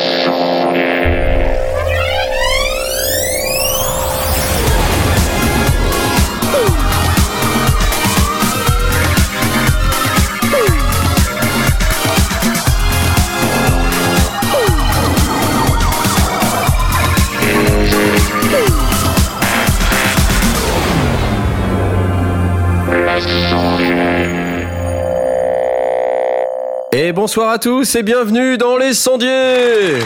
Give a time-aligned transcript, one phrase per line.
[0.00, 0.37] Et
[27.38, 30.00] bonsoir à tous et bienvenue dans les sondiers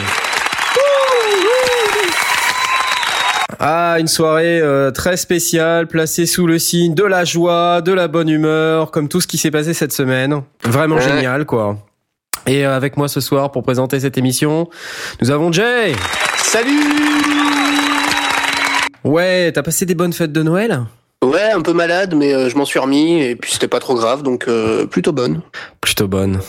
[3.58, 8.06] Ah, une soirée euh, très spéciale, placée sous le signe de la joie, de la
[8.06, 10.42] bonne humeur, comme tout ce qui s'est passé cette semaine.
[10.62, 11.00] Vraiment Ouais.
[11.08, 11.78] génial, quoi.
[12.46, 14.68] Et euh, avec moi ce soir pour présenter cette émission,
[15.22, 15.94] nous avons Jay.
[16.36, 16.82] Salut
[19.04, 20.82] Ouais, t'as passé des bonnes fêtes de Noël?
[21.24, 23.94] Ouais, un peu malade, mais euh, je m'en suis remis et puis c'était pas trop
[23.94, 24.46] grave, donc
[24.90, 25.40] plutôt bonne.
[25.80, 26.40] Plutôt bonne.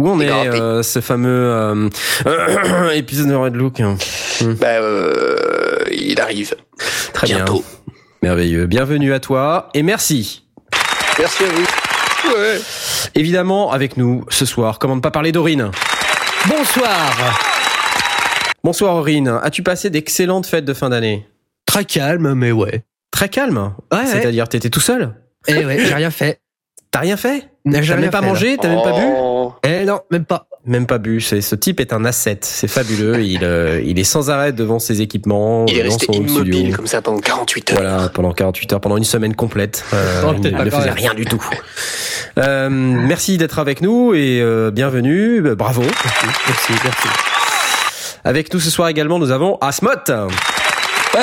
[0.00, 1.90] Où on est, euh, ce fameux
[2.24, 3.98] euh, épisode de Red Look hein?
[4.58, 6.54] Bah, euh, il arrive.
[7.12, 7.62] Très Bientôt.
[7.86, 7.94] bien.
[8.22, 8.64] Merveilleux.
[8.64, 10.46] Bienvenue à toi et merci.
[11.18, 12.32] Merci à vous.
[12.34, 12.58] Ouais.
[13.14, 15.70] Évidemment, avec nous ce soir, comment ne pas parler d'Aurine?
[16.48, 17.38] Bonsoir.
[18.64, 21.28] Bonsoir Aurine, as-tu passé d'excellentes fêtes de fin d'année?
[21.66, 22.84] Très calme, mais ouais.
[23.10, 23.74] Très calme?
[23.92, 25.14] Ouais, C'est-à-dire, t'étais tout seul?
[25.46, 26.40] Eh ouais, j'ai rien fait.
[26.90, 27.50] T'as rien fait?
[27.70, 28.56] T'as jamais même pas fait, mangé?
[28.56, 29.04] T'as même pas bu?
[29.64, 30.46] Eh non, même pas.
[30.66, 31.20] Même pas bu.
[31.22, 32.38] Ce type est un asset.
[32.42, 33.22] C'est fabuleux.
[33.22, 36.76] il, euh, il est sans arrêt devant ses équipements, Il est resté son immobile studio.
[36.76, 37.78] comme ça pendant 48 heures.
[37.80, 39.84] Voilà, pendant 48 heures, pendant une semaine complète.
[39.94, 41.42] Euh, il ne faisait rien du tout.
[42.38, 45.40] Euh, merci d'être avec nous et euh, bienvenue.
[45.56, 45.82] Bravo.
[45.82, 47.08] Merci, merci.
[48.24, 49.90] Avec nous ce soir également, nous avons Asmot.
[51.14, 51.20] Ouais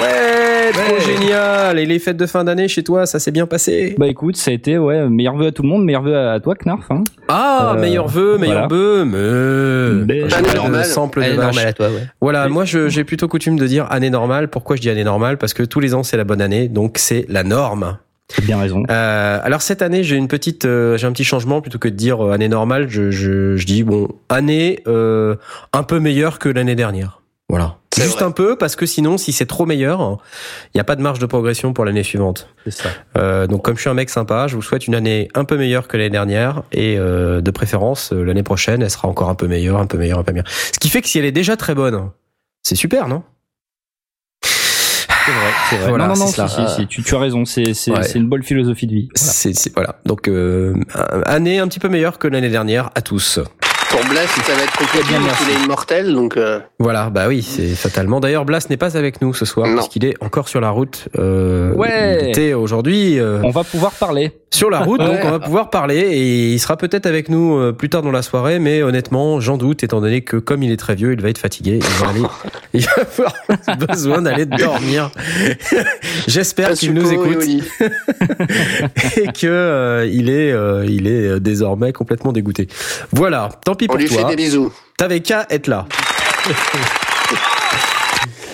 [0.00, 1.00] Ouais, trop Ouais.
[1.00, 1.78] génial.
[1.78, 4.50] Et les fêtes de fin d'année chez toi, ça s'est bien passé Bah écoute, ça
[4.50, 6.90] a été ouais, meilleur vœu à tout le monde, meilleur vœu à toi Knarf.
[6.90, 7.02] Hein.
[7.28, 8.68] Ah, Euh, meilleur vœu, meilleur voilà.
[8.68, 10.84] vœu, J'ai Année pas de normale.
[10.84, 11.46] sample de Allez, vache.
[11.46, 12.06] normal à toi, ouais.
[12.20, 12.52] Voilà, Oui.
[12.52, 14.48] moi j'ai plutôt coutume de dire année normale.
[14.48, 15.38] Pourquoi je dis année normale?
[15.38, 17.98] Parce que tous les ans c'est la bonne année, donc c'est la norme.
[18.28, 18.82] T'as bien raison.
[18.90, 21.94] Euh, alors cette année j'ai une petite, euh, j'ai un petit changement plutôt que de
[21.94, 25.36] dire euh, année normale, je, je, je dis bon année euh,
[25.72, 27.20] un peu meilleure que l'année dernière.
[27.48, 27.76] Voilà.
[27.96, 28.24] Juste vrai.
[28.24, 30.18] un peu parce que sinon si c'est trop meilleur,
[30.74, 32.48] il n'y a pas de marge de progression pour l'année suivante.
[32.64, 32.88] C'est ça.
[33.16, 35.56] Euh, donc comme je suis un mec sympa, je vous souhaite une année un peu
[35.56, 39.34] meilleure que l'année dernière et euh, de préférence euh, l'année prochaine elle sera encore un
[39.36, 40.48] peu meilleure, un peu meilleure, un peu meilleure.
[40.48, 42.10] Ce qui fait que si elle est déjà très bonne,
[42.62, 43.22] c'est super, non?
[44.44, 45.88] C'est vrai, c'est vrai.
[45.88, 46.48] Voilà, non, non, non, si, cela.
[46.48, 48.10] si, si, tu, tu as raison, c'est Ouais.
[48.14, 49.08] une bonne philosophie de vie.
[49.16, 49.32] Voilà.
[49.32, 49.96] C'est c'est- voilà.
[50.04, 50.74] Donc euh,
[51.24, 53.40] année un petit peu meilleure que l'année dernière à tous.
[53.90, 57.26] Pour Blas, ça va être compliqué Bien, parce qu'il est immortel, donc euh, Voilà, bah
[57.28, 58.20] oui, c'est fatalement.
[58.20, 59.76] D'ailleurs, Blas n'est pas avec nous ce soir Non.
[59.76, 61.08] parce qu'il est encore sur la route.
[61.18, 62.18] Euh, Ouais.
[62.22, 64.32] Il était aujourd'hui euh, On va pouvoir parler.
[64.50, 67.72] sur la route, donc on va pouvoir parler et il sera peut-être avec nous euh,
[67.72, 70.76] plus tard dans la soirée, mais honnêtement, j'en doute étant donné que comme il est
[70.76, 71.78] très vieux, il va être fatigué.
[71.80, 72.20] Il va, aller-
[72.74, 75.10] il va avoir besoin d'aller dormir.
[76.26, 77.44] J'espère qu'il nous écoute
[79.16, 82.68] et que euh, il est, euh, il est désormais complètement dégoûté.
[83.12, 84.72] Voilà, tant pis On pour lui fait des bisous.
[84.96, 85.86] T'avais qu'à être là.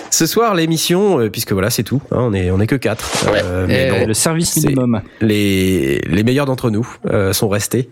[0.09, 1.99] Ce soir, l'émission, euh, puisque voilà, c'est tout.
[2.11, 3.25] hein, on est, on est que quatre.
[3.33, 5.01] Euh, mais bon, le service c'est- minimum.
[5.21, 7.89] les, les meilleurs d'entre nous euh, sont restés.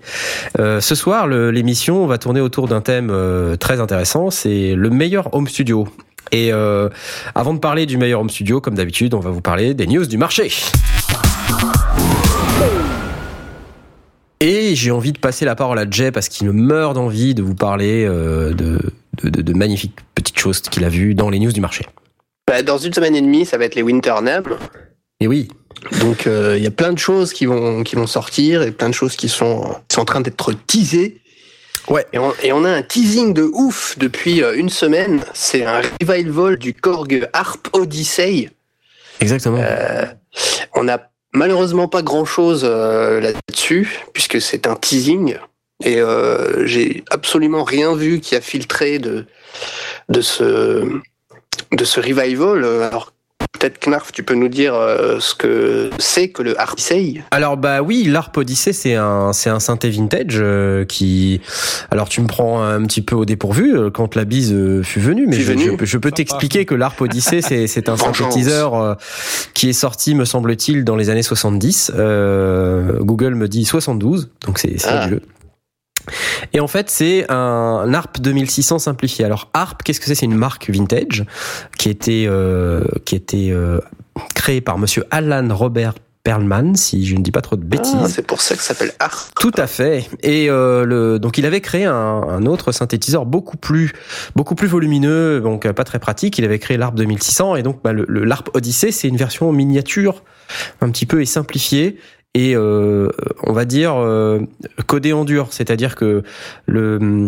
[0.59, 4.29] Euh, ce soir, l'émission va tourner autour d'un thème euh, très intéressant.
[4.29, 5.87] C'est le meilleur home studio.
[6.31, 6.89] Et euh,
[7.33, 10.05] avant de parler du meilleur home studio, comme d'habitude, on va vous parler des news
[10.05, 10.51] du marché.
[14.41, 17.43] Et j'ai envie de passer la parole à Jay parce qu'il me meurt d'envie de
[17.43, 18.79] vous parler euh, de,
[19.23, 21.85] de, de- de magnifiques petites choses qu'il a vues dans les news du marché.
[22.47, 24.49] Bah, dans une semaine et demie, ça va être les Winter Nap.
[25.19, 25.47] Et oui,
[25.99, 28.89] Donc euh, il y a plein de choses qui vont qui vont sortir et plein
[28.89, 31.21] de choses qui sont qui sont en train d'être teasées.
[31.87, 32.05] Ouais.
[32.13, 35.21] Et on, et on a un teasing de ouf depuis euh, une semaine.
[35.33, 38.49] C'est un revival du Korg Harp Odyssey.
[39.19, 39.59] exactement.
[39.61, 40.05] Euh,
[40.73, 45.37] on n'a malheureusement pas grand chose là-dessus puisque c'est un teasing
[45.83, 49.25] et euh, j'ai absolument rien vu qui a filtré de
[50.09, 50.99] de ce
[51.71, 52.63] de ce revival.
[52.63, 53.13] Alors
[53.53, 57.21] peut-être Knarf, tu peux nous dire euh, ce que c'est que le Harp Odyssey?
[57.31, 61.41] Alors bah oui, l'Arp Odyssey c'est un c'est un synthé vintage euh, qui
[61.91, 64.99] alors tu me prends un petit peu au dépourvu euh, quand la bise euh, fut
[64.99, 66.15] venue mais je, peux- je peux Sympa.
[66.17, 68.95] t'expliquer que l'Arp Odyssey c'est c'est un synthétiseur euh,
[69.53, 74.57] qui est sorti me semble-t-il dans les années 70 euh, Google me dit 72 donc
[74.59, 75.09] c'est c'est Ah.
[76.53, 79.25] Et en fait, c'est un ARP 2600 simplifié.
[79.25, 80.15] Alors ARP, qu'est-ce que c'est?
[80.15, 81.25] C'est une marque vintage
[81.77, 83.79] qui était euh, qui était euh,
[84.35, 87.95] créée par Monsieur Alan Robert Perlman, si je ne dis pas trop de bêtises.
[87.99, 89.29] Ah, c'est pour ça que ça s'appelle Art.
[89.39, 90.07] Tout à fait.
[90.21, 93.91] Et euh, le, donc il avait créé un, un, autre synthétiseur beaucoup plus,
[94.35, 96.37] beaucoup plus volumineux, donc pas très pratique.
[96.37, 99.51] Il avait créé l'ARP 2600 et donc bah, le, le l'ARP Odyssey, c'est une version
[99.51, 100.23] miniature,
[100.81, 101.97] un petit peu et simplifiée
[102.33, 103.09] et euh,
[103.43, 104.39] on va dire euh,
[104.87, 106.23] codé en dur, c'est-à-dire que
[106.65, 107.27] le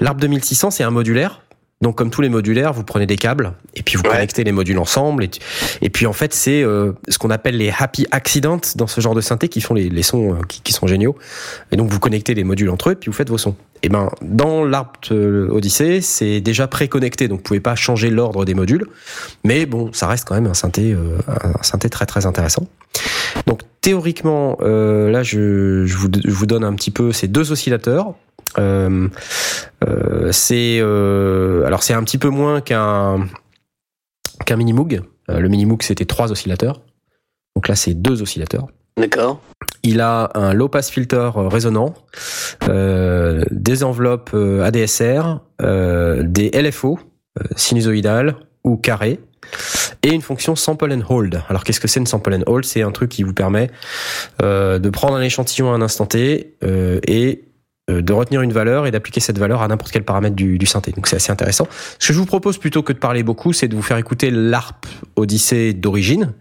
[0.00, 1.40] l'ARP 2600 c'est un modulaire
[1.84, 4.12] donc comme tous les modulaires, vous prenez des câbles et puis vous Ouais.
[4.12, 5.28] connectez les modules ensemble
[5.82, 9.14] et, puis en fait c'est euh, ce qu'on appelle les happy accidents dans ce genre
[9.14, 11.14] de synthé qui font les, les sons euh, qui, qui sont géniaux
[11.72, 13.54] et donc vous connectez les modules entre eux et puis vous faites vos sons.
[13.82, 18.46] Et ben dans l'ARP euh, Odyssey c'est déjà préconnecté donc vous pouvez pas changer l'ordre
[18.46, 18.86] des modules
[19.44, 20.96] mais bon ça reste quand même un synthé
[21.28, 22.66] un synthé très très intéressant.
[23.84, 28.14] Théoriquement euh, là je, je, vous, je vous donne un petit peu ces deux oscillateurs.
[28.56, 29.08] Euh,
[29.86, 33.28] euh, c'est alors c'est un petit peu moins qu'un
[34.46, 35.02] qu'un mini Moog.
[35.28, 36.80] Le mini Moog c'était trois oscillateurs.
[37.56, 38.68] Donc là c'est deux oscillateurs.
[38.96, 39.42] D'accord.
[39.82, 41.92] Il a un low pass filter résonant,
[42.66, 46.98] des enveloppes ADSR, des LFO
[47.54, 49.20] sinusoïdales ou carrées
[50.04, 51.42] et une fonction sample and hold.
[51.48, 52.64] Alors qu'est-ce que c'est une sample and hold?
[52.64, 53.70] C'est un truc qui vous permet
[54.42, 57.44] euh, de prendre un échantillon à un instant T euh, et
[57.90, 60.66] euh, de retenir une valeur et d'appliquer cette valeur à n'importe quel paramètre du, du
[60.66, 60.92] synthé.
[60.92, 61.66] Donc c'est assez intéressant.
[61.98, 64.30] Ce que je vous propose plutôt que de parler beaucoup, c'est de vous faire écouter
[64.30, 64.86] l'ARP
[65.16, 66.32] Odyssey d'origine.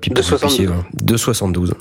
[0.00, 0.40] Puis De pour que vous 72.
[0.40, 1.74] puissiez, euh, de 72.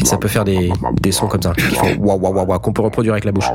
[0.00, 2.72] Et ça peut faire des, des sons comme ça, qui font waouh waouh waouh qu'on
[2.72, 3.50] peut reproduire avec la bouche.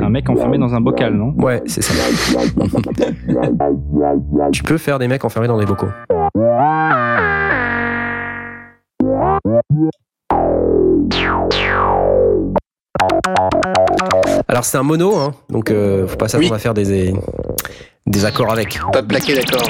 [0.00, 1.34] Un mec enfermé dans un bocal, non?
[1.38, 1.94] Ouais, c'est ça.
[4.52, 5.88] tu peux faire des mecs enfermés dans des bocaux.
[14.48, 16.56] Alors c'est un mono, hein, donc euh, faut pas s'attendre Oui.
[16.56, 17.12] à faire des,
[18.06, 18.78] des accords avec.
[18.92, 19.62] Pas plaqué, d'accord.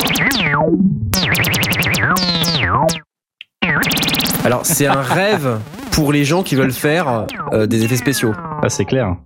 [4.44, 5.58] Alors c'est un rêve
[5.92, 8.32] pour les gens qui veulent faire euh, des effets spéciaux.
[8.62, 9.16] Ah, c'est clair.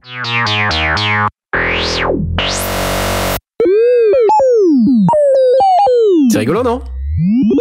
[6.31, 6.81] C'est rigolo, non?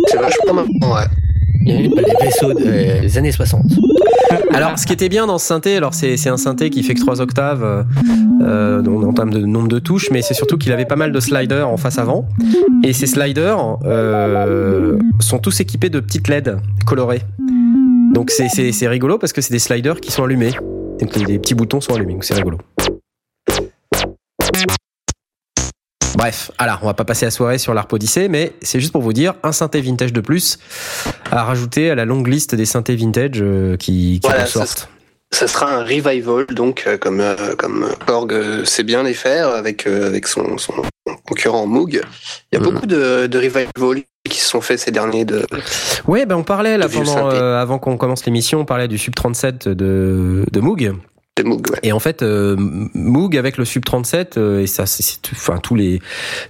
[0.08, 1.06] C'est vachement marrant, ouais.
[1.66, 1.90] Il y les
[2.22, 3.64] vaisseaux des des années 60.
[4.54, 7.02] Alors, ce qui était bien dans ce synthé, alors c'est un synthé qui fait que
[7.02, 7.84] 3 octaves euh,
[8.42, 11.20] euh, en termes de nombre de touches, mais c'est surtout qu'il avait pas mal de
[11.20, 12.28] sliders en face avant.
[12.84, 17.22] Et ces sliders euh, sont tous équipés de petites LED colorées.
[18.14, 20.52] Donc c'est- rigolo parce que c'est des sliders qui sont allumés.
[21.00, 22.58] Donc les petits boutons sont allumés, donc c'est rigolo.
[26.22, 29.02] Bref, alors on va pas passer la soirée sur l'ARP Odyssey, mais c'est juste pour
[29.02, 30.60] vous dire un synthé vintage de plus
[31.32, 34.88] à rajouter à la longue liste des synthés vintage euh, qui, qui Voilà, ressortent.
[35.34, 39.48] Ça sera un revival, donc, euh, comme, euh, comme Korg euh, sait bien les faire
[39.48, 40.74] avec, avec son, son
[41.28, 42.02] concurrent Moog.
[42.52, 42.66] Il y a Mhm.
[42.72, 45.44] beaucoup de, de revival qui se sont faits ces derniers de.
[46.06, 49.68] Ouais, ben on parlait là pendant avant qu'on commence l'émission, on parlait du Sub 37
[49.70, 50.94] de de Moog.
[51.82, 55.76] Et en fait, euh, Moog avec le Sub 37 euh, et ça, c'est, enfin tous
[55.76, 56.02] les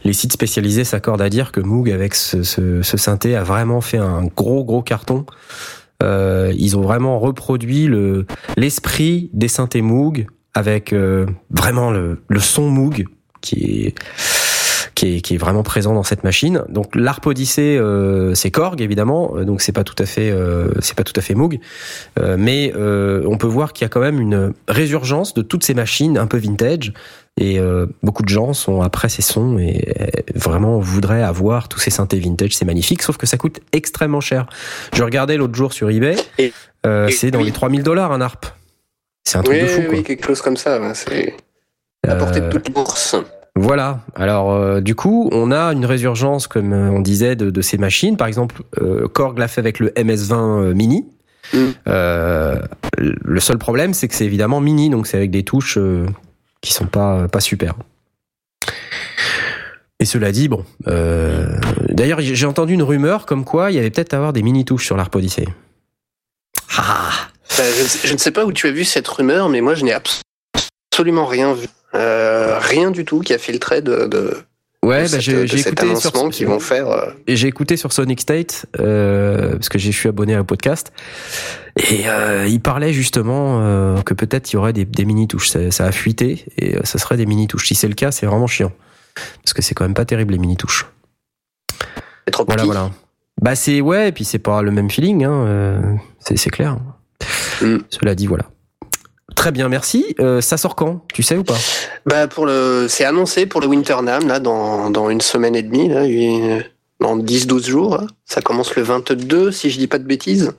[0.03, 3.81] les sites spécialisés s'accordent à dire que Moog avec ce, ce, ce synthé a vraiment
[3.81, 5.25] fait un gros gros carton.
[6.01, 8.25] Euh, ils ont vraiment reproduit le
[8.57, 13.05] l'esprit des synthés Moog avec euh, vraiment le, le son Moog
[13.41, 13.95] qui est
[15.01, 16.63] qui est, qui est vraiment présent dans cette machine.
[16.69, 20.67] Donc l'ARP Odyssey, euh, c'est Korg évidemment, euh, donc c'est pas tout à fait, euh,
[20.79, 21.59] c'est pas tout à fait Moog,
[22.19, 25.73] Euh, mais on peut voir qu'il y a quand même une résurgence de toutes ces
[25.73, 26.93] machines un peu vintage.
[27.37, 27.59] Et
[28.03, 29.93] beaucoup de gens sont après ces sons et
[30.35, 34.47] vraiment voudraient avoir tous ces synthés vintage, c'est magnifique, sauf que ça coûte extrêmement cher.
[34.93, 36.17] Je regardais l'autre jour sur eBay,
[37.09, 37.45] c'est dans oui.
[37.45, 38.45] les 3000 dollars un ARP.
[39.23, 40.03] C'est un truc Oui, de fou oui, quoi.
[40.03, 40.79] quelque chose comme ça.
[40.93, 41.33] C'est
[42.07, 43.15] à portée de toute bourse.
[43.55, 43.99] Voilà.
[44.15, 47.77] Alors euh, du coup, on a une résurgence, comme euh, on disait, de, de ces
[47.77, 48.17] machines.
[48.17, 51.05] Par exemple, euh, Korg l'a fait avec le MS20 euh, Mini.
[51.53, 51.71] Mm.
[52.97, 55.77] Le seul problème, c'est que c'est évidemment mini, donc c'est avec des touches
[56.61, 57.73] qui sont pas pas super.
[59.99, 60.63] Et cela dit, bon.
[61.89, 64.63] D'ailleurs, j'ai entendu une rumeur comme quoi il y avait peut-être à avoir des mini
[64.63, 65.45] touches sur l'Arp Odyssey.
[66.77, 67.09] Ah
[67.57, 69.75] je, ne sais, je ne sais pas où tu as vu cette rumeur, mais moi
[69.75, 70.21] je n'ai abs-
[70.91, 71.67] absolument rien vu.
[71.93, 74.37] Euh, rien du tout qui a filtré de, de,
[74.83, 76.87] Ouais, bah, j'ai écouté sur qu'ils vont faire.
[76.87, 77.11] euh.
[77.27, 80.91] J'ai écouté sur Sonic State euh, parce que je suis abonné au podcast
[81.77, 85.49] et euh, il parlait justement que peut-être il y aurait des, des mini touches.
[85.49, 87.67] Ça, ça a fuité et ça serait des mini touches.
[87.67, 88.71] Si c'est le cas, c'est vraiment chiant
[89.43, 90.87] parce que c'est quand même pas terrible les mini touches.
[92.25, 92.67] C'est trop Voilà, petit.
[92.71, 92.89] voilà.
[93.41, 96.77] Bah c'est ouais, et puis c'est pas le même feeling, hein, c'est c'est clair.
[97.61, 97.77] Mm.
[97.89, 98.45] Cela dit, voilà.
[99.35, 100.15] Très bien, merci.
[100.19, 101.01] Euh, ça sort quand?
[101.13, 101.55] Tu sais ou pas?
[102.05, 105.87] Bah pour le, c'est annoncé pour le Winternam là dans, dans une semaine et demie
[105.89, 106.63] là, une-
[106.99, 107.97] dans 10-12 jours.
[107.97, 108.07] là.
[108.25, 110.53] Ça commence le 22 si je dis pas de bêtises.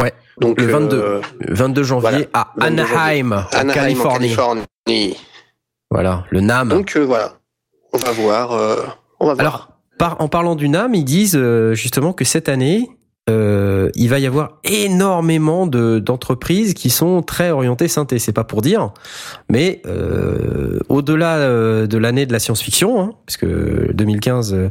[0.00, 0.96] Ouais, Donc le 22.
[0.96, 2.94] euh, 22 janvier Voilà, à 22 janvier.
[2.96, 5.16] Anaheim, en Anaheim en Californie.
[5.90, 6.68] Voilà, le NAM.
[6.70, 7.34] Donc euh, voilà,
[7.92, 8.52] on va voir.
[8.52, 8.76] euh,
[9.20, 9.40] on va voir.
[9.40, 11.38] Alors, par- en parlant du NAM, ils disent
[11.72, 12.88] justement que cette année,
[13.30, 18.18] euh, il va y avoir énormément de d'entreprises qui sont très orientées synthé.
[18.18, 18.90] C'est pas pour dire,
[19.48, 24.68] mais euh, au-delà euh, de l'année de la science-fiction, hein, parce que 2015 euh,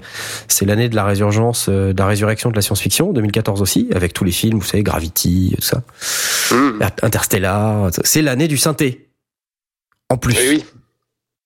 [0.50, 3.13] c'est l'année de la résurgence, euh, de la résurrection de la science-fiction.
[3.13, 5.81] 2014 aussi, avec tous les films, vous savez, Gravity, tout ça,
[6.51, 6.81] Hmm.
[7.03, 7.89] Interstellar.
[8.03, 9.08] C'est l'année du synthé.
[10.10, 10.34] En plus.
[10.34, 10.65] Oui, oui.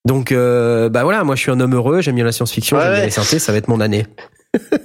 [0.05, 2.81] Donc, euh, bah voilà, moi je suis un homme heureux, j'aime bien la science-fiction, Ouais,
[2.83, 3.05] j'aime bien ouais.
[3.05, 4.07] les synthés, ça va être mon année.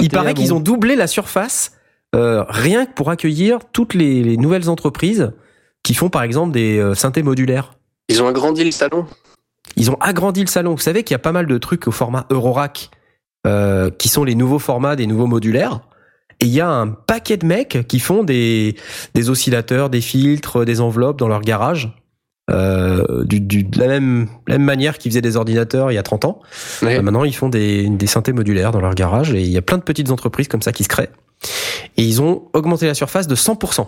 [0.00, 1.72] Il paraît qu'ils ont doublé la surface
[2.14, 5.32] euh, rien que pour accueillir toutes les, les nouvelles entreprises
[5.82, 7.74] qui font par exemple des euh, synthés modulaires.
[8.08, 9.06] Ils ont agrandi le salon.
[9.76, 10.72] Ils ont agrandi le salon.
[10.72, 12.90] Vous savez qu'il y a pas mal de trucs au format Eurorack
[13.46, 15.80] euh, qui sont les nouveaux formats des nouveaux modulaires.
[16.40, 18.74] Et il y a un paquet de mecs qui font des,
[19.14, 21.92] des oscillateurs, des filtres, des enveloppes dans leur garage.
[22.50, 25.98] Euh, du, du- de la même, la même manière qu'ils faisaient des ordinateurs il y
[25.98, 26.40] a 30 ans.
[26.82, 29.62] Euh, maintenant, ils font des, des synthés modulaires dans leur garage et il y a
[29.62, 31.10] plein de petites entreprises comme ça qui se créent.
[31.96, 33.86] Et ils ont augmenté la surface de 100%.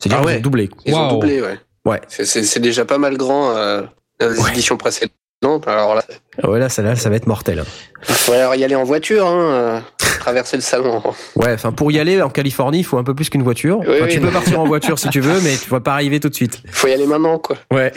[0.00, 0.40] C'est-à-dire Ah ouais.
[0.40, 0.70] doublé.
[0.86, 1.10] Ils ont Waouh.
[1.20, 1.58] doublé, ouais.
[1.84, 2.00] Ouais.
[2.08, 3.82] C'est- déjà pas mal grand euh,
[4.20, 4.50] dans les Ouais.
[4.50, 5.12] éditions précédentes.
[5.42, 6.02] Alors là,
[6.42, 7.62] Ah Ouais, là, ça, là, ça va être mortel.
[8.08, 9.80] il faut alors y aller en voiture, hein, euh,
[10.18, 11.00] traverser le salon.
[11.36, 13.78] Ouais, enfin, pour y aller en Californie, il faut un peu plus qu'une voiture.
[13.80, 14.32] Oui, Enfin, oui, tu peux non.
[14.32, 16.60] partir en voiture si tu veux, mais tu vas pas arriver tout de suite.
[16.64, 17.56] Il faut y aller maintenant, quoi.
[17.72, 17.92] Ouais.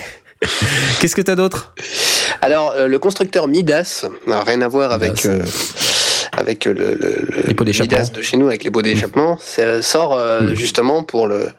[1.00, 1.74] Qu'est-ce que t'as d'autre?
[2.42, 5.44] Alors, euh, le constructeur Midas, alors, rien à voir avec euh,
[6.38, 7.98] avec le, le- le Les pots d'échappement.
[7.98, 9.38] Midas de chez nous, avec les pots d'échappement.
[9.40, 11.50] Ça sort euh, justement pour le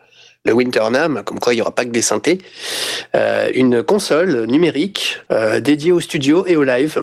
[0.44, 2.38] le Winternam, comme quoi il n'y aura pas que des synthés,
[3.14, 7.02] euh, une console numérique euh, dédiée au studio et au live,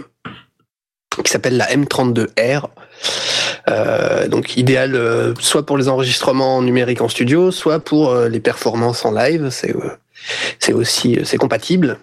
[1.23, 2.65] qui s'appelle la M32R.
[3.69, 9.11] Euh, donc idéal soit pour les enregistrements numériques en studio, soit pour les performances en
[9.11, 9.49] live.
[10.59, 11.97] C'est aussi c'est compatible.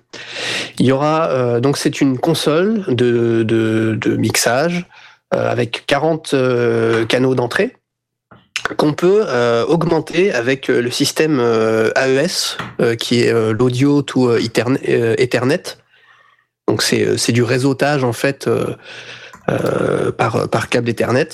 [0.78, 4.86] Il y aura donc c'est une console de de, de mixage
[5.30, 7.76] avec 40 euh, canaux d'entrée
[8.74, 14.36] qu'on peut euh, augmenter avec euh, le système euh, AES euh, qui est l'audio to
[14.36, 15.78] Ethernet.
[16.68, 18.50] Donc c'est du réseautage en fait
[20.16, 21.28] par par câble Ethernet.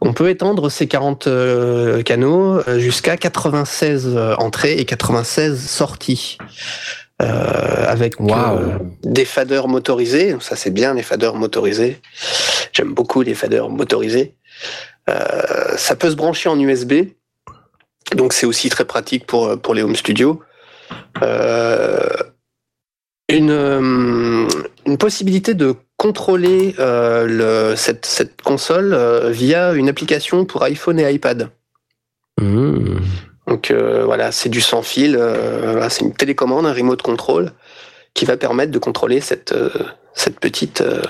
[0.00, 6.38] On peut étendre ces 40 euh, canaux jusqu'à 96 euh, entrées et 96 sorties.
[7.20, 8.16] Avec
[9.02, 12.02] des faders motorisés, ça c'est bien les faders motorisés.
[12.72, 14.34] J'aime beaucoup les faders motorisés.
[15.10, 16.92] Euh, ça peut se brancher en USB,
[18.14, 20.42] donc c'est aussi très pratique pour pour les home studios.
[21.22, 22.08] Euh,
[23.28, 24.46] une euh,
[24.86, 31.00] une possibilité de contrôler euh, le, cette cette console euh, via une application pour iPhone
[31.00, 31.50] et iPad.
[32.40, 32.98] Mmh.
[33.46, 37.52] Donc euh, voilà, c'est du sans fil, euh, c'est une télécommande, un remote control
[38.14, 39.70] qui va permettre de contrôler cette euh,
[40.14, 41.02] cette petite euh,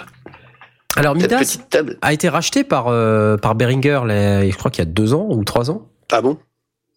[0.97, 1.99] Alors, cette Midas petite table.
[2.03, 5.43] a été racheté par, euh, par là, je crois qu'il y a deux ans ou
[5.45, 5.89] trois ans.
[6.13, 6.39] Ah bon?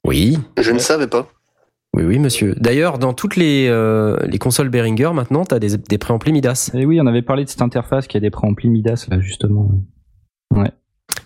[0.06, 1.28] Oui, Je ne savais pas.
[1.96, 2.54] oui, oui, monsieur.
[2.58, 6.72] D'ailleurs, dans toutes les, euh, les consoles Behringer, maintenant, t'as des, des préamplis Midas.
[6.74, 9.70] Et oui, on avait parlé de cette interface qui a des préamplis Midas, là, justement.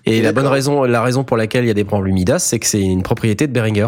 [0.06, 2.58] Et la bonne raison, la raison pour laquelle il y a des préamplis Midas, c'est
[2.60, 3.88] que c'est une propriété de Behringer.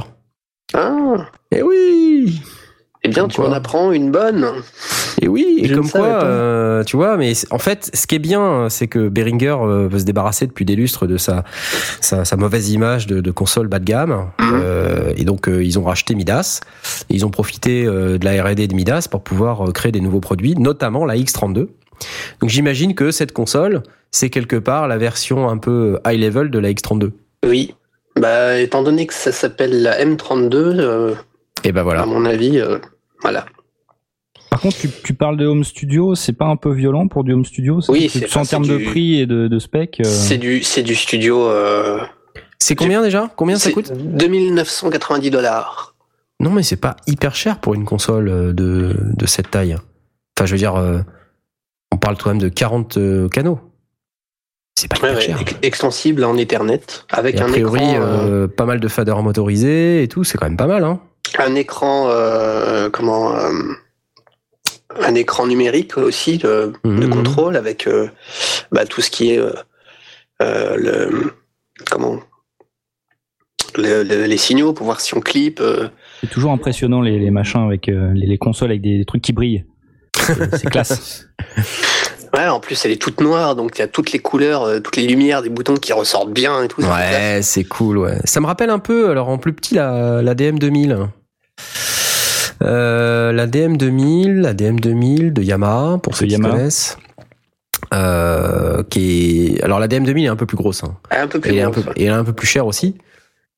[0.73, 2.41] Ah, Eh oui
[3.03, 3.49] eh bien Comme tu quoi.
[3.49, 4.47] en apprends une bonne.
[5.21, 8.19] Et oui, et Je comme quoi, euh, tu vois, mais en fait, ce qui est
[8.19, 11.43] bien, c'est que Behringer euh, veut se débarrasser depuis des lustres de sa,
[12.01, 14.29] sa, sa mauvaise image de, de console bas de gamme.
[14.41, 16.61] Euh, et donc, euh, ils ont racheté Midas.
[17.09, 20.01] Et ils ont profité euh, de la R&D de Midas pour pouvoir euh, créer des
[20.01, 21.67] nouveaux produits, notamment la X32.
[22.41, 26.59] Donc, j'imagine que cette console, c'est quelque part la version un peu high level de
[26.59, 27.11] la X32.
[27.45, 27.75] Oui.
[28.19, 31.13] Bah, étant donné que ça s'appelle la M32, euh,
[31.63, 32.03] Et ben voilà.
[32.03, 32.77] à mon avis, euh,
[33.23, 33.45] voilà.
[34.51, 37.33] Par contre, tu, tu parles de home studio, c'est pas un peu violent pour du
[37.33, 37.79] home studio?
[37.89, 39.99] Oui, C'est en termes c'est de du- prix et de, de spec.
[39.99, 41.47] euh, C'est du, c'est du studio.
[41.47, 41.99] Euh,
[42.59, 43.31] C'est combien déjà?
[43.35, 43.91] Combien ça coûte?
[43.93, 45.95] 2990 dollars.
[46.39, 49.75] Non, mais c'est pas hyper cher pour une console euh, de, de cette taille.
[50.37, 50.99] Enfin, je veux dire, euh,
[51.91, 53.59] on parle quand même de 40 euh, canaux.
[54.77, 55.39] C'est pas hyper cher.
[55.61, 59.21] extensible en Ethernet avec Et a un priori, écran, euh, euh, pas mal de faders
[59.23, 60.99] motorisés et tout, c'est quand même pas mal, hein.
[61.39, 63.51] Un écran, euh, comment, euh,
[65.01, 67.09] un écran numérique aussi de, de Mhm.
[67.09, 68.07] contrôle avec euh,
[68.71, 69.53] bah, tout ce qui est euh,
[70.41, 71.33] euh, le
[71.89, 72.19] comment
[73.75, 75.59] le- le- les signaux pour voir si on clip.
[75.59, 75.87] euh,
[76.21, 79.33] C'est toujours impressionnant les, les machins avec euh, les, les consoles avec des, trucs qui
[79.33, 79.65] brillent.
[80.15, 81.25] C'est classe.
[82.35, 84.95] Ouais, en plus elle est toute noire, donc il y a toutes les couleurs, toutes
[84.95, 86.81] les lumières des boutons qui ressortent bien et tout.
[86.81, 88.17] Ouais, c'est cool, ouais.
[88.23, 91.09] Ça me rappelle un peu, alors en plus petit, la, la DM2000.
[92.61, 96.51] Euh, la DM2000, la DM2000 de Yamaha, pour ceux qui Yamaha.
[96.55, 96.97] connaissent.
[97.93, 99.63] Euh, qui est...
[99.63, 100.83] Alors la DM2000 est un peu plus grosse.
[100.83, 100.95] Hein.
[101.11, 101.95] Un peu Et plus elle, est un grosse, peu, ouais.
[101.97, 102.95] et elle est un peu plus chère aussi.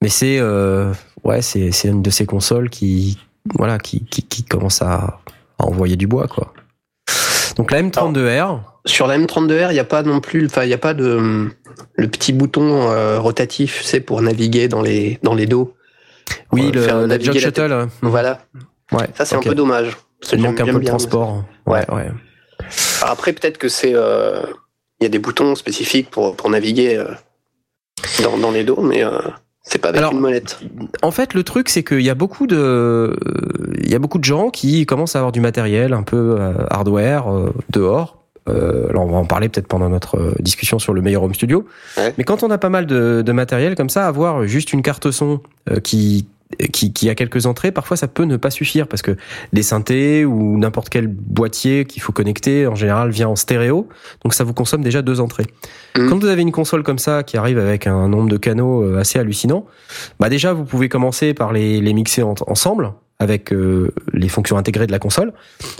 [0.02, 0.92] Mais c'est euh,
[1.24, 3.18] ouais, c'est une de ces consoles qui
[3.54, 5.20] voilà qui qui, qui commence à,
[5.60, 6.54] à envoyer du bois quoi.
[7.56, 10.74] Donc la M32R, Sur la M32R, il n'y a pas non plus, enfin il n'y
[10.74, 11.50] a pas de
[11.96, 15.74] le petit bouton euh, rotatif, c'est pour naviguer dans les dans les dos.
[16.52, 17.90] Oui, Ouais, le, la Jog Shuttle, hein.
[18.02, 18.40] Voilà.
[18.92, 19.08] ouais.
[19.16, 19.98] Ça c'est un peu dommage.
[20.32, 21.44] Il manque un peu de transport.
[21.66, 22.10] Ouais, ouais.
[23.02, 24.42] Alors après peut-être que c'est euh,
[25.00, 27.06] il y a des boutons spécifiques pour pour naviguer euh,
[28.24, 29.20] dans, dans les dos, mais euh,
[29.62, 30.60] c'est pas avec Alors, une molette.
[31.02, 33.16] En fait, le truc, c'est qu'il y a beaucoup de,
[33.82, 36.54] il y a beaucoup de gens qui commencent à avoir du matériel un peu euh,
[36.70, 38.25] hardware euh, dehors.
[38.48, 41.34] Euh, là, on va en parler peut-être pendant notre euh, discussion sur le meilleur home
[41.34, 41.66] studio.
[41.98, 42.14] Ouais.
[42.18, 45.10] Mais quand on a pas mal de, de matériel comme ça, avoir juste une carte
[45.12, 46.28] son euh, qui
[46.72, 49.18] qui, qui a quelques entrées, parfois ça peut ne pas suffire parce que
[49.52, 53.90] les synthés ou n'importe quel boîtier qu'il faut connecter en général vient en stéréo,
[54.24, 55.48] donc ça vous consomme déjà deux entrées.
[55.98, 56.08] Mhm.
[56.08, 59.00] Quand vous avez une console comme ça qui arrive avec un nombre de canaux euh,
[59.00, 59.66] assez hallucinant,
[60.20, 64.58] bah déjà vous pouvez commencer par les, les mixer en- ensemble avec euh, les fonctions
[64.58, 65.32] intégrées de la console.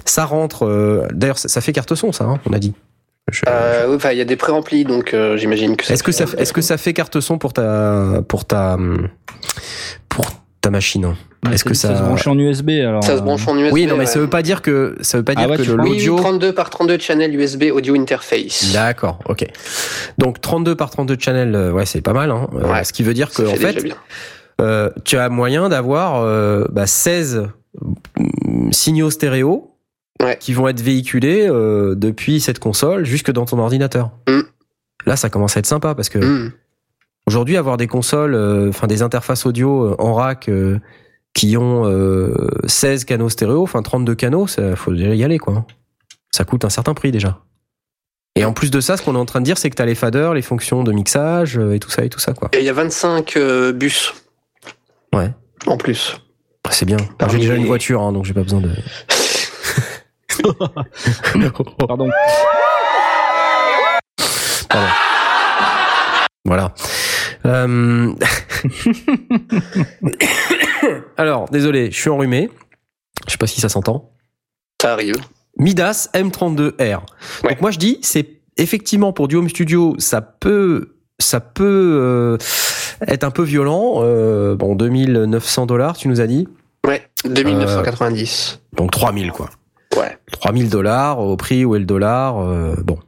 [0.06, 2.74] Ça rentre, euh, d'ailleurs ça, ça fait carte son ça, hein, on a dit.
[3.32, 5.92] Je- Euh, oui, enfin, il y a des pré-remplis, donc euh, j'imagine que.
[5.92, 8.78] est-ce que ça, est-ce que ça fait carte son pour ta, pour ta,
[10.10, 10.26] pour
[10.62, 11.16] ta machine hein?
[11.52, 13.94] Est-ce que ça, se branche en USB alors ça se branche en USB Oui, non,
[13.94, 14.06] mais ouais.
[14.08, 15.76] ça veut pas dire que ça veut pas Ah dire ouais, que vois.
[15.84, 16.16] Oui, oui, l'audio.
[16.16, 18.72] 32 par 32 channel USB audio interface.
[18.74, 19.46] D'accord, ok.
[20.18, 22.32] Donc 32 par 32 channels, euh, ouais, c'est pas mal.
[22.32, 22.48] Hein.
[22.52, 22.84] Ouais.
[22.84, 23.96] ce qui veut dire que en fait déjà fait, bien.
[24.62, 27.48] Euh, tu as moyen d'avoir euh, bah, 16
[27.82, 29.72] mm, signaux stéréo
[30.22, 30.38] Ouais.
[30.40, 34.12] qui vont être véhiculés euh, depuis cette console jusque dans ton ordinateur.
[34.30, 34.42] Mm.
[35.06, 36.52] Là, ça commence à être sympa parce que Hmm.
[37.28, 38.34] aujourd'hui, avoir des consoles,
[38.70, 40.50] enfin des interfaces audio en rack
[41.34, 42.34] qui ont euh,
[42.66, 45.66] 16 canaux stéréo, enfin 32 canaux, ça faut déjà y aller quoi.
[46.32, 47.42] Ça coûte un certain prix déjà.
[48.38, 49.82] Et en plus de ça, ce qu'on est en train de dire, c'est que tu
[49.82, 52.50] as les faders, les fonctions de mixage et tout ça et tout ça quoi.
[52.54, 54.14] Et il y a 25 euh, bus.
[55.14, 55.32] Ouais.
[55.68, 56.20] En plus.
[56.72, 56.98] C'est bien.
[57.18, 58.70] Parmi J'ai déjà les- une voiture, hein, donc j'ai pas besoin de.
[61.88, 62.10] Pardon.
[66.46, 66.74] Voilà.
[67.46, 68.14] Euh,
[71.18, 72.50] Alors, désolé, je suis enrhumé.
[73.28, 74.12] Je sais pas si ça s'entend.
[74.82, 75.16] Ça arrive.
[75.58, 77.02] Midas M32R.
[77.44, 77.50] Ouais.
[77.52, 82.38] Donc moi je dis, c'est effectivement pour du home studio, ça peut, ça peut euh,
[83.08, 83.96] être un peu violent.
[84.04, 86.48] Euh, bon, 2900 dollars, tu nous as dit.
[86.88, 88.60] Ouais, 2990.
[88.74, 89.50] Donc 3000 quoi.
[89.98, 90.18] Ouais.
[90.32, 92.40] 3000 dollars au prix où est le dollar.
[92.40, 93.00] euh, bon,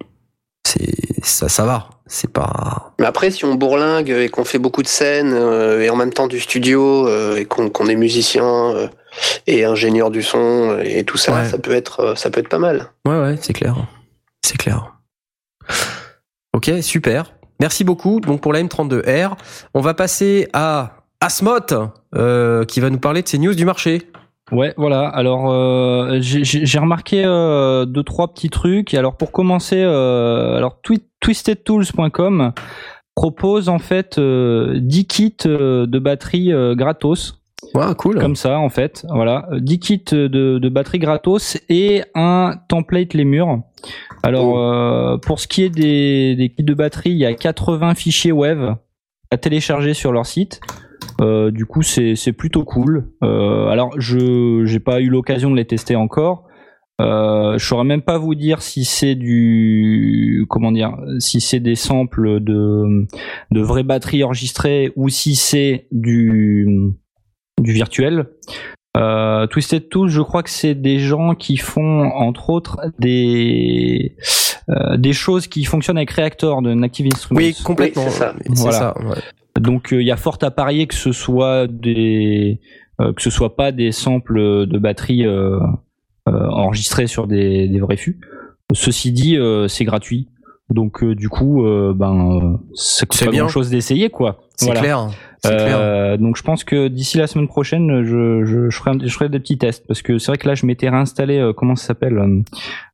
[0.65, 1.89] c'est ça, ça va.
[2.09, 2.93] C'est pas.
[2.99, 6.13] Mais après, si on bourlingue et qu'on fait beaucoup de scènes euh, et en même
[6.13, 8.87] temps du studio euh, et qu'on est musicien euh,
[9.45, 10.37] et ingénieur du son
[10.71, 11.49] euh, et tout ça, Ouais.
[11.49, 12.87] ça peut être euh, ça peut être pas mal.
[13.05, 13.75] Ouais, ouais, c'est clair.
[14.45, 14.93] C'est clair.
[16.53, 17.33] Ok, super.
[17.59, 18.19] Merci beaucoup.
[18.19, 19.33] Donc pour la M32R,
[19.73, 21.51] on va passer à Asmot,
[22.15, 24.03] euh, qui va nous parler de ses news du marché.
[24.51, 25.07] Ouais, voilà.
[25.09, 28.93] Alors, euh, j'ai- remarqué euh, deux trois petits trucs.
[28.93, 32.53] Alors, pour commencer, euh, alors twi- twistedtools.com
[33.15, 37.36] propose en fait euh, 10 kits euh, de batterie euh, gratos,
[37.73, 38.19] Ouais, cool.
[38.19, 39.05] comme ça en fait.
[39.09, 43.61] Voilà, 10 kits de, de batterie gratos et un template les murs.
[44.23, 47.95] Alors, euh, pour ce qui est des, des kits de batterie, il y a 80
[47.95, 48.59] fichiers web
[49.31, 50.59] à télécharger sur leur site.
[51.21, 53.09] Euh, du coup, c'est c'est plutôt cool.
[53.23, 56.43] Euh, alors, je j'ai pas eu l'occasion de les tester encore.
[56.99, 61.75] Euh, je saurais même pas vous dire si c'est du comment dire, si c'est des
[61.75, 63.07] samples de
[63.51, 66.67] de vraies batteries enregistrées ou si c'est du
[67.61, 68.27] du virtuel.
[68.95, 74.15] Euh, Twisted Tools, je crois que c'est des gens qui font entre autres des
[74.69, 77.39] euh, des choses qui fonctionnent avec Reactor de Native Instruments.
[77.39, 78.05] Oui, complètement.
[78.05, 78.35] Oui, c'est ça.
[78.47, 78.71] Voilà.
[78.71, 79.61] ça, ouais.
[79.61, 82.59] Donc il y a fort à parier que ce soit des
[83.01, 85.59] euh, que ce soit pas des samples de batterie euh,
[86.27, 88.19] euh, enregistrés sur des, des vrais fûts.
[88.73, 90.27] Ceci dit, euh, c'est gratuit.
[90.69, 93.41] Donc euh, du coup, euh, ben euh, C'est pas bien.
[93.43, 94.41] grand chose d'essayer quoi.
[94.59, 94.81] C'est Voilà.
[94.81, 95.09] clair.
[95.43, 95.77] C'est clair.
[95.79, 99.29] Euh, donc je pense que d'ici la semaine prochaine, je, je, je, ferai, je ferai
[99.29, 101.85] des petits tests parce que c'est vrai que là je m'étais réinstallé, euh, comment ça
[101.87, 102.41] s'appelle, euh,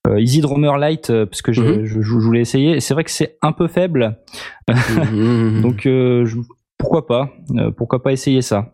[0.09, 1.85] euh, Easy Drummer Lite euh, parce que je, Mhm.
[1.85, 2.81] je, je voulais essayer.
[2.81, 4.17] C'est vrai que c'est un peu faible,
[4.67, 4.67] Mhm.
[5.61, 6.25] donc euh,
[6.77, 8.72] pourquoi pas, euh, pourquoi pas essayer ça.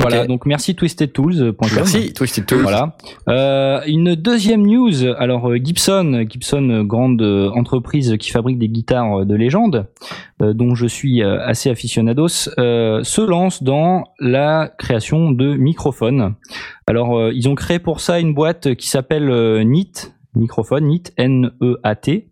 [0.00, 1.68] Voilà, donc merci twistedtools.com.
[1.74, 2.62] Merci, Twisted Tools.
[2.62, 2.96] Voilà.
[3.28, 5.06] Euh, une deuxième news.
[5.18, 9.86] Alors euh, Gibson, Gibson, euh, grande euh, entreprise qui fabrique des guitares de légende,
[10.42, 16.34] euh, dont je suis assez aficionados, euh, se lance dans la création de microphones.
[16.86, 19.28] Alors euh, ils ont créé pour ça une boîte qui s'appelle
[19.64, 22.29] NIT, microphone, NIT, N-E-A-T.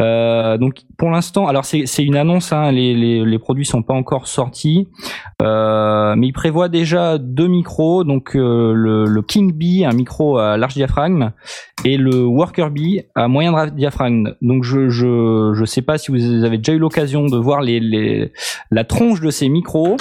[0.00, 3.94] Euh, donc pour l'instant, alors c'est une annonce, hein, les, les, les produits sont pas
[3.94, 4.88] encore sortis,
[5.42, 10.38] euh, mais ils prévoient déjà deux micros, donc euh, le, le King Bee, un micro
[10.38, 11.32] à large diaphragme,
[11.84, 14.34] et le Worker Bee à moyen diaphragme.
[14.42, 17.80] Donc je je je sais pas si vous avez déjà eu l'occasion de voir les,
[17.80, 18.32] les
[18.70, 19.96] la tronche de ces micros.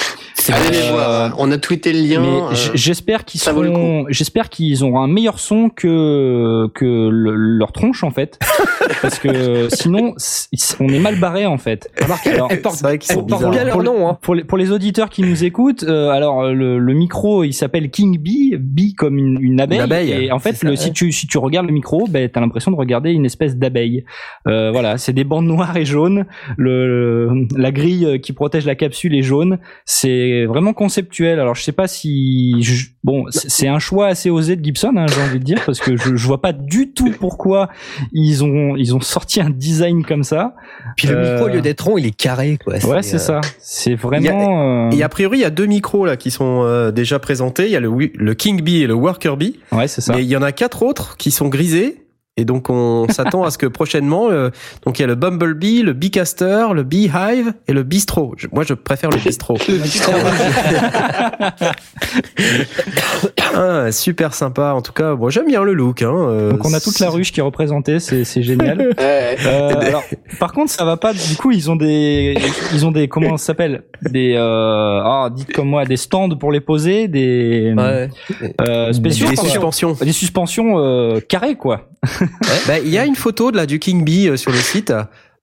[0.51, 1.35] Allez les voir.
[1.37, 2.21] On a tweeté le lien.
[2.73, 8.11] J'espère qu'ils seront, j'espère qu'ils auront un meilleur son que que le- leur tronche en
[8.11, 8.39] fait,
[9.01, 11.89] parce que sinon c- on est mal barré en fait.
[12.25, 12.49] Alors,
[12.81, 14.17] vrai sont porte leur pour, nom, hein.
[14.21, 17.53] pour les, pour les auditeurs qui nous écoutent, euh, alors euh, le, le micro il
[17.53, 19.77] s'appelle King Bee, Bee comme une, une abeille.
[19.77, 20.75] Une abeille, et en fait, ça, ouais.
[20.75, 24.03] si tu si tu regardes le micro, ben t'as l'impression de regarder une espèce d'abeille.
[24.47, 26.25] Euh, voilà, c'est des bandes noires et jaunes.
[26.57, 29.57] Le, la grille qui protège la capsule est jaune.
[29.85, 31.39] C'est vraiment conceptuel.
[31.39, 34.93] Alors je sais pas si je- bon, c'est c'est un choix assez osé de Gibson,
[34.95, 37.69] hein, j'ai envie de dire, parce que je, je vois pas du tout pourquoi
[38.13, 40.55] ils ont ils ont sorti un design comme ça.
[40.97, 42.75] Puis le Euh, micro, au lieu d'être rond, il est carré, quoi.
[42.85, 43.41] Ouais, c'est euh, ça.
[43.59, 44.89] C'est vraiment.
[44.89, 47.65] euh, Et a priori, il y a deux micros là qui sont euh, déjà présentés.
[47.65, 49.59] Il y a le, le King Bee et le Worker Bee.
[49.71, 50.13] Ouais, c'est ça.
[50.13, 52.03] Mais il y en a quatre autres qui sont grisés.
[52.39, 54.49] Et donc on s'attend à ce que prochainement, euh,
[54.85, 58.33] donc il y a le Bumblebee, le Beecaster, le Beehive et le Bistro.
[58.37, 59.57] Je- moi, je préfère le Bistro.
[63.55, 64.73] ah, super sympa.
[64.73, 66.01] En tout cas, moi j'aime bien le look.
[66.01, 66.11] Hein.
[66.13, 68.95] euh, Donc on a toute la ruche qui est représentée, c'est c'est génial.
[69.45, 70.03] Euh, alors,
[70.39, 71.13] par contre, ça va pas.
[71.13, 72.35] Du coup, ils ont des,
[72.73, 76.51] ils ont des, comment ça s'appelle, des, euh, ah, dites comme moi, des stands pour
[76.51, 78.09] les poser, des Ouais.
[78.61, 79.93] euh, spéciaux, des suspensions.
[79.93, 81.89] des suspensions euh, carrées, quoi.
[82.67, 84.91] Bah, il y a une photo de la du King Bee euh, sur le site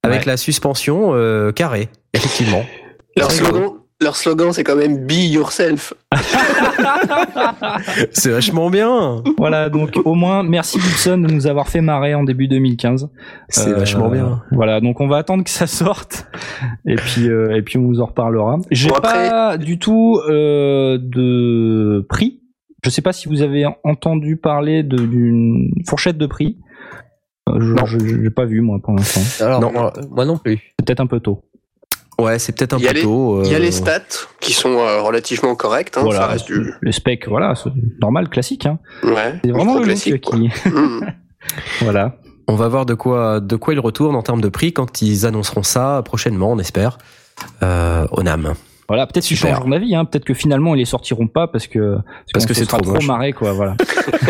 [0.03, 0.25] avec Ouais.
[0.27, 2.63] la suspension euh, carrée, effectivement.
[3.15, 5.93] Leur slogan, leur slogan, c'est quand même Be Yourself.
[8.11, 9.23] C'est vachement bien.
[9.37, 13.09] Voilà, donc au moins, merci Gibson de nous avoir fait marrer en début 2015.
[13.49, 14.41] C'est Euh, vachement bien.
[14.51, 16.27] Voilà, donc on va attendre que ça sorte
[16.85, 18.57] et puis euh, et puis on vous en reparlera.
[18.71, 22.41] J'ai Bon, après- pas du tout euh, de prix.
[22.83, 26.57] Je sais pas si vous avez entendu parler d'une fourchette de prix.
[27.47, 27.85] Euh, Je, Non.
[27.85, 29.21] je, j'ai pas vu moi pour l'instant.
[29.45, 29.71] Alors, Non.
[29.71, 30.57] moi, moi non plus.
[30.79, 31.43] C'est peut-être un peu tôt.
[32.19, 33.43] Ouais, c'est peut-être un Il y a peu les- tôt.
[33.43, 34.01] Il y a euh, les stats
[34.39, 35.97] qui sont euh, relativement correctes.
[35.97, 36.73] Hein, voilà, Ça reste du.
[36.81, 37.69] le spec, voilà, c'est
[38.01, 38.65] normal, classique.
[38.65, 38.79] Hein.
[39.03, 39.39] Ouais.
[39.43, 40.21] C'est vraiment le classique.
[40.21, 41.01] qui, Mm.
[41.81, 42.15] voilà.
[42.47, 45.25] On va voir de quoi, de quoi ils retournent en termes de prix quand ils
[45.25, 46.97] annonceront ça prochainement, on espère,
[47.61, 48.53] euh, au NAM.
[48.87, 49.55] Voilà, peut-être qu'ils Super.
[49.55, 50.05] changeront d'avis, hein.
[50.05, 51.97] peut-être que finalement ils les sortiront pas parce que
[52.33, 53.75] Parce que c'est trop trop marré quoi, voilà.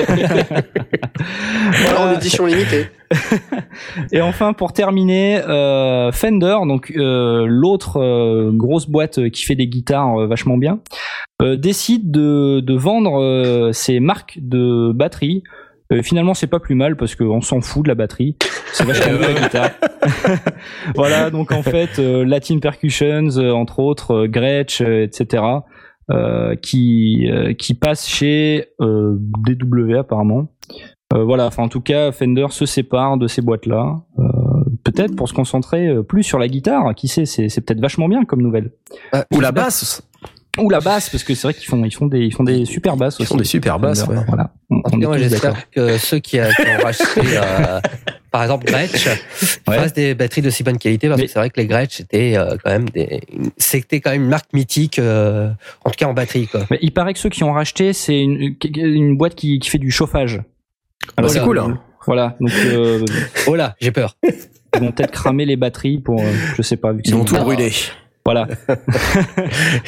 [0.07, 0.57] Alors,
[2.01, 2.13] en Voilà.
[2.15, 2.87] édition limitée.
[4.11, 9.67] Et enfin, pour terminer, euh, Fender, donc euh, l'autre euh, grosse boîte qui fait des
[9.67, 10.79] guitares euh, vachement bien,
[11.41, 15.43] euh, décide de, de vendre euh, ses marques de batterie.
[15.91, 18.35] Euh, finalement, c'est pas plus mal parce qu'on s'en fout de la batterie.
[18.73, 19.69] C'est vachement mieux la guitare.
[20.95, 25.43] voilà, donc en fait, euh, Latin Percussions, euh, entre autres, euh, Gretsch, euh, etc.,
[26.09, 30.47] euh, qui euh, qui passe chez euh, DW apparemment.
[31.13, 34.23] Euh, voilà, enfin en tout cas, Fender se sépare de ces boîtes-là, euh,
[34.83, 36.93] peut-être pour se concentrer euh, plus sur la guitare.
[36.95, 38.71] Qui sait, c'est, c'est peut-être vachement bien comme nouvelle.
[39.13, 40.01] Ah, Ou la basse.
[40.59, 42.65] Ou la basse, parce que c'est vrai qu'ils font, ils font des, ils font des
[42.65, 43.31] super basses Ils aussi.
[43.33, 44.17] font des super basses, ouais.
[44.27, 44.51] Voilà.
[44.87, 47.79] En tout cas, moi, j'espère que ceux qui, a- qui ont racheté, euh,
[48.31, 49.05] par exemple, Gretsch,
[49.67, 49.75] Ouais.
[49.77, 51.97] fassent des batteries de si bonne qualité, parce Mais- que c'est vrai que les Gretsch,
[51.97, 53.21] c'était euh, quand même des,
[53.57, 55.49] c'était quand même une marque mythique, euh,
[55.85, 56.61] en tout cas en batterie, quoi.
[56.71, 59.77] Mais il paraît que ceux qui ont racheté, c'est une, une boîte qui, qui fait
[59.77, 60.41] du chauffage.
[61.15, 61.61] Ah bah, c'est Voilà.
[61.63, 61.71] cool.
[61.73, 61.79] Hein.
[62.05, 63.03] Voilà, donc euh,
[63.47, 64.15] Oh là, j'ai peur.
[64.23, 66.93] ils vont peut-être cramer les batteries pour, euh, je sais pas.
[66.93, 67.71] Vu que Ils c'est vont tout brûler.
[68.23, 68.47] Voilà.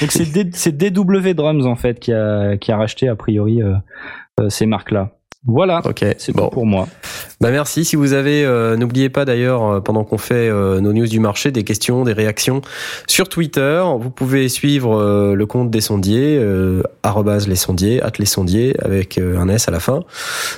[0.01, 3.61] Donc c'est D- c'est DW Drums en fait qui a qui a racheté a priori
[3.61, 3.75] euh, euh,
[4.47, 5.11] ces marques là.
[5.45, 5.81] Voilà.
[5.85, 6.03] Ok.
[6.17, 6.49] C'est bon.
[6.49, 6.87] pour moi.
[7.39, 7.85] Bah merci.
[7.85, 11.21] Si vous avez, euh, n'oubliez pas d'ailleurs euh, pendant qu'on fait euh, nos news du
[11.21, 12.61] marché, des questions, des réactions
[13.07, 13.81] sur Twitter.
[13.99, 18.75] Vous pouvez suivre euh, le compte des sondiers, euh, arrobase les sondiers, at les sondiers
[18.83, 20.01] avec euh, un s à la fin,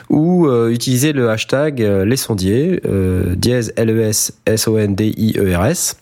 [0.09, 4.79] ou euh, utiliser le hashtag euh, les sondiers, euh, dièse l e s s o
[4.79, 5.99] n d i e r s.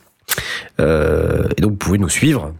[0.79, 2.53] Euh, et donc vous pouvez nous suivre.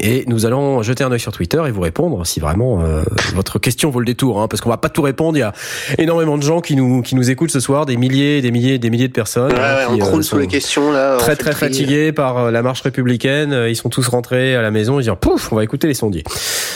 [0.00, 3.02] Et nous allons jeter un œil sur Twitter et vous répondre si vraiment euh,
[3.34, 5.36] votre question vaut le détour, hein, parce qu'on va pas tout répondre.
[5.36, 5.52] Il y a
[5.98, 8.90] énormément de gens qui nous qui nous écoutent ce soir, des milliers, des milliers, des
[8.90, 9.52] milliers de personnes.
[9.52, 11.16] Ouais, hein, ouais, qui, on euh, croule sous sont les questions là.
[11.18, 13.52] Très très fatigués par euh, la marche républicaine.
[13.52, 15.00] Euh, Ils sont tous rentrés à la maison.
[15.00, 16.24] Ils disent pouf, on va écouter les sondiers.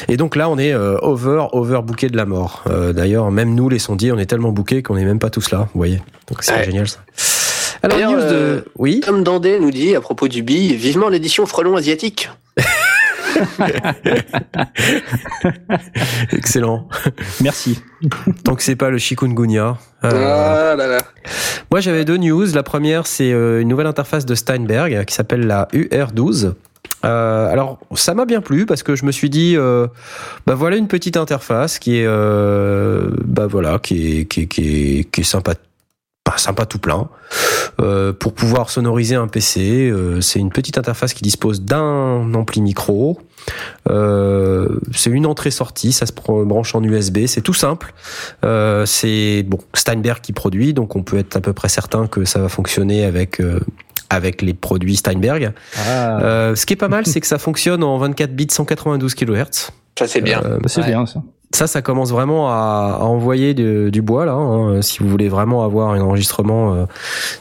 [0.09, 2.65] Et donc là, on est euh, over over bouqué de la mort.
[2.69, 5.51] Euh, D'ailleurs, même nous les sondiers, on est tellement bouqués qu'on est même pas tous
[5.51, 5.69] là.
[5.75, 6.01] Vous voyez.
[6.29, 6.65] Donc c'est Ouais.
[6.65, 6.99] génial ça.
[7.85, 9.01] Alors news euh, de oui.
[9.05, 12.31] Tom Dandé nous dit à propos du bille, vivement l'édition frelon asiatique.
[16.33, 16.89] Excellent.
[17.41, 17.83] Merci.
[18.45, 19.79] Tant que c'est pas le chikungunya.
[20.05, 20.99] Euh, Ah là là.
[21.71, 22.47] Moi, j'avais deux news.
[22.55, 26.55] La première, c'est euh, une nouvelle interface de Steinberg qui s'appelle la UR12.
[27.05, 29.87] Euh, alors, ça m'a bien plu parce que je me suis dit, euh,
[30.47, 34.99] bah voilà une petite interface qui est, euh, bah voilà, qui est, qui est, qui
[35.01, 35.55] est, qui est sympa,
[36.23, 37.05] pas sympa tout plein, euh,
[38.19, 39.91] pour pouvoir sonoriser un PC.
[39.91, 43.21] euh, c'est une petite interface qui dispose d'un ampli micro.
[43.91, 47.93] Euh, c'est une entrée-sortie, ça se branche en USB, c'est tout simple.
[48.45, 52.25] Euh, c'est bon Steinberg qui produit, donc on peut être à peu près certain que
[52.25, 53.61] ça va fonctionner avec euh,
[54.11, 55.53] avec les produits Steinberg.
[55.77, 59.15] Ah, Euh, ce qui est pas mal, c'est que ça fonctionne en 24 bits 192
[59.15, 59.71] kHz.
[59.99, 60.43] Ça c'est bien.
[60.45, 60.89] Euh, c'est ouais.
[60.89, 61.23] bien ça.
[61.55, 64.33] Ça, ça commence vraiment à, envoyer du bois là.
[64.33, 64.83] hein.
[64.83, 66.85] Si vous voulez vraiment avoir un enregistrement euh,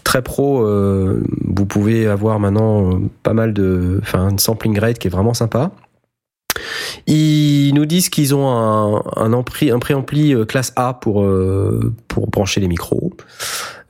[0.04, 5.08] très pro, euh, vous pouvez avoir maintenant euh, pas mal de, enfin, sampling rate qui
[5.08, 5.71] est vraiment sympa.
[7.08, 11.93] Ils nous disent qu'ils ont un, un ampli, préampli euh, classe A pour euh,
[12.28, 13.12] brancher les micros.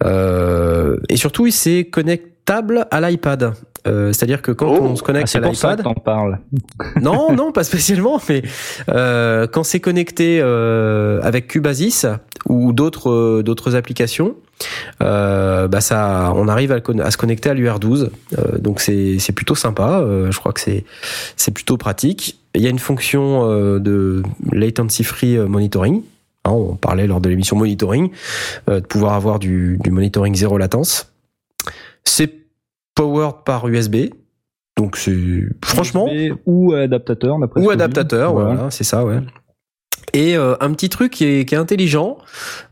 [0.04, 3.54] Euh, et surtout, c'est connectable à l'iPad.
[3.88, 4.80] Euh, C'est-à-dire que quand Oh.
[4.82, 6.40] on se Ah, connecte c'est à pour ça que l'iPad, t'en parles.
[7.02, 8.44] non, non, pas spécialement, mais
[8.90, 12.06] euh, quand c'est connecté euh, avec Cubasis
[12.48, 14.36] ou d'autres euh, d'autres applications,
[15.02, 18.10] euh, bah ça, on arrive à, se connecter à l'UR12.
[18.38, 20.00] Euh, donc c'est c'est plutôt sympa.
[20.02, 20.86] Euh, je crois que c'est
[21.36, 22.40] c'est plutôt pratique.
[22.54, 26.04] Il y a une fonction euh, de latency free monitoring.
[26.46, 28.10] Hein, on parlait lors de l'émission monitoring
[28.70, 31.12] euh, de pouvoir avoir du, du monitoring zéro latence.
[32.04, 32.34] C'est
[32.96, 34.10] powered par USB.
[34.78, 39.20] Donc c'est franchement USB ou adaptateur d'après ou adaptateur, voilà, c'est ça, ouais.
[40.14, 42.18] Et euh, un petit truc qui est, qui est intelligent.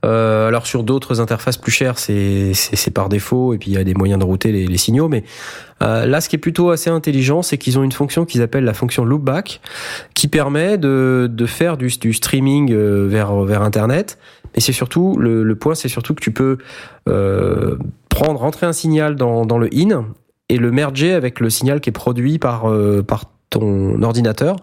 [0.05, 2.53] Euh, alors sur d'autres interfaces plus chères, c'est
[2.93, 5.07] par défaut et puis il y a des moyens de router les, les signaux.
[5.07, 5.23] Mais
[5.81, 8.65] euh, là, ce qui est plutôt assez intelligent, c'est qu'ils ont une fonction qu'ils appellent
[8.65, 9.61] la fonction loopback,
[10.13, 14.17] qui permet de de faire du, du streaming euh, vers vers Internet.
[14.55, 16.57] Mais c'est surtout le, le point, c'est surtout que tu peux
[17.07, 17.77] euh,
[18.09, 20.05] prendre rentrer un signal dans dans le in
[20.49, 24.57] et le merger avec le signal qui est produit par euh, par ton ordinateur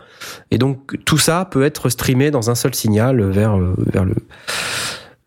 [0.52, 4.14] et donc tout ça peut être streamé dans un seul signal vers euh, vers le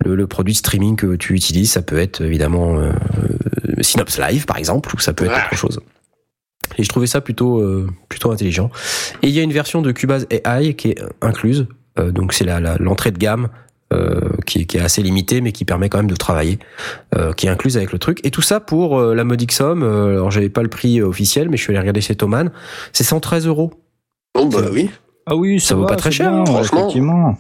[0.06, 1.72] le, le produit de streaming que tu utilises.
[1.72, 2.92] Ça peut être évidemment euh,
[3.82, 5.80] Synops Live par exemple ou ça peut être autre chose.
[6.78, 8.70] Et je trouvais ça plutôt euh, plutôt intelligent.
[9.22, 11.68] Et il y a une version de Cubase AI qui est incluse.
[12.00, 13.50] Euh, donc c'est la la- l'entrée de gamme
[14.46, 16.60] qui, est, qui est assez limitée mais qui permet quand même de travailler,
[17.16, 18.20] euh, qui est incluse avec le truc.
[18.24, 19.84] Et tout ça pour euh, la modique somme.
[19.84, 22.52] Euh, alors j'avais pas le prix euh, officiel, mais je suis allé regarder chez Thomann.
[22.94, 23.74] C'est 113 euros.
[24.36, 24.90] Oh bah oui.
[25.26, 26.80] Ah oui, ça, Ça vaut va, pas très cher, bien, hein, franchement.
[26.80, 27.38] Effectivement.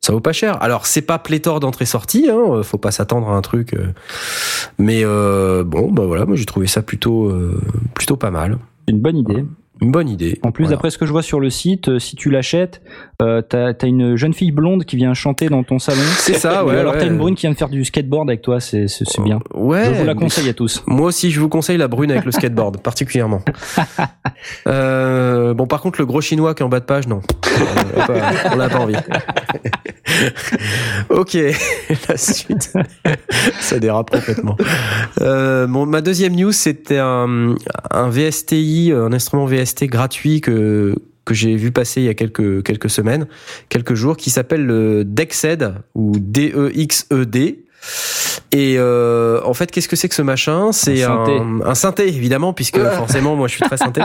[0.00, 0.60] Ça vaut pas cher.
[0.62, 3.74] Alors c'est pas pléthore d'entrée-sortie, hein, faut pas s'attendre à un truc.
[3.74, 3.92] euh,
[4.76, 7.60] mais euh, bon, bah voilà, moi j'ai trouvé ça plutôt euh,
[7.94, 8.58] plutôt pas mal.
[8.86, 9.44] C'est une bonne idée.
[9.82, 10.38] Une bonne idée.
[10.44, 10.76] En plus, Voilà.
[10.76, 12.80] d'après ce que je vois sur le site, euh, si tu l'achètes,
[13.20, 16.00] euh, t'as as une jeune fille blonde qui vient chanter dans ton salon.
[16.18, 16.78] c'est ça, Ou ouais.
[16.78, 17.00] alors ouais.
[17.00, 18.86] t'as une brune qui vient de faire du skateboard avec toi, c'est
[19.24, 19.40] bien.
[19.54, 19.86] Ouais.
[19.86, 20.84] je vous la conseille à tous.
[20.86, 23.40] Moi aussi, je vous conseille la brune avec le skateboard, particulièrement.
[24.68, 27.20] Euh, bon, par contre, le gros chinois qui est en bas de page, non.
[28.52, 28.94] On n'a pas envie.
[31.10, 31.34] ok,
[32.08, 32.72] la suite.
[33.60, 34.56] Ça dérape complètement.
[35.20, 37.54] Euh, bon, ma deuxième news, c'était un,
[37.90, 42.64] un VSTI, un instrument VST gratuit que que j'ai vu passer il y a quelques
[42.64, 43.26] quelques semaines,
[43.68, 46.72] quelques jours, qui s'appelle le Dexed ou D E
[47.12, 47.26] E.
[48.52, 50.72] Et euh, en fait, qu'est-ce que c'est que ce machin?
[50.72, 51.38] C'est Un synthé.
[51.38, 54.02] un, un synthé, évidemment, puisque forcément, moi, je suis très synthé.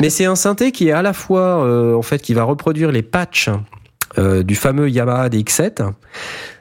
[0.00, 2.92] Mais c'est un synthé qui est à la fois, euh, en fait, qui va reproduire
[2.92, 3.50] les patchs
[4.18, 5.92] euh, du fameux Yamaha DX7,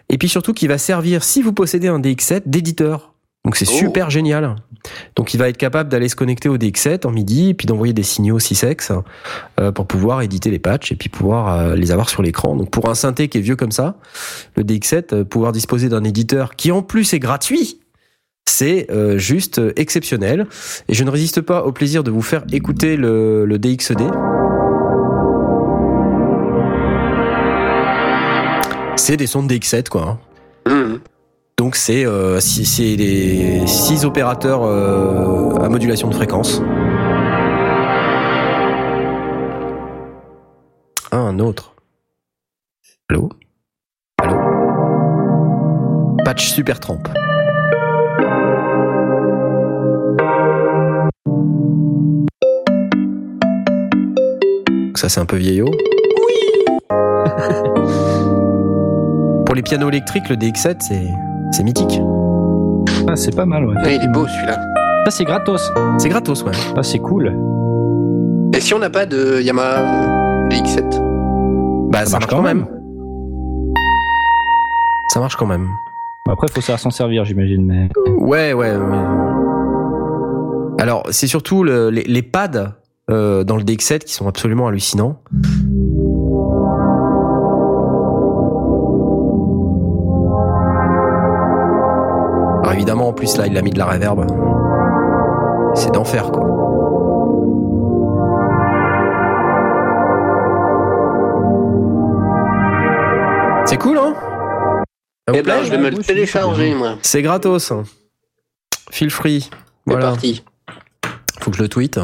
[0.09, 3.13] et puis surtout qui va servir, si vous possédez un DX7, d'éditeur.
[3.43, 3.73] Donc c'est Oh.
[3.77, 4.55] super génial.
[5.15, 7.93] Donc il va être capable d'aller se connecter au DX7 en MIDI, et puis d'envoyer
[7.93, 8.91] des signaux 6x
[9.59, 12.55] euh, pour pouvoir éditer les patchs et puis pouvoir euh, les avoir sur l'écran.
[12.55, 13.97] Donc pour un synthé qui est vieux comme ça,
[14.55, 17.79] le DX7, euh, pouvoir disposer d'un éditeur qui en plus est gratuit,
[18.47, 18.87] c'est
[19.17, 20.45] juste exceptionnel.
[20.87, 24.01] Et je ne résiste pas au plaisir de vous faire écouter le, le DXD.
[29.07, 30.17] C'est des sons de DX7 quoi.
[30.65, 30.71] hein.
[30.73, 30.95] Mmh.
[31.59, 36.59] Donc c'est euh, si- c'est des six opérateurs euh, à modulation de fréquence.
[41.11, 41.75] un autre.
[43.11, 43.29] Allô?
[44.23, 44.37] Allô?
[46.25, 47.07] Patch Super Trempe.
[54.95, 55.69] Ça, c'est un peu vieillot.
[55.69, 56.95] Oui
[59.55, 61.07] Pour les pianos électriques, le DX7, c'est,
[61.53, 62.01] c'est mythique.
[63.07, 63.75] Ah, c'est pas mal, ouais.
[63.83, 64.59] Ouais, il est beau celui-là.
[65.05, 65.71] Ça, c'est gratos.
[65.97, 66.51] C'est gratos, ouais.
[66.75, 67.33] Ah, c'est cool.
[68.53, 72.65] Et si on n'a pas de Yamaha DX7 Bah, ça, marche quand même.
[75.13, 75.69] Ça marche quand même.
[76.29, 77.87] Après, faut savoir s'en servir, j'imagine, mais.
[78.17, 78.75] Ouais, ouais.
[78.75, 79.05] ouais.
[80.79, 82.73] Alors, c'est surtout le- les, les pads
[83.09, 85.15] euh, dans le DX7 qui sont absolument hallucinants.
[92.75, 94.25] Évidemment, en plus là, il a mis de la reverb.
[95.75, 96.43] C'est d'enfer, quoi.
[103.65, 104.13] C'est cool, hein?
[105.27, 105.65] Eh ben, plaît?
[105.65, 106.97] je vais me le télécharger, moi.
[107.01, 107.73] C'est gratos.
[108.91, 109.41] Feel free.
[109.41, 109.49] C'est
[109.87, 110.05] Voilà.
[110.07, 110.43] parti.
[111.41, 111.99] Faut que je le tweete.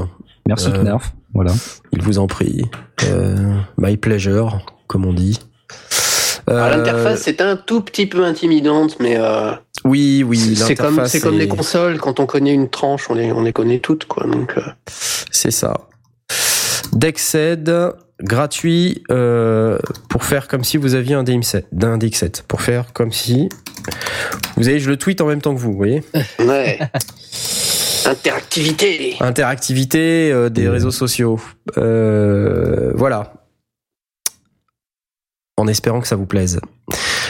[0.47, 1.13] Merci Euh, Knarf.
[1.33, 1.51] Voilà.
[1.91, 2.65] Il vous en prie.
[3.05, 5.39] Euh, my pleasure, comme on dit.
[6.47, 9.51] Alors, Euh, L'interface est un tout petit peu intimidante, mais euh,
[9.83, 10.55] Oui, oui.
[10.55, 11.99] c'est comme, c'est les consoles.
[11.99, 14.25] Quand on connaît une tranche, on les, on les connaît toutes, quoi.
[14.27, 14.61] Donc, euh,
[15.31, 15.73] C'est ça.
[16.93, 17.71] Dexed,
[18.21, 19.77] gratuit, euh,
[20.09, 22.43] pour faire comme si vous aviez un DX7, d'un DX7.
[22.47, 23.49] Pour faire comme si.
[24.57, 26.03] Vous avez, je le tweet en même temps que vous, vous voyez
[26.39, 26.79] ouais.
[28.05, 29.15] Interactivité.
[29.19, 31.39] Interactivité euh, des réseaux sociaux.
[31.77, 33.33] Euh, voilà.
[35.57, 36.59] En espérant que ça vous plaise.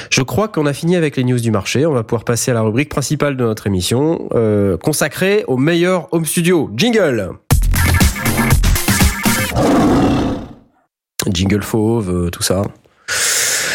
[0.09, 1.85] Je crois qu'on a fini avec les news du marché.
[1.85, 6.07] On va pouvoir passer à la rubrique principale de notre émission, euh, consacrée au meilleur
[6.11, 6.69] home studio.
[6.75, 7.31] Jingle
[11.29, 12.63] Jingle fauve, euh, tout ça.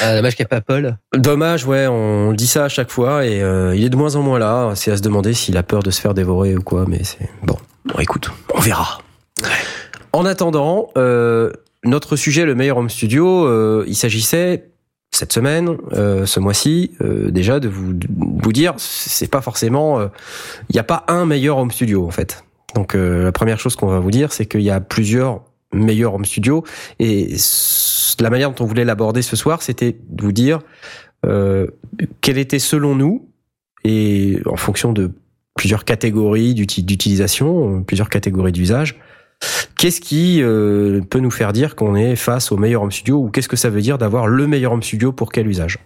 [0.03, 0.99] Ah, dommage qu'il n'y a pas Paul.
[1.15, 4.23] Dommage, ouais, on dit ça à chaque fois et euh, il est de moins en
[4.23, 4.73] moins là.
[4.75, 7.31] C'est à se demander s'il a peur de se faire dévorer ou quoi, mais c'est
[7.43, 7.57] bon.
[7.87, 8.99] Bon, écoute, on verra.
[10.13, 11.51] En attendant, euh,
[11.85, 14.71] notre sujet, le meilleur home studio, il s'agissait
[15.17, 19.99] cette semaine, euh, ce mois-ci, euh, déjà de vous, de vous dire, c'est pas forcément,
[19.99, 20.09] euh,
[20.69, 22.45] il n'y a pas un meilleur home studio en fait.
[22.75, 26.15] Donc euh, la première chose qu'on va vous dire, c'est qu'il y a plusieurs meilleurs
[26.15, 26.65] home studios
[26.99, 27.35] et
[28.21, 30.61] la manière dont on voulait l'aborder ce soir, c'était de vous dire
[31.25, 31.67] euh,
[32.21, 33.29] quel était selon nous
[33.85, 35.11] et en fonction de
[35.55, 38.99] plusieurs catégories d'uti- d'utilisation, euh, plusieurs catégories d'usage,
[39.79, 43.31] qu'est-ce qui euh, peut nous faire dire qu'on est face au meilleur home studio ou
[43.31, 45.79] qu'est-ce que ça veut dire d'avoir le meilleur home studio pour quel usage?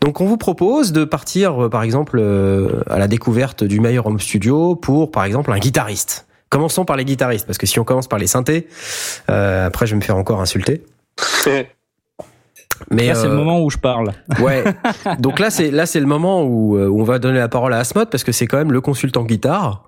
[0.00, 4.06] Donc on vous propose de partir euh, par exemple euh, à la découverte du meilleur
[4.06, 6.26] home studio pour par exemple un guitariste.
[6.48, 8.66] Commençons par les guitaristes parce que si on commence par les synthés,
[9.30, 10.82] euh, après je vais me faire encore insulter.
[12.90, 14.10] Mais Là, c'est le euh, moment où je parle.
[14.40, 14.64] Ouais.
[15.20, 17.72] Donc là, c'est là, c'est le moment où, euh, où on va donner la parole
[17.74, 19.84] à Asmod parce que c'est quand même le consultant guitare.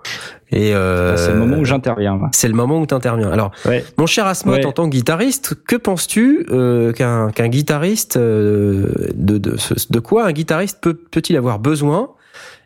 [0.50, 2.20] Et euh, C'est le moment où j'interviens.
[2.32, 3.30] c'est le moment où tu interviens.
[3.30, 3.84] Alors, Ouais.
[3.98, 4.66] mon cher Asmod, Ouais.
[4.66, 9.56] en tant que guitariste, que penses-tu euh, qu'un qu'un guitariste de, de
[9.90, 12.10] de quoi un guitariste peut peut-il avoir besoin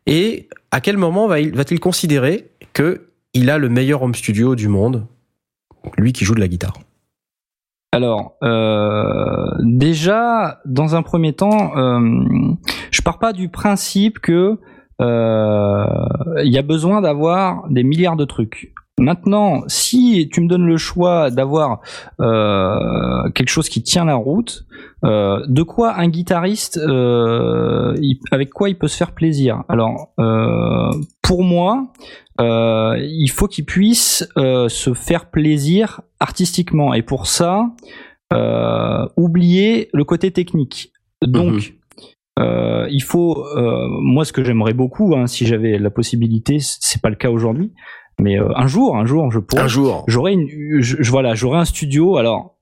[0.07, 3.03] et à quel moment va-t-il considérer que
[3.35, 5.07] il a le meilleur home studio du monde,
[5.99, 6.75] lui qui joue de la guitare.
[7.93, 12.25] Alors, euh, déjà, dans un premier temps, euh,
[12.91, 14.59] je pars pas du principe que
[15.01, 15.87] euh,
[16.45, 18.75] il y a besoin d'avoir des milliards de trucs.
[18.99, 21.81] Maintenant, si tu me donnes le choix d'avoir
[22.21, 24.66] euh, quelque chose qui tient la route,
[25.05, 29.63] euh, de quoi un guitariste, euh, il- avec quoi il peut se faire plaisir?
[29.69, 30.91] Alors, euh,
[31.23, 31.93] pour moi,
[32.39, 36.93] il faut qu'il puisse se faire plaisir artistiquement.
[36.95, 37.71] Et pour ça,
[39.17, 40.93] oublier le côté technique.
[41.23, 41.75] Donc,
[42.39, 43.45] euh, il faut,
[44.01, 47.73] moi, ce que j'aimerais beaucoup, hein, si j'avais la possibilité, c'est pas le cas aujourd'hui,
[48.21, 50.05] mais un jour, un jour, je pourrais, Un jour.
[50.07, 50.49] j'aurais une,
[50.81, 52.17] je- voilà, j'aurais un studio.
[52.17, 52.56] Alors,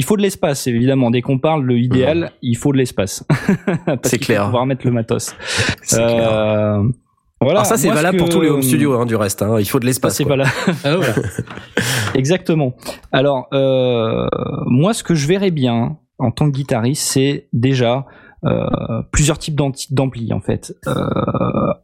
[0.00, 1.10] il faut de l'espace, évidemment.
[1.10, 3.22] Dès qu'on parle de idéal, il faut de l'espace.
[4.02, 4.44] C'est qu'il faut clair.
[4.46, 5.36] pouvoir mettre le matos.
[5.82, 6.32] C'est clair.
[6.32, 6.82] Euh,
[7.42, 7.60] voilà.
[7.60, 9.42] Alors ça, c'est valable que- pour tous les home studios, hein, du reste.
[9.42, 9.56] Hein.
[9.60, 10.16] Il faut de l'espace.
[10.16, 10.50] c'est valable.
[10.84, 11.06] Ah ouais.
[12.14, 12.74] Exactement.
[13.12, 14.26] Alors, euh,
[14.66, 18.06] moi, ce que je verrais bien en tant que guitariste, c'est déjà
[18.46, 18.66] euh,
[19.12, 20.74] plusieurs types d'ampli, d'ampli, en fait.
[20.86, 20.92] Euh,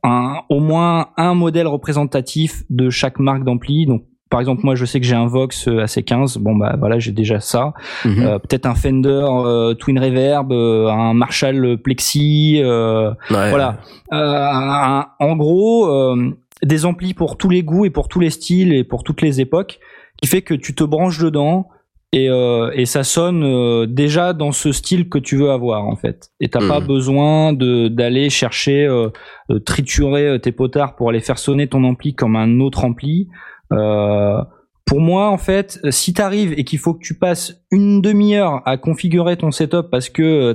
[0.03, 3.85] un, au moins un modèle représentatif de chaque marque d'ampli.
[3.87, 6.39] Donc, par exemple, moi, je sais que j'ai un Vox euh, AC15.
[6.39, 7.75] Bon, bah voilà, j'ai déjà ça.
[8.05, 8.23] Mhm.
[8.27, 12.61] Euh, Peut-être un Fender euh, Twin Reverb, euh, un Marshall Plexi.
[12.63, 13.51] euh, Ouais.
[13.51, 13.79] voilà.
[14.13, 14.17] Euh,
[14.53, 18.73] un- en gros, euh, des amplis pour tous les goûts et pour tous les styles
[18.73, 19.79] et pour toutes les époques,
[20.21, 21.69] qui fait que tu te branches dedans
[22.13, 26.31] et, euh, et ça sonne déjà dans ce style que tu veux avoir en fait.
[26.41, 26.87] Et t'as pas Mhm.
[26.87, 29.11] besoin de d'aller chercher euh,
[29.51, 33.29] de triturer tes potards pour aller faire sonner ton ampli comme un autre ampli.
[33.73, 34.43] Euh,
[34.85, 38.77] pour moi, en fait, si t'arrives et qu'il faut que tu passes une demi-heure à
[38.77, 40.55] configurer ton setup parce que euh,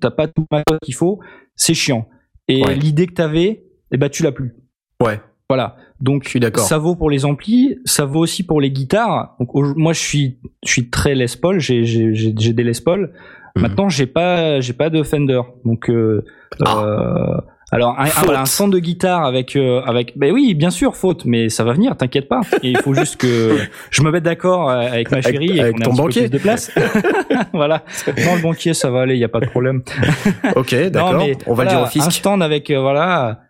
[0.00, 1.20] t'as- pas tout le qu'il faut,
[1.56, 2.08] c'est chiant.
[2.48, 2.74] Et Ouais.
[2.74, 4.54] l'idée que t'avais, eh ben tu l'as plus.
[5.02, 5.20] Ouais.
[5.50, 5.76] Voilà.
[6.00, 6.64] Donc Je suis d'accord.
[6.64, 9.36] ça vaut pour les amplis, ça vaut aussi pour les guitares.
[9.40, 13.12] Donc moi je suis je suis très Les Paul, j'ai j'ai j'ai des Les Paul.
[13.56, 13.62] Mhm.
[13.62, 15.40] Maintenant j'ai pas j'ai pas de Fender.
[15.64, 16.24] Donc euh,
[16.64, 16.82] Ah.
[16.84, 17.40] euh,
[17.72, 18.24] alors un, un, Faute.
[18.26, 21.64] voilà, un stand de guitare avec euh, avec ben oui bien sûr faute mais ça
[21.64, 23.56] va venir t'inquiète pas et il faut juste que
[23.90, 25.94] je me mette d'accord euh, avec ma Avec- chérie et avec qu'on ait ton un
[25.94, 26.20] petit peu banquier.
[26.28, 26.70] plus de place
[27.52, 27.82] voilà
[28.24, 29.82] non le banquier ça va aller il y a pas de problème
[30.54, 31.24] Ok, d'accord.
[31.46, 32.12] On va le dire au Un fisc.
[32.12, 33.40] stand avec euh, voilà,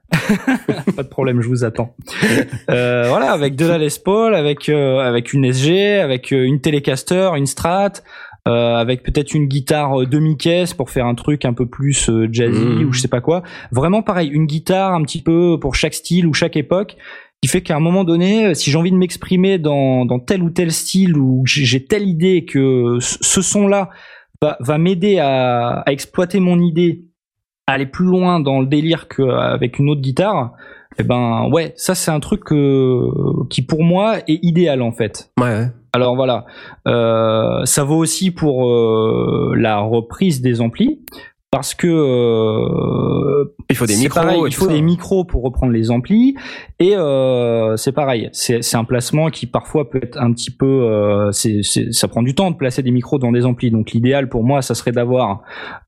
[0.97, 1.95] pas de problème, je vous attends.
[2.71, 6.61] Euh, voilà, avec de la Les Paul, avec euh, avec une SG, avec euh, une
[6.61, 7.93] Telecaster, une Strat,
[8.47, 12.59] avec peut-être une guitare euh, demi-caisse pour faire un truc un peu plus euh, jazzy
[12.65, 12.89] Mhm.
[12.89, 13.43] ou je sais pas quoi.
[13.73, 16.97] Vraiment pareil, une guitare un petit peu pour chaque style ou chaque époque
[17.43, 20.43] qui fait qu'à un moment donné, euh, si j'ai envie de m'exprimer dans, dans tel
[20.43, 23.91] ou tel style ou que j'ai telle idée que ce son-là
[24.41, 27.05] va, va m'aider à, à exploiter mon idée,
[27.67, 30.53] à aller plus loin dans le délire qu'avec une autre guitare,
[30.99, 33.11] eh ben ouais, ça c'est un truc euh,
[33.51, 35.31] qui pour moi est idéal en fait.
[35.39, 35.67] Ouais, ouais.
[35.97, 36.45] Alors voilà,
[36.87, 41.01] euh, ça vaut aussi pour euh, la reprise des amplis.
[41.53, 44.21] Parce que euh, Il faut des micros.
[44.21, 44.73] pareil, il faut ça.
[44.73, 46.35] des micros pour reprendre les amplis
[46.81, 50.67] et euh, c'est pareil, c'est c'est un placement qui parfois peut être un petit peu,
[50.67, 53.71] euh, c'est c'est- ça prend du temps de placer des micros dans des amplis.
[53.71, 55.43] Donc l'idéal pour moi, ça serait d'avoir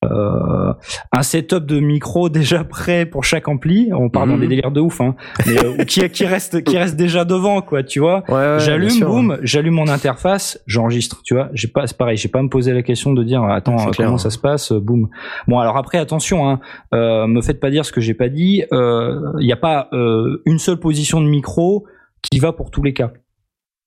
[0.05, 0.73] euh,
[1.13, 3.91] un setup de micros déjà prêt pour chaque ampli.
[3.93, 4.41] On parle dans Mhm.
[4.43, 7.83] des délires de ouf, hein, mais euh, qui qui reste qui reste déjà devant quoi,
[7.83, 8.23] tu vois.
[8.29, 11.49] Ouais, ouais, J'allume, boum, j'allume mon interface, j'enregistre, tu vois.
[11.53, 13.91] J'ai pas, c'est pareil, j'ai pas à me poser la question de dire, attends, euh,
[13.91, 14.07] clair.
[14.07, 15.09] comment ça se passe, boum.
[15.49, 16.61] Bon, alors après, attention, hein,
[16.95, 18.63] euh, me faites pas dire ce que j'ai pas dit.
[18.71, 21.87] Il n'y a pas euh, une seule position de micro
[22.23, 23.13] qui va pour tous les cas.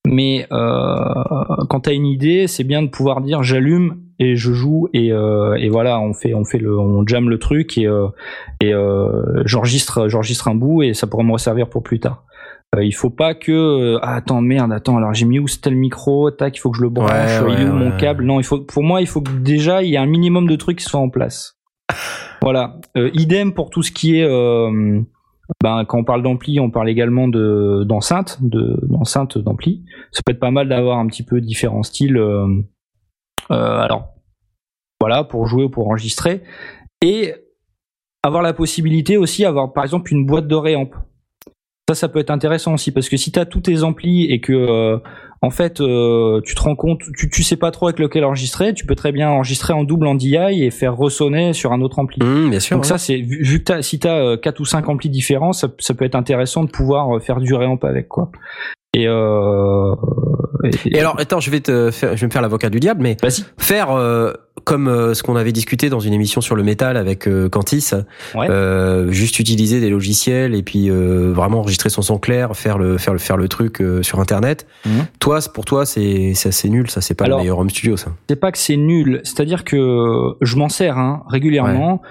[0.08, 0.96] Mais euh,
[1.70, 5.58] quand t'as une idée, c'est bien de pouvoir dire, j'allume et je joue et, euh,
[5.70, 8.08] voilà, on fait, on fait le, on jamme le truc et, euh,
[8.64, 12.26] euh, j'enregistre, j'enregistre un bout et ça pourrait me resservir pour plus tard.
[12.76, 15.76] Euh, il faut pas que euh, ah, attends merde attends alors j'ai mis où tel
[15.76, 18.24] micro tac il faut que je le branche Ouais, il est ouais, où mon câble?
[18.24, 20.56] Non il faut pour moi il faut que déjà il y ait un minimum de
[20.56, 21.58] trucs qui soient en place.
[22.42, 22.80] Voilà.
[22.96, 25.02] Euh, idem pour tout ce qui est euh,
[25.62, 29.84] ben, quand on parle d'ampli on parle également de d'enceinte de d'enceinte d'ampli.
[30.14, 32.48] Ça peut être pas mal d'avoir un petit peu différents styles euh,
[33.52, 34.14] euh, alors
[35.02, 36.42] voilà pour jouer ou pour enregistrer.
[37.02, 37.34] Et
[38.24, 40.92] avoir la possibilité aussi avoir par exemple une boîte de réamp
[41.94, 44.40] ça, ça peut être intéressant aussi parce que si tu as tous tes amplis et
[44.40, 44.98] que euh,
[45.42, 48.74] en fait euh, tu te rends compte, tu, tu sais pas trop avec lequel enregistrer,
[48.74, 52.00] tu peux très bien enregistrer en double en DI et faire ressonner sur un autre
[52.00, 52.24] ampli.
[52.24, 52.76] Mmh, bien sûr.
[52.78, 52.90] Donc ouais.
[52.90, 55.94] ça c'est vu, vu que si tu as 4 ou 5 amplis différents, ça, ça
[55.94, 58.32] peut être intéressant de pouvoir euh, faire du réamp avec quoi.
[58.94, 59.96] Et, euh,
[60.86, 63.16] Et alors, attends, je vais te faire, je vais me faire l'avocat du diable, mais
[63.58, 64.34] faire euh,
[64.72, 67.90] comme euh, ce qu'on avait discuté dans une émission sur le métal avec euh, Cantis,
[68.34, 68.50] Ouais.
[68.50, 72.98] euh, juste utiliser des logiciels et puis euh, vraiment enregistrer son son clair, faire le
[72.98, 74.66] faire le faire le truc sur internet.
[74.86, 75.08] Mhm.
[75.20, 77.98] Toi, pour toi, c'est c'est assez nul, ça c'est pas Alors- le meilleur home studio,
[77.98, 78.12] ça.
[78.30, 82.02] c'est pas que c'est nul, c'est-à-dire que je m'en sers hein, régulièrement.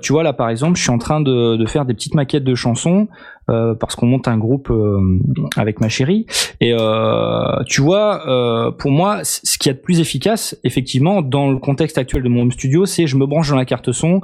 [0.00, 2.44] Tu vois là par exemple, je suis en train de, de faire des petites maquettes
[2.44, 3.08] de chansons
[3.50, 5.18] euh, parce qu'on monte un groupe euh,
[5.56, 6.26] avec ma chérie.
[6.60, 11.58] Et euh, tu vois, pour moi, ce qui est de plus efficace, effectivement, dans le
[11.58, 14.20] contexte actuel de mon home studio, c'est je me branche dans la carte son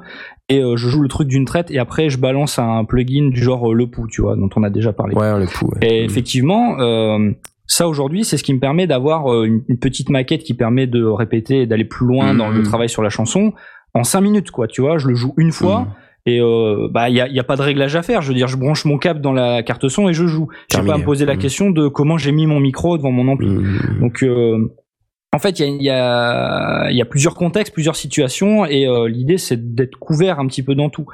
[0.49, 3.75] et je joue le truc d'une traite et après je balance un plugin du genre
[3.75, 5.15] le pou, tu vois, dont on a déjà parlé.
[5.17, 5.79] Ouais, le ouais.
[5.83, 6.77] Et effectivement,
[7.67, 11.63] ça aujourd'hui, c'est ce qui me permet d'avoir une, petite maquette qui permet de répéter
[11.63, 12.65] et d'aller plus loin dans le Mhm.
[12.65, 13.53] travail sur la chanson
[13.95, 14.69] en cinq minutes, quoi.
[14.69, 15.81] Tu vois, je le joue une fois.
[15.81, 15.87] Mhm.
[16.27, 18.21] Et euh, bah il y a, y a pas de réglage à faire.
[18.21, 20.49] Je veux dire, je branche mon câble dans la carte son et je joue.
[20.73, 21.39] Je vais pas à me poser la Mhm.
[21.41, 23.49] question de comment j'ai mis mon micro devant mon ampli.
[23.49, 24.01] Mhm.
[24.01, 24.59] Donc euh,
[25.33, 29.07] en fait, il y a, y, a, y a plusieurs contextes, plusieurs situations, et euh,
[29.09, 31.07] l'idée c'est d'être couvert un petit peu dans tout.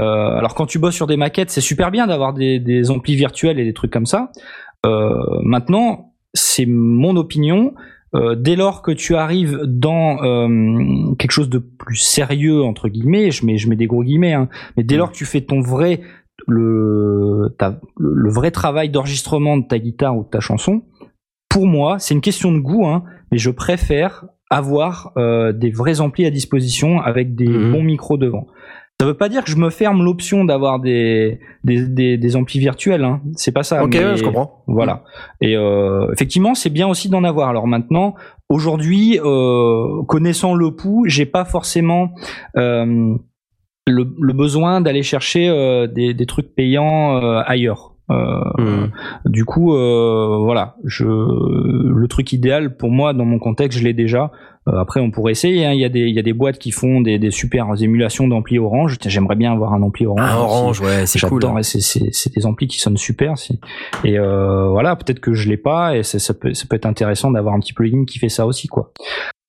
[0.00, 3.16] Euh, alors quand tu bosses sur des maquettes, c'est super bien d'avoir des, des amplis
[3.16, 4.30] virtuels et des trucs comme ça.
[4.86, 7.74] Euh, maintenant, c'est mon opinion.
[8.16, 13.30] Euh, dès lors que tu arrives dans euh, quelque chose de plus sérieux entre guillemets,
[13.30, 15.60] je mets je mets des gros guillemets, hein, mais dès lors que tu fais ton
[15.60, 16.00] vrai
[16.48, 20.82] le ta- le vrai travail d'enregistrement de ta guitare ou de ta chanson,
[21.48, 26.00] pour moi, c'est une question de goût, hein, mais je préfère avoir euh, des vrais
[26.00, 27.72] amplis à disposition avec des Mhm.
[27.72, 28.46] bons micros devant.
[29.00, 32.58] Ça veut pas dire que je me ferme l'option d'avoir des, des, des, des amplis
[32.58, 33.22] virtuels, hein.
[33.34, 33.82] c'est pas ça.
[33.82, 34.62] Ok, mais- je comprends.
[34.66, 35.04] Voilà.
[35.40, 37.48] Et euh, effectivement, c'est bien aussi d'en avoir.
[37.48, 38.14] Alors maintenant,
[38.50, 42.10] aujourd'hui, euh, connaissant le pouls, j'ai pas forcément
[42.58, 43.14] euh,
[43.86, 47.94] le, le besoin d'aller chercher euh, des, des trucs payants euh, ailleurs.
[48.10, 48.90] Euh, Hmm.
[49.24, 53.94] Du coup, euh, voilà, je, le truc idéal pour moi dans mon contexte, je l'ai
[53.94, 54.32] déjà.
[54.68, 55.64] Euh, après, on pourrait essayer.
[55.64, 55.72] hein.
[55.72, 58.28] Il y a des, il y a des boîtes qui font des, des super émulations
[58.28, 58.98] d'ampli orange.
[59.06, 60.20] J'aimerais bien avoir un ampli orange.
[60.20, 60.44] Un aussi.
[60.44, 61.42] orange, ouais, c'est cool.
[61.58, 63.34] Et c'est- des amplis qui sonnent super.
[64.04, 67.30] Et euh, voilà, peut-être que je l'ai pas, et ça, peut, ça peut être intéressant
[67.30, 68.92] d'avoir un petit plugin qui fait ça aussi, quoi.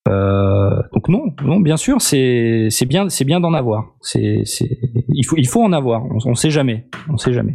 [0.08, 3.94] Euh, donc non, non, bien sûr, c'est bien, c'est bien d'en avoir.
[4.02, 4.80] C'est c'est
[5.14, 6.04] il faut il faut en avoir.
[6.06, 7.54] On, on sait jamais, on sait jamais.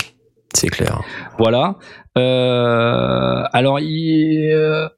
[0.55, 1.01] C'est clair.
[1.39, 1.77] Voilà.
[2.17, 4.89] Euh, alors, il, euh,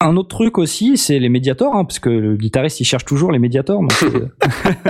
[0.00, 3.32] un autre truc aussi, c'est les médiators, hein, parce que le guitariste il cherche toujours
[3.32, 3.80] les médiators.
[3.80, 4.28] Donc, euh,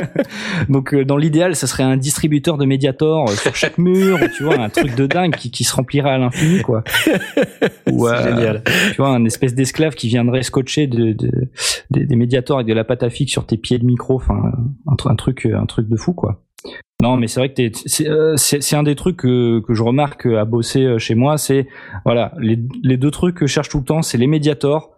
[0.69, 4.43] donc, euh, dans l'idéal, ça serait un distributeur de médiators euh, sur chaque mur, tu
[4.45, 6.83] vois, un truc de dingue qui, qui se remplirait à l'infini, quoi.
[7.91, 8.63] Ou, euh, génial.
[8.91, 11.49] tu vois, un espèce d'esclave qui viendrait scotcher de, de-
[11.91, 14.53] des, des médiators avec de la pâte à fixe sur tes pieds de micro, enfin,
[14.89, 16.43] un, tr- un truc, un truc de fou, quoi.
[17.01, 18.35] Non, mais c'est vrai que c'est euh,
[18.73, 21.69] un des trucs que, que je remarque à bosser chez moi, c'est
[22.05, 24.96] voilà les, les deux trucs que je cherche tout le temps, c'est les médiators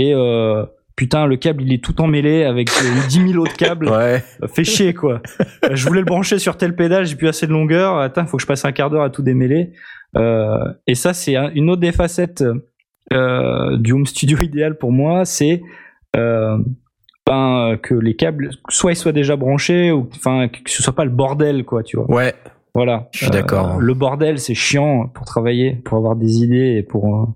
[0.00, 0.64] et euh,
[0.96, 4.22] putain le câble il est tout emmêlé avec euh, 10 000 autres câbles, Ouais.
[4.42, 5.20] Euh, fait chier quoi.
[5.64, 8.36] Euh, je voulais le brancher sur tel pédale, j'ai plus assez de longueur, attends faut
[8.36, 9.72] que je passe un quart d'heure à tout démêler.
[10.16, 12.44] Euh, et ça c'est un- une autre des facettes
[13.12, 15.62] euh, du home studio idéal pour moi, c'est
[16.16, 16.58] euh,
[17.26, 21.04] ben, que les câbles soit ils soient déjà branchés ou enfin que ce soit pas
[21.04, 22.10] le bordel quoi tu vois.
[22.10, 22.34] Ouais.
[22.74, 23.08] Voilà.
[23.12, 23.78] Je suis d'accord.
[23.80, 27.26] Le bordel c'est chiant pour travailler, pour avoir des idées et pour euh,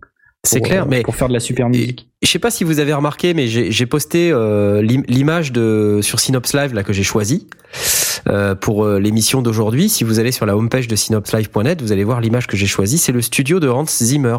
[0.44, 2.06] C'est clair, euh, mais pour faire de la super musique.
[2.22, 6.20] je sais pas si vous avez remarqué, mais j'ai posté euh, l'im- l'image de sur
[6.20, 7.46] Synops Live là que j'ai choisi
[8.28, 9.88] euh, pour euh, l'émission d'aujourd'hui.
[9.88, 12.98] Si vous allez sur la homepage de synopslive.net, vous allez voir l'image que j'ai choisie.
[12.98, 14.36] C'est le studio de Hans Zimmer.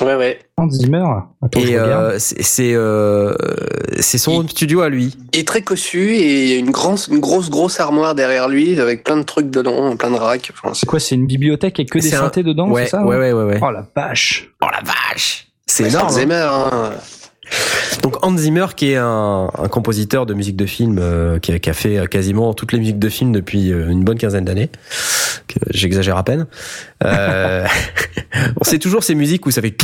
[0.00, 0.38] Ouais, ouais.
[0.58, 1.04] Hans Zimmer.
[1.42, 3.34] Attends, Et euh, c'est c'est euh,
[4.00, 5.16] c'est son Il- studio à lui.
[5.32, 8.48] Il est très cossu et il y a une, grosse, une grosse, grosse armoire derrière
[8.48, 10.50] lui avec plein de trucs dedans, plein de racks.
[10.52, 12.90] Enfin, c'est- C'est quoi C'est une bibliothèque avec que des un- synthés dedans, Ouais, c'est
[12.90, 13.58] ça ouais, ouais, ouais, ouais.
[13.62, 14.50] Oh la vache.
[14.62, 16.06] Oh la vache C'est énorme.
[16.06, 16.12] Hans hein.
[16.12, 16.90] Zimmer, hein.
[18.02, 21.58] Donc Hans Zimmer, qui est un, un compositeur de musique de film, euh, qui, a,
[21.58, 24.44] qui a fait euh, quasiment toutes les musiques de film depuis euh, une bonne quinzaine
[24.44, 24.70] d'années,
[25.70, 26.46] j'exagère à peine.
[27.04, 27.66] Euh,
[28.60, 29.76] on sait toujours ces musiques où ça fait.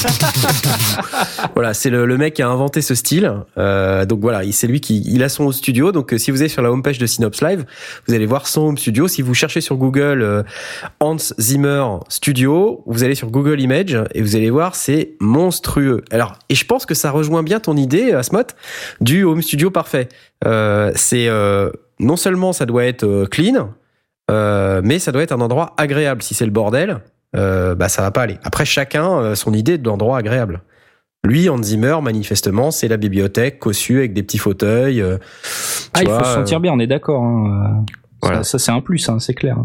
[1.54, 3.32] voilà, c'est le, mec qui a inventé ce style.
[3.58, 5.92] Euh, donc voilà, il- c'est lui qui a son studio.
[5.92, 7.64] Donc euh, si vous allez sur la homepage de Synops Live,
[8.06, 9.08] vous allez voir son home studio.
[9.08, 10.42] Si vous cherchez sur Google euh,
[11.00, 16.04] Hans Zimmer Studio, vous allez sur Google Image et vous allez voir, c'est monstrueux.
[16.10, 18.42] Alors, et je pense que ça rejoint bien ton idée, Asmot,
[19.00, 20.08] du home studio parfait.
[20.94, 21.28] C'est
[21.98, 23.72] non seulement ça doit être clean,
[24.28, 26.22] mais ça doit être un endroit agréable.
[26.22, 27.00] Si c'est le bordel,
[27.36, 28.38] euh, bah ça va pas aller.
[28.44, 30.62] Après, chacun euh, son idée de l'endroit agréable.
[31.22, 35.02] Lui, Hans Zimmer, manifestement, c'est la bibliothèque cossue avec des petits fauteuils.
[35.02, 35.18] euh,
[35.92, 37.22] Ah, il faut se sentir euh, bien, on est d'accord.
[37.22, 37.84] hein.
[38.22, 38.38] Voilà.
[38.42, 39.56] Ça, ça, c'est un plus, hein, c'est clair.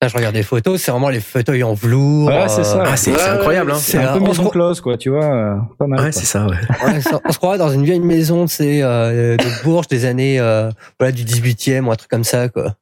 [0.00, 2.28] Là, je regarde des photos, c'est vraiment les fauteuils en velours.
[2.28, 2.84] Ouais, c'est ça.
[2.86, 3.78] Ah, c'est Ouais, incroyable, hein.
[3.80, 5.24] C'est un peu maison se- close, quoi, tu vois.
[5.24, 6.00] euh, Pas mal.
[6.00, 6.56] Ouais, c'est ça, ouais.
[6.84, 10.38] Ouais, ça- on se croirait dans une vieille maison, c'est euh, de Bourges des années
[10.38, 12.74] euh, voilà du 18e ou un truc comme ça quoi.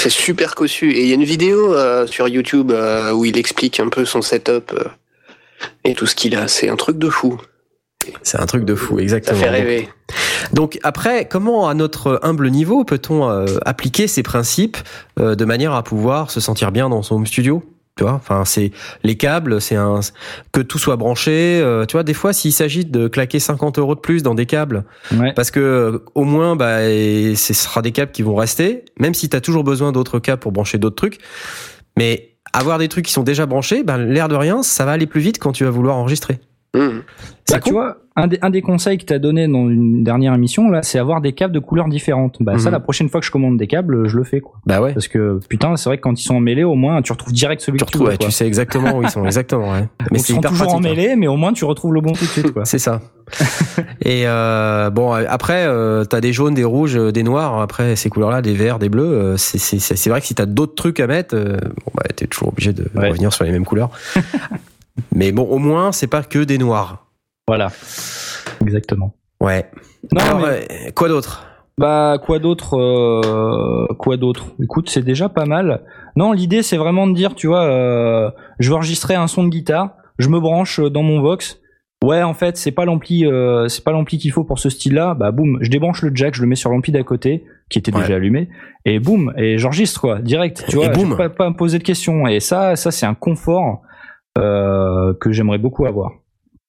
[0.00, 0.92] C'est super cossu.
[0.92, 4.06] Et il y a une vidéo euh, sur YouTube euh, où il explique un peu
[4.06, 4.88] son setup euh,
[5.84, 6.48] et tout ce qu'il a.
[6.48, 7.38] C'est un truc de fou.
[8.22, 9.38] C'est un truc de fou, Ça exactement.
[9.38, 9.88] fait rêver.
[10.54, 13.28] Donc après, comment à notre humble niveau peut-on
[13.66, 14.78] appliquer ces principes
[15.18, 17.62] de manière à pouvoir se sentir bien dans son home studio?
[18.00, 18.70] Tu vois, enfin c'est
[19.04, 20.00] les câbles, c'est un
[20.52, 21.60] que tout soit branché.
[21.62, 24.46] euh, tu vois, des fois, s'il s'agit de claquer 50 euros de plus dans des
[24.46, 24.84] câbles,
[25.18, 25.34] Ouais.
[25.34, 29.12] parce que euh, au moins, bah, et ce sera des câbles qui vont rester, même
[29.12, 31.18] si tu as toujours besoin d'autres câbles pour brancher d'autres trucs.
[31.98, 35.06] Mais avoir des trucs qui sont déjà branchés, bah, l'air de rien, ça va aller
[35.06, 36.38] plus vite quand tu vas vouloir enregistrer.
[36.72, 40.04] C'est Bah, tu vois, un des, un des conseils que tu as donné dans une
[40.04, 42.36] dernière émission, là, c'est avoir des câbles de couleurs différentes.
[42.38, 42.72] Bah, ça, Mhm.
[42.74, 44.54] la prochaine fois que je commande des câbles, je le fais, quoi.
[44.66, 44.92] Bah ouais.
[44.94, 47.60] Parce que, putain, c'est vrai que quand ils sont emmêlés, au moins, tu retrouves direct
[47.60, 49.72] celui Tu que tu retrouves, veux, ouais, tu sais exactement où ils sont, exactement.
[49.72, 49.88] Ouais.
[50.12, 50.74] Mais Donc, ils sont toujours pratique.
[50.74, 50.76] hein.
[50.76, 52.64] emmêlés, mais au moins, tu retrouves le bon tout de suite, quoi.
[52.66, 53.00] C'est ça.
[54.02, 57.60] Et euh, bon, euh, après, euh, t'as des jaunes, des rouges, des noirs.
[57.60, 59.02] Après, ces couleurs-là, des verts, des bleus.
[59.04, 61.92] euh, c'est c'est c'est c'est vrai que si t'as d'autres trucs à mettre, euh, bon
[61.94, 63.08] bah t'es toujours obligé de Ouais.
[63.08, 63.90] revenir sur les mêmes couleurs.
[65.14, 67.06] Mais bon, au moins, c'est pas que des noirs.
[67.48, 67.68] Voilà.
[68.62, 69.14] Exactement.
[69.40, 69.70] Ouais.
[70.12, 71.46] Non, Alors, mais- euh, quoi d'autre?
[71.78, 74.46] Bah quoi d'autre euh, Quoi d'autre?
[74.62, 75.82] Écoute, c'est déjà pas mal.
[76.14, 79.48] Non, l'idée c'est vraiment de dire, tu vois, euh, je veux enregistrer un son de
[79.48, 81.58] guitare, je me branche dans mon Vox
[82.02, 85.12] Ouais, en fait, c'est pas l'ampli, euh, c'est pas l'ampli qu'il faut pour ce style-là.
[85.14, 87.94] Bah, boum, je débranche le jack, je le mets sur l'ampli d'à côté, qui était
[87.94, 88.00] Ouais.
[88.00, 88.48] déjà allumé,
[88.86, 90.64] et boum, et j'enregistre quoi, direct.
[90.68, 91.10] Tu Et vois, boum.
[91.10, 92.26] j'ai pas, pas me poser de questions.
[92.26, 93.89] Et ça, ça c'est un confort euh,
[94.36, 96.12] que j'aimerais beaucoup avoir.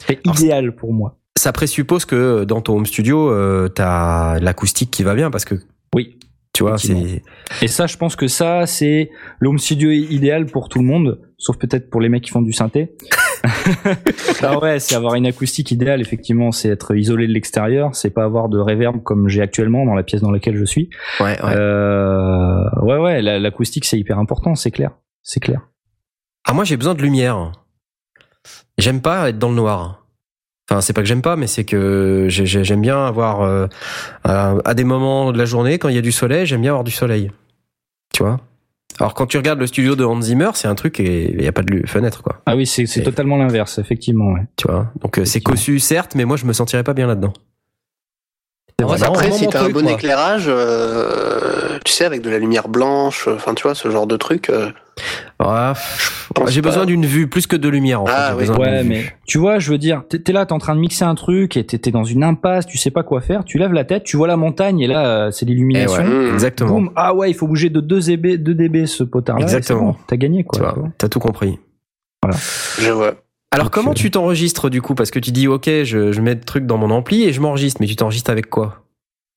[0.08, 1.18] C'est idéal pour moi.
[1.38, 5.56] Ça présuppose que dans ton home studio, euh, t'as l'acoustique qui va bien parce que
[5.96, 6.20] Oui.
[6.54, 7.24] tu vois, c'est
[7.62, 9.10] Et ça, je pense que ça, c'est
[9.40, 12.42] le home studio idéal pour tout le monde, sauf peut-être pour les mecs qui font
[12.42, 12.96] du synthé.
[14.44, 18.24] ah ouais, c'est avoir une acoustique idéale, effectivement, c'est être isolé de l'extérieur, c'est pas
[18.24, 20.90] avoir de reverb comme j'ai actuellement dans la pièce dans laquelle je suis.
[21.22, 21.54] ouais, ouais.
[21.56, 24.92] Euh, ouais, ouais, la- l'acoustique c'est hyper important, c'est clair,
[25.24, 25.62] c'est clair.
[26.46, 27.52] Ah moi j'ai besoin de lumière.
[28.78, 30.06] J'aime pas être dans le noir.
[30.70, 33.68] Enfin c'est pas que j'aime pas, mais c'est que j'ai- j'ai- j'aime bien avoir euh,
[34.24, 36.72] à, à des moments de la journée quand il y a du soleil, j'aime bien
[36.72, 37.32] avoir du soleil.
[38.14, 38.40] Tu vois?
[39.00, 41.48] Alors quand tu regardes le studio de Hans Zimmer, c'est un truc et il y
[41.48, 42.42] a pas de fenêtre quoi.
[42.46, 44.32] Ah oui, c'est totalement l'inverse, effectivement.
[44.34, 44.42] Ouais.
[44.58, 44.92] Tu vois?
[45.02, 47.34] Donc euh, c'est cossu certes, mais moi je me sentirais pas bien là-dedans.
[48.84, 53.54] Après, si t'as un bon éclairage, euh, tu sais, avec de la lumière blanche, enfin,
[53.54, 54.50] tu vois, ce genre de truc.
[54.50, 54.70] euh,
[55.40, 55.74] Ah,
[56.48, 58.14] j'ai besoin d'une vue plus que de lumière en fait.
[58.16, 58.82] Ah, J'ai oui.
[58.84, 58.90] vue.
[58.90, 61.58] mais tu vois, je veux dire, t'es là, t'es en train de mixer un truc
[61.58, 64.18] et t'es dans une impasse, tu sais pas quoi faire, tu lèves la tête, tu
[64.18, 66.04] vois la montagne et là, euh, c'est Eh l'illumination.
[66.04, 66.34] ouais, Mmh.
[66.34, 66.70] exactement.
[66.70, 69.42] Boum, ah ouais, il faut bouger de 2 dB, 2 dB ce potard-là.
[69.44, 69.82] Exactement.
[69.92, 70.76] bon, T'as gagné quoi.
[70.98, 71.58] T'as tout compris.
[72.80, 73.14] Je vois.
[73.54, 74.96] Alors Donc, comment euh, tu t'enregistres du coup?
[74.96, 77.42] Parce que tu dis ok, je, je mets le truc dans mon ampli et je
[77.42, 78.78] m'enregistre, mais tu t'enregistres avec quoi?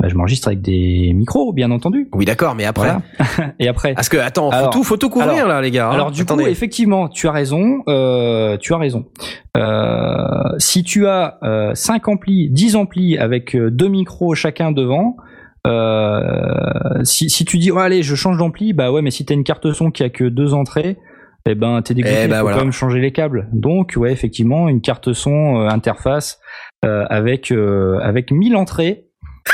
[0.00, 2.08] Bah, je m'enregistre avec des micros, bien entendu.
[2.14, 2.94] Oui d'accord, mais après.
[3.36, 3.52] Voilà.
[3.58, 3.94] et après.
[3.94, 5.88] Parce que attends, faut Alors- tout, faut tout couvrir alors- là les gars.
[5.88, 5.92] hein.
[5.92, 6.44] Alors du Attendez.
[6.44, 7.82] coup, effectivement, tu as raison.
[7.88, 9.06] Euh, tu as raison.
[9.56, 15.16] Euh, si tu as euh, 5 amplis, 10 amplis avec euh, deux micros chacun devant,
[15.66, 19.34] euh, si, si tu dis oh, allez, je change d'ampli, bah ouais, mais si t'as
[19.34, 20.98] une carte son qui a que deux entrées,
[21.47, 22.14] eh ben t'es dégoûté.
[22.24, 22.57] Eh ben, faut voilà.
[22.59, 23.49] quand même changer les câbles.
[23.53, 26.40] Donc ouais, effectivement, une carte son euh, interface
[26.84, 29.07] euh, avec euh, avec 1000 entrées.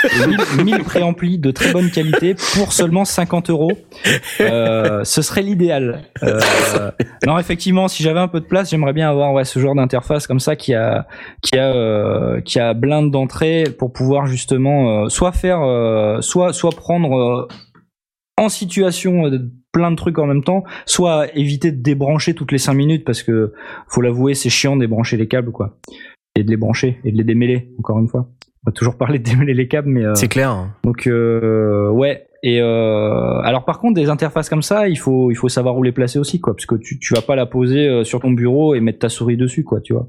[0.04, 3.72] et 1000, 1000 préamplis de très bonne qualité pour seulement 50 euros.
[4.40, 6.02] Euh, ce serait l'idéal.
[6.22, 6.40] Euh,
[7.26, 10.28] non, effectivement, si j'avais un peu de place, j'aimerais bien avoir ouais, ce genre d'interface
[10.28, 11.08] comme ça qui a
[11.42, 16.52] qui a euh, qui a blinde d'entrée pour pouvoir justement euh, soit faire euh, soit
[16.52, 17.48] soit prendre euh,
[18.36, 19.28] en situation
[19.72, 23.22] plein de trucs en même temps, soit éviter de débrancher toutes les 5 minutes parce
[23.22, 23.52] que
[23.88, 25.78] faut l'avouer, c'est chiant de débrancher les câbles quoi.
[26.36, 28.28] Et de les brancher et de les démêler encore une fois.
[28.66, 30.50] On va toujours parler de démêler les câbles mais euh, C'est clair.
[30.50, 30.74] hein.
[30.84, 32.26] donc euh, ouais.
[32.42, 35.82] Et euh, alors par contre des interfaces comme ça, il faut il faut savoir où
[35.82, 38.30] les placer aussi quoi, parce que tu tu vas pas la poser euh, sur ton
[38.30, 40.06] bureau et mettre ta souris dessus quoi, tu vois.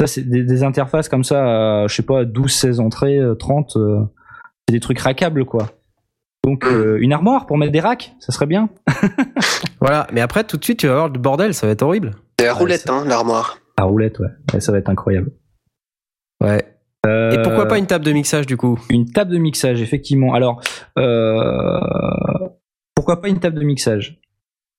[0.00, 3.34] Ça c'est des, des interfaces comme ça, à, je sais pas 12 16 entrées, euh,
[3.34, 3.98] 30 euh,
[4.68, 5.70] c'est des trucs rackables quoi.
[6.44, 8.68] Donc euh, une armoire pour mettre des racks, ça serait bien.
[9.80, 12.12] Voilà, mais après tout de suite tu vas avoir le bordel, ça va être horrible.
[12.38, 13.58] C'est la roulette, hein, l'armoire.
[13.76, 14.28] À roulette ouais.
[14.54, 15.32] Ouais, ça va être incroyable.
[16.40, 16.64] Ouais.
[17.04, 18.78] Euh, Et pourquoi pas une table de mixage du coup?
[18.90, 20.34] Une table de mixage, effectivement.
[20.34, 20.62] Alors,
[20.98, 21.80] euh,
[22.94, 24.20] pourquoi pas une table de mixage?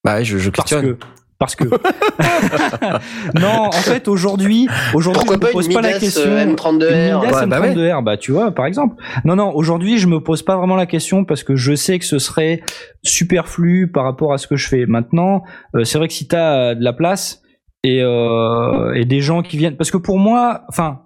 [0.04, 0.96] Bah je, je Parce questionne.
[0.96, 1.04] que.
[1.38, 1.64] Parce que.
[3.40, 6.22] non, en fait, aujourd'hui, aujourd'hui, je Pourquoi me pas pose une pas la question.
[6.30, 7.74] euh, Une M32R Midas Ouais, bah ouais.
[7.74, 8.96] M32R, bah tu vois, par exemple.
[9.24, 12.04] Non, non, aujourd'hui, je me pose pas vraiment la question parce que je sais que
[12.04, 12.62] ce serait
[13.02, 14.86] superflu par rapport à ce que je fais.
[14.86, 15.42] Maintenant,
[15.74, 17.42] euh, c'est vrai que si t'as euh, de la place
[17.82, 21.02] et, euh, et des gens qui viennent, parce que pour moi, enfin,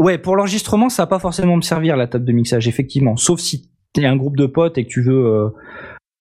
[0.00, 3.16] ouais, pour l'enregistrement, ça va pas forcément me servir la table de mixage, effectivement.
[3.16, 5.52] Sauf si t'es un groupe de potes et que tu veux,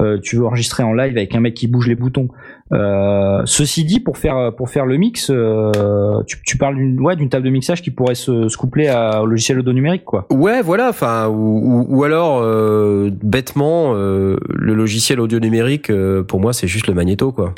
[0.02, 2.28] euh, tu veux enregistrer en live avec un mec qui bouge les boutons.
[2.74, 7.16] Euh, ceci dit, pour faire pour faire le mix, euh, tu, tu parles d'une ouais
[7.16, 10.26] d'une table de mixage qui pourrait se, se coupler à, au logiciel audio numérique, quoi.
[10.32, 12.42] Ouais, voilà, enfin, ou, ou, ou alors
[13.24, 15.92] bêtement, le logiciel audio numérique,
[16.28, 17.54] pour moi, c'est juste le magnéto, quoi.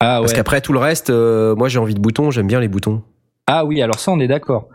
[0.00, 3.02] Ah Parce qu'après tout le reste, moi, j'ai envie de boutons, j'aime bien les boutons.
[3.46, 4.68] Ah oui, alors ça on est d'accord.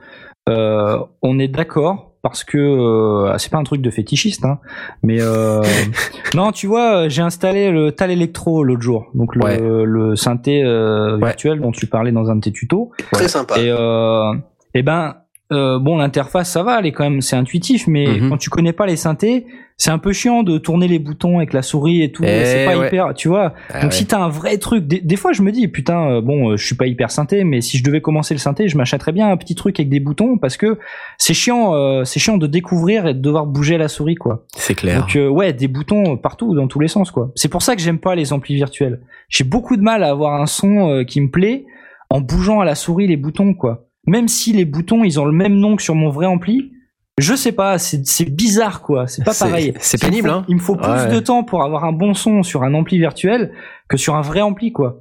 [0.47, 4.57] On est d'accord parce que euh, c'est pas un truc de fétichiste, hein,
[5.03, 5.61] mais euh,
[6.33, 9.59] non, tu vois, j'ai installé le Tal Electro l'autre jour, donc le, Ouais.
[9.59, 11.25] le synthé euh, Ouais.
[11.27, 12.91] virtuel dont tu parlais dans un de tes tutos.
[13.11, 13.59] Très sympa.
[13.59, 14.33] Et euh,
[14.73, 15.17] et ben
[15.51, 18.29] euh, bon, l'interface ça va, elle est quand même c'est intuitif, mais Mhm.
[18.29, 19.45] quand tu connais pas les synthés,
[19.77, 22.23] c'est un peu chiant de tourner les boutons avec la souris et tout.
[22.23, 22.87] Eh c'est pas ouais.
[22.87, 23.53] hyper, tu vois.
[23.69, 23.97] Ah Donc ouais.
[23.97, 26.57] si t'as un vrai truc, des, des fois je me dis putain euh, bon euh,
[26.57, 29.29] je suis pas hyper synthé, mais si je devais commencer le synthé, je m'achèterais bien
[29.29, 30.77] un petit truc avec des boutons parce que
[31.17, 34.45] c'est chiant, euh, c'est chiant de découvrir et de devoir bouger la souris quoi.
[34.55, 35.01] C'est clair.
[35.01, 37.31] Donc euh, ouais des boutons partout dans tous les sens quoi.
[37.35, 39.01] C'est pour ça que j'aime pas les amplis virtuels.
[39.29, 41.65] J'ai beaucoup de mal à avoir un son euh, qui me plaît
[42.09, 43.85] en bougeant à la souris les boutons quoi.
[44.07, 46.71] Même si les boutons ils ont le même nom que sur mon vrai ampli,
[47.19, 49.07] je sais pas, c'est bizarre quoi.
[49.07, 49.73] C'est pas pareil.
[49.79, 50.45] c'est pénible, faut- hein.
[50.47, 51.11] Il me faut plus Ouais.
[51.13, 53.53] de temps pour avoir un bon son sur un ampli virtuel
[53.87, 54.99] que sur un vrai ampli quoi.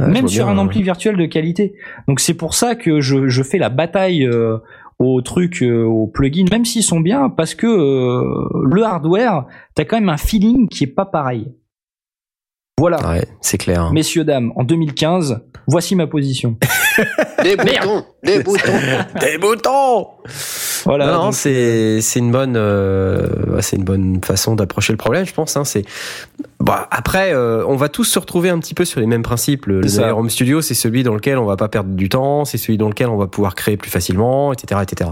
[0.00, 1.74] Même sur bien, un ampli virtuel de qualité.
[2.08, 4.56] Donc c'est pour ça que je, je fais la bataille euh,
[4.98, 9.44] aux trucs, euh, aux plugins, même s'ils sont bien, parce que euh, le hardware,
[9.74, 11.52] t'as quand même un feeling qui est pas pareil.
[12.78, 13.92] Voilà, Ouais, c'est clair.
[13.92, 16.56] messieurs dames, en 2015, voici ma position.
[17.44, 18.72] Les boutons, les boutons.
[19.20, 20.08] Des boutons.
[20.84, 21.12] Voilà.
[21.12, 25.56] non, c'est c'est une bonne euh, c'est une bonne façon d'approcher le problème, je pense.
[25.56, 25.84] Hein, c'est
[26.58, 29.66] bon, après, euh, on va tous se retrouver un petit peu sur les mêmes principes.
[29.66, 32.58] Le, le home studio, c'est celui dans lequel on va pas perdre du temps, c'est
[32.58, 35.10] celui dans lequel on va pouvoir créer plus facilement, etc., etc.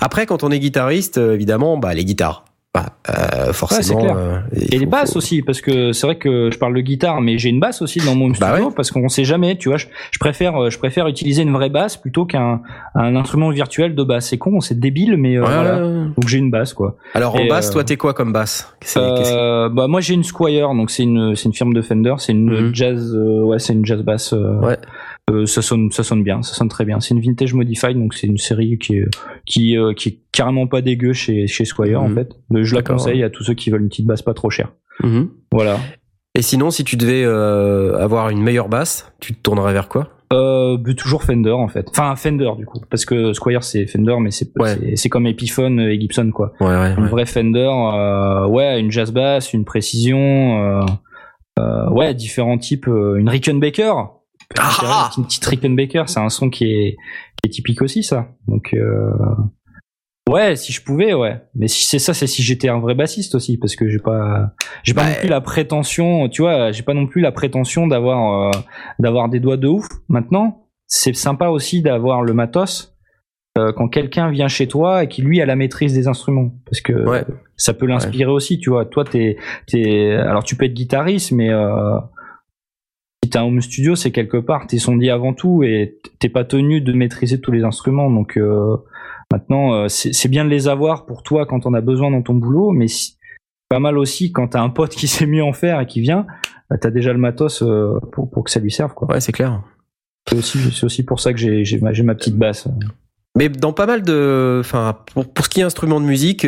[0.00, 2.44] Après, quand on est guitariste, euh, évidemment, bah les guitares,
[2.74, 4.00] bah, euh, forcément.
[4.00, 4.16] clair.
[4.18, 4.38] euh,
[4.72, 7.48] Et les basses aussi, parce que c'est vrai que je parle de guitare, mais j'ai
[7.50, 8.72] une basse aussi dans mon Bah studio, ouais.
[8.74, 9.78] parce qu'on sait jamais, tu vois.
[9.78, 12.62] Je, je préfère, euh, je préfère utiliser une vraie basse plutôt qu'un
[12.96, 14.28] un instrument virtuel de basse.
[14.30, 15.76] C'est con, c'est débile, mais euh, Ouais, voilà.
[15.76, 16.04] ouais, ouais.
[16.16, 16.96] Donc j'ai une basse, quoi.
[17.14, 18.74] Alors en basse, euh, toi, t'es quoi comme basse?
[18.80, 21.82] Qu'est-ce que- Euh, bah moi j'ai une Squire, donc c'est une c'est une firme de
[21.82, 22.74] Fender, c'est une Mhm.
[22.74, 24.32] jazz, euh, ouais c'est une jazz basse.
[24.32, 24.78] euh, Ouais.
[25.30, 27.00] Euh, ça sonne ça sonne bien, ça sonne très bien.
[27.00, 29.06] C'est une vintage modified, donc c'est une série qui est
[29.46, 32.14] qui euh, qui est carrément pas dégueu chez chez Squire en Mhm.
[32.14, 32.28] fait.
[32.62, 34.72] Je la conseille à tous ceux qui veulent une petite basse pas trop chère.
[35.02, 35.30] Mhm.
[35.52, 35.78] Voilà.
[36.36, 40.08] Et sinon, si tu devais euh, avoir une meilleure basse, tu te tournerais vers quoi?
[40.32, 41.86] Euh, but toujours Fender en fait.
[41.90, 44.96] Enfin Fender du coup, parce que Squire c'est Fender, mais c'est Ouais.
[44.96, 46.52] c'est- comme Epiphone et Gibson quoi.
[46.60, 46.94] Ouais, ouais.
[46.96, 47.08] Une ouais.
[47.08, 50.18] vraie Fender, euh, ouais, une jazz bass, une précision,
[50.80, 50.84] euh,
[51.60, 53.94] euh, ouais, différents types, euh, une Rickenbacker.
[54.58, 56.96] Ah une petite Rickenbacker, c'est un son qui est,
[57.42, 58.28] qui est typique aussi ça.
[58.46, 59.10] Donc euh,
[60.30, 61.40] ouais, si je pouvais, ouais.
[61.54, 64.52] Mais si c'est ça, c'est si j'étais un vrai bassiste aussi, parce que j'ai pas,
[64.82, 68.48] j'ai pas non plus la prétention, tu vois, j'ai pas non plus la prétention d'avoir,
[68.48, 68.60] euh,
[68.98, 69.86] d'avoir des doigts de ouf.
[70.08, 72.90] Maintenant, c'est sympa aussi d'avoir le matos.
[73.58, 76.80] euh, quand quelqu'un vient chez toi et qui lui a la maîtrise des instruments parce
[76.80, 77.24] que Ouais.
[77.56, 79.36] ça peut l'inspirer aussi tu vois toi t'es
[79.68, 81.96] t'es alors tu peux être guitariste mais euh,
[83.24, 86.44] si t'as un home studio c'est quelque part t'es sondier avant tout et t'es pas
[86.44, 88.76] tenu de maîtriser tous les instruments donc euh,
[89.32, 92.34] maintenant euh, c'est bien de les avoir pour toi quand on a besoin dans ton
[92.34, 93.16] boulot mais si-
[93.70, 96.26] pas mal aussi quand t'as un pote qui sait mieux en faire et qui vient
[96.68, 99.32] bah, t'as déjà le matos euh, pour, pour que ça lui serve quoi Ouais, c'est
[99.32, 99.62] clair.
[100.28, 102.68] c'est aussi aussi pour ça que j'ai ma, ma petite basse
[103.36, 106.46] Mais dans pas mal de, enfin, pour, pour ce qui est instrument de musique,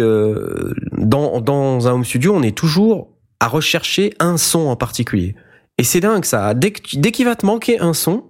[0.97, 3.09] dans, dans un home studio, on est toujours
[3.41, 5.35] à rechercher un son en particulier.
[5.79, 6.55] Et c'est dingue ça.
[6.55, 8.25] Dès que tu- dès qu'il va te manquer un son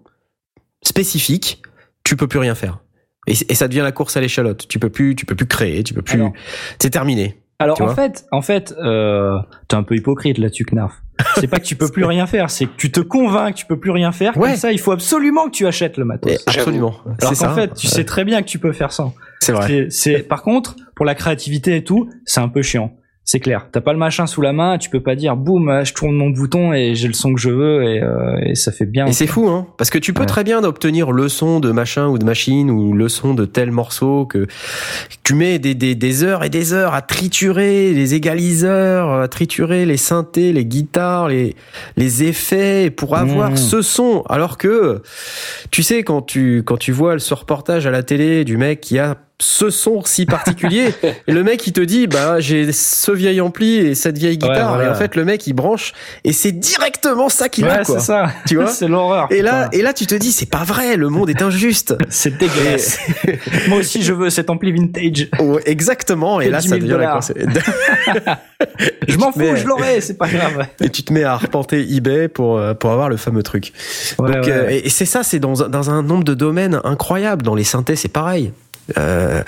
[0.83, 1.63] spécifique,
[2.05, 2.79] tu peux plus rien faire.
[3.27, 4.67] Et, et ça devient la course à l'échalote.
[4.69, 6.21] Tu peux plus, tu peux plus créer, tu peux plus.
[6.21, 6.33] Alors.
[6.81, 7.43] C'est terminé.
[7.59, 9.39] Alors en fait, en fait, euh,
[9.69, 10.93] t'es un peu hypocrite là-dessus, Knarf.
[11.37, 13.65] C'est pas que tu peux plus rien faire, c'est que tu te convaincs que tu
[13.67, 14.37] peux plus rien faire.
[14.37, 14.51] Ouais.
[14.51, 16.33] Comme ça, il faut absolument que tu achètes le matos.
[16.33, 16.95] Et absolument.
[17.07, 17.55] Alors C'est qu'en ça.
[17.55, 19.15] fait, tu sais très bien que tu peux faire sans.
[19.41, 19.67] C'est vrai.
[19.67, 22.95] C'est, c'est, par contre, pour la créativité et tout, c'est un peu chiant.
[23.29, 23.67] C'est clair.
[23.73, 26.15] T'as pas le machin sous la main, tu peux pas dire boum, euh, je tourne
[26.15, 29.05] mon bouton et j'ai le son que je veux et, euh, et ça fait bien.
[29.07, 30.27] Et c'est fou, hein, parce que tu peux Ouais.
[30.27, 33.73] très bien obtenir le son de machin ou de machine ou le son de tel
[33.73, 34.47] morceau que
[35.25, 39.87] tu mets des, des, des heures et des heures à triturer les égaliseurs, à triturer
[39.87, 41.57] les synthés, les guitares, les,
[41.97, 43.57] les effets pour avoir Mmh.
[43.57, 44.23] ce son.
[44.29, 45.03] Alors que,
[45.73, 49.01] tu sais, quand tu, quand tu vois ce reportage à la télé du mec qui
[49.01, 50.95] a ce son si particulier,
[51.27, 54.75] et le mec il te dit bah j'ai ce vieil ampli et cette vieille guitare
[54.77, 54.85] voilà.
[54.89, 55.93] et en fait le mec il branche
[56.25, 57.99] et c'est directement ça qu'il a Ouais, quoi.
[58.01, 58.29] c'est ça.
[58.47, 59.27] Tu vois c'est l'horreur.
[59.31, 59.79] Et là, putain.
[59.79, 61.95] et là, tu te dis, c'est pas vrai, le monde est injuste.
[62.09, 62.99] c'est dégueulasse.
[63.69, 65.29] Moi aussi, je veux cet ampli vintage.
[65.67, 66.41] Exactement.
[66.41, 68.41] Et là, 10 ça 000 devient la.
[69.09, 70.67] Je m'en Mais- fous, je l'aurai, c'est pas grave.
[70.81, 73.73] Et tu te mets à arpenter eBay pour euh, pour avoir le fameux truc.
[74.19, 74.51] Ouais, Donc, ouais.
[74.53, 77.43] euh, et c'est ça, c'est dans un- dans un nombre de domaines incroyable.
[77.43, 78.53] Dans les synthés, c'est pareil.
[78.99, 79.43] Euh,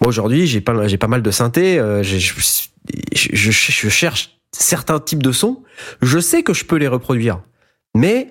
[0.00, 1.78] moi aujourd'hui, j'ai pas j'ai pas mal de synthés.
[1.78, 2.32] euh, je, je,
[3.14, 5.62] je, je cherche certains types de sons.
[6.02, 7.40] Je sais que je peux les reproduire,
[7.94, 8.30] mais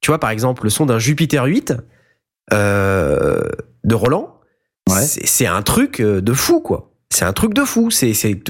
[0.00, 1.74] tu vois, par exemple, le son d'un Jupiter 8
[2.52, 3.42] euh,
[3.84, 4.36] de Roland,
[4.88, 5.02] Ouais.
[5.02, 6.89] c'est c'est un truc euh, de fou, quoi.
[7.12, 7.90] C'est un truc de fou.
[7.90, 8.40] C'est, il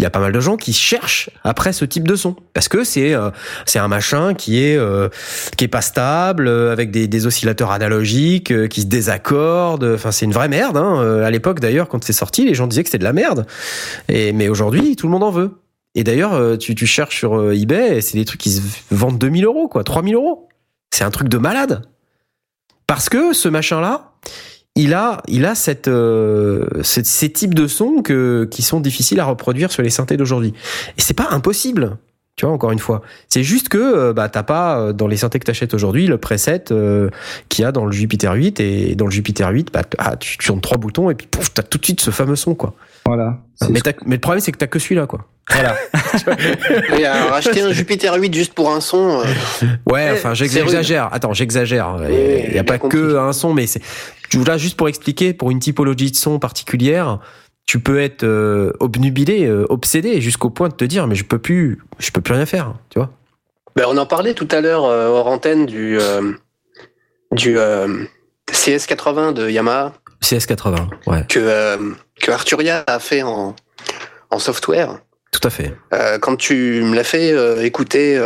[0.00, 2.84] y a pas mal de gens qui cherchent après ce type de son parce que
[2.84, 3.30] c'est, euh,
[3.66, 5.10] c'est un machin qui est, euh,
[5.58, 9.84] qui est pas stable, euh, avec des, oscillateurs analogiques qui se désaccordent.
[9.84, 10.78] Enfin, c'est une vraie merde.
[10.78, 11.22] Hein.
[11.22, 13.46] À l'époque, d'ailleurs, quand c'est sorti, les gens disaient que c'était de la merde.
[14.08, 15.60] Et mais aujourd'hui, tout le monde en veut.
[15.94, 19.68] Et d'ailleurs, tu, tu cherches sur eBay, c'est des trucs qui se vendent 2000 euros,
[19.68, 20.48] quoi, 3000 euros.
[20.90, 21.82] C'est un truc de malade.
[22.86, 24.12] Parce que ce machin-là,
[24.76, 29.20] il a, il a cette, euh, ce- ces types de sons que, qui sont difficiles
[29.20, 30.54] à reproduire sur les synthés d'aujourd'hui.
[30.96, 31.96] Et c'est pas impossible.
[32.34, 33.02] Tu vois, encore une fois.
[33.28, 36.16] C'est juste que euh, bah, t'as pas, euh, dans les synthés que t'achètes aujourd'hui, le
[36.16, 37.10] preset euh,
[37.50, 38.58] qu'il y a dans le Jupiter 8.
[38.60, 41.62] Et dans le Jupiter 8, bah, ah, tu tournes trois boutons et puis pouf, t'as
[41.62, 42.54] tout de suite ce fameux son.
[42.54, 42.72] quoi.
[43.04, 43.40] Voilà.
[43.68, 45.06] Mais, t'as- mais le problème, c'est que t'as que celui-là.
[45.06, 45.26] quoi.
[45.50, 45.76] Voilà.
[46.98, 51.10] Et alors, acheter un Jupiter 8 juste pour un son, euh, Ouais, enfin, j'exagère.
[51.12, 51.96] Attends, j'exagère.
[52.00, 52.14] Oui,
[52.46, 53.82] Il n'y a pas que un son, mais c'est.
[54.46, 57.18] Là, juste pour expliquer, pour une typologie de son particulière,
[57.66, 61.38] tu peux être euh, obnubilé, euh, obsédé, jusqu'au point de te dire, mais je peux
[61.38, 63.10] plus, je peux plus rien faire, tu vois.
[63.76, 66.32] ben, on en parlait tout à l'heure euh, hors antenne du, euh,
[67.30, 68.04] du euh,
[68.50, 73.56] CS80 de Yamaha CS80, ouais, que, que Arturia a fait en,
[74.30, 74.98] en software.
[75.32, 75.74] tout à fait.
[76.20, 78.16] Quand tu me l'as fait écouter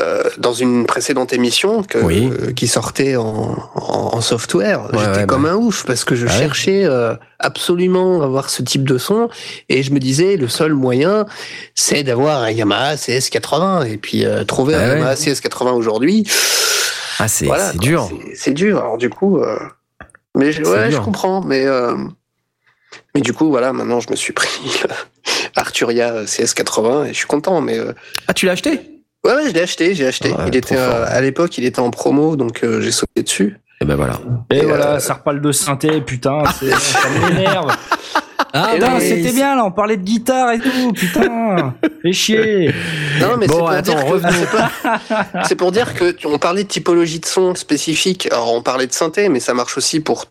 [0.00, 2.30] euh, dans une précédente émission que, Oui.
[2.30, 5.52] euh, qui sortait en, en, en software, Ouais, j'étais ouais, comme bah.
[5.52, 9.28] un ouf parce que je Ah cherchais euh, absolument à avoir ce type de son
[9.68, 11.26] et je me disais le seul moyen
[11.74, 14.98] c'est d'avoir un Yamaha CS80 et puis euh, trouver Ah un ouais.
[14.98, 16.24] Yamaha CS80 aujourd'hui
[17.18, 18.08] Ah, c'est voilà, dur.
[18.36, 19.58] c'est- dur alors du coup euh,
[20.36, 21.96] mais ouais je comprends mais euh,
[23.16, 24.82] mais du coup voilà maintenant je me suis pris
[25.56, 27.92] Arturia CS80 et je suis content mais euh,
[28.28, 28.80] Ah, tu l'as acheté?
[29.24, 30.30] Ouais, ouais, je l'ai acheté, j'ai acheté.
[30.30, 33.58] Ouais, il était euh, à l'époque, il était en promo, donc euh, j'ai sauté dessus.
[33.82, 34.18] Et ben voilà.
[34.50, 37.70] Et, Et, voilà, euh, ça reparle de synthé, putain, c'est- ça m'énerve.
[38.52, 42.72] Ah, mais c'était bien, là, on parlait de guitare et tout, putain, fais chier.
[43.20, 44.32] Non, mais Bon, c'est pour attends, dire que revenons.
[44.32, 48.26] c'est pas- c'est pour dire que on parlait de typologie de son spécifique.
[48.32, 50.24] Alors on parlait de synthé, mais ça marche aussi pour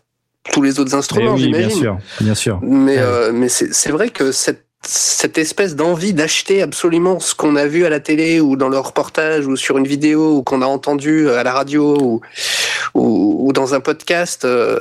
[0.52, 1.80] tous les autres Eh instruments, oui, bien j'imagine.
[1.80, 2.58] sûr, bien sûr.
[2.62, 3.02] Mais Ouais.
[3.02, 7.66] euh, mais c'est c'est vrai que cette cette espèce d'envie d'acheter absolument ce qu'on a
[7.66, 10.66] vu à la télé ou dans le reportage ou sur une vidéo ou qu'on a
[10.66, 12.20] entendu à la radio ou
[12.94, 14.80] ou, ou dans un podcast, euh,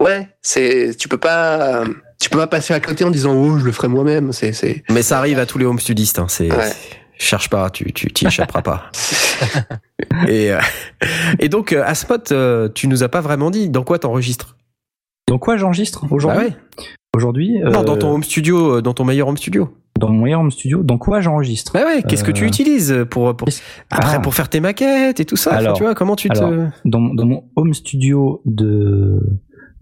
[0.00, 1.84] ouais, c'est tu peux pas
[2.20, 4.32] tu peux pas passer à côté en disant oh je le ferai moi-même.
[4.32, 6.18] C'est c'est Mais ça arrive à tous les home studistes.
[6.18, 6.26] Hein.
[6.28, 6.72] C'est Ouais.
[7.18, 8.90] cherche pas, tu tu t'y échapperas pas.
[10.28, 10.60] et euh,
[11.38, 14.56] et donc euh, Aspot, euh, tu nous as pas vraiment dit dans quoi t'enregistres?
[15.28, 16.84] Dans quoi j'enregistre Bah aujourd'hui ouais.
[17.16, 19.68] Aujourd'hui, Non, euh, dans ton home studio, euh, dans ton meilleur home studio.
[19.98, 22.02] dans mon meilleur home studio, dans quoi j'enregistre Bah ouais.
[22.08, 23.48] Qu'est-ce que tu Euh, utilises pour, pour
[23.90, 24.20] après Ah.
[24.20, 25.50] pour faire tes maquettes et tout ça.
[25.50, 26.38] Enfin, Alors, tu vois comment tu te.
[26.84, 29.20] dans, dans mon home studio de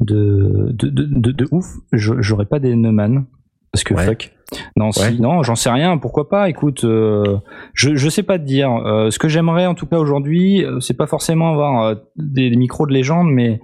[0.00, 3.26] de de, de, de, de ouf, j'aurais pas des Neumann
[3.72, 4.06] parce que Ouais.
[4.06, 4.32] fuck.
[4.76, 4.92] Non, Ouais.
[4.92, 5.98] si, non, j'en sais rien.
[5.98, 7.36] Pourquoi pas Écoute, euh,
[7.74, 8.72] je je sais pas te dire.
[8.74, 12.48] Euh, ce que j'aimerais en tout cas aujourd'hui, euh, c'est pas forcément avoir euh, des,
[12.50, 13.60] des micros de légende, mais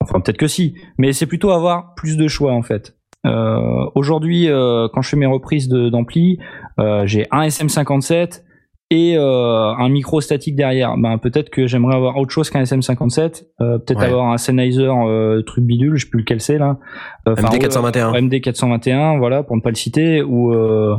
[0.00, 0.74] enfin peut-être que si.
[0.98, 2.96] Mais c'est plutôt avoir plus de choix en fait.
[3.26, 6.38] Euh, aujourd'hui, euh, quand je fais mes reprises de- d'ampli,
[6.78, 8.42] euh, j'ai un SM57
[8.90, 10.96] et euh, un micro statique derrière.
[10.96, 14.06] Ben peut-être que j'aimerais avoir autre chose qu'un SM57, euh, peut-être Ouais.
[14.06, 16.78] avoir un Sennheiser euh, truc bidule, je sais plus lequel c'est là.
[17.26, 18.14] Euh, enfin, MD 421.
[18.14, 20.94] euh, MD 421, voilà pour ne pas le citer, ou euh,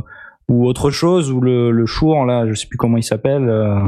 [0.50, 3.48] ou autre chose, ou le le Shure là, je sais plus comment il s'appelle.
[3.48, 3.80] euh,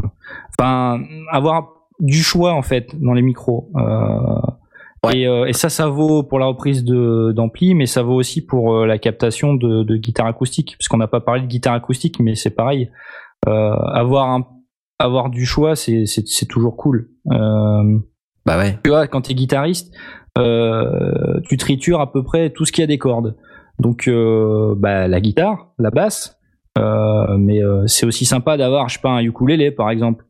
[0.59, 3.69] Enfin avoir du choix en fait dans les micros.
[3.77, 4.41] Euh,
[5.05, 5.21] Ouais.
[5.21, 8.45] et, euh, et ça, ça vaut pour la reprise de d'ampli, mais ça vaut aussi
[8.45, 12.21] pour euh, la captation de, de guitare acoustique, puisqu'on n'a pas parlé de guitare acoustique,
[12.21, 12.91] mais c'est pareil.
[13.49, 14.47] Euh, avoir un,
[14.99, 17.09] avoir du choix, c'est c'est c'est toujours cool.
[17.33, 17.99] Euh,
[18.45, 18.79] Bah ouais.
[18.85, 19.95] tu vois, quand t'es guitariste,
[20.39, 23.37] euh, tu tritures à peu près tout ce qui a des cordes.
[23.79, 26.37] Donc, euh, bah, la guitare, la basse,
[26.79, 30.27] euh, mais euh, c'est aussi sympa d'avoir, je sais pas, un ukulélé par exemple.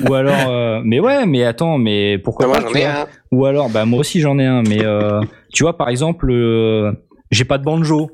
[0.00, 3.08] Ou alors, euh, mais ouais, mais attends, mais pourquoi moi pas tu vois.
[3.32, 5.20] Ou alors, bah moi aussi j'en ai un, mais euh,
[5.52, 6.92] tu vois, par exemple, euh,
[7.30, 8.10] j'ai pas de banjo.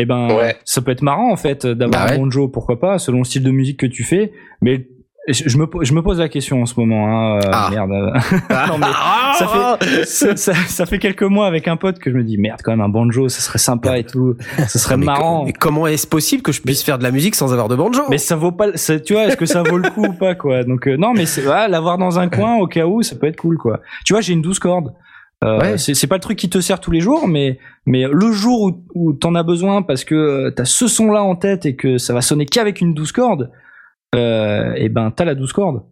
[0.00, 0.56] Eh ben, Ouais.
[0.64, 2.16] ça peut être marrant en fait d'avoir Bah ouais.
[2.16, 4.32] un banjo, pourquoi pas, selon le style de musique que tu fais.
[4.62, 4.86] Mais
[5.26, 7.06] je me, je me pose la question en ce moment.
[7.06, 7.68] Hein, euh, Ah.
[7.70, 7.90] Merde.
[8.68, 8.86] Non, mais
[9.38, 9.46] ça
[9.78, 12.60] fait, ça, ça- ça fait quelques mois avec un pote que je me dis merde
[12.64, 14.36] quand même un banjo, ça serait sympa et tout,
[14.68, 15.44] ce serait Mais marrant.
[15.44, 18.02] mais comment est-ce possible que je puisse faire de la musique sans avoir de banjo?
[18.10, 20.34] Mais ça vaut pas, ça- tu vois, est-ce que ça vaut le coup ou pas
[20.34, 20.64] quoi?
[20.64, 23.26] Donc euh, non, mais c'est voilà, l'avoir dans un coin au cas où, ça peut
[23.26, 23.80] être cool quoi.
[24.04, 24.92] Tu vois, j'ai une 12 cordes.
[25.44, 25.78] Euh, Ouais.
[25.78, 28.60] c'est c'est pas le truc qui te sert tous les jours, mais mais le jour
[28.62, 31.76] où, où t'en as besoin parce que euh, t'as ce son là en tête et
[31.76, 33.50] que ça va sonner qu'avec une 12 cordes,
[34.14, 35.82] euh, et ben t'as la 12 cordes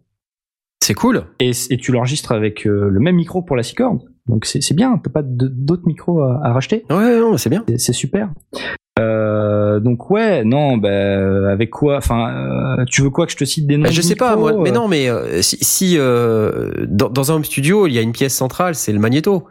[0.81, 1.23] C'est cool.
[1.39, 4.01] et, et tu l'enregistres avec euh, le même micro pour la 6 cordes.
[4.27, 6.83] Donc c'est bien, t'as pas d'autres micros à, à racheter.
[6.89, 7.63] Ouais, non, c'est bien.
[7.77, 8.29] C'est- super.
[8.99, 13.45] Euh, donc ouais, non, bah, avec quoi Enfin, euh, tu veux quoi que je te
[13.45, 14.53] cite des noms Bah, je sais pas, moi.
[14.61, 15.07] Mais non, mais
[15.41, 18.99] si, si, dans, dans un home studio, il y a une pièce centrale, c'est le
[18.99, 19.45] magnéto.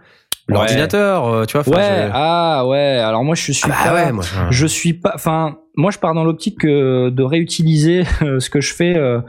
[0.49, 1.68] L'ordinateur, euh, tu vois.
[1.76, 2.99] Ouais, je- ah ouais.
[2.99, 3.94] Alors moi, je suis Ah bah pas.
[3.94, 4.22] ouais, moi.
[4.24, 5.12] je- Je suis pas.
[5.14, 9.20] Enfin, moi, je pars dans l'optique euh, de réutiliser euh, ce que je fais euh,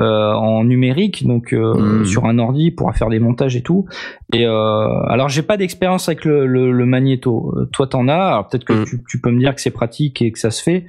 [0.00, 2.04] euh, en numérique, donc euh, Mm.
[2.04, 3.86] sur un ordi pour faire des montages et tout.
[4.32, 7.54] Et euh, alors, j'ai pas d'expérience avec le, le, le magnéto.
[7.72, 8.14] Toi, t'en as.
[8.14, 8.84] Alors peut-être que Mm.
[8.84, 10.86] tu, tu peux me dire que c'est pratique et que ça se fait.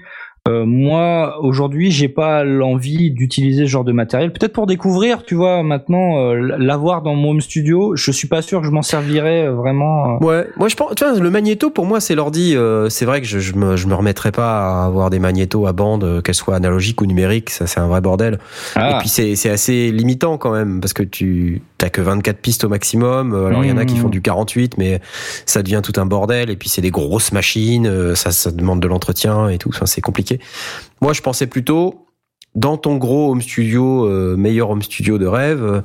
[0.48, 4.32] Euh, moi, aujourd'hui, j'ai pas l'envie d'utiliser ce genre de matériel.
[4.32, 8.42] Peut-être pour découvrir, tu vois, maintenant, euh, l'avoir dans mon home studio, je suis pas
[8.42, 10.18] sûr que je m'en servirais euh, vraiment.
[10.24, 12.56] Ouais, moi je pense, tu vois, le magnéto pour moi c'est l'ordi.
[12.90, 15.74] c'est vrai que je, je, me, je me remettrais pas à avoir des magnétos à
[15.74, 18.40] bande, qu'elles soient analogiques ou numériques, ça c'est un vrai bordel.
[18.76, 18.92] Ah.
[18.92, 22.64] Et puis c'est c'est assez limitant quand même parce que tu t'as que 24 pistes
[22.64, 23.34] au maximum.
[23.34, 24.02] Alors il y en a qui Mmh.
[24.02, 25.00] font du 48, mais
[25.46, 26.50] ça devient tout un bordel.
[26.50, 29.70] Et puis c'est des grosses machines, ça ça demande de l'entretien et tout.
[29.70, 30.40] Enfin c'est compliqué.
[31.02, 32.08] Moi, je pensais plutôt
[32.56, 35.82] dans ton gros home studio, euh, meilleur home studio de rêve, euh,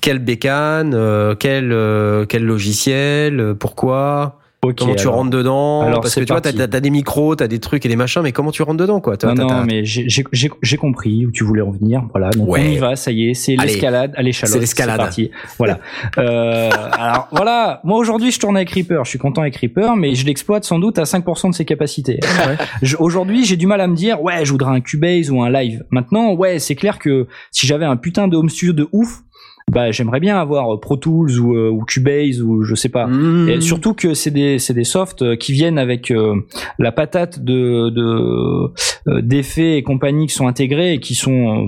[0.00, 4.38] quelle bécane, euh, quel euh, quel logiciel, euh, pourquoi,
[4.68, 7.46] Ok, comment tu alors- rentres dedans alors, Parce que tu vois, t'as des micros, t'as
[7.48, 10.08] des trucs et des machins, mais comment tu rentres dedans, quoi Non, non, mais j'ai-
[10.08, 12.02] j'ai j'ai- j'ai compris où tu voulais en venir.
[12.12, 12.62] Voilà, donc Ouais.
[12.66, 14.52] on y va, ça y est, c'est l'escalade à l'échalote.
[14.52, 14.96] C'est l'escalade.
[14.98, 15.30] parti.
[15.58, 15.78] Voilà.
[16.18, 20.14] Euh, alors voilà, moi aujourd'hui je tourne avec Reaper, je suis content avec Reaper, mais
[20.14, 22.20] je l'exploite sans doute à 5% de ses capacités.
[22.98, 25.84] Aujourd'hui j'ai du mal à me dire, ouais, je voudrais un Cubase ou un Live.
[25.90, 29.20] Maintenant, ouais, c'est clair que si j'avais un putain de home studio de ouf,
[29.72, 33.06] bah j'aimerais bien avoir Pro Tools ou, euh, ou Cubase ou je sais pas.
[33.06, 33.48] Mmh.
[33.48, 36.36] Et surtout que c'est des c'est des softs euh, qui viennent avec euh,
[36.78, 38.70] la patate de de
[39.08, 41.66] euh, d'effets et compagnie qui sont intégrés et qui sont euh,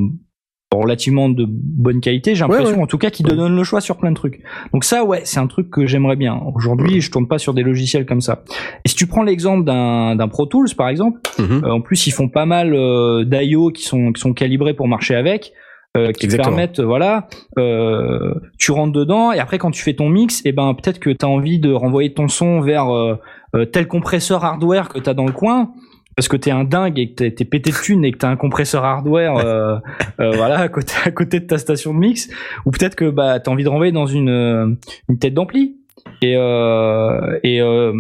[0.75, 2.83] relativement de bonne qualité, j'ai l'impression ouais.
[2.83, 4.43] en tout cas qui te donnent le choix sur plein de trucs.
[4.75, 6.39] Donc ça ouais, c'est un truc que j'aimerais bien.
[6.55, 8.45] Aujourd'hui, je tourne pas sur des logiciels comme ça.
[8.85, 11.65] Et si tu prends l'exemple d'un d'un Pro Tools par exemple, Mhm.
[11.65, 14.87] euh, en plus ils font pas mal euh, d'IO qui sont qui sont calibrés pour
[14.87, 15.53] marcher avec
[15.97, 17.29] euh, qui te permettent voilà
[17.59, 21.11] euh, tu rentres dedans et après quand tu fais ton mix et ben peut-être que
[21.11, 23.17] tu as envie de renvoyer ton son vers euh,
[23.55, 25.71] euh, tel compresseur hardware que tu as dans le coin
[26.17, 28.37] parce que t'es un dingue et que t'es- pété de thunes et que t'as un
[28.37, 29.77] compresseur hardware euh,
[30.21, 32.31] euh, voilà à côté à côté de ta station de mix.
[32.65, 34.67] Ou peut-être que bah t'as envie de renvoyer dans une euh,
[35.11, 35.77] une tête d'ampli.
[36.23, 37.93] Et euh, et euh,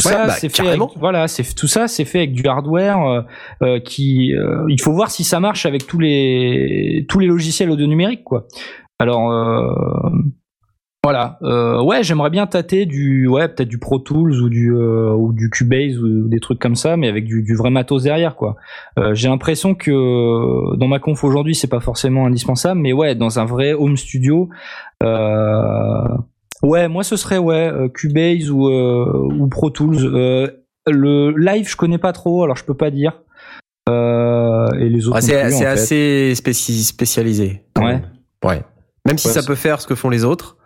[0.00, 2.46] tout Ouais, ça bah, c'est fait avec, voilà c'est tout ça c'est fait avec du
[2.46, 3.22] hardware euh,
[3.62, 7.70] euh, qui euh, il faut voir si ça marche avec tous les tous les logiciels
[7.70, 8.46] audio numériques quoi.
[8.98, 9.72] Alors euh,
[11.02, 15.12] voilà euh, ouais j'aimerais bien tâter du ouais peut-être du Pro Tools ou du euh,
[15.14, 18.36] ou du Cubase ou des trucs comme ça mais avec du, du vrai matos derrière
[18.36, 18.56] quoi.
[18.98, 23.38] Euh, j'ai l'impression que dans ma conf aujourd'hui c'est pas forcément indispensable mais ouais dans
[23.38, 24.50] un vrai home studio
[26.62, 30.46] ouais moi ce serait ouais euh, Cubase ou euh, ou Pro Tools euh,
[30.86, 33.22] le live je connais pas trop alors je peux pas dire
[33.88, 35.64] et les autres Ah, c'est en fait.
[35.66, 37.64] assez spéci- spécialisé.
[37.76, 37.84] Ouais.
[37.94, 38.02] même.
[38.44, 38.62] Ouais.
[39.04, 40.58] Même si Ouais, ça peut faire ce que font les autres.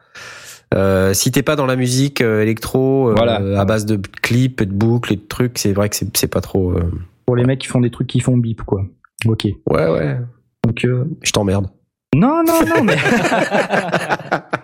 [0.74, 3.36] Euh, si t'es pas dans la musique électro euh, Voilà.
[3.59, 6.72] à base de clips de boucles et de trucs, c'est vrai que c'est pas trop.
[6.72, 6.90] euh,
[7.24, 8.84] pour les mecs qui font des trucs qui font bip quoi
[9.26, 10.18] ok Ouais ouais.
[10.66, 10.86] donc
[11.22, 11.68] Je t'emmerde.
[12.14, 12.97] non non non mais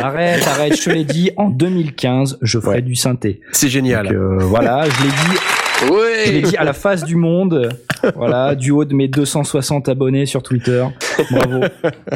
[0.00, 2.82] arrête arrête je te l'ai dit en 2015 je ferai Ouais.
[2.82, 4.06] du synthé C'est génial.
[4.06, 5.38] Donc, euh, voilà je l'ai dit
[5.80, 5.86] Je
[6.30, 6.42] l'ai Ouais.
[6.42, 7.68] dit à la face du monde,
[8.14, 10.84] voilà, du haut de mes 260 abonnés sur Twitter.
[11.32, 11.64] Bravo.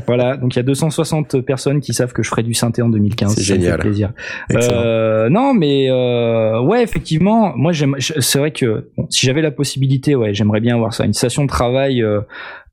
[0.07, 2.89] Voilà, donc il y a 260 personnes qui savent que je ferai du synthé en
[2.89, 3.35] 2015.
[3.35, 3.81] C'est ça me fait génial.
[3.81, 4.13] plaisir.
[4.53, 7.97] Euh, non, mais euh, ouais, effectivement, moi j'aime.
[7.99, 11.43] C'est vrai que bon, si j'avais la possibilité, ouais, j'aimerais bien avoir ça, une station
[11.43, 12.05] de travail.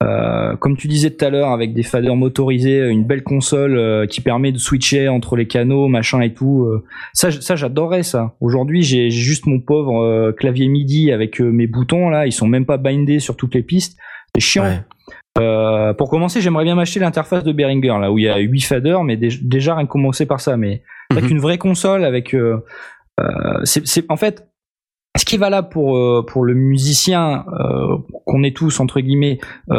[0.03, 3.77] Euh, euh, comme tu disais tout à l'heure, avec des faders motorisés, une belle console
[3.77, 6.65] euh, qui permet de switcher entre les canaux, machin et tout.
[6.65, 6.83] euh,
[7.13, 8.35] ça, ça j'adorerais ça.
[8.41, 12.47] Aujourd'hui, j'ai juste mon pauvre euh, clavier MIDI avec euh, mes boutons là, ils sont
[12.47, 13.97] même pas bindés sur toutes les pistes.
[14.35, 14.63] C'est chiant.
[14.63, 14.79] Ouais.
[15.39, 18.61] Euh, pour commencer, j'aimerais bien m'acheter l'interface de Behringer là où il y a 8
[18.61, 20.57] faders, mais dé- déjà rien commencer par ça.
[20.57, 21.31] Mais avec Mhm.
[21.31, 22.57] une vraie console, avec euh,
[23.19, 23.25] euh,
[23.63, 24.47] c'est- en fait
[25.15, 29.37] ce qui est valable pour euh, pour le musicien euh, qu'on est tous entre guillemets
[29.71, 29.75] euh,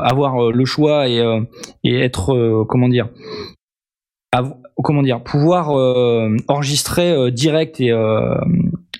[0.00, 1.40] avoir euh, le choix et euh,
[1.84, 3.08] et être euh, comment dire
[4.82, 8.34] comment dire pouvoir euh, enregistrer euh, direct et euh,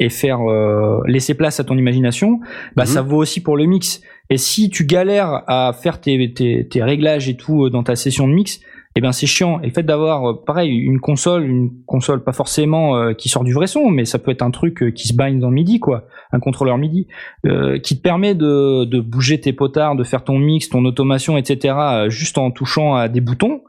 [0.01, 2.41] et faire euh, laisser place à ton imagination
[2.77, 2.87] bah Mhm.
[2.89, 6.83] ça vaut aussi pour le mix et si tu galères à faire tes tes, tes
[6.83, 8.61] réglages et tout dans ta session de mix
[8.97, 9.61] eh ben c'est chiant.
[9.61, 13.45] Et le fait d'avoir euh, pareil une console, une console pas forcément euh, qui sort
[13.45, 15.79] du vrai son, mais ça peut être un truc euh, qui se bind dans MIDI
[15.79, 17.07] quoi, un contrôleur MIDI
[17.47, 21.37] euh, qui te permet de, de bouger tes potards, de faire ton mix, ton automation,
[21.37, 21.75] etc.
[21.79, 23.63] euh, juste en touchant à des boutons.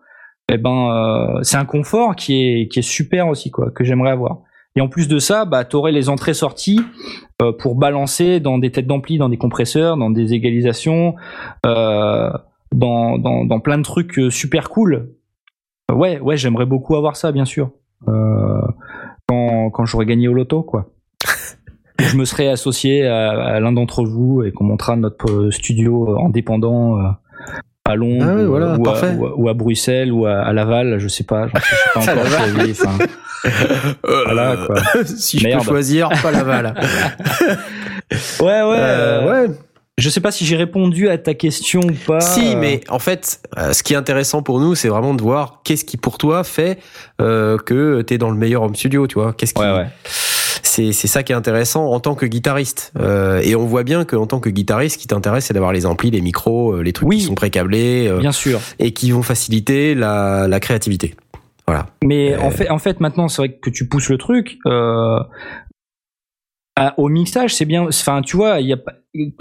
[0.51, 4.11] Eh ben euh, c'est un confort qui est qui est super aussi quoi, que j'aimerais
[4.11, 4.39] avoir.
[4.75, 6.79] Et en plus de ça, bah t'aurais les entrées-sorties
[7.59, 11.15] pour balancer dans des têtes d'ampli, dans des compresseurs, dans des égalisations.
[11.65, 12.29] Euh,
[12.73, 14.93] dans, dans, dans plein de trucs euh, super cool.
[15.91, 17.71] Euh, Ouais, ouais, j'aimerais beaucoup avoir ça, bien sûr.
[18.07, 18.61] Euh,
[19.27, 20.91] quand, quand j'aurais gagné au loto, quoi.
[21.99, 26.15] Je me serais associé à, à l'un d'entre vous et qu'on montrera notre euh, studio
[26.23, 26.97] indépendant
[27.85, 29.15] à Londres Ah ouais, voilà, ou, à, parfait.
[29.17, 32.25] ou, à, ou à Bruxelles ou à, Laval, je sais pas, je sais pas encore.
[32.27, 32.79] Choisi,
[34.25, 34.75] Voilà, quoi.
[35.05, 36.75] si je peux choisir, pas Laval.
[38.41, 38.77] Ouais, ouais.
[38.77, 39.53] Euh, ouais.
[39.99, 42.21] Je sais pas si j'ai répondu à ta question ou pas.
[42.21, 45.61] Si, mais en fait, euh, ce qui est intéressant pour nous, c'est vraiment de voir
[45.63, 46.79] qu'est-ce qui pour toi fait
[47.21, 49.33] euh, que t'es dans le meilleur home studio, tu vois.
[49.33, 49.87] Qu'est-ce qui, Ouais, ouais.
[50.63, 52.93] c'est c'est ça qui est intéressant en tant que guitariste.
[52.99, 55.85] Euh, et on voit bien qu'en tant que guitariste, ce qui t'intéresse, c'est d'avoir les
[55.85, 57.17] amplis, les micros, euh, les trucs Oui.
[57.17, 58.59] qui sont précablés euh, Bien sûr.
[58.79, 61.15] et qui vont faciliter la, la créativité.
[61.67, 61.87] Voilà.
[62.03, 62.41] Mais Euh.
[62.41, 64.57] en fait, en fait, maintenant, c'est vrai que tu pousses le truc.
[64.65, 65.19] Euh,
[66.79, 67.83] à- au mixage, c'est bien.
[67.87, 68.77] Enfin, tu vois, il y a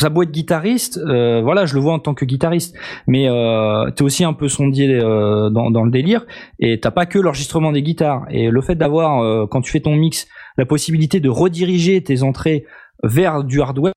[0.01, 0.99] ça beau être guitariste.
[0.99, 2.75] euh, voilà, je le vois en tant que guitariste.
[3.07, 6.27] Mais euh, t'es aussi un peu sondier euh, dans, dans le délire.
[6.59, 8.25] Et t'as pas que l'enregistrement des guitares.
[8.31, 10.27] Et le fait d'avoir, euh, quand tu fais ton mix,
[10.57, 12.65] la possibilité de rediriger tes entrées
[13.03, 13.93] vers du hardware.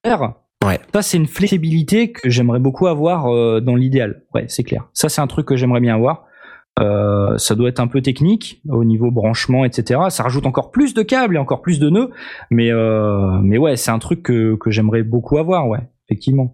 [0.63, 0.79] Ouais.
[0.93, 4.23] Ça, c'est une flexibilité que j'aimerais beaucoup avoir euh, dans l'idéal.
[4.35, 4.87] Ouais, c'est clair.
[4.93, 6.25] Ça, c'est un truc que j'aimerais bien avoir.
[6.79, 9.99] Euh, ça doit être un peu technique au niveau branchement, etc.
[10.09, 12.09] Ça rajoute encore plus de câbles et encore plus de nœuds,
[12.49, 16.53] mais euh, mais ouais, c'est un truc que que j'aimerais beaucoup avoir, ouais, effectivement.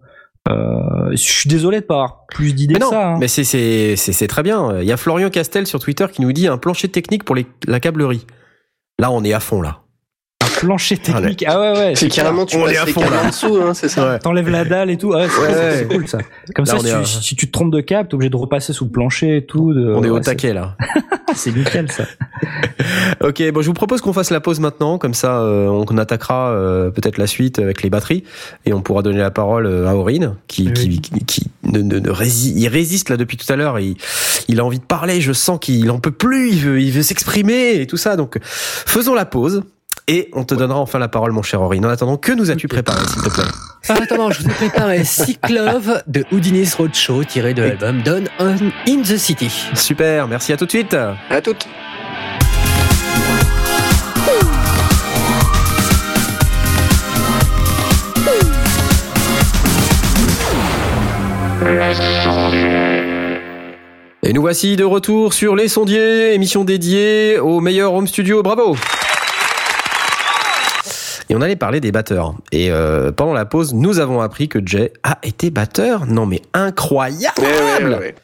[0.50, 3.10] Euh, je suis désolé de pas avoir plus d'idées Mais que non, ça.
[3.10, 3.18] hein.
[3.20, 4.80] mais c'est c'est c'est c'est très bien.
[4.82, 7.46] Il y a Florian Castel sur Twitter qui nous dit un plancher technique pour les,
[7.68, 8.26] la câblerie.
[9.00, 9.82] Là, on est à fond là.
[10.60, 11.44] Plancher technique.
[11.48, 11.94] Ah ouais, ouais.
[11.96, 13.24] C'est carrément, tu On passes est à fond, là.
[13.26, 14.20] en dessous, hein, c'est ça Ouais.
[14.20, 15.14] T'enlèves la dalle et tout.
[15.14, 16.18] Ah ouais, c'est Ouais, cool ça.
[16.56, 18.36] Comme Là, ça, si tu, à- si tu te trompes de câble, t'es obligé de
[18.38, 19.74] repasser sous le plancher et tout.
[19.74, 20.76] de- On est au taquet là.
[21.36, 22.04] C'est nickel ça.
[23.22, 26.52] Ok, bon, je vous propose qu'on fasse la pause maintenant, comme ça, euh, on attaquera
[26.52, 28.24] euh, peut-être la suite avec les batteries
[28.66, 30.74] et on pourra donner la parole euh, à Aurine, qui, Oui.
[30.74, 33.80] qui, qui, qui ne, ne, ne rési- il résiste là depuis tout à l'heure.
[33.80, 33.96] Il,
[34.48, 35.20] il a envie de parler.
[35.20, 36.52] Je sens qu'il en peut plus.
[36.52, 38.16] Il veut, il veut s'exprimer et tout ça.
[38.16, 39.64] Donc, faisons la pause.
[40.10, 41.86] Et on te donnera enfin la parole, mon cher Aurine.
[41.86, 43.44] En attendant, que nous as-tu préparé, s'il te plaît?
[43.90, 48.56] Ah, attends, je vous ai préparé Cyclove de Houdini's Roadshow tiré de l'album Done on
[48.88, 49.52] in the City.
[49.74, 50.94] Super, merci, à tout de suite.
[50.94, 51.68] À toutes.
[64.24, 68.42] Et nous voici de retour sur Les Sondiers, émission dédiée au meilleur home studio.
[68.42, 68.78] Bravo
[71.30, 72.36] Et on allait parler des batteurs.
[72.52, 76.06] Et euh, pendant la pause, nous avons appris que Jay a été batteur.
[76.06, 78.16] Non mais incroyable Ouais, ouais, ouais, ouais.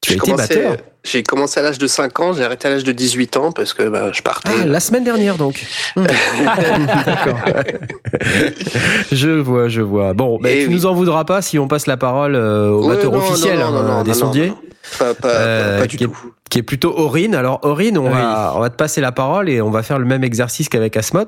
[0.00, 0.76] Tu as été batteur?
[1.04, 3.74] J'ai commencé à l'âge de 5 ans, j'ai arrêté à l'âge de 18 ans parce
[3.74, 4.48] que bah, je partais.
[4.62, 5.66] Ah, la semaine dernière donc.
[5.96, 7.38] D'accord.
[9.12, 10.14] je vois, je vois.
[10.14, 10.74] Bon, bah, tu oui.
[10.74, 14.12] nous en voudras pas si on passe la parole euh, au batteur officiel hein, des
[14.12, 14.48] non, sondiers.
[14.48, 14.58] non,
[14.98, 16.34] Pas, pas, Euh, pas du qui est- tout.
[16.50, 17.34] qui est plutôt Aurine.
[17.34, 18.12] Alors Aurine, on, Oui.
[18.12, 20.96] va, on va te passer la parole et on va faire le même exercice qu'avec
[20.96, 21.26] Asmot.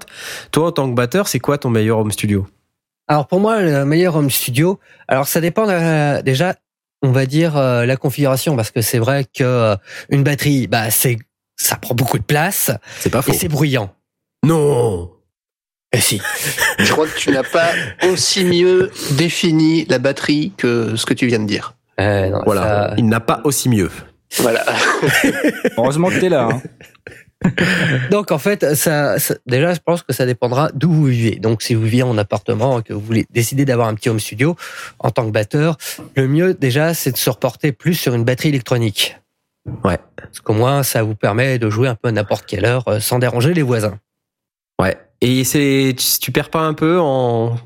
[0.53, 2.47] Toi, en tant que batteur, c'est quoi ton meilleur home studio?
[3.09, 4.79] Alors pour moi, le meilleur home studio,
[5.09, 6.57] alors ça dépend euh, déjà,
[7.03, 9.77] on va dire euh, la configuration, parce que c'est vrai que euh,
[10.11, 11.17] une batterie, bah c'est
[11.57, 13.33] ça prend beaucoup de place C'est pas faux.
[13.33, 13.95] et c'est bruyant.
[14.45, 15.11] Non
[15.93, 16.21] Et si.
[16.79, 17.71] Je crois que tu n'as pas
[18.13, 21.75] aussi mieux défini la batterie que ce que tu viens de dire.
[22.01, 23.91] Euh, non, Voilà, ça- il n'a pas aussi mieux.
[24.39, 24.65] Voilà.
[25.77, 26.49] Heureusement que t'es là.
[26.53, 26.63] hein.
[28.11, 31.37] Donc en fait, ça, ça- déjà, je pense que ça dépendra d'où vous vivez.
[31.37, 34.21] Donc si vous vivez en appartement et que vous voulez décider d'avoir un petit home
[34.21, 34.57] studio
[34.99, 35.77] en tant que batteur,
[36.17, 39.19] le mieux déjà, c'est de se reporter plus sur une batterie électronique.
[39.85, 39.99] Ouais.
[40.17, 43.01] Parce qu'au moins, ça vous permet de jouer un peu à n'importe quelle heure euh,
[43.01, 43.99] sans déranger les voisins.
[44.81, 44.97] Ouais.
[45.21, 47.57] Et c'est tu, tu perds pas un peu en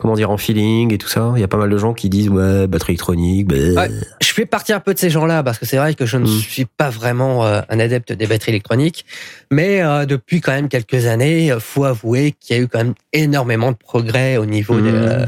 [0.00, 1.32] comment dire en feeling et tout ça.
[1.36, 3.46] Il y a pas mal de gens qui disent ouais batterie électronique.
[3.48, 3.54] bah.
[3.82, 3.90] Ouais.
[4.20, 6.24] Je fais partie un peu de ces gens-là parce que c'est vrai que je ne
[6.24, 6.38] Mm.
[6.38, 9.04] suis pas vraiment euh, un adepte des batteries électroniques,
[9.50, 12.78] mais euh, depuis quand même quelques années, euh, faut avouer qu'il y a eu quand
[12.78, 14.94] même énormément de progrès au niveau des, Mm.
[14.94, 15.26] euh,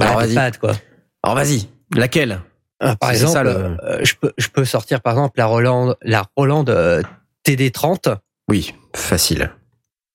[0.00, 0.52] Alors, vas-y.
[0.60, 0.74] quoi.
[1.22, 2.40] Alors vas-y, laquelle?
[3.00, 3.50] Par exemple, ça, le-
[3.82, 7.02] euh, je peux je peux sortir par exemple la Roland la Roland euh,
[7.44, 8.14] TD30
[8.48, 9.50] Oui, facile,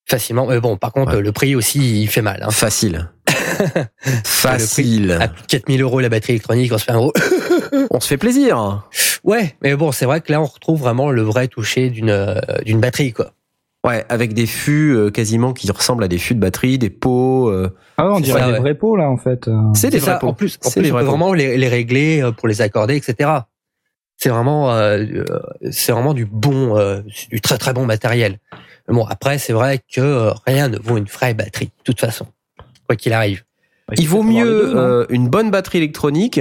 [0.06, 0.47] facilement.
[0.47, 1.22] Mais bon, par contre, Ouais.
[1.22, 2.41] le prix aussi il fait mal.
[2.43, 2.51] Hein.
[2.51, 3.10] facile,
[4.24, 5.18] facile.
[5.20, 7.14] À plus de 4000 euros la batterie électronique, on se fait un gros.
[7.91, 8.84] On se fait plaisir.
[9.24, 12.36] ouais, mais bon, c'est vrai que là on retrouve vraiment le vrai toucher d'une euh,
[12.66, 13.34] d'une batterie quoi.
[13.86, 17.49] Ouais, avec des fûts euh, quasiment qui ressemblent à des fûts de batterie, des pots.
[17.49, 18.60] euh, Ah ouais, on dirait ça, des ouais.
[18.60, 19.49] vrais pots là en fait.
[19.74, 20.18] C'est des vrais ça.
[20.20, 20.28] pots.
[20.28, 21.10] En plus, en plus des on peut pots.
[21.12, 23.30] vraiment les, les régler pour les accorder, etc.
[24.18, 25.04] C'est vraiment, euh,
[25.72, 27.02] c'est vraiment du bon, euh,
[27.32, 28.38] du très très bon matériel.
[28.88, 31.99] Mais bon, après, c'est vrai que euh, rien ne vaut une vraie batterie, de toute
[31.99, 32.27] façon,
[32.88, 33.43] quoi qu'il arrive.
[33.89, 36.39] Ouais, Il vaut mieux deux, non euh, une bonne batterie électronique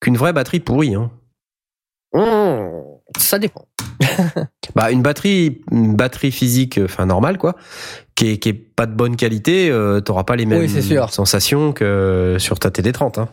[0.00, 0.94] qu'une vraie batterie pourrie.
[0.94, 1.10] Hein.
[2.12, 3.66] Mmh, ça dépend.
[4.74, 7.54] Bah une batterie, une batterie physique, enfin normale quoi,
[8.14, 10.68] qui est, qui est pas de bonne qualité, euh, t'auras pas les mêmes Oui,
[11.08, 13.20] sensations que sur ta TD30.
[13.20, 13.28] Hein.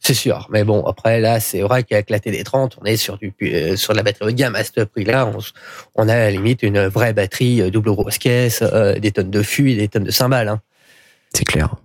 [0.00, 0.48] C'est sûr.
[0.50, 3.92] Mais bon, après, là, c'est vrai qu'avec la TD30, on est sur du, euh, sur
[3.92, 4.54] de la batterie haut de gamme.
[4.54, 5.30] À ce prix-là,
[5.94, 9.30] on, a à la limite une vraie batterie euh, double grosse caisse, euh, des tonnes
[9.30, 10.48] de fûts et des tonnes de cymbales.
[10.48, 10.60] Hein.
[11.32, 11.76] C'est clair.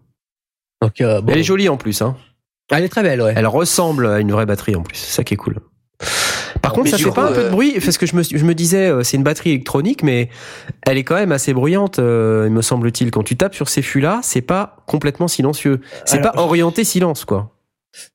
[0.82, 1.32] Donc, euh, bon.
[1.32, 2.02] Elle est jolie en plus.
[2.02, 2.16] Hein.
[2.72, 3.34] Elle est très belle, ouais.
[3.36, 4.98] Elle ressemble à une vraie batterie en plus.
[4.98, 5.58] C'est ça qui est cool.
[6.62, 8.44] Par contre, Mais ça fait pas un peu de bruit parce que je me, je
[8.44, 10.30] me disais, c'est une batterie électronique, mais
[10.86, 13.12] elle est quand même assez bruyante, euh, il me semble-t-il.
[13.12, 15.82] Quand tu tapes sur ces fûts-là, c'est pas complètement silencieux.
[16.06, 17.52] C'est pas orienté silence, quoi.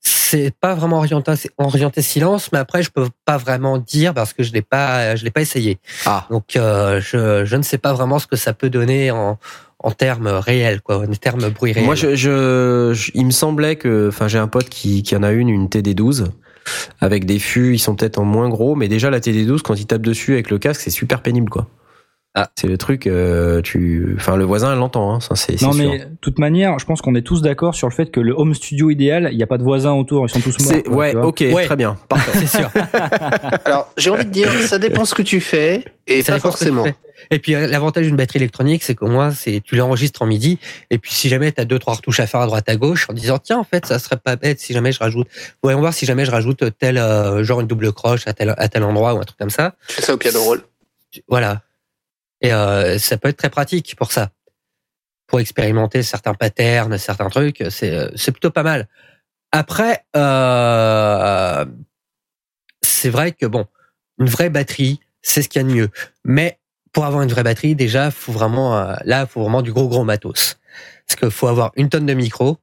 [0.00, 4.42] C'est pas vraiment orienté, orienté silence, mais après, je peux pas vraiment dire parce que
[4.42, 5.78] je l'ai pas, je l'ai pas essayé.
[6.06, 6.26] Ah.
[6.30, 9.38] Donc, euh, je, je ne sais pas vraiment ce que ça peut donner en,
[9.80, 11.84] en termes réels, quoi, en termes bruit réel.
[11.86, 15.22] Moi, je, je, je- il me semblait que, enfin, j'ai un pote qui, qui en
[15.22, 16.26] a une, une TD12,
[17.00, 19.86] avec des fûts, ils sont peut-être en moins gros, mais déjà la TD12, quand il
[19.86, 21.66] tape dessus avec le casque, c'est super pénible, quoi.
[22.36, 22.50] Ah.
[22.56, 25.72] C'est le truc, euh, tu, enfin, le voisin elle l'entend, hein, ça c'est c'est Non
[25.72, 25.88] sûr.
[25.88, 28.32] mais de toute manière, je pense qu'on est tous d'accord sur le fait que le
[28.36, 30.82] home studio idéal, il n'y a pas de voisins autour, ils sont tous morts.
[30.82, 31.66] Quoi, ouais, ok, Ouais.
[31.66, 32.32] très bien, parfait.
[32.44, 32.70] c'est sûr.
[33.64, 36.84] Alors, j'ai envie de dire, ça dépend ce que tu fais et Ça pas forcément.
[37.30, 40.58] Et puis euh, l'avantage d'une batterie électronique, c'est qu'au moins c'est tu l'enregistres en midi.
[40.90, 43.08] Et puis si jamais tu as deux trois retouches à faire à droite à gauche,
[43.08, 45.28] en disant tiens en fait ça serait pas bête si jamais je rajoute.
[45.62, 48.68] Voyons voir si jamais je rajoute tel euh, genre une double croche à tel à
[48.68, 49.74] tel endroit ou un truc comme ça.
[49.88, 50.62] Tu fais ça au piano roll.
[51.28, 51.62] Voilà.
[52.44, 54.28] Et euh, ça peut être très pratique pour ça,
[55.26, 57.64] pour expérimenter certains patterns, certains trucs.
[57.70, 58.86] C'est euh, c'est plutôt pas mal.
[59.50, 61.64] Après, euh,
[62.82, 63.64] c'est vrai que bon,
[64.18, 65.88] une vraie batterie, c'est ce qu'il y a de mieux.
[66.22, 66.58] Mais
[66.92, 70.58] pour avoir une vraie batterie, déjà, faut vraiment là, faut vraiment du gros gros matos.
[71.06, 72.58] Parce qu'il faut avoir une tonne de micros.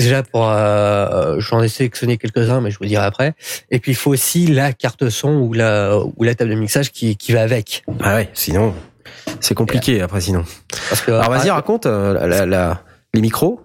[0.00, 3.34] Déjà pour, euh, j'en ai sélectionné quelques-uns, mais je vous dirai après.
[3.70, 6.90] Et puis il faut aussi la carte son ou la ou la table de mixage
[6.90, 7.84] qui qui va avec.
[8.02, 8.74] Ah ouais, sinon
[9.40, 10.44] c'est compliqué après sinon.
[10.88, 12.82] Parce que Alors vas-y ah, raconte euh, la, la- la-
[13.14, 13.60] les micros.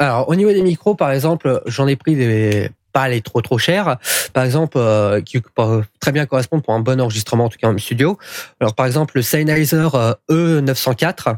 [0.00, 3.58] Alors, au niveau des micros, par exemple, j'en ai pris des pas les trop trop
[3.58, 3.98] chers,
[4.32, 7.68] par exemple, euh, qui peuvent très bien correspondre pour un bon enregistrement, en tout cas
[7.68, 8.16] en studio.
[8.60, 11.36] Alors, par exemple, le Sennheiser euh, E904,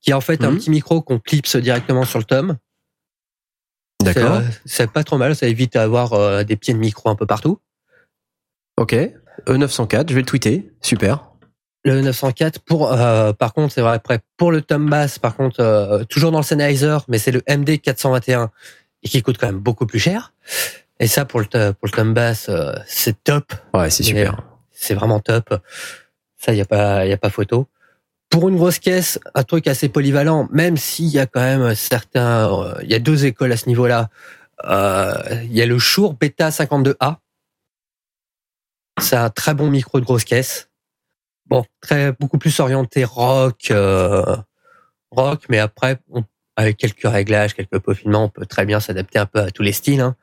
[0.00, 0.58] qui est en fait un Mhm.
[0.58, 2.56] petit micro qu'on clipse directement sur le tome.
[4.00, 4.40] D'accord.
[4.64, 7.60] C'est pas trop mal, ça évite d'avoir euh, des pieds de micro un peu partout.
[8.76, 8.94] Ok.
[9.46, 10.72] E904, je vais le tweeter.
[10.80, 11.30] Super.
[11.84, 15.60] Le 904 pour euh, par contre c'est vrai après pour le tome bass par contre
[15.60, 18.50] euh, toujours dans le Sennheiser mais c'est le MD 421
[19.02, 20.34] et qui coûte quand même beaucoup plus cher
[20.98, 24.42] et ça pour le pour le tome bass euh, c'est top Ouais, c'est super.
[24.72, 25.58] c'est vraiment top
[26.36, 27.66] ça y a pas y a pas photo
[28.30, 32.52] pour une grosse caisse un truc assez polyvalent même s'il y a quand même certains
[32.52, 34.08] euh, il y a deux écoles à ce niveau-là
[34.62, 37.16] Euh, il y a le Shure Beta 52A
[39.00, 40.70] c'est un très bon micro de grosse caisse
[41.50, 44.36] bon, très beaucoup plus orienté rock, euh,
[45.10, 45.98] rock, mais après,
[46.56, 49.72] avec quelques réglages, quelques peaufinements, on peut très bien s'adapter un peu à tous les
[49.72, 50.00] styles.
[50.00, 50.16] Hein.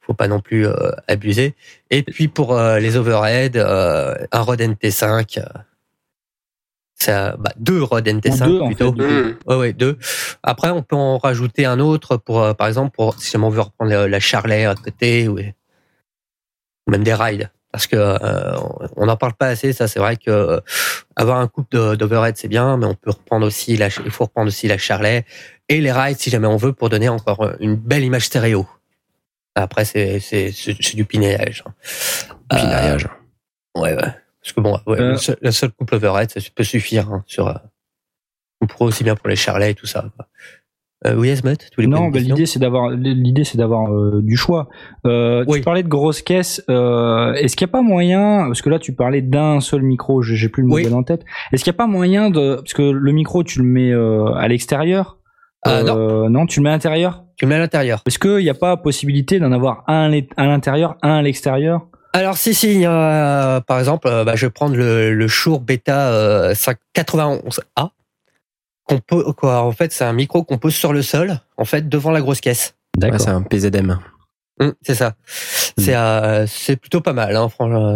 [0.00, 0.68] Faut pas non plus
[1.08, 1.56] abuser.
[1.90, 5.42] Et puis pour les overhead, un Rode NT5, euh,
[6.98, 8.94] ça, bah, deux Rode NT5 deux, en plutôt.
[8.96, 9.36] fait.
[9.46, 9.98] Ouais, ouais, deux.
[10.42, 13.50] Après, on peut en rajouter un autre pour, euh, par exemple, pour si jamais on
[13.50, 17.50] veut reprendre la, la Charlet à côté ou, ou même des rides.
[17.72, 18.56] Parce que euh,
[18.96, 19.74] on n'en parle pas assez.
[19.74, 20.60] Ça, c'est vrai que euh,
[21.16, 24.24] avoir un couple de- d'overhead c'est bien, mais on peut reprendre aussi la, il faut
[24.24, 25.26] reprendre aussi la Charlet
[25.68, 28.66] et les rides si jamais on veut pour donner encore une belle image stéréo.
[29.54, 31.64] Après, c'est c'est c'est c'est du pinaillage.
[31.66, 31.72] hein.
[32.56, 33.08] Pinaillage.
[33.76, 34.14] Euh, ouais, ouais.
[34.46, 35.10] Parce que bon, ouais, Euh.
[35.12, 37.48] le seul- la seule couple overhead, ça peut suffire hein, sur.
[37.48, 37.54] Euh,
[38.60, 40.04] on pourrait aussi bien pour les Charlet et tout ça.
[40.16, 40.28] quoi.
[41.04, 44.36] Euh, oui, Esmut, tous les Non, bah, l'idée c'est d'avoir l'idée c'est d'avoir euh, du
[44.36, 44.68] choix.
[45.04, 45.58] Euh, Oui.
[45.58, 46.62] Tu parlais de grosses caisses.
[46.70, 50.22] Euh, Est-ce qu'il n'y a pas moyen parce que là tu parlais d'un seul micro,
[50.22, 50.82] j'ai plus le Oui.
[50.84, 51.24] modèle en tête.
[51.52, 54.32] Est-ce qu'il n'y a pas moyen de parce que le micro tu le mets euh,
[54.34, 55.18] à l'extérieur
[55.64, 57.24] Ah, Euh, non, tu le mets à l'intérieur?
[57.36, 58.02] Tu le mets à l'intérieur.
[58.06, 61.88] Est-ce qu'il n'y a pas possibilité d'en avoir un à l'intérieur, un à l'extérieur?
[62.16, 65.28] Alors si si, il y a, par exemple, euh, bah, je vais prendre le, le
[65.28, 67.90] Shure Beta euh, 591A.
[68.84, 71.90] Qu'on peut, quoi, en fait, c'est un micro qu'on pose sur le sol, en fait,
[71.90, 72.74] devant la grosse caisse.
[73.02, 73.98] Ouais, c'est un PZM.
[74.60, 75.12] Hum, c'est ça.
[75.26, 77.86] C'est euh, c'est plutôt pas mal, hein, franchement.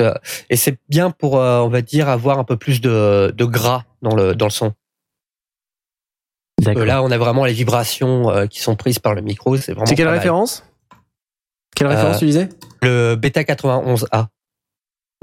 [0.00, 0.14] euh,
[0.50, 3.84] Et c'est bien pour, euh, on va dire, avoir un peu plus de, de gras
[4.00, 4.66] dans le dans le son.
[4.66, 6.84] Euh, D'accord.
[6.84, 9.56] là, on a vraiment les vibrations euh, qui sont prises par le micro.
[9.56, 9.86] C'est vraiment.
[9.86, 10.18] C'est quelle pas mal.
[10.18, 10.64] référence?
[11.82, 12.48] Quelle référence Euh, tu disais
[12.82, 14.26] Le Beta 91A.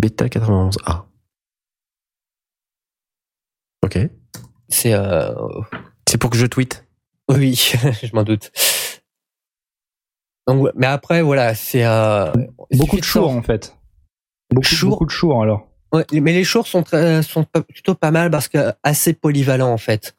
[0.02, 1.04] Beta 91A.
[3.84, 3.98] Ok.
[4.68, 5.32] C'est euh,
[6.08, 6.86] C'est pour que je tweete.
[7.30, 7.56] Oui,
[8.04, 8.52] je m'en doute.
[10.48, 12.32] Donc, mais après, voilà, c'est euh,
[12.72, 13.76] Beaucoup de choix sor- en fait.
[14.52, 14.90] Beaucoup, Chour.
[14.90, 15.68] beaucoup de choix alors.
[15.94, 19.78] Ouais, mais les chours sont très, sont plutôt pas mal parce que assez polyvalents en
[19.78, 20.16] fait.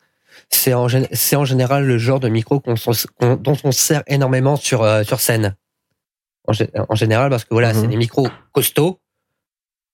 [0.49, 2.75] C'est en, c'est en général le genre de micro qu'on,
[3.37, 5.55] dont on se sert énormément sur euh, sur scène.
[6.49, 7.81] En, gé- en général parce que voilà, Mhm.
[7.83, 9.01] c'est des micros costauds,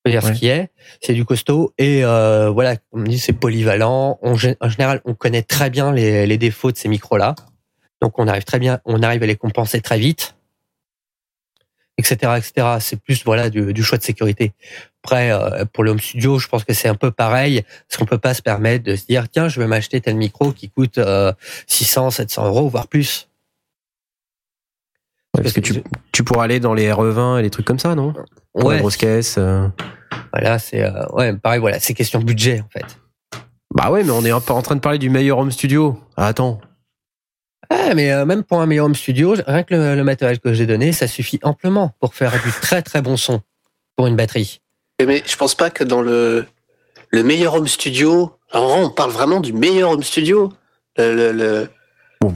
[0.04, 0.32] faut dire Ouais.
[0.34, 0.70] ce qui est.
[1.02, 4.18] C'est du costaud et euh, voilà, comme on dit, c'est polyvalent.
[4.22, 7.34] On, en général, on connaît très bien les, les défauts de ces micros-là,
[8.00, 10.34] donc on arrive très bien, on arrive à les compenser très vite,
[11.98, 12.76] etc., etc.
[12.80, 14.52] C'est plus voilà du, du choix de sécurité.
[15.02, 18.06] Après, euh, pour le home studio, je pense que c'est un peu pareil, parce qu'on
[18.06, 20.98] peut pas se permettre de se dire tiens, je vais m'acheter tel micro qui coûte
[20.98, 21.32] euh,
[21.66, 23.28] 600, 700 euros, voire plus.
[25.36, 25.82] Ouais, parce que tu,
[26.12, 28.12] tu pourras aller dans les RE20 et les trucs comme ça, non?
[28.52, 29.36] Pour la Ouais, grosse caisse.
[29.38, 29.68] euh.
[30.32, 32.98] voilà, c'est euh, ouais, pareil, voilà, c'est question de budget en fait.
[33.74, 36.00] Bah ouais, mais on est en train de parler du meilleur home studio.
[36.16, 36.60] Ah, attends.
[37.68, 40.54] Ah, mais euh, même pour un meilleur home studio, rien que le, le matériel que
[40.54, 43.42] j'ai donné, ça suffit amplement pour faire du très très bon son
[43.96, 44.60] pour une batterie.
[45.04, 46.46] Mais je pense pas que dans le,
[47.10, 50.52] le meilleur home studio, alors on parle vraiment du meilleur home studio.
[50.96, 51.68] Le, le- le-
[52.20, 52.32] Bon,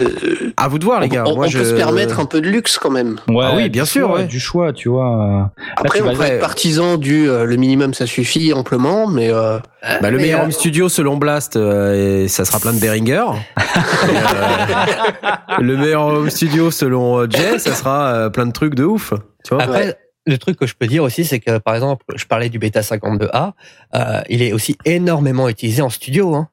[0.00, 1.24] euh, À vous de voir, les gars.
[1.26, 1.58] on Moi, on je...
[1.58, 3.16] peut se permettre un peu de luxe quand même.
[3.28, 4.26] Ouais, Ah oui, bien sûr, choix, ouais.
[4.26, 5.50] Du choix, tu vois.
[5.76, 9.58] Après, tu on peut être partisan du euh, le minimum ça suffit amplement, mais euh,
[10.00, 13.24] Bah, le meilleur euh, home studio selon Blast, euh, et ça sera plein de Behringer.
[14.04, 18.74] Et, euh, le meilleur home studio selon euh, Jay, ça sera euh, plein de trucs
[18.74, 19.12] de ouf.
[19.44, 19.96] Tu vois Après,
[20.26, 22.80] le truc que je peux dire aussi, c'est que par exemple, je parlais du Beta
[22.80, 23.52] 52A,
[23.94, 26.34] euh, il est aussi énormément utilisé en studio.
[26.34, 26.48] Hein.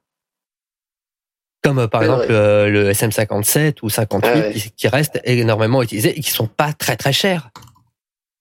[1.62, 4.52] Comme euh, par exemple euh, le SM57 ou 58 Ouais, ouais.
[4.52, 7.50] qui, qui restent énormément utilisés et qui sont pas très très chers.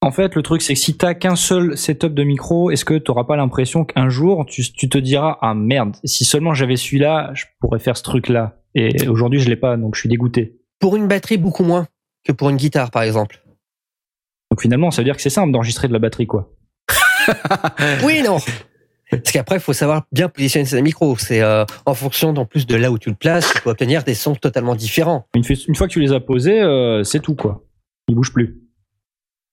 [0.03, 2.97] En fait, le truc, c'est que si t'as qu'un seul setup de micro, est-ce que
[2.97, 7.29] t'auras pas l'impression qu'un jour, tu, tu te diras, ah merde, si seulement j'avais celui-là,
[7.35, 8.57] je pourrais faire ce truc-là.
[8.73, 10.57] Et aujourd'hui, je l'ai pas, donc je suis dégoûté.
[10.79, 11.85] Pour une batterie, beaucoup moins
[12.25, 13.43] que pour une guitare, par exemple.
[14.49, 16.49] Donc finalement, ça veut dire que c'est simple d'enregistrer de la batterie, quoi.
[18.03, 18.37] Oui, non.
[19.11, 21.17] Parce qu'après, il faut savoir bien positionner ses micros.
[21.17, 24.03] C'est euh, en fonction, en plus de là où tu le places, tu peux obtenir
[24.03, 25.27] des sons totalement différents.
[25.35, 27.63] Une, fois- une fois que tu les as posés, euh, c'est tout, quoi.
[28.07, 28.57] Ils bougent plus.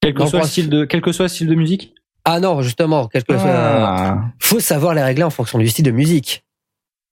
[0.00, 1.92] Quel que, soit style de, quel que soit le style de musique?
[2.24, 3.32] Ah non, justement, quelque.
[3.36, 4.20] Ah.
[4.38, 6.44] faut savoir les régler en fonction du style de musique.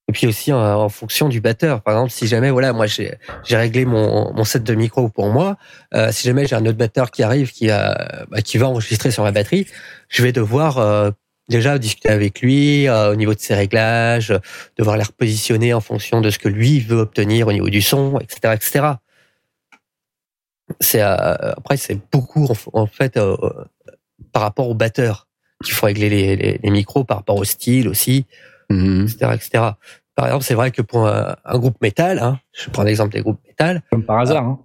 [0.08, 1.82] Et puis aussi euh, en fonction du batteur.
[1.82, 3.16] Par exemple, si jamais, voilà, moi j'ai
[3.50, 5.56] réglé mon, mon set de micro pour moi,
[5.94, 9.10] euh, si jamais j'ai un autre batteur qui arrive, qui, a, bah, qui va enregistrer
[9.10, 9.66] sur la batterie,
[10.08, 11.10] je vais devoir euh,
[11.48, 14.38] déjà discuter avec lui euh, au niveau de ses réglages, euh,
[14.76, 18.18] devoir les repositionner en fonction de ce que lui veut obtenir au niveau du son,
[18.18, 18.86] etc., etc.
[20.80, 23.36] C'est euh, après c'est beaucoup en, fait euh,
[24.32, 25.28] par rapport au batteur
[25.64, 28.26] qu'il faut régler les, les, les micros par rapport au style aussi,
[28.68, 29.50] etc., etc.
[30.16, 33.20] Par exemple, c'est vrai que pour un, un groupe métal, hein, je prends l'exemple des
[33.20, 34.58] groupes métal, Comme par hasard, hein.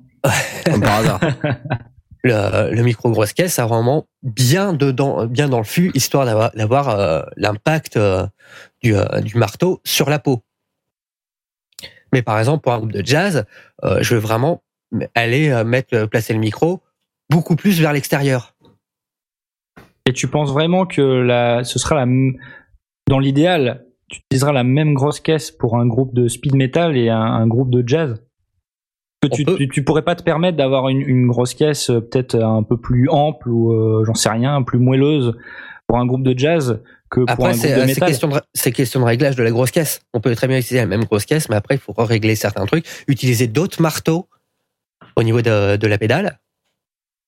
[0.65, 1.19] Comme par hasard.
[2.23, 6.25] le, le micro grosse caisse a vraiment bien dedans, bien dans le fût, histoire
[6.55, 8.25] d'avoir, euh, l'impact euh,
[8.83, 10.43] du, euh, du marteau sur la peau.
[12.13, 13.45] Mais par exemple, pour un groupe de jazz,
[13.83, 14.63] euh, je veux vraiment
[15.15, 16.81] aller euh, mettre, euh, placer le micro
[17.29, 18.55] beaucoup plus vers l'extérieur.
[20.05, 22.11] Et tu penses vraiment que ce sera la,
[23.07, 27.09] dans l'idéal, tu utiliseras la même grosse caisse pour un groupe de speed metal et
[27.09, 28.21] un, groupe de jazz?
[29.29, 32.63] Tu, tu, tu pourrais pas te permettre d'avoir une, une grosse caisse euh, peut-être un
[32.63, 35.37] peu plus ample ou euh, j'en sais rien, plus moelleuse
[35.87, 38.41] pour un groupe de jazz que pour Après, un groupe de euh, métal.
[38.53, 40.01] c'est question de réglage de la grosse caisse.
[40.13, 42.65] On peut très bien utiliser la même grosse caisse, mais après, il faut régler certains
[42.65, 44.27] trucs, utiliser d'autres marteaux
[45.15, 46.39] au niveau de, de la pédale.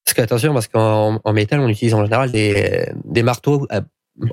[0.04, 3.80] Parce que attention, parce qu'en en métal, on utilise en général des, des marteaux euh,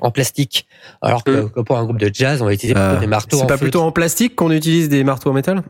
[0.00, 0.66] en plastique,
[1.00, 1.50] alors que, Mm.
[1.50, 3.46] que pour un groupe de jazz, on va utiliser plutôt Euh, des marteaux C'est en
[3.46, 3.62] pas feutre.
[3.64, 5.62] plutôt en plastique qu'on utilise des marteaux en métal?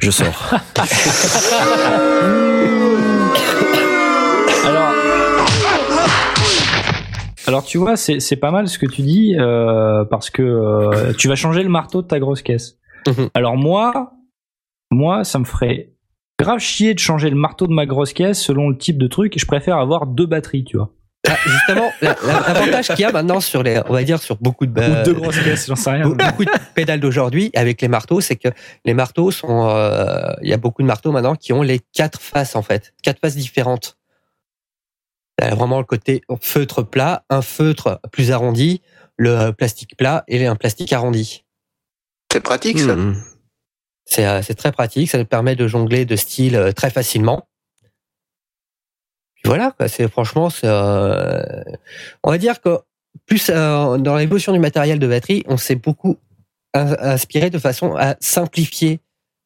[0.00, 0.50] Je sors.
[4.64, 4.92] Alors,
[7.46, 11.12] alors tu vois, c'est c'est pas mal ce que tu dis euh, parce que euh,
[11.18, 12.78] tu vas changer le marteau de ta grosse caisse.
[13.06, 13.28] Mhm.
[13.34, 14.12] Alors moi,
[14.90, 15.92] moi, ça me ferait
[16.38, 19.36] grave chier de changer le marteau de ma grosse caisse selon le type de truc.
[19.36, 20.92] Et je préfère avoir deux batteries, tu vois.
[21.28, 24.36] Ah, justement, la- la- l'avantage qu'il y a maintenant sur les, on va dire sur
[24.38, 26.08] beaucoup de, Ou deux grosses caisses, j'en sais rien.
[26.08, 28.48] Be- beaucoup de pédales d'aujourd'hui avec les marteaux, c'est que
[28.84, 32.20] les marteaux sont, euh, il y a beaucoup de marteaux maintenant qui ont les quatre
[32.20, 33.96] faces en fait, quatre faces différentes.
[35.40, 38.82] Il y a vraiment le côté feutre plat, un feutre plus arrondi,
[39.16, 41.44] le plastique plat et un plastique arrondi.
[42.32, 42.96] c'est pratique ça?
[44.04, 47.46] C'est euh, c'est très pratique, ça nous permet de jongler de styles euh, très facilement.
[49.44, 51.42] Voilà, c'est franchement, euh,
[52.22, 52.78] on va dire que
[53.26, 56.16] plus euh, dans l'évolution du matériel de batterie, on s'est beaucoup
[56.74, 59.00] in- inspiré de façon à simplifier,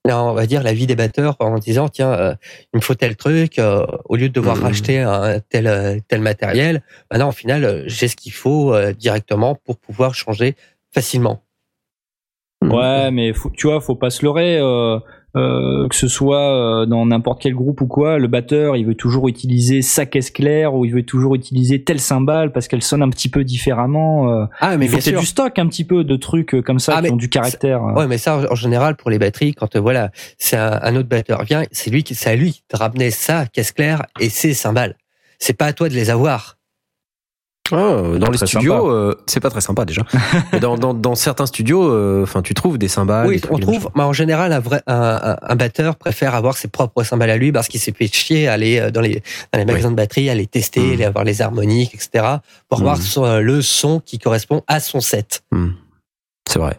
[0.04, 2.34] on va dire, la vie des batteurs en disant tiens, euh,
[2.74, 3.58] il me faut tel truc,
[4.04, 4.62] au lieu de devoir Mhm.
[4.62, 10.14] racheter un tel tel matériel, maintenant au final, j'ai ce qu'il faut directement pour pouvoir
[10.14, 10.56] changer
[10.94, 11.42] facilement.
[12.64, 14.58] Ouais, mais faut, tu vois, faut pas se leurrer.
[14.58, 14.98] euh,
[15.36, 18.94] euh, que ce soit euh, dans n'importe quel groupe ou quoi, le batteur, il veut
[18.94, 23.02] toujours utiliser sa caisse claire ou il veut toujours utiliser telle cymbale parce qu'elle sonne
[23.02, 24.32] un petit peu différemment.
[24.32, 24.44] euh.
[24.60, 25.20] Ah, mais il faut bien sûr.
[25.20, 27.82] du stock un petit peu de trucs comme ça Ah, qui ont du caractère.
[27.82, 31.44] Ouais, mais ça, en- général, pour les batteries, quand voilà, c'est un, un autre batteur
[31.44, 34.96] vient, c'est lui qui, c'est à lui te ramenait sa caisse claire et ses cymbales.
[35.38, 36.55] C'est pas à toi de les avoir.
[37.72, 40.02] Ah, dans les studios, euh, c'est pas très sympa déjà.
[40.52, 43.26] Mais dans, dans, dans certains studios, euh, enfin, tu trouves des cymbales.
[43.26, 47.02] oui, des on trouve, mais en général, un vrai, un, batteur préfère avoir ses propres
[47.02, 49.22] cymbales à lui parce qu'il s'est fait chier à aller euh, dans les,
[49.52, 50.92] dans les magasins de batterie, à les tester, Mhm.
[50.92, 52.24] aller avoir les harmoniques, etc.,
[52.68, 55.42] pour son- euh, le son qui correspond à son set.
[55.50, 55.70] Hmm.
[56.48, 56.78] C'est vrai.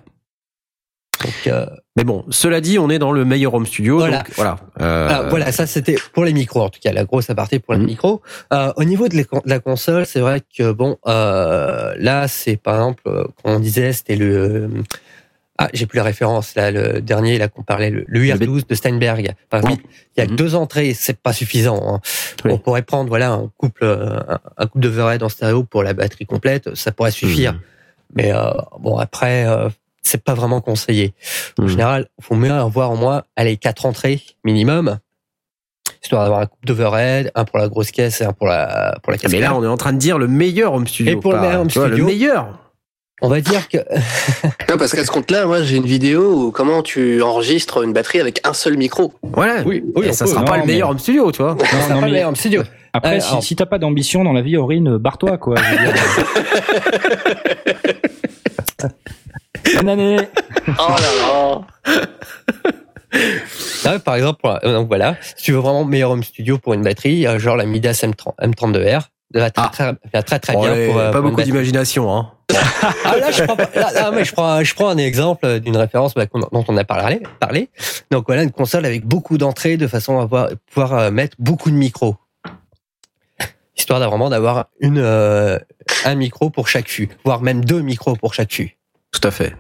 [1.24, 1.66] Donc, euh,
[1.96, 3.98] Mais bon, cela dit, on est dans le meilleur home studio.
[3.98, 4.18] Voilà.
[4.18, 4.58] Donc, voilà.
[4.82, 7.74] Euh, Ah, voilà, ça c'était pour les micros en tout cas, la grosse aparté pour
[7.74, 7.86] les Mhm.
[7.88, 8.22] micros.
[8.54, 13.02] Euh, au niveau de, de la console, c'est vrai que bon, là c'est par exemple,
[13.04, 14.70] comme on disait, c'était le
[15.60, 18.76] ah j'ai plus la référence là, le dernier là qu'on parlait, le, le UR12 de
[18.76, 19.34] Steinberg.
[19.50, 19.72] Par Oui.
[19.72, 20.36] exemple, il y a Mhm.
[20.36, 21.82] deux entrées, c'est pas suffisant.
[21.96, 22.00] hein.
[22.46, 22.52] Oui.
[22.54, 26.28] On pourrait prendre voilà un couple un, un couple d'overhead en stéréo pour la batterie
[26.28, 27.54] complète, ça pourrait suffire.
[27.54, 27.60] hmm.
[28.14, 29.48] Mais euh, bon après.
[29.48, 29.70] Euh,
[30.08, 31.14] c'est pas vraiment conseillé.
[31.60, 31.68] En Mhm.
[31.70, 34.98] général, il faut mieux avoir au moins allez, quatre entrées minimum,
[36.04, 39.12] histoire d'avoir un couple d'overhead, un pour la grosse caisse et un pour la pour
[39.12, 39.32] la caisse.
[39.32, 41.14] Mais là, on est en train de dire le meilleur home studio.
[41.14, 42.06] Et pour le meilleur home vois, studio.
[42.06, 42.60] Le meilleur.
[43.22, 43.78] on va dire que
[44.70, 48.20] Non, parce qu'à ce compte-là, moi, j'ai une vidéo où comment tu enregistres une batterie
[48.20, 49.14] avec un seul micro.
[49.24, 49.64] Voilà.
[49.66, 51.56] oui, Et ça peut, sera non, pas le mais- meilleur home studio, tu vois.
[51.56, 52.62] Non, ça non, sera pas mais le meilleur studio.
[52.94, 55.56] Après, si t'as pas d'ambition dans la vie, Aurine, barre-toi, quoi.
[59.76, 60.18] Bonne année.
[60.68, 61.62] Oh là
[61.94, 62.08] là
[63.86, 66.82] Là, par exemple, euh, donc voilà, si tu veux vraiment meilleur home studio pour une
[66.84, 69.04] batterie, euh, genre la Midas M30, M32R,
[69.34, 69.70] va très, Ah.
[69.72, 72.32] très, va très, très Bon, bien allez, pour, euh, pas pour beaucoup d'imagination, hein.
[73.06, 76.14] Ah là, je prends, là, là, mais je prends, je prends un exemple d'une référence
[76.16, 77.70] bah, dont on a parlé, parlé.
[78.12, 81.70] Donc voilà, une console avec beaucoup d'entrées de façon à avoir- pouvoir euh, mettre beaucoup
[81.72, 82.16] de micros,
[83.76, 85.60] histoire d'avoir vraiment d'avoir une euh,
[86.06, 88.77] un micro pour chaque fût, voire même deux micros pour chaque fût.
[89.12, 89.56] Tout à fait.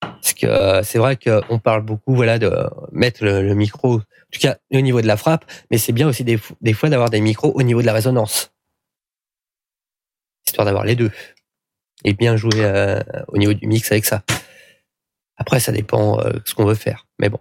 [0.00, 2.50] Parce que euh, c'est vrai qu'on parle beaucoup voilà de
[2.92, 3.98] mettre le, le micro, en
[4.32, 6.88] tout cas au niveau de la frappe, mais c'est bien aussi des, fo- des fois
[6.88, 8.52] d'avoir des micros au niveau de la résonance,
[10.46, 11.10] histoire d'avoir les deux
[12.04, 14.22] et bien jouer euh, au niveau du mix avec ça.
[15.36, 17.38] Après, ça dépend euh, ce qu'on veut faire, mais bon.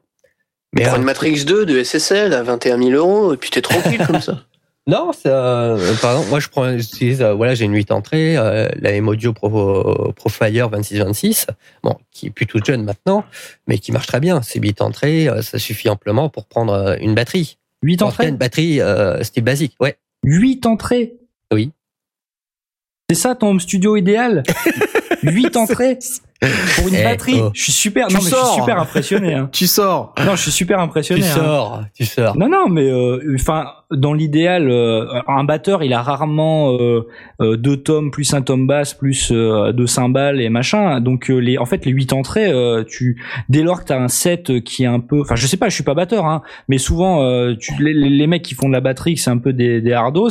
[0.73, 3.61] Mais Prends euh, une Matrix 2 de SSL à 21 000 euros et puis t'es
[3.61, 4.45] tranquille comme ça.
[4.87, 8.35] Non, c'est, euh, par exemple, moi je prends, j'utilise, euh, voilà, j'ai une 8 entrées,
[8.35, 11.45] euh, la M-Audio Pro, Profire 2626,
[11.83, 13.23] bon, qui est plutôt jeune maintenant,
[13.67, 14.41] mais qui marche très bien.
[14.41, 17.59] C'est 8 entrées, euh, ça suffit amplement pour prendre euh, une batterie.
[17.83, 19.97] 8 En tout cas, entrées une batterie euh, style basique, ouais.
[20.23, 21.13] 8 entrées
[21.53, 21.71] Oui.
[23.09, 24.41] C'est ça ton home studio idéal?
[25.23, 25.99] 8 entrées
[26.75, 27.39] pour une Eh, batterie.
[27.41, 27.51] oh.
[27.53, 29.33] Je suis super, Tu non, mais je suis super impressionné.
[29.35, 29.49] hein.
[29.51, 30.13] Tu sors.
[30.25, 31.21] Non, je suis super impressionné.
[31.21, 31.31] Tu hein.
[31.35, 32.35] sors, tu sors.
[32.37, 37.07] Non, non, mais euh, enfin, dans l'idéal, euh, un batteur, il a rarement euh,
[37.41, 40.99] euh, deux tomes plus un tome basse plus euh, deux cymbales et machin.
[41.01, 44.63] Donc les, en fait, les huit entrées, euh, tu dès lors que t'as un set
[44.63, 47.21] qui est un peu, enfin, je sais pas, je suis pas batteur, hein, mais souvent,
[47.23, 49.93] euh, tu, les, les mecs qui font de la batterie, c'est un peu des, des
[49.93, 50.29] hardos.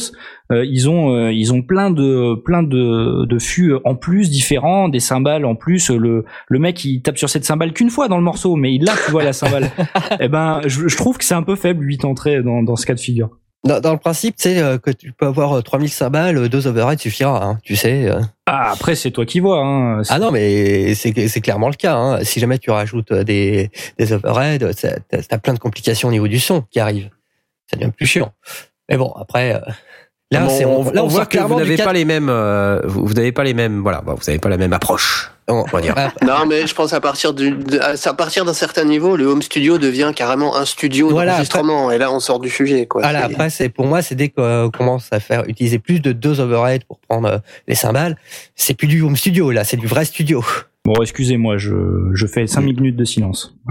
[0.51, 4.89] euh, ils ont, euh, ils ont plein de, plein de, de fûts en plus différents,
[4.89, 5.91] des cymbales en plus.
[6.01, 8.89] Le, le mec, il tape sur cette cymbale qu'une fois dans le morceau, mais il
[8.89, 9.71] a, tu vois, la cymbale.
[10.21, 12.87] eh ben, je, je trouve que c'est un peu faible, 8 entrées dans, dans ce
[12.87, 13.31] cas de figure.
[13.63, 16.49] Dans, dans le principe, tu sais euh, que tu peux avoir euh, 3000 cymbales, euh,
[16.49, 18.09] deux overheads suffira, hein, tu sais.
[18.09, 18.19] euh.
[18.47, 19.61] Ah, après, c'est toi qui vois.
[19.63, 20.01] Hein.
[20.09, 21.95] Ah non, mais c'est c'est clairement le cas.
[21.95, 22.25] Hein.
[22.25, 26.27] Si jamais tu rajoutes euh, des, des overheads, ça- t'as plein de complications au niveau
[26.27, 27.11] du son qui arrivent.
[27.71, 28.33] Ça devient plus chiant.
[28.89, 29.59] Mais bon, après, euh,
[30.33, 33.31] là, on, là, on voit que vous n'avez pas les mêmes, euh, vous, vous n'avez
[33.33, 35.33] pas les mêmes, voilà, vous n'avez pas la même approche.
[35.51, 35.95] On- va dire.
[36.27, 39.27] Non, mais je pense à partir du, de- à à partir d'un certain niveau, le
[39.27, 41.91] home studio devient carrément un studio Voilà, d'enregistrement.
[41.91, 43.03] Et là, on sort du sujet, quoi.
[43.03, 46.41] Voilà, après, c'est pour moi, c'est dès qu'on commence à faire utiliser plus de deux
[46.41, 48.17] overheads pour prendre euh, les cymbales,
[48.57, 50.45] c'est plus du home studio là, c'est du vrai studio.
[50.85, 51.75] Bon, excusez-moi, je,
[52.15, 53.55] je fais 5 minutes de silence.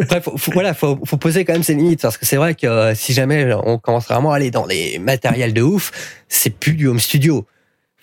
[0.00, 2.54] Après, faut, faut- voilà, faut, faut poser quand même ses limites parce que c'est vrai
[2.54, 5.92] que euh, si jamais on commence vraiment à aller dans les matériels de ouf,
[6.28, 7.46] c'est plus du home studio.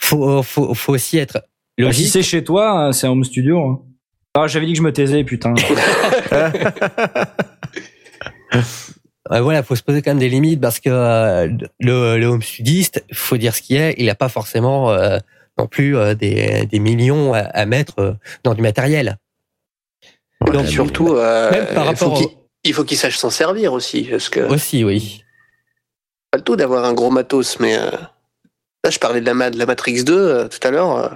[0.03, 1.41] Faut, faut, faut aussi être Bah,
[1.77, 2.07] si logique.
[2.09, 3.59] c'est chez toi, hein, c'est un home studio.
[3.61, 3.81] hein.
[4.35, 5.53] Ah, j'avais dit que je me taisais, putain.
[9.31, 11.47] Euh, voilà, faut se poser quand même des limites parce que euh,
[11.79, 15.17] le, le home studiste, faut dire ce qui est, il n'a pas forcément euh,
[15.57, 19.17] non plus euh, des, des millions à, à mettre dans du matériel.
[20.51, 23.29] Donc, surtout, euh, Même par il faut rapport qu'il au- il faut qu'il sache s'en
[23.29, 25.23] servir aussi, parce que Aussi, oui.
[26.29, 27.91] pas le tout d'avoir un gros matos, mais euh,
[28.83, 30.97] là, je parlais de la, de la Matrix 2 euh, tout à l'heure.
[30.97, 31.09] euh,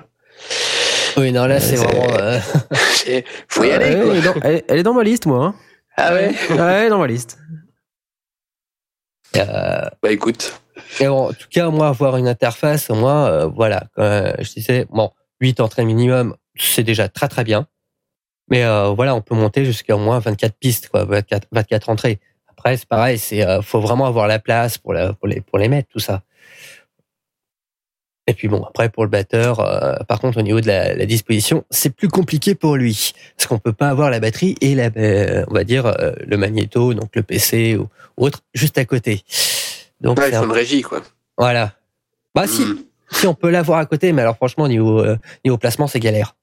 [1.18, 2.14] Oui, non, là, c'est vraiment.
[2.18, 2.40] euh,
[3.50, 4.14] Faut y aller, quoi.
[4.14, 5.46] elle, est dans, elle- elle est dans ma liste, moi.
[5.46, 5.56] hein.
[5.98, 6.30] Ah ouais?
[6.52, 7.38] Ouais, elle est dans ma liste.
[9.36, 10.60] euh, Bah écoute.
[11.00, 13.84] et bon, en tout cas, moi, avoir une interface, euh, voilà.
[13.98, 15.12] je disais, bon,
[15.42, 17.68] 8 entrées minimum, c'est déjà très très bien.
[18.50, 18.64] Mais
[18.96, 22.20] voilà, on peut monter jusqu'à au moins 24 pistes, quoi, 24, 24 entrées.
[22.50, 25.68] Après, c'est pareil, c'est faut vraiment avoir la place pour, la, pour, les, pour les
[25.68, 26.22] mettre, tout ça.
[28.30, 31.06] Et puis bon, après pour le batteur, euh, par contre au niveau de la, la
[31.06, 34.90] disposition, c'est plus compliqué pour lui, parce qu'on peut pas avoir la batterie et la,
[34.98, 37.88] euh, on va dire euh, le magnéto, donc le PC ou
[38.18, 39.24] autre, juste à côté.
[40.02, 41.02] Donc Ouais, il c'est faut un- une régie, quoi.
[41.38, 41.74] voilà.
[42.36, 42.84] Bah si, Mm.
[43.12, 46.00] si on peut l'avoir à côté, mais alors franchement au niveau euh, niveau placement c'est
[46.02, 46.36] galère.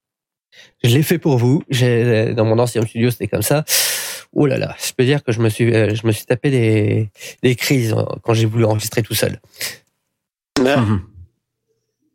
[0.83, 1.63] Je l'ai fait pour vous.
[1.69, 3.65] J'ai dans mon ancien studio c'était comme ça.
[4.33, 6.51] Oh là là, je peux dire que je me suis euh, je me suis tapé
[6.51, 7.11] des
[7.43, 9.39] des crises euh, quand j'ai voulu enregistrer tout seul.
[10.59, 11.01] Mhm.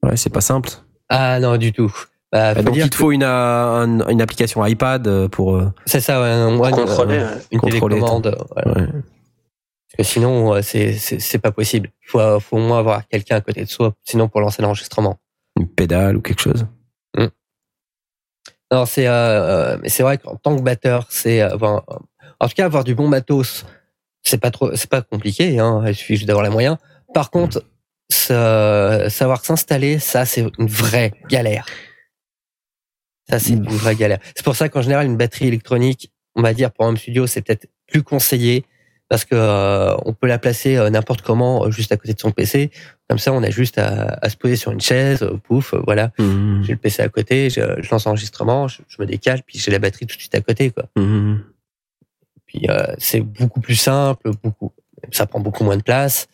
[0.03, 0.69] Ouais, c'est pas simple.
[1.09, 1.93] Ah non du tout.
[2.31, 3.27] Bah, donc il te faut une, euh,
[3.84, 5.55] un- une application iPad euh, pour.
[5.55, 7.41] euh, c'est ça, ouais, un one, Contrôler, euh, ouais.
[7.51, 8.38] une Contrôler, télécommande.
[8.53, 8.81] voilà.
[8.81, 8.88] ouais.
[8.91, 11.89] Parce que sinon c'est pas possible.
[12.03, 15.17] Il faut faut au moins avoir quelqu'un à côté de soi, sinon pour lancer l'enregistrement.
[15.59, 16.65] une pédale ou quelque chose.
[18.71, 21.84] Non, c'est euh, mais c'est vrai qu'en tant que batteur, c'est avoir,
[22.39, 23.65] en tout cas avoir du bon matos,
[24.21, 25.57] c'est pas trop, c'est pas compliqué.
[25.57, 26.77] Hein, il suffit juste d'avoir les moyens.
[27.15, 27.63] Par contre,
[28.11, 31.65] sa- savoir s'installer, ça c'est une vraie galère.
[33.30, 34.19] Ça c'est une vraie galère.
[34.36, 37.27] C'est pour ça qu'en général une batterie électronique, on va dire pour un home studio,
[37.27, 38.65] c'est peut-être plus conseillé
[39.07, 42.19] parce que euh, on peut la placer euh, n'importe comment euh, juste à côté de
[42.19, 42.69] son PC.
[43.07, 45.81] Comme ça, on a juste à, à se poser sur une chaise, euh, pouf, euh,
[45.84, 46.11] voilà.
[46.19, 46.61] Mhm.
[46.64, 49.72] J'ai le PC à côté, je, je lance l'enregistrement, je, je me décale, puis j'ai
[49.72, 50.86] la batterie tout de suite à côté, quoi.
[50.95, 51.44] Mhm.
[52.45, 54.72] Puis euh, c'est beaucoup plus simple, beaucoup,
[55.11, 56.27] ça prend beaucoup moins de place.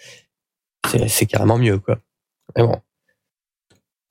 [1.07, 1.97] C'est carrément mieux, quoi.
[2.55, 2.79] Mais bon.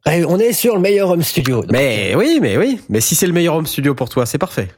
[0.06, 1.62] On est sur le meilleur home studio.
[1.62, 2.80] donc, Mais oui, mais oui.
[2.88, 4.68] Mais si c'est le meilleur home studio pour toi, c'est parfait.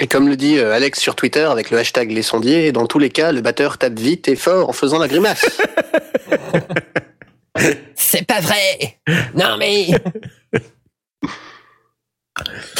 [0.00, 3.00] Et comme le dit euh, Alex sur Twitter avec le hashtag les sondiers, dans tous
[3.00, 5.60] les cas, le batteur tape vite et fort en faisant la grimace.
[7.96, 9.00] C'est pas vrai.
[9.34, 9.88] Non mais.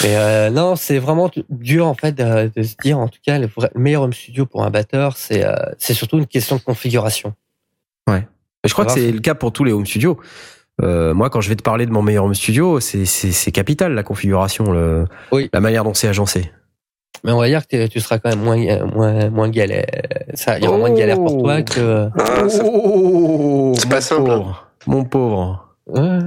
[0.04, 3.40] Mais euh, non, c'est vraiment dur en fait de, de se dire en tout cas
[3.40, 7.34] le, meilleur home studio pour un batteur, c'est euh, c'est surtout une question de configuration.
[8.12, 10.18] Mais je crois que c'est le cas pour tous les home studios.
[10.82, 14.02] Euh, moi, quand je vais te parler de mon meilleur home studio, c'est capital la
[14.02, 15.48] configuration, le, Oui.
[15.52, 16.50] la manière dont c'est agencé.
[17.24, 19.86] Mais on va dire que t'es- tu seras quand même moins moins moins galère.
[20.34, 22.08] Ça, il y aura moins de galère pour toi que.
[22.16, 24.36] Ah, ça- Oh, C'est mon pas simple, hein.
[24.36, 25.68] pauvre, Mon pauvre.
[25.88, 26.18] Ouais.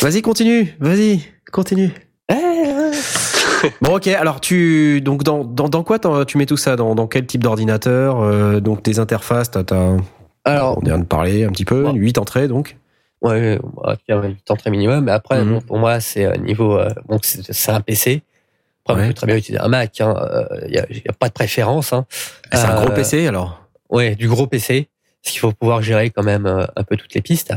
[0.00, 0.74] Vas-y, continue.
[0.80, 1.20] Vas-y,
[1.52, 1.90] continue.
[2.30, 2.90] Ouais,
[3.82, 4.06] Bon, ok.
[4.08, 6.76] Alors, tu donc dans dans, dans quoi tu mets tout ça?
[6.76, 8.20] Dans, dans quel type d'ordinateur?
[8.22, 9.96] Euh, Donc des interfaces, t'as, t'as
[10.44, 11.82] Alors, on vient de parler un petit peu.
[11.84, 11.92] Bon.
[11.92, 12.76] 8 entrées donc.
[13.22, 15.04] ouais, en tout cas, ouais, le temps très minimum.
[15.04, 15.52] Mais après, Mhm.
[15.54, 16.78] bon, pour moi, c'est euh, niveau.
[16.78, 18.22] euh, bon, c'est c'est un PC.
[18.84, 19.08] Après, on Ouais.
[19.08, 19.98] peut très bien utiliser un Mac.
[19.98, 20.14] Il hein,
[20.68, 21.92] n'y a, y a pas de préférence.
[21.92, 22.06] Hein.
[22.52, 23.62] C'est un Euh, gros PC alors.
[23.90, 24.88] Ouais, du gros PC.
[25.22, 27.52] Parce qu'il faut pouvoir gérer quand même euh, un peu toutes les pistes.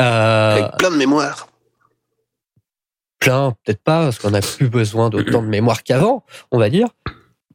[0.00, 1.48] Euh, Avec plein de mémoire.
[3.18, 6.86] plein, peut-être pas, parce qu'on n'a plus besoin d'autant de mémoire qu'avant, on va dire.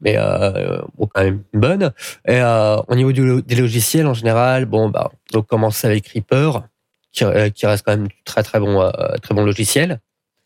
[0.01, 1.93] Mais euh, bon, quand même bonne.
[2.27, 6.63] Et euh, au niveau du, des logiciels en général, bon bah, on commence avec Reaper,
[7.11, 8.91] qui, euh, qui reste quand même très très bon euh,
[9.21, 9.99] très bon logiciel.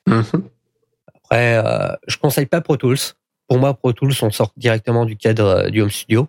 [0.07, 2.97] Après, euh, je conseille pas Pro Tools.
[3.47, 6.27] Pour moi, Pro Tools, on sort directement du cadre du Home Studio.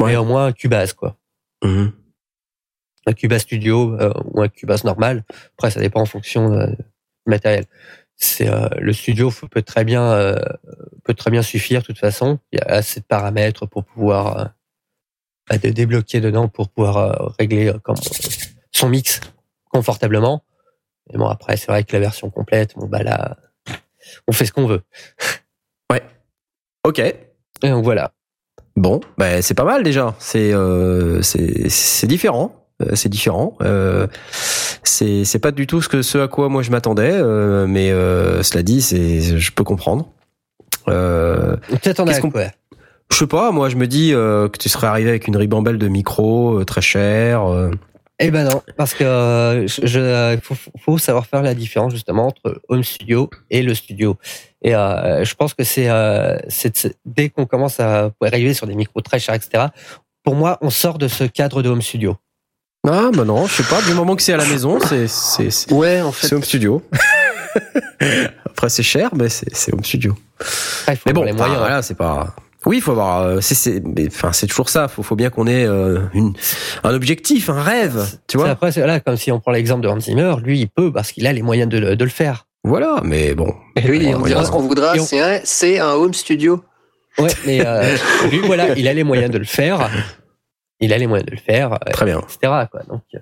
[0.00, 0.14] Ouais.
[0.14, 1.16] Et au moins un Cubase, quoi.
[1.62, 1.92] Mhm.
[3.06, 5.24] Un Cubase Studio euh, ou un Cubase normal.
[5.56, 6.76] Après, ça dépend en fonction du
[7.26, 7.66] matériel.
[8.22, 10.38] C'est euh, le studio peut très bien euh,
[11.04, 12.38] peut très bien suffire de toute façon.
[12.52, 14.44] Il y a assez de paramètres pour pouvoir euh,
[15.48, 17.96] bah, de débloquer dedans pour pouvoir euh, régler euh, comme
[18.72, 19.20] son mix
[19.70, 20.44] confortablement.
[21.12, 23.36] Et bon après c'est vrai que la version complète, bon bah là
[24.28, 24.82] on fait ce qu'on veut.
[26.84, 26.98] Ok.
[26.98, 28.12] Et donc voilà.
[28.76, 30.14] Bon, bah, c'est pas mal déjà.
[30.18, 32.59] C'est euh, c'est c'est différent.
[32.80, 33.56] Euh, C'est différent.
[33.62, 34.06] Euh,
[34.82, 37.90] c'est c'est pas du tout ce que ce à quoi moi je m'attendais, euh, mais
[37.90, 40.08] euh, cela dit, c'est je peux comprendre.
[40.88, 42.44] Euh, Peut-être qu'on- quoi?
[43.12, 45.88] je sais pas, moi je me dis que tu serais arrivé avec une ribambelle de
[45.88, 47.42] micros euh, très cher.
[48.22, 52.84] Eh ben non, parce que je, faut, faut savoir faire la différence justement entre home
[52.84, 54.16] studio et le studio.
[54.62, 55.88] Et je pense que c'est-
[57.06, 59.66] dès qu'on commence à arriver sur des micros très chers, etc.
[60.22, 62.16] Pour moi, on sort de ce cadre de home studio.
[62.88, 63.82] Ah bah non, je sais pas.
[63.82, 66.26] Du moment que c'est à la maison, c'est c'est c'est Ouais, en fait.
[66.28, 66.82] c'est home studio.
[68.46, 70.14] Après c'est cher, mais c'est c'est home studio.
[70.88, 71.58] Il faut Mais bon, les moyens.
[71.58, 72.34] voilà, c'est pas.
[72.66, 73.22] Oui, il faut avoir.
[73.22, 74.86] euh, c'est, c'est, mais, enfin, c'est toujours ça.
[74.88, 76.34] Faut, faut bien qu'on ait euh, une,
[76.84, 78.04] un objectif, un rêve.
[78.26, 78.50] Tu C'est vois.
[78.50, 81.10] Après, c'est là, comme si on prend l'exemple de Hans Zimmer, lui, il peut parce
[81.12, 82.46] qu'il a les moyens de, le- de le faire.
[82.62, 83.00] Voilà.
[83.02, 83.54] Mais bon.
[83.76, 86.62] Et lui, on dira ce qu'on voudra, Et on- c'est un, c'est un home studio.
[87.18, 87.96] Ouais, mais euh,
[88.30, 89.88] lui, voilà, il a les moyens de le faire.
[90.80, 92.20] Il a les moyens de le faire, euh, Très bien.
[92.20, 92.38] etc.
[92.70, 92.82] Quoi.
[92.88, 93.18] Donc, euh,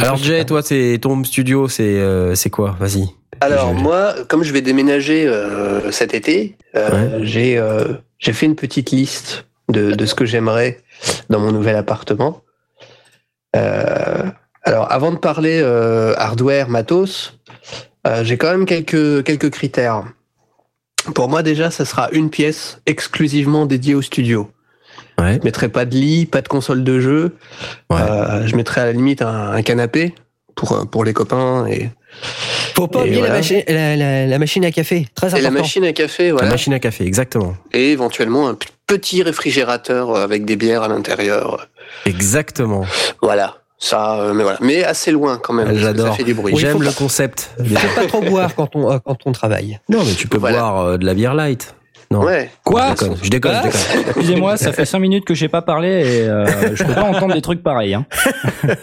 [0.00, 2.76] Alors Jay, toi, c'est ton home studio, c'est euh, c'est quoi?
[2.78, 3.08] Vas-y.
[3.40, 8.46] Alors Je- moi, comme je vais déménager euh, cet été, euh, j'ai euh, j'ai fait
[8.46, 10.80] une petite liste de, de ce que j'aimerais
[11.28, 12.42] dans mon nouvel appartement.
[13.54, 14.24] Euh,
[14.62, 17.38] alors avant de parler euh, hardware, matos,
[18.06, 20.04] euh, j'ai quand même quelques quelques critères.
[21.14, 24.50] Pour moi déjà, ça sera une pièce exclusivement dédiée au studio.
[25.20, 25.38] Ouais.
[25.40, 27.36] Je mettrai pas de lit, pas de console de jeu.
[27.90, 27.96] Ouais.
[28.00, 30.14] Euh, je mettrai à la limite un, un canapé
[30.54, 31.90] pour pour les copains et
[32.74, 33.34] faut pas Et oublier voilà.
[33.34, 35.44] la, machine, la, la- la machine à café, très Et important.
[35.54, 36.48] la machine à café, La voilà.
[36.50, 37.54] machine à café, exactement.
[37.72, 38.56] Et éventuellement un
[38.86, 41.68] petit réfrigérateur euh, avec des bières à l'intérieur.
[42.04, 42.84] Exactement.
[43.22, 43.56] Voilà.
[43.78, 44.58] Ça, euh, mais voilà.
[44.62, 45.76] Mais assez loin quand même.
[45.76, 46.08] J'adore.
[46.08, 46.54] Ça fait du bruit.
[46.54, 47.50] Oui, J'aime le concept.
[47.58, 49.78] Faut pas trop boire quand on euh, quand on travaille.
[49.90, 50.58] Non, mais tu peux Voilà.
[50.60, 51.74] boire euh, de la bière light.
[52.10, 52.22] Non.
[52.24, 52.50] Ouais.
[52.64, 53.18] Quoi Je déconne.
[53.22, 53.52] Je déconne.
[53.54, 53.62] Ah.
[53.64, 53.68] je
[53.98, 54.04] déconne.
[54.08, 57.34] Excusez-moi, ça fait 5 minutes que j'ai pas parlé et euh, je peux pas entendre
[57.34, 57.94] des trucs pareils.
[57.94, 58.06] Hein.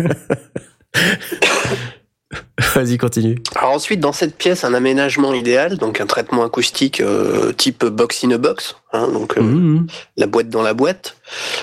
[2.75, 3.37] Vas-y, continue.
[3.55, 8.23] Alors ensuite, dans cette pièce, un aménagement idéal, donc un traitement acoustique euh, type box
[8.23, 9.87] in a box, hein, donc euh, Mhm.
[10.17, 11.15] la boîte dans la boîte.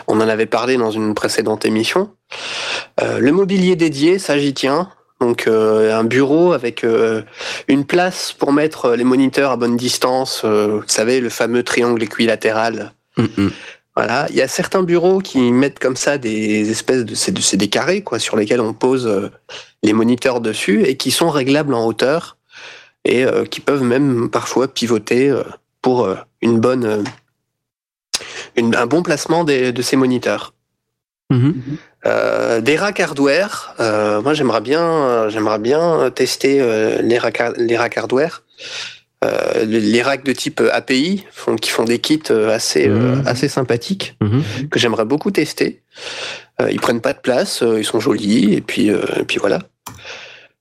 [0.06, 2.10] On en avait parlé dans une précédente émission.
[3.02, 4.88] Euh, le mobilier dédié, ça j'y tiens.
[5.20, 7.22] Donc euh, un bureau avec euh,
[7.68, 10.42] une place pour mettre les moniteurs à bonne distance.
[10.44, 12.92] euh, vous savez, le fameux triangle équilatéral.
[13.18, 13.50] Mhm.
[13.96, 17.40] Voilà, il y a certains bureaux qui mettent comme ça des espèces de c'est de-
[17.40, 19.28] c'est des carrés quoi sur lesquels on pose euh,
[19.82, 22.38] les moniteurs dessus et qui sont réglables en hauteur
[23.04, 25.42] et euh, qui peuvent même parfois pivoter euh,
[25.82, 27.02] pour euh, une bonne euh,
[28.56, 30.54] une- un bon placement des- de ces moniteurs.
[31.30, 31.54] Mhm.
[32.06, 37.42] Euh, des racks hardware, euh, moi j'aimerais bien euh, j'aimerais bien tester euh, les racks
[37.56, 38.42] les racks hardware.
[39.22, 43.26] Euh, les, racks de type API font, qui font des kits assez euh, Mhm.
[43.26, 44.42] assez sympathiques Mhm.
[44.70, 45.82] que j'aimerais beaucoup tester.
[46.70, 49.60] Ils prennent pas de place, ils sont jolis, et puis, euh, et puis voilà.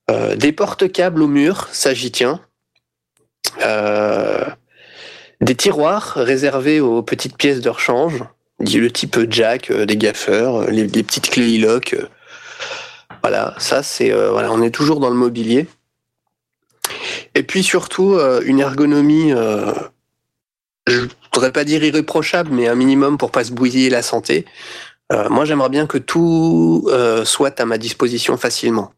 [0.09, 2.39] Euh, des porte-câbles au mur, ça j'y tiens.
[3.65, 4.45] Euh,
[5.41, 8.23] des tiroirs réservés aux petites pièces de rechange,
[8.59, 11.93] le type jack, euh, des gaffeurs, euh, les, les petites clés e-lock.
[11.93, 12.07] euh.
[13.21, 15.67] voilà, ça c'est voilà, on est toujours dans le mobilier.
[17.35, 19.31] Et puis surtout une ergonomie
[20.87, 21.01] je
[21.33, 24.45] voudrais pas dire irréprochable, mais un minimum pour pas se bousiller la santé.
[25.29, 26.89] Moi, j'aimerais bien que tout
[27.25, 28.91] soit à ma disposition facilement.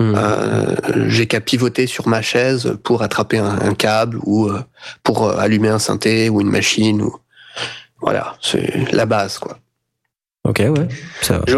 [0.00, 0.74] Euh,
[1.08, 4.60] J'ai qu'à pivoter sur ma chaise pour attraper un, un câble ou euh,
[5.02, 7.02] pour allumer un synthé ou une machine.
[7.02, 7.16] Ou...
[8.04, 9.58] Voilà, c'est la base, quoi.
[10.44, 10.88] Ok, ouais.
[11.22, 11.44] Ça va.
[11.48, 11.56] Je-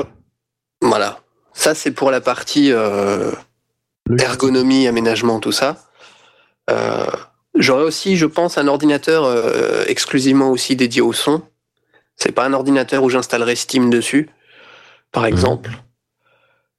[0.81, 1.19] Voilà.
[1.55, 3.33] Ça, c'est pour la partie euh,
[4.21, 5.77] ergonomie, aménagement, tout ça.
[6.71, 7.07] Euh,
[7.59, 11.43] J'aurais aussi, je pense, un ordinateur euh, exclusivement aussi dédié au son.
[12.17, 14.29] C'est pas un ordinateur où j'installerai Steam dessus,
[15.11, 15.71] par exemple.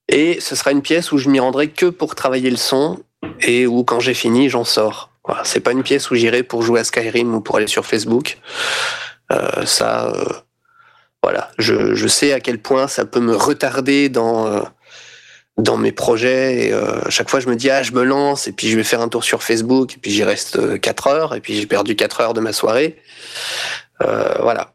[0.07, 2.99] Et ce sera une pièce où je m'y rendrai que pour travailler le son
[3.41, 5.09] et où, quand j'ai fini, j'en sors.
[5.25, 5.43] Voilà.
[5.45, 8.37] C'est pas une pièce où j'irai pour jouer à Skyrim ou pour aller sur Facebook.
[9.31, 10.25] Euh, ça, euh,
[11.21, 14.61] voilà, je, sais à quel point ça peut me retarder dans euh,
[15.57, 16.69] dans mes projets.
[16.69, 16.73] Et,
[17.09, 19.09] chaque fois, je me dis ah, je me lance et puis je vais faire un
[19.09, 22.33] tour sur Facebook et puis j'y reste 4 heures et puis j'ai perdu 4 heures
[22.33, 23.01] de ma soirée.
[23.99, 24.73] Voilà.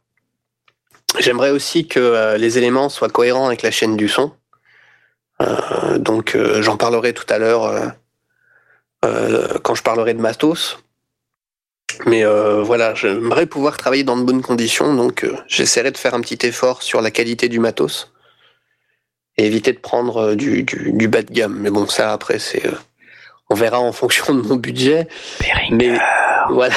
[1.18, 4.32] J'aimerais aussi que les éléments soient cohérents avec la chaîne du son.
[5.98, 7.92] Donc, j'en parlerai tout à l'heure
[9.02, 10.78] quand je parlerai de matos.
[12.06, 16.14] Mais euh, voilà, j'aimerais pouvoir travailler dans de bonnes conditions, donc euh, j'essaierai de faire
[16.14, 18.12] un petit effort sur la qualité du matos
[19.36, 21.56] et éviter de prendre euh, du, du, du bas de gamme.
[21.59, 22.73] Mais bon, ça après, c'est, euh,
[23.51, 25.09] on verra en fonction de mon budget.
[25.70, 25.98] Mais
[26.51, 26.74] voilà.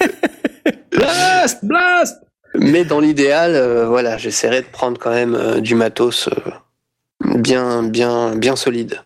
[0.90, 2.18] Blast, blast.
[2.54, 6.28] Mais dans l'idéal, voilà, j'essaierai de prendre quand même du matos
[7.20, 9.00] bien, bien, bien solide.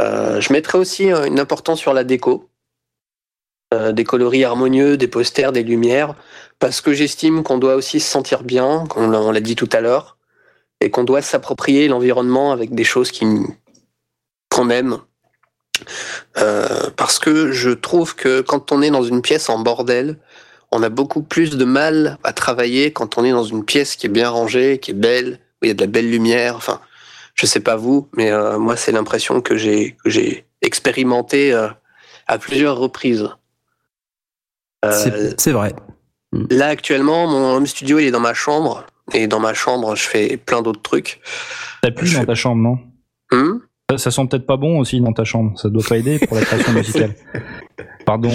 [0.00, 2.45] Je mettrai aussi une importance sur la déco.
[3.74, 6.14] Euh, des coloris harmonieux, des posters, des lumières,
[6.60, 10.18] parce que j'estime qu'on doit aussi se sentir bien, on l'a dit tout à l'heure,
[10.80, 13.10] et qu'on doit s'approprier l'environnement avec des choses
[14.50, 14.98] qu'on aime.
[16.38, 20.16] Euh, parce que je trouve que quand on est dans une pièce en bordel,
[20.70, 24.06] on a beaucoup plus de mal à travailler quand on est dans une pièce qui
[24.06, 26.54] est bien rangée, qui est belle, où il y a de la belle lumière.
[26.54, 26.80] Enfin,
[27.34, 31.68] je sais pas vous, mais euh, moi c'est l'impression que j'ai que j'ai expérimenté euh,
[32.28, 33.28] à plusieurs reprises.
[34.84, 35.74] Euh, C'est vrai.
[36.50, 38.84] Là, actuellement, mon home studio, il est dans ma chambre.
[39.14, 41.20] Et dans ma chambre, je fais plein d'autres trucs.
[41.82, 42.78] T'as plus Je dans fais- ta chambre, non?
[43.32, 45.56] Hum ça, ça sent peut-être pas bon aussi dans ta chambre.
[45.60, 47.14] Ça doit pas aider pour la création musicale.
[48.04, 48.32] Pardon.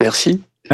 [0.00, 0.40] Merci.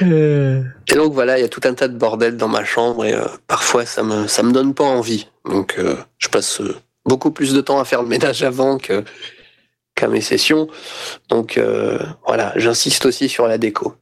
[0.00, 3.14] Et donc voilà, il y a tout un tas de bordel dans ma chambre et
[3.14, 5.28] euh, parfois ça me ça me donne pas envie.
[5.44, 6.76] Donc euh, je passe euh,
[7.08, 9.02] beaucoup plus de temps à faire le ménage avant que
[9.96, 10.68] qu'à mes sessions.
[11.28, 13.94] Donc euh, voilà, j'insiste aussi sur la déco.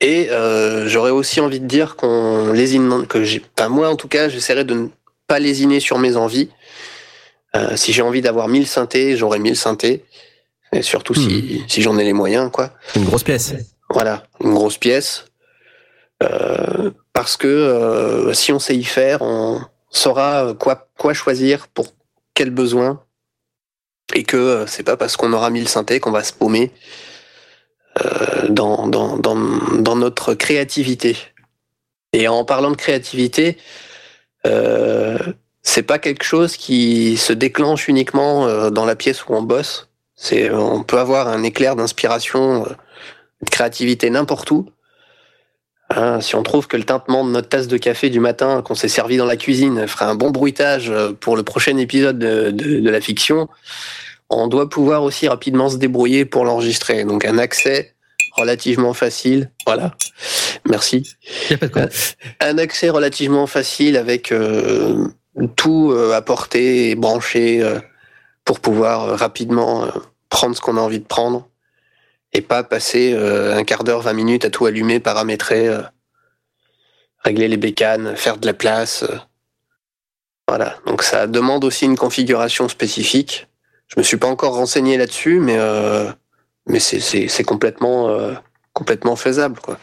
[0.00, 4.28] Et euh, j'aurais aussi envie de dire qu'on lésine que j'ai moi en tout cas,
[4.28, 4.88] j'essaierai de ne
[5.26, 6.50] pas lésiner sur mes envies.
[7.56, 10.04] Euh, si j'ai envie d'avoir 1000 synthés, j'aurai 1000 synthés.
[10.72, 12.72] Et surtout si, si j'en ai les moyens, quoi.
[12.94, 13.54] une grosse pièce.
[13.88, 15.24] Voilà, une grosse pièce.
[16.22, 21.88] Euh, parce que si on sait y faire, on saura quoi, quoi choisir pour
[22.34, 23.02] quel besoin.
[24.14, 26.72] Et que euh, c'est pas parce qu'on aura mis le synthé qu'on va se paumer
[28.04, 31.16] euh, dans, dans, dans, dans notre créativité.
[32.12, 33.58] Et en parlant de créativité,
[34.46, 35.18] euh,
[35.62, 39.90] c'est pas quelque chose qui se déclenche uniquement euh, dans la pièce où on bosse.
[40.14, 42.70] C'est, on peut avoir un éclair d'inspiration euh,
[43.42, 44.70] de créativité n'importe où.
[45.90, 48.74] Hein, si on trouve que le tintement de notre tasse de café du matin qu'on
[48.74, 52.50] s'est servi dans la cuisine ferait un bon bruitage euh, pour le prochain épisode de,
[52.50, 53.48] de- de la fiction,
[54.28, 57.04] on doit pouvoir aussi rapidement se débrouiller pour l'enregistrer.
[57.04, 57.94] Donc un accès
[58.36, 59.50] relativement facile.
[59.66, 59.94] Voilà.
[60.68, 61.04] Merci.
[61.50, 61.86] Y a pas de quoi.
[62.40, 65.08] Un accès relativement facile avec euh,
[65.56, 67.78] tout euh, apporté et branché euh,
[68.44, 69.88] pour pouvoir euh, rapidement euh,
[70.28, 71.48] prendre ce qu'on a envie de prendre
[72.32, 75.82] et pas passer euh, un quart d'heure, 20 minutes à tout allumer, paramétrer, euh,
[77.24, 79.02] régler les bécanes, faire de la place.
[79.02, 79.16] euh.
[80.46, 80.76] Voilà.
[80.86, 83.48] Donc ça demande aussi une configuration spécifique.
[83.86, 85.58] Je me suis pas encore renseigné là-dessus, mais
[86.66, 88.18] mais c'est complètement
[88.72, 89.78] complètement faisable quoi.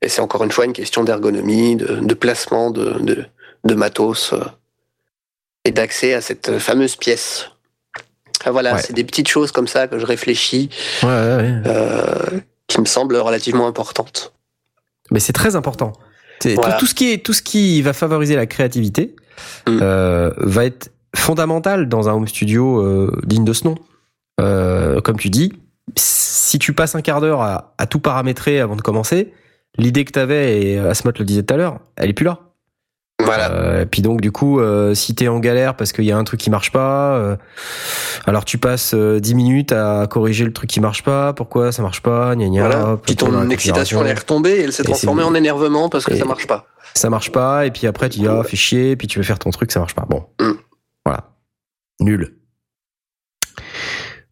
[0.00, 3.26] Et c'est encore une fois une question d'ergonomie, de, placement de,
[3.64, 4.34] de, matos
[5.64, 7.50] et d'accès à cette fameuse pièce.
[8.44, 8.82] Ah, voilà, Ouais.
[8.82, 10.70] c'est des petites choses comme ça que je réfléchis,
[11.02, 11.62] Ouais, ouais, ouais.
[11.66, 14.32] euh, qui me semblent relativement importantes.
[15.10, 15.92] Mais c'est très important.
[16.44, 16.72] Voilà.
[16.74, 19.14] tout, tout ce qui est tout ce qui va favoriser la créativité
[19.66, 19.78] Mm.
[19.82, 23.74] euh, va être fondamental dans un home studio euh, digne de ce nom.
[24.38, 25.52] Comme tu dis,
[25.96, 29.32] si tu passes un quart d'heure à, à tout paramétrer avant de commencer,
[29.76, 32.38] l'idée que tu avais, et Asmot le disait tout à l'heure, elle est plus là.
[33.24, 33.52] Voilà.
[33.52, 36.16] Euh, et puis donc du coup, euh, si t'es en galère parce qu'il y a
[36.18, 37.36] un truc qui marche pas, euh,
[38.26, 41.32] alors tu passes euh, 10 minutes à corriger le truc qui marche pas.
[41.32, 42.34] Pourquoi ça marche pas?
[42.36, 42.60] Gna gna.
[42.68, 42.96] voilà.
[43.04, 46.12] Puis ton excitation elle est retombée et elle s'est Et transformée en énervement parce que
[46.14, 46.66] et- ça marche pas.
[46.94, 49.38] ça marche pas, et puis après tu dis ah fais chier, puis tu veux faire
[49.38, 50.06] ton truc, ça marche pas.
[50.08, 50.52] Bon, Mm.
[51.04, 51.24] voilà,
[52.00, 52.36] nul.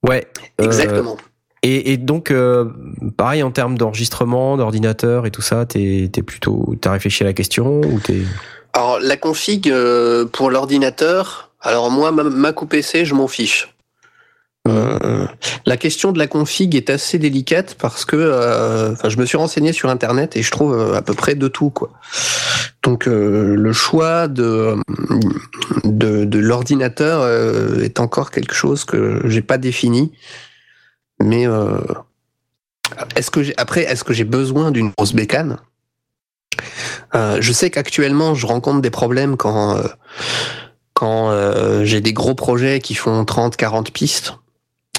[0.07, 0.27] Ouais.
[0.61, 1.17] euh, Exactement.
[1.63, 2.67] et, et donc euh,
[3.17, 7.33] pareil en termes d'enregistrement, d'ordinateur et tout ça, t'es t'es plutôt t'as réfléchi à la
[7.33, 8.21] question ou t'es
[8.73, 13.75] Alors la config euh, pour l'ordinateur, alors moi ma, ma coupe PC, je m'en fiche.
[14.67, 15.27] Euh,
[15.65, 19.39] la question de la config est assez délicate parce que euh, enfin, je me suis
[19.39, 21.91] renseigné sur internet et je trouve euh, à peu près de tout quoi.
[22.83, 24.77] Donc euh, le choix de
[25.85, 30.13] de, de l'ordinateur euh, est encore quelque chose que j'ai pas défini.
[31.21, 31.79] Mais euh,
[33.17, 35.59] est-ce que j'ai après est-ce que j'ai besoin d'une grosse bécane?
[37.15, 39.87] Euh, je sais qu'actuellement, je rencontre des problèmes quand euh,
[40.95, 44.35] quand euh, j'ai des gros projets qui font 30, 40 pistes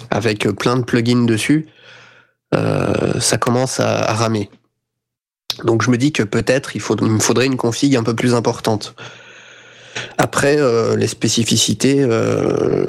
[0.10, 1.68] avec plein de plugins dessus.
[3.20, 4.50] Ça commence à, ramer.
[5.66, 8.96] Donc je me dis que peut-être il, me faudrait une config un peu plus importante.
[10.18, 10.58] Après
[10.96, 12.08] les spécificités,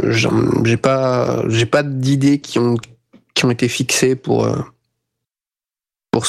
[0.05, 2.77] j'ai pas j'ai pas d'idées qui ont
[3.35, 4.49] qui ont été fixées pour
[6.11, 6.24] pour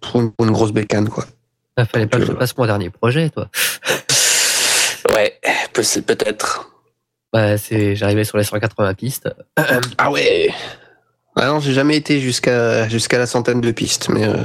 [0.00, 1.24] pour une grosse bécane quoi.
[1.78, 3.48] Il fallait pas que je Euh, fasse mon dernier projet, toi.
[5.14, 5.38] Ouais,
[5.72, 6.70] peut- peut-être.
[7.32, 9.28] Bah, c'est, j'arrivais sur les 180 pistes.
[9.98, 10.50] Ah ouais.
[11.36, 14.36] Ah non, j'ai jamais été jusqu'à jusqu'à la centaine de pistes, mais euh,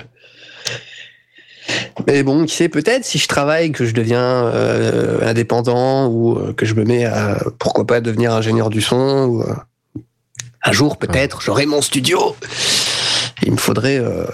[2.06, 6.54] mais bon, qui sait peut-être si je travaille, que je deviens euh, indépendant ou euh,
[6.54, 9.56] que je me mets à pourquoi pas devenir ingénieur du son ou euh,
[10.64, 12.36] un jour peut-être j'aurai mon studio.
[13.44, 14.26] Il me faudrait, euh,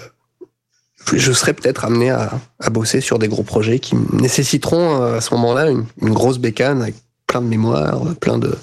[1.16, 5.20] je serais peut-être amené à, à bosser sur des gros projets qui nécessiteront euh, à
[5.20, 6.94] ce moment-là une, une grosse bécane avec
[7.26, 8.54] plein de mémoire, plein de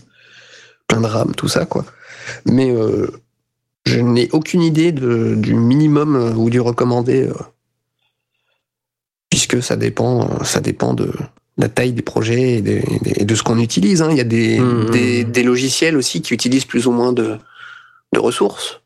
[0.87, 1.85] plein de RAM, tout ça quoi.
[2.45, 3.07] Mais euh,
[3.85, 7.33] je n'ai aucune idée de, du minimum euh, ou du recommandé, euh,
[9.29, 11.11] puisque ça dépend, euh, ça dépend de
[11.57, 14.01] la taille des projets et, des- des- et de ce qu'on utilise.
[14.01, 14.09] hein.
[14.11, 14.89] Il y a des, Mhm.
[14.91, 17.37] des, des logiciels aussi qui utilisent plus ou moins de,
[18.13, 18.81] de ressources.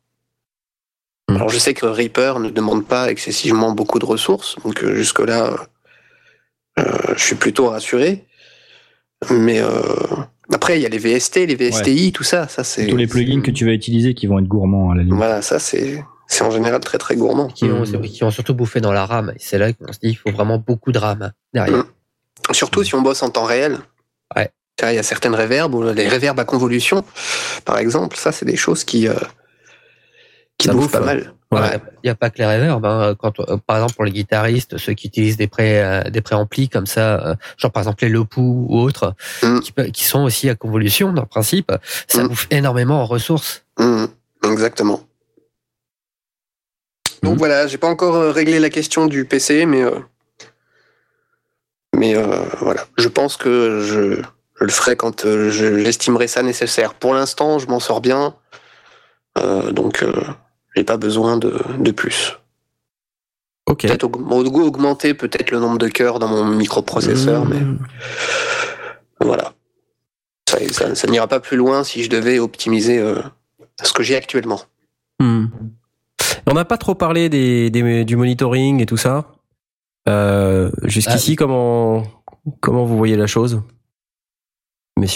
[1.30, 1.35] Mm.
[1.35, 5.68] Alors je sais que Reaper ne demande pas excessivement beaucoup de ressources, donc euh, jusque-là,
[6.80, 6.84] euh,
[7.15, 8.26] je suis plutôt rassuré.
[9.30, 9.69] Mais euh,
[10.53, 12.47] après, il y a les VST, les VSTI, tout ça.
[12.47, 15.03] ça c'est Tous les plugins que tu vas utiliser qui vont être gourmands à la
[15.03, 15.18] limite.
[15.18, 17.47] Voilà, ça c'est c'est en général très très gourmand.
[17.47, 19.34] Qui ont, qui ont surtout bouffé dans la RAM.
[19.38, 21.85] C'est là qu'on se dit il faut vraiment beaucoup de RAM derrière.
[22.51, 23.77] Surtout si on bosse en temps réel.
[24.35, 24.49] Ouais.
[24.81, 27.03] Il y a certaines réverbes, ou les réverbes à convolution,
[27.65, 29.14] par exemple, ça c'est des choses qui, euh,
[30.60, 31.34] qui Ça bouffe, pas mal.
[31.52, 31.61] Ouais.
[32.03, 32.86] Il n'y a pas que les reverbs.
[32.86, 33.15] Hein.
[33.18, 36.69] Quand, euh, par exemple, pour les guitaristes, ceux qui utilisent des pré euh, des préamplis
[36.69, 39.60] comme ça, euh, genre par exemple les Lopu ou autres, Mm.
[39.91, 41.72] qui, sont aussi à convolution dans le principe,
[42.07, 42.27] ça Mm.
[42.27, 43.64] bouffe énormément en ressources.
[43.80, 44.10] Mhm,
[44.44, 45.02] exactement.
[47.23, 47.38] Donc Mhm.
[47.40, 49.98] voilà, j'ai pas encore euh, réglé la question du PC, mais euh,
[51.95, 54.22] mais euh, voilà, je pense que je,
[54.60, 56.94] je le ferai quand euh, je- j'estimerai ça nécessaire.
[56.94, 58.36] Pour l'instant, je m'en sors bien,
[59.38, 60.14] euh, donc euh,
[60.75, 62.37] j'ai pas besoin de, de plus.
[63.67, 63.81] Ok.
[63.83, 67.79] Peut-être aug- augmenter peut-être le nombre de cœurs dans mon microprocesseur, mais Mmh.
[69.21, 69.53] voilà.
[70.49, 73.21] Ça, ça- ça n'ira pas plus loin si je devais optimiser euh,
[73.83, 74.61] ce que j'ai actuellement.
[75.19, 75.45] Hmm.
[76.47, 79.31] On n'a pas trop parlé des, des- du monitoring et tout ça.
[80.07, 82.03] Euh, Jusqu'ici, comment
[82.61, 83.61] comment vous voyez la chose,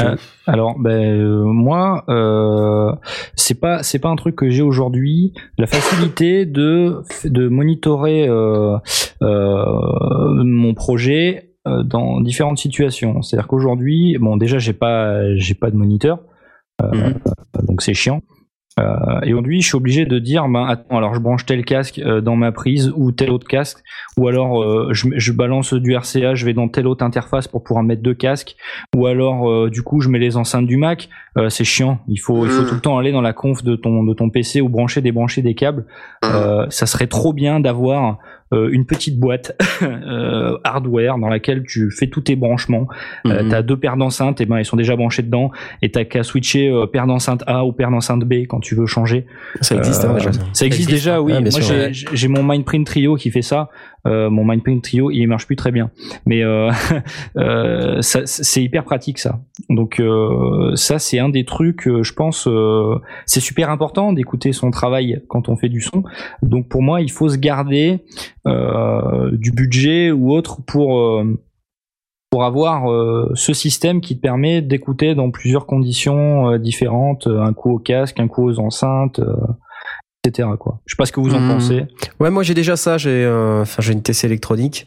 [0.01, 0.15] Euh,
[0.47, 2.91] Alors, ben euh, moi, euh,
[3.35, 5.33] c'est pas c'est pas un truc que j'ai aujourd'hui.
[5.57, 8.77] La facilité de de monitorer euh,
[9.21, 13.21] euh, mon projet euh, dans différentes situations.
[13.21, 16.19] C'est-à-dire qu'aujourd'hui, bon, déjà, j'ai pas j'ai pas de moniteur,
[16.81, 17.13] euh, Mhm.
[17.67, 18.21] donc c'est chiant.
[18.79, 21.99] Euh, et aujourd'hui, je suis obligé de dire, ben attends, alors je branche tel casque
[21.99, 23.83] euh, dans ma prise ou tel autre casque,
[24.17, 27.63] ou alors euh, je, je balance du RCA, je vais dans telle autre interface pour
[27.63, 28.55] pouvoir mettre deux casques,
[28.95, 31.09] ou alors euh, du coup je mets les enceintes du Mac.
[31.37, 31.99] Euh, c'est chiant.
[32.07, 32.67] Il faut, il faut Mhm.
[32.69, 35.41] tout le temps aller dans la conf de ton de ton PC ou brancher, débrancher
[35.41, 35.85] des câbles.
[36.23, 38.17] Euh, ça serait trop bien d'avoir
[38.71, 42.87] une petite boîte euh, hardware dans laquelle tu fais tous tes branchements.
[43.25, 43.49] Euh.
[43.49, 45.51] T'as deux paires d'enceintes, et ben ils sont déjà branchés dedans,
[45.81, 48.85] et t'as qu'à switcher euh, paire d'enceinte A ou paire d'enceinte B quand tu veux
[48.85, 49.25] changer.
[49.61, 50.33] Ça existe hein, Euh, déjà.
[50.33, 50.41] Ça.
[50.53, 51.33] Ça existe existe, déjà, oui.
[51.35, 53.69] Ah, Moi, j'ai mon Mindprint Trio qui fait ça.
[54.05, 55.89] Euh, mon Mindprint Trio, il marche plus très bien,
[56.25, 56.69] mais euh,
[57.37, 59.39] euh, c'est hyper pratique ça.
[59.69, 62.47] Donc euh, ça, c'est un des trucs, euh, je pense,
[63.25, 66.03] c'est super important d'écouter son travail quand on fait du son.
[66.41, 68.03] Donc pour moi, il faut se garder
[68.45, 71.23] du budget ou autre pour
[72.29, 77.75] pour avoir euh, ce système qui te permet d'écouter dans plusieurs conditions différentes, un coup
[77.75, 79.35] au casque, un coup aux enceintes, euh,
[80.25, 80.47] etc.
[80.57, 80.79] Quoi.
[80.85, 81.49] Je sais pas ce que vous en Mhm.
[81.49, 81.85] pensez.
[82.19, 82.97] Ouais, moi j'ai déjà ça.
[82.97, 84.85] J'ai euh, j'ai une TC électronique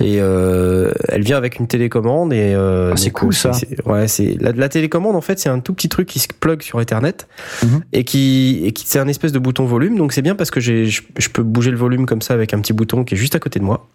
[0.00, 3.52] et euh, elle vient avec une télécommande et euh, Ah, c'est cool, ça.
[3.86, 6.62] Ouais, c'est la, la télécommande en fait c'est un tout petit truc qui se plug
[6.62, 7.26] sur Ethernet
[7.62, 7.82] Mhm.
[7.92, 9.96] et qui et qui c'est un espèce de bouton volume.
[9.96, 12.52] Donc c'est bien parce que j'ai je, je peux bouger le volume comme ça avec
[12.52, 13.88] un petit bouton qui est juste à côté de moi.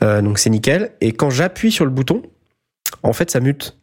[0.00, 0.90] Donc c'est nickel.
[1.00, 2.22] Et quand j'appuie sur le bouton,
[3.02, 3.76] en fait ça mute.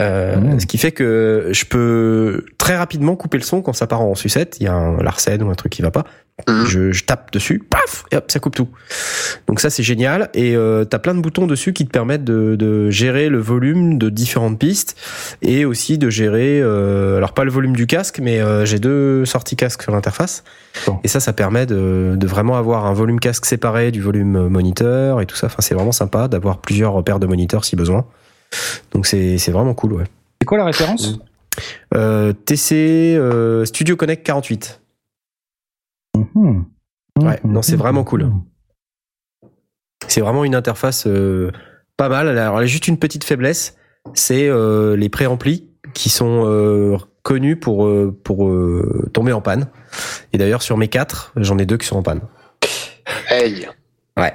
[0.00, 0.58] Euh, Mhm.
[0.60, 4.14] Ce qui fait que je peux très rapidement couper le son quand ça part en
[4.16, 4.56] sucette.
[4.58, 6.04] Il y a un Larsen ou un truc qui va pas.
[6.48, 6.66] Mhm.
[6.66, 8.68] Je, je tape dessus, paf, et hop, ça coupe tout.
[9.46, 10.30] Donc ça c'est génial.
[10.34, 13.98] Et euh, t'as plein de boutons dessus qui te permettent de, de gérer le volume
[13.98, 14.96] de différentes pistes
[15.42, 19.24] et aussi de gérer, euh, alors pas le volume du casque, mais euh, j'ai deux
[19.24, 20.42] sorties casque sur l'interface.
[20.88, 20.98] Bon.
[21.04, 25.20] Et ça, ça permet de, de vraiment avoir un volume casque séparé du volume moniteur
[25.20, 25.46] et tout ça.
[25.46, 28.06] Enfin, c'est vraiment sympa d'avoir plusieurs paires de moniteurs si besoin.
[28.92, 30.04] Donc c'est c'est vraiment cool, ouais.
[30.40, 31.18] C'est quoi la référence
[31.94, 34.80] Euh, TC euh, Studio Connect 48.
[36.16, 36.64] Mhm.
[37.22, 38.30] Ouais, non, c'est vraiment cool.
[40.08, 41.50] C'est vraiment une interface euh,
[41.96, 42.28] pas mal.
[42.28, 43.76] Alors, elle a juste une petite faiblesse,
[44.14, 47.88] c'est euh, les préamplis qui sont euh, connus pour
[48.24, 48.52] pour
[49.12, 49.68] tomber en panne.
[50.32, 52.20] Et d'ailleurs sur mes quatre, j'en ai deux qui sont en panne.
[53.28, 53.68] Hey.
[54.18, 54.34] Ouais.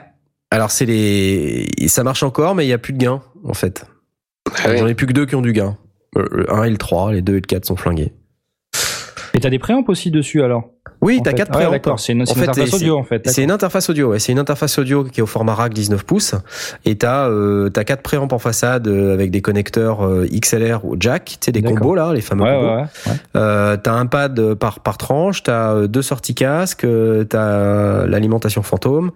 [0.52, 3.86] Alors c'est les, ça marche encore, mais il y a plus de gain en fait.
[4.64, 4.78] Ah oui.
[4.78, 5.78] J'en ai plus que deux qui ont du gain.
[6.18, 8.14] Euh, Le 1 et le 3, les 2 et le 4 sont flingués.
[9.36, 10.72] Et t'as des préamps aussi dessus alors?
[11.02, 11.38] Oui, t'as fait.
[11.38, 13.30] quatre Ah ouais, c'est une, une interface audio en fait.
[13.30, 14.20] C'est une interface audio, ouais.
[14.20, 16.34] C'est une interface audio qui est au format rack 19 pouces.
[16.84, 20.98] Et t'as euh, t'as quatre préamps en façade euh, avec des connecteurs euh, XLR ou
[21.00, 22.66] jack, tu sais des combos là, les fameux Ouais, combos.
[22.68, 22.82] ouais, ouais.
[23.08, 23.18] ouais.
[23.38, 28.64] Euh, t'as un pad par par tranche, t'as euh, deux sorties casque, euh, t'as l'alimentation
[28.64, 29.12] fantôme,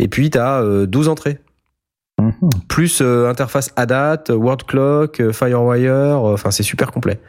[0.00, 1.38] et puis t'as euh, 12 entrées.
[2.20, 2.32] Mhm.
[2.68, 7.20] Plus euh, interface ADAT, euh, word clock, euh, Firewire, euh, enfin c'est super complet.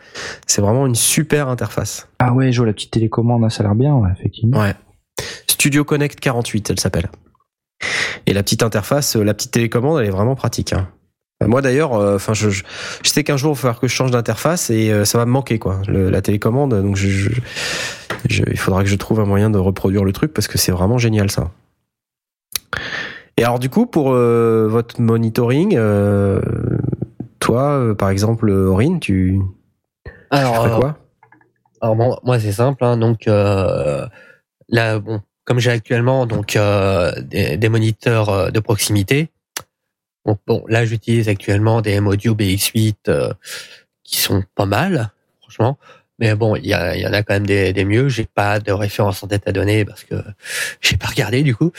[0.45, 2.07] C'est vraiment une super interface.
[2.19, 4.59] Ah ouais, je vois la petite télécommande, ça a l'air bien, ouais, effectivement.
[4.61, 4.75] Ouais.
[5.47, 7.09] Studio Connect 48, elle s'appelle.
[8.27, 10.73] Et la petite interface, la petite télécommande, elle est vraiment pratique.
[10.73, 10.87] hein.
[11.45, 12.63] Moi d'ailleurs, enfin je, je,
[13.03, 15.59] sais qu'un jour il va falloir que je change d'interface et ça va me manquer
[15.59, 16.81] quoi, le, la télécommande.
[16.81, 17.29] Donc je,
[18.29, 20.71] je, il faudra que je trouve un moyen de reproduire le truc parce que c'est
[20.71, 21.51] vraiment génial ça.
[23.37, 25.77] Et alors du coup pour votre monitoring,
[27.39, 29.41] toi par exemple Aurine, tu,
[30.29, 30.97] alors, tu quoi?
[31.81, 37.55] Alors bon, moi c'est simple, hein, donc là bon comme j'ai actuellement donc euh, des,
[37.55, 39.29] des, moniteurs euh, de proximité.
[40.25, 43.31] Bon, bon là j'utilise actuellement des M-Audio BX8 euh,
[44.03, 45.77] qui sont pas mal, franchement.
[46.17, 48.07] Mais bon, il y, a, y en a quand même des, des mieux.
[48.09, 50.15] J'ai pas de référence en tête à donner parce que
[50.81, 51.71] j'ai pas regardé du coup.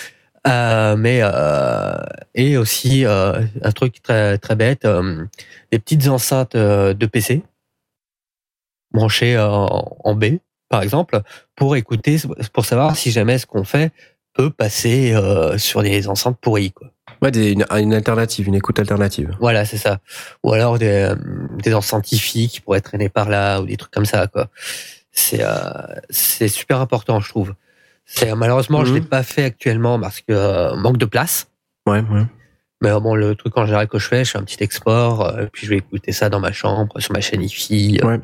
[0.47, 1.23] Euh, mais
[2.35, 4.87] et aussi un truc très très bête,
[5.73, 7.43] des petites enceintes de PC
[8.93, 11.21] branchées en, en B par exemple,
[11.55, 12.17] pour écouter,
[12.53, 13.93] pour savoir si jamais ce qu'on fait
[14.35, 16.91] peut passer euh, sur des enceintes pourries, quoi.
[17.23, 19.35] Ouais, des, une, une, alternative, une écoute alternative.
[19.41, 20.01] Voilà, c'est ça.
[20.43, 21.15] Ou alors des, euh,
[21.63, 24.49] des enceintes qui pourraient traîner par là ou des trucs comme ça, quoi.
[25.13, 25.71] C'est euh,
[26.11, 27.55] c'est super important, je trouve.
[28.07, 29.07] C'est malheureusement, je l'ai mhm.
[29.07, 31.51] pas fait actuellement parce que euh, manque de place.
[31.87, 32.25] Ouais, ouais.
[32.83, 35.67] Mais bon, le truc en général que je fais, je fais un petit export, puis
[35.67, 38.01] je vais écouter ça dans ma chambre, sur ma chaîne IFI.
[38.03, 38.21] Ouais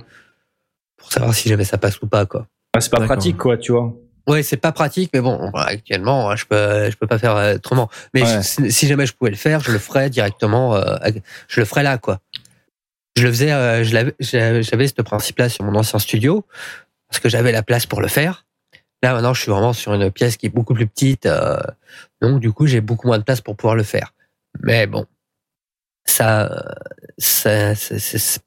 [1.03, 2.47] pour savoir si jamais ça passe ou pas quoi.
[2.75, 3.93] Ah, c'est pas pratique quoi, tu vois.
[4.29, 7.57] Ouais, c'est pas pratique, mais bon, actuellement, hein, je peux, je peux pas faire euh,
[7.57, 7.91] autrement.
[8.15, 10.77] Mais si jamais je pouvais le faire, je le ferais directement.
[10.77, 10.97] Euh,
[11.49, 12.21] je le ferais là, quoi.
[13.17, 16.47] Je le faisais, euh, j'avais ce principe-là sur mon ancien studio
[17.09, 18.47] parce que j'avais la place pour le faire.
[19.03, 21.29] Là, maintenant, je suis vraiment sur une pièce qui est beaucoup plus petite,
[22.21, 24.15] donc du coup, j'ai beaucoup moins de place pour pouvoir le faire.
[24.63, 25.07] Mais bon,
[26.05, 26.65] ça,
[27.19, 28.43] ça, c'est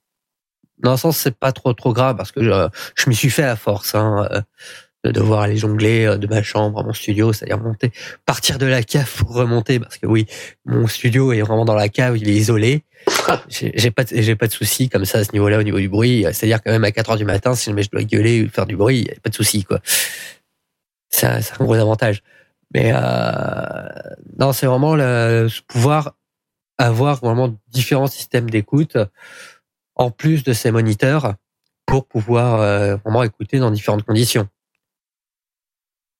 [0.79, 3.43] dans un sens, c'est pas trop trop grave parce que je, je m'y suis fait
[3.43, 4.41] à force hein, euh,
[5.05, 7.91] de devoir aller jongler euh, de ma chambre à mon studio, c'est-à-dire monter,
[8.25, 10.25] partir de la cave pour remonter parce que oui,
[10.65, 12.83] mon studio est vraiment dans la cave, il est isolé.
[13.49, 16.25] J'ai pas j'ai pas de soucis comme ça à ce niveau-là au niveau du bruit.
[16.33, 18.65] C'est-à-dire quand même à 4 heures du matin, si jamais je dois gueuler ou faire
[18.65, 19.79] du bruit, y a pas de soucis quoi.
[21.15, 22.23] C'est un, gros avantage.
[22.73, 23.87] Mais euh,
[24.37, 26.15] non, c'est vraiment le pouvoir
[26.77, 28.97] avoir vraiment différents systèmes d'écoute
[29.95, 31.35] en plus de ces moniteurs
[31.85, 34.47] pour pouvoir euh, vraiment écouter dans différentes conditions.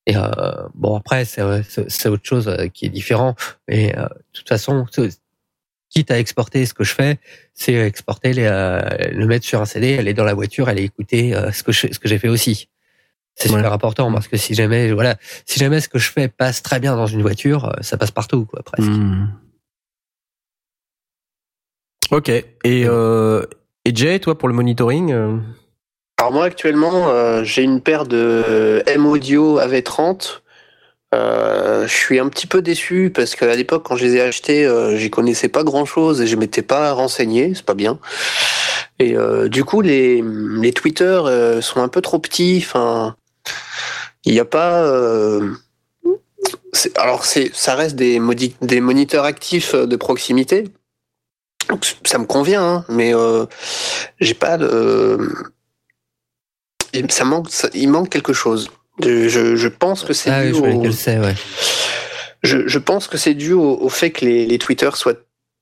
[0.08, 0.30] Et euh,
[0.76, 3.36] bon après c'est autre chose euh, qui est différent,
[3.68, 4.86] mais de toute façon
[5.90, 7.20] quitte à exporter ce que je fais,
[7.54, 8.48] c'est exporter les,
[9.12, 12.28] le mettre sur un CD, aller dans la voiture, aller écouter ce que j'ai fait
[12.28, 12.70] aussi.
[13.36, 16.64] C'est super important parce que si jamais voilà, si jamais ce que je fais passe
[16.64, 18.88] très bien dans une voiture, ça passe partout quoi presque.
[18.88, 19.28] Hmm.
[22.12, 22.30] Ok.
[22.30, 23.46] Et euh,
[23.86, 25.38] et Jay, toi, pour le monitoring euh
[26.18, 30.42] Alors moi, actuellement, euh, j'ai une paire de M-Audio AV30.
[31.14, 34.66] Euh, je suis un petit peu déçu parce qu'à l'époque, quand je les ai achetés,
[34.66, 37.54] euh, j'y connaissais pas grand-chose et je m'étais pas renseigné.
[37.54, 38.00] C'est pas bien.
[38.98, 39.16] Et
[39.50, 41.22] du coup, les, les Twitter
[41.60, 42.64] sont un peu trop petits.
[42.66, 43.18] Enfin,
[44.26, 44.84] il n'y a pas...
[46.96, 48.20] alors, c'est, ça reste des,
[48.62, 50.66] des moniteurs actifs de proximité,
[52.04, 53.46] ça me convient, hein, mais euh,
[54.20, 55.18] j'ai pas de.
[57.10, 58.70] ça manque, il manque quelque chose.
[59.02, 60.54] Je, je pense que c'est ah, dû.
[60.54, 60.92] Je, au...
[60.92, 61.36] sais, ouais.
[62.44, 65.16] je, je, pense que c'est dû au, fait que les, les Twitter soient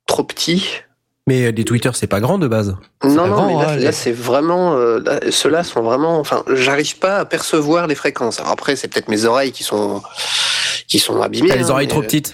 [0.06, 0.82] trop petits.
[1.26, 2.76] Mais des Twitter, c'est pas grand de base.
[3.04, 4.76] Non, non, mais là, hein, là c'est vraiment.
[4.76, 6.20] Euh, Ceux-là sont vraiment.
[6.20, 8.42] Enfin, j'arrive pas à percevoir les fréquences.
[8.42, 10.02] Alors après, c'est peut-être mes oreilles qui sont
[10.88, 11.48] qui sont abîmées.
[11.48, 12.34] T'as les hein, oreilles trop petites.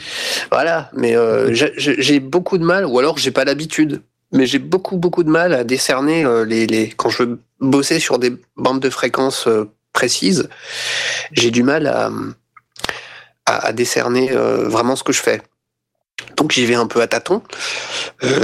[0.52, 4.02] Voilà, mais euh, j'ai beaucoup de mal, ou alors j'ai pas l'habitude.
[4.32, 8.00] Mais j'ai beaucoup beaucoup de mal à décerner euh, les, les quand je veux bosser
[8.00, 10.50] sur des bandes de fréquences euh, précises,
[11.32, 12.12] j'ai du mal à,
[13.46, 15.42] à, à décerner vraiment ce que je fais.
[16.38, 17.42] Donc j'y vais un peu à tâtons.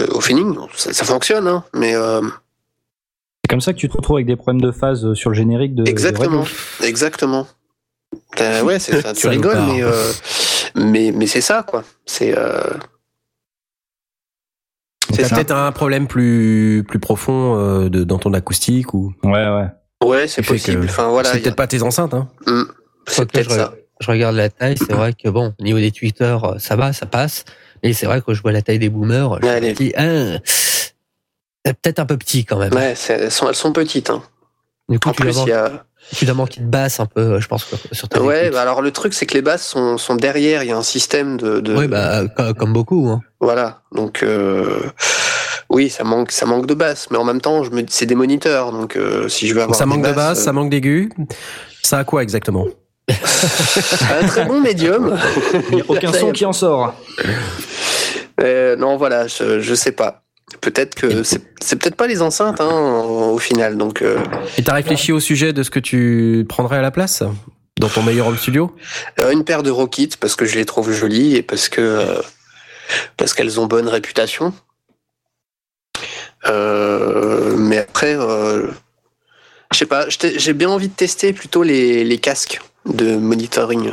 [0.10, 1.93] au feeling, ça, ça fonctionne, hein, mais
[3.45, 5.76] c'est comme ça que tu te retrouves avec des problèmes de phase sur le générique
[5.76, 5.88] de.
[5.88, 6.45] Exactement,
[6.84, 7.45] exactement.
[8.41, 9.14] Euh, ouais, c'est ça.
[9.14, 10.11] Tu rigoles, mais, euh,
[10.73, 11.84] mais, mais c'est ça, quoi.
[12.07, 12.35] C'est.
[12.35, 12.64] Euh...
[15.14, 19.14] C'est peut-être un problème plus plus profond euh, de, dans ton acoustique ou?
[19.23, 19.68] Ouais, ouais.
[20.03, 20.85] Ouais, c'est possible.
[20.85, 21.31] Enfin voilà.
[21.31, 22.27] C'est peut-être pas tes enceintes, hein.
[22.47, 22.64] Mmh.
[23.06, 23.76] C'est peut-être ça.
[23.99, 27.06] Je regarde la taille, c'est vrai que bon, au niveau des Twitter, ça va, ça
[27.06, 27.45] passe.
[27.86, 31.74] Mais c'est vrai que je vois la taille des boomers, je me dis, ah, c'est
[31.82, 32.74] peut-être un peu petit quand même.
[32.74, 34.10] Ouais, elles sont, elles sont petites.
[34.10, 34.24] Hein.
[34.90, 37.48] Du coup, en plus, il y a tu dois manquer de basse un peu, je
[37.48, 40.64] pense, sur ta Ouais, bah alors le truc, c'est que les basses sont, sont derrière.
[40.64, 41.60] Il y a un système de.
[41.60, 41.76] de...
[41.76, 42.24] Oui, bah
[42.57, 43.10] comme beaucoup.
[43.10, 43.22] Hein.
[43.40, 44.82] Voilà, donc euh,
[45.70, 48.16] oui, ça manque, ça manque de basse, mais en même temps, je me, c'est des
[48.16, 49.78] moniteurs, donc euh, si je veux avoir.
[49.78, 51.10] Ça manque de basse, ça euh, manque d'aigus.
[51.82, 52.68] Ça a quoi exactement?
[53.10, 55.18] Un très bon médium.
[55.69, 56.94] Il n'y a aucun son qui en sort.
[58.41, 60.23] Euh, non, voilà, je, je sais pas.
[60.61, 63.77] Peut-être que c'est c'est peut-être pas les enceintes hein, au final.
[63.77, 64.18] Donc, euh,
[64.57, 67.23] Et t'as réfléchi au sujet de ce que tu prendrais à la place
[67.80, 68.76] dans ton meilleur home studio?
[69.19, 72.22] Euh, une paire de Rockit parce que je les trouve jolies et parce que euh,
[73.18, 74.53] parce qu'elles ont bonne réputation.
[76.48, 78.68] Euh, mais après, euh,
[79.72, 80.06] je sais pas.
[80.10, 83.91] J'ai bien envie de tester plutôt les, les casques de monitoring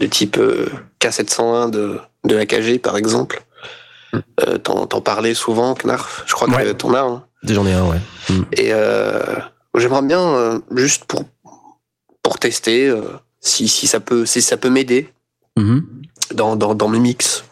[0.00, 0.66] de type euh,
[1.00, 3.42] K701 de de l'AKG par exemple.
[4.40, 6.22] Euh, T'en t'en parlais souvent, Knarf.
[6.26, 6.74] Je crois que Ouais.
[6.74, 7.00] t'en as.
[7.00, 7.24] hein.
[7.44, 7.98] J'en ai un, ouais.
[8.52, 9.22] Et euh,
[9.76, 11.24] j'aimerais bien euh, juste pour
[12.22, 13.02] pour tester euh,
[13.40, 15.08] si si ça peut si ça peut m'aider
[15.58, 15.84] Mhm.
[16.34, 17.44] dans, dans dans mes mix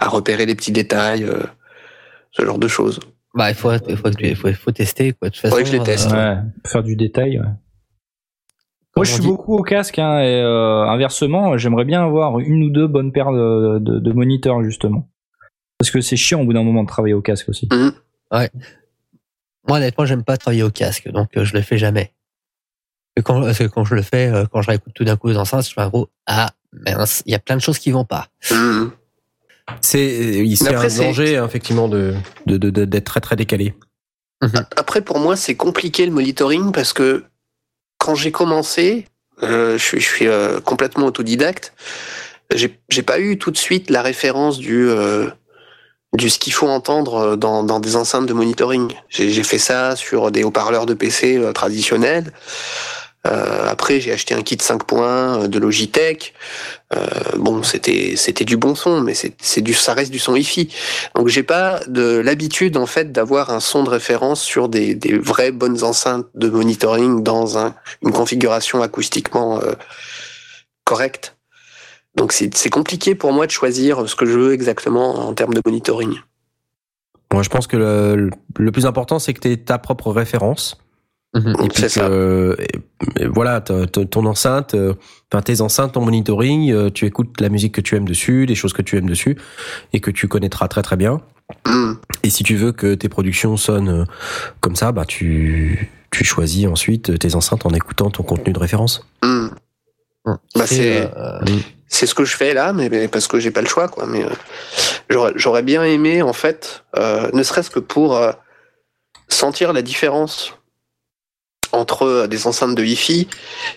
[0.00, 1.42] à repérer les petits détails, euh,
[2.32, 3.00] ce genre de choses.
[3.34, 5.28] Bah, il faut, il faut, il faut, il faut tester, quoi.
[5.28, 6.10] De toute façon, Faudrait que je les teste.
[6.12, 7.38] euh, Ouais, faire du détail.
[7.38, 7.46] ouais.
[8.98, 12.70] Moi, je suis beaucoup au casque, hein, et euh, inversement, j'aimerais bien avoir une ou
[12.70, 15.08] deux bonnes paires de, de, de moniteurs, justement.
[15.78, 17.68] Parce que c'est chiant au bout d'un moment de travailler au casque aussi.
[18.32, 22.12] Moi, honnêtement, j'aime pas travailler au casque, donc euh, je le fais jamais.
[23.16, 25.28] Et quand, parce que quand je le fais, euh, quand je réécoute tout d'un coup
[25.28, 27.90] les enceintes, je fais un gros ah mince, il y a plein de choses qui
[27.90, 28.28] vont pas.
[28.50, 28.92] Mhm.
[29.82, 32.14] C'est après, un danger hein, effectivement de
[32.46, 33.74] de- de- de- d'être très très décalé.
[34.76, 37.24] Après, pour moi, c'est compliqué le monitoring parce que
[38.08, 39.04] quand j'ai commencé,
[39.42, 41.74] euh, je suis, euh, complètement autodidacte.
[42.54, 45.28] J'ai pas eu tout de suite la référence du euh,
[46.14, 48.90] du ce qu'il faut entendre dans, dans des enceintes de monitoring.
[49.10, 52.32] J'ai fait ça sur des haut-parleurs de PC traditionnels.
[53.28, 56.34] Euh, après, j'ai acheté un kit 5 points euh, de Logitech.
[56.96, 57.06] Euh,
[57.36, 60.74] bon, c'était c'était du bon son, mais c'est du ça reste du son hi-fi.
[61.14, 65.18] Donc j'ai pas de l'habitude en fait d'avoir un son de référence sur des, des
[65.18, 69.60] vraies bonnes enceintes de monitoring dans un, une configuration acoustiquement
[70.84, 71.36] correcte.
[72.14, 75.52] Donc c'est c'est compliqué pour moi de choisir ce que je veux exactement en termes
[75.52, 76.16] de monitoring.
[77.34, 80.78] Moi, je pense que le, le plus important, c'est que tu aies ta propre référence.
[81.34, 81.56] Mhm.
[81.62, 82.56] Et puis que,
[83.18, 84.94] et- voilà, t- t- ton enceinte, euh,
[85.30, 88.54] enfin tes enceintes, ton monitoring, euh, tu écoutes la musique que tu aimes dessus, les
[88.54, 89.36] choses que tu aimes dessus,
[89.92, 91.20] et que tu connaîtras très très bien.
[91.66, 91.92] Hmm.
[92.22, 94.04] Et si tu veux que tes productions sonnent euh,
[94.60, 99.06] comme ça, bah tu tu choisis ensuite tes enceintes en écoutant ton contenu de référence.
[99.22, 99.48] Hmm.
[100.54, 101.38] Bah, c'est- euh,
[101.90, 104.04] C'est ce que je fais là, mais, mais parce que j'ai pas le choix, quoi.
[104.06, 104.28] Mais euh,
[105.08, 108.32] j'aurais- j'aurais bien aimé, en fait, euh, ne serait-ce que pour euh,
[109.28, 110.52] sentir la différence
[111.72, 113.28] entre euh, des enceintes de Wi-Fi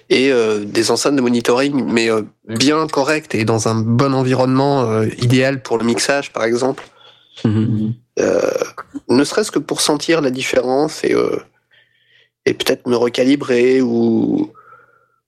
[0.09, 4.83] et euh, des enceintes de monitoring, mais euh, bien correctes et dans un bon environnement
[4.83, 6.83] euh, idéal pour le mixage, par exemple.
[8.19, 8.41] Euh,
[9.09, 11.39] ne serait-ce que pour sentir la différence et, euh,
[12.45, 14.51] et peut-être me recalibrer ou.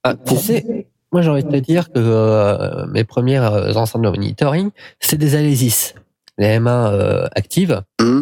[0.03, 4.09] ah, tu sais, moi j'ai envie de te dire que euh, mes premières enceintes de
[4.09, 4.69] monitoring,
[4.99, 5.95] c'est des Alesis,
[6.37, 7.81] les M1 euh, actives.
[7.99, 8.21] Hmm.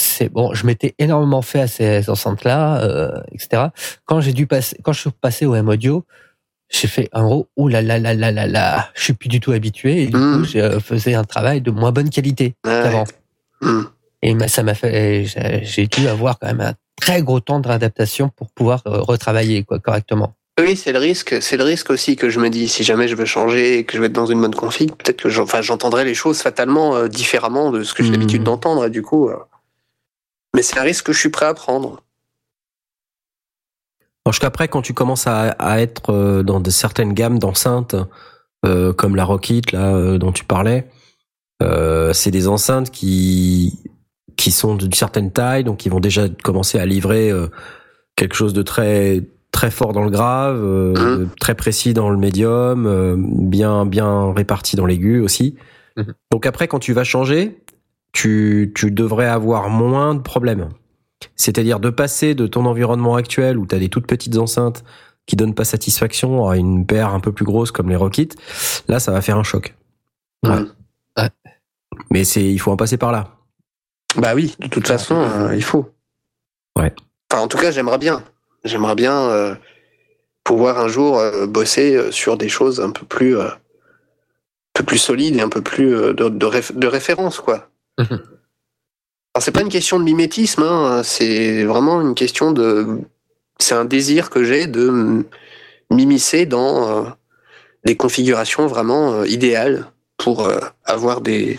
[0.00, 3.66] C'est bon, je m'étais énormément fait à ces enceintes-là, euh, etc.
[4.04, 6.04] Quand j'ai dû passer, quand je suis passé au M audio,
[6.70, 9.40] j'ai fait un gros ouh là là là là là là, je suis plus du
[9.40, 10.38] tout habitué et du Mm.
[10.38, 12.80] coup, je euh, faisais un travail de moins bonne qualité Ouais.
[12.84, 13.04] qu'avant.
[13.60, 13.82] Hmm.
[14.22, 15.24] Et ça m'a fait,
[15.62, 19.64] j'ai dû avoir quand même un très gros temps de réadaptation pour pouvoir euh, retravailler
[19.64, 20.34] quoi correctement.
[20.60, 21.36] Oui, c'est le risque.
[21.40, 22.66] C'est le risque aussi que je me dis.
[22.68, 25.22] Si jamais je veux changer et que je vais être dans une bonne config, peut-être
[25.22, 28.14] que j'entendrai les choses fatalement euh, différemment de ce que j'ai Mhm.
[28.16, 28.84] l'habitude d'entendre.
[28.86, 29.36] Et du coup, euh,
[30.54, 32.02] mais c'est un risque que je suis prêt à prendre.
[34.24, 37.96] Parce qu'après, quand tu commences à, à être euh, dans de certaines gammes d'enceintes,
[38.66, 40.88] euh, comme la Rockit là euh, dont tu parlais,
[41.62, 43.78] euh, c'est des enceintes qui
[44.36, 47.48] qui sont d'une certaine taille, donc qui vont déjà commencer à livrer euh,
[48.16, 51.30] quelque chose de très très fort dans le grave, euh, Mhm.
[51.40, 55.56] très précis dans le médium, euh, bien bien réparti dans l'aigu aussi.
[55.96, 56.12] Mhm.
[56.32, 57.58] Donc après, quand tu vas changer,
[58.18, 60.70] tu tu devrais avoir moins de problèmes.
[61.36, 64.82] C'est-à-dire de passer de ton environnement actuel où tu as des toutes petites enceintes
[65.26, 68.30] qui donnent pas satisfaction à une paire un peu plus grosse comme les Rockit,
[68.88, 69.76] là ça va faire un choc.
[70.44, 70.64] Ouais.
[71.16, 71.30] Ouais.
[72.10, 73.36] Mais c'est il faut en passer par là.
[74.16, 75.86] Bah oui, de toute façon, euh, il faut.
[76.76, 76.92] Ouais.
[77.30, 78.24] Enfin, en tout cas, j'aimerais bien.
[78.64, 79.54] J'aimerais bien euh,
[80.42, 84.98] pouvoir un jour euh, bosser sur des choses un peu plus, euh, un peu plus
[84.98, 87.68] solides et un peu plus euh, de, de, réf- de référence, quoi.
[89.38, 93.00] Alors, c'est pas une question de mimétisme, hein, c'est vraiment une question de.
[93.60, 95.24] C'est un désir que j'ai de
[95.90, 97.10] m'immiscer dans euh,
[97.84, 101.58] des configurations vraiment euh, idéales pour euh, avoir des,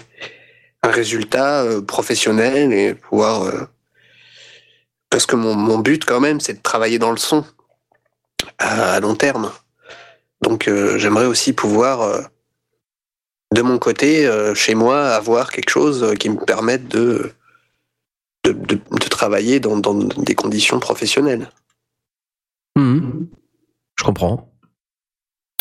[0.83, 3.69] un résultat professionnel et pouvoir.
[5.09, 7.43] parce que mon, mon but, quand même, c'est de travailler dans le son
[8.57, 9.51] à, long terme.
[10.41, 12.29] Donc, j'aimerais aussi pouvoir
[13.55, 17.31] de mon côté, euh, chez moi, avoir quelque chose euh, qui me permette de,
[18.45, 21.49] de, de- de travailler dans, dans des conditions professionnelles.
[22.77, 23.27] Mhm.
[23.97, 24.51] Je comprends.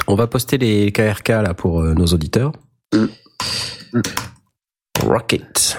[0.07, 2.53] On va poster les KRK là pour euh, nos auditeurs.
[2.95, 3.09] Mhm.
[5.01, 5.79] Rocket.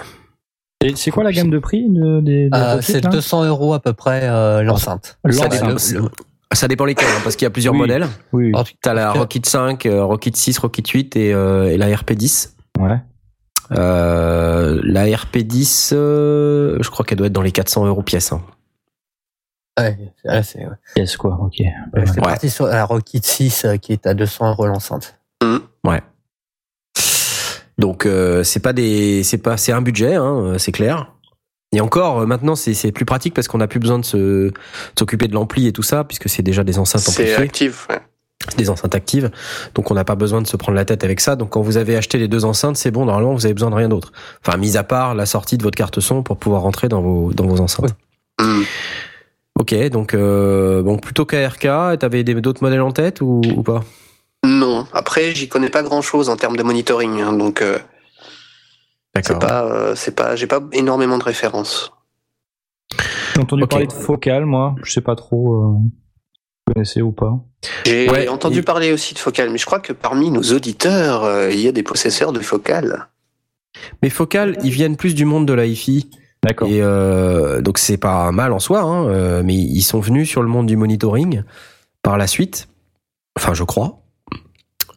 [0.81, 3.09] Et c'est quoi la gamme de prix de, Euh, Rocket, c'est là?
[3.09, 5.19] 200 euros à peu près euh, l'enceinte.
[5.23, 5.91] L'enceinte.
[6.51, 7.79] Ça, C'est- dépend lesquels, hein, parce qu'il y a plusieurs Oui.
[7.81, 8.07] modèles.
[8.33, 11.87] Oui, en- T'as la Rocket 5, euh, Rocket 6, Rocket 8 et, euh, et la
[11.95, 12.55] RP10.
[12.79, 12.97] ouais.
[13.77, 18.31] Euh, la RP10, euh, je crois qu'elle doit être dans les 400 euros pièce.
[18.31, 18.41] hein.
[19.79, 19.95] ouais,
[20.25, 20.73] ouais, c'est ouais.
[20.97, 21.59] Yes, quoi, ok.
[21.59, 22.15] Ouais, Ouais.
[22.21, 25.19] parti sur la Rocket 6 euh, qui est à 200 euros l'enceinte.
[27.77, 31.13] Donc euh, c'est pas des, c'est pas, c'est un budget, hein, c'est clair.
[31.71, 34.17] Et encore, euh, maintenant c'est c'est plus pratique parce qu'on a plus besoin de se
[34.17, 34.53] de
[34.97, 37.87] s'occuper de l'ampli et tout ça puisque c'est déjà des enceintes C'est amplifiées, actif.
[37.89, 37.99] ouais.
[38.57, 39.29] des enceintes actives.
[39.75, 41.35] Donc on n'a pas besoin de se prendre la tête avec ça.
[41.35, 43.05] Donc quand vous avez acheté les deux enceintes, c'est bon.
[43.05, 44.11] Normalement vous avez besoin de rien d'autre.
[44.45, 47.33] Enfin, mis à part la sortie de votre carte son pour pouvoir rentrer dans vos
[47.33, 47.93] dans vos enceintes.
[48.41, 48.61] Mm.
[49.59, 51.99] Ok, donc euh, bon plutôt KRK.
[51.99, 53.83] T'avais d'autres modèles en tête ou, ou pas?
[54.45, 54.87] Non.
[54.93, 57.77] Après, j'y connais pas grand chose en termes de monitoring, hein, donc euh,
[59.15, 59.39] c'est D'accord.
[59.39, 61.91] pas, euh, c'est pas, j'ai pas énormément de références.
[63.35, 64.75] J'ai entendu parler de Focal, moi.
[64.83, 65.53] Je sais pas trop.
[65.53, 67.39] Euh, vous connaissez ou pas
[67.85, 71.23] J'ai Ouais, entendu il- parler aussi de Focal, mais je crois que parmi nos auditeurs,
[71.23, 73.07] euh, il y a des possesseurs de Focal.
[74.01, 76.09] Mais Focal, ils viennent plus du monde de la hi-fi.
[76.43, 76.67] D'accord.
[76.69, 80.41] Et euh, donc c'est pas mal en soi, hein, euh, mais ils sont venus sur
[80.41, 81.43] le monde du monitoring
[82.01, 82.69] par la suite.
[83.37, 84.01] Enfin, je crois.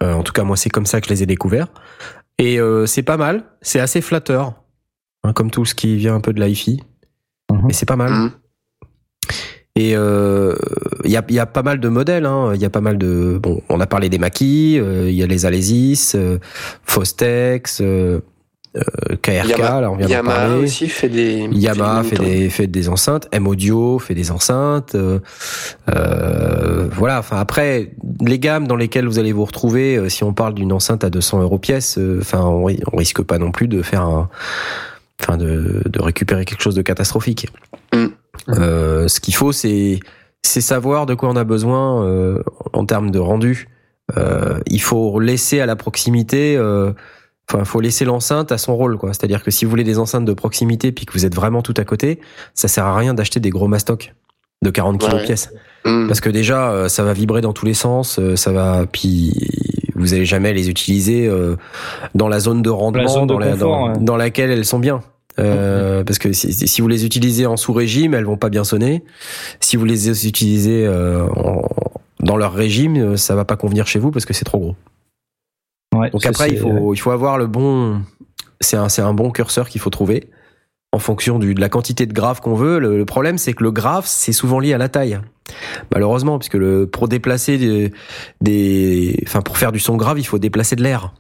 [0.03, 1.69] Euh, en tout cas, moi, c'est comme ça que je les ai découverts.
[2.43, 3.45] Et euh, c'est pas mal.
[3.61, 4.55] C'est assez flatteur,
[5.23, 6.83] hein, comme tout ce qui vient un peu de la hi-fi.
[7.53, 7.61] Mhm.
[7.67, 8.11] Mais c'est pas mal.
[8.11, 8.31] Mm.
[9.77, 10.55] Et euh,
[11.05, 12.27] il y, a, il y a pas mal de modèles.
[12.27, 12.53] hein.
[12.55, 13.39] Il y a pas mal de.
[13.41, 14.77] Bon, on a parlé des maquis.
[14.79, 16.39] euh, Il y a les Alesis, euh,
[16.83, 18.21] Fostex, euh, euh,
[19.23, 19.49] KRK.
[19.49, 20.65] Yama- là, on vient d'en parler.
[20.65, 21.49] aussi fait des.
[21.53, 24.95] Yamaha fait des, fait des enceintes, M Audio fait des enceintes.
[24.95, 25.19] euh,
[25.95, 27.19] euh, voilà.
[27.19, 27.91] Enfin après,
[28.25, 31.11] les gammes dans lesquelles vous allez vous retrouver, euh, si on parle d'une enceinte à
[31.11, 34.29] 200 euros pièce, euh, enfin on, on risque pas non plus de faire un,
[35.21, 37.49] enfin de, de récupérer quelque chose de catastrophique.
[37.95, 38.07] Mm.
[38.51, 40.01] Euh, ce qu'il faut, c'est
[40.43, 42.43] c'est savoir de quoi on a besoin euh,
[42.73, 43.69] en termes de rendu.
[44.17, 46.57] Euh, il faut laisser à la proximité.
[46.57, 46.93] Euh,
[47.51, 49.11] Enfin, faut laisser l'enceinte à son rôle, quoi.
[49.13, 51.75] C'est-à-dire que si vous voulez des enceintes de proximité puis que vous êtes vraiment tout
[51.77, 52.21] à côté,
[52.55, 54.15] ça sert à rien d'acheter des gros mastocs
[54.63, 55.25] de 40 kilos Ouais.
[55.27, 55.51] pièce.
[55.85, 56.07] Mm.
[56.07, 59.33] Parce que déjà, euh, ça va vibrer dans tous les sens, euh, ça va, puis
[59.97, 61.57] vous allez jamais les utiliser euh,
[62.15, 63.99] dans la zone de rendement zone de dans, la- confort, dans- ouais.
[64.05, 65.01] dans laquelle elles sont bien.
[65.39, 69.03] Euh, Parce que si, si vous les utilisez en sous-régime, elles vont pas bien sonner.
[69.61, 71.63] Si vous les utilisez euh, en-
[72.21, 74.77] dans leur régime, ça va pas convenir chez vous parce que c'est trop gros.
[76.03, 78.03] Ouais, Donc après, il faut, il faut avoir le bon.
[78.61, 80.29] C'est un, c'est un bon curseur qu'il faut trouver
[80.93, 82.79] en fonction du, de la quantité de graphes qu'on veut.
[82.79, 85.19] Le, le problème, c'est que le graphe, c'est souvent lié à la taille.
[85.93, 87.93] Malheureusement, puisque le, pour déplacer des,
[88.41, 91.13] des, enfin, pour faire du son grave, il faut déplacer de l'air.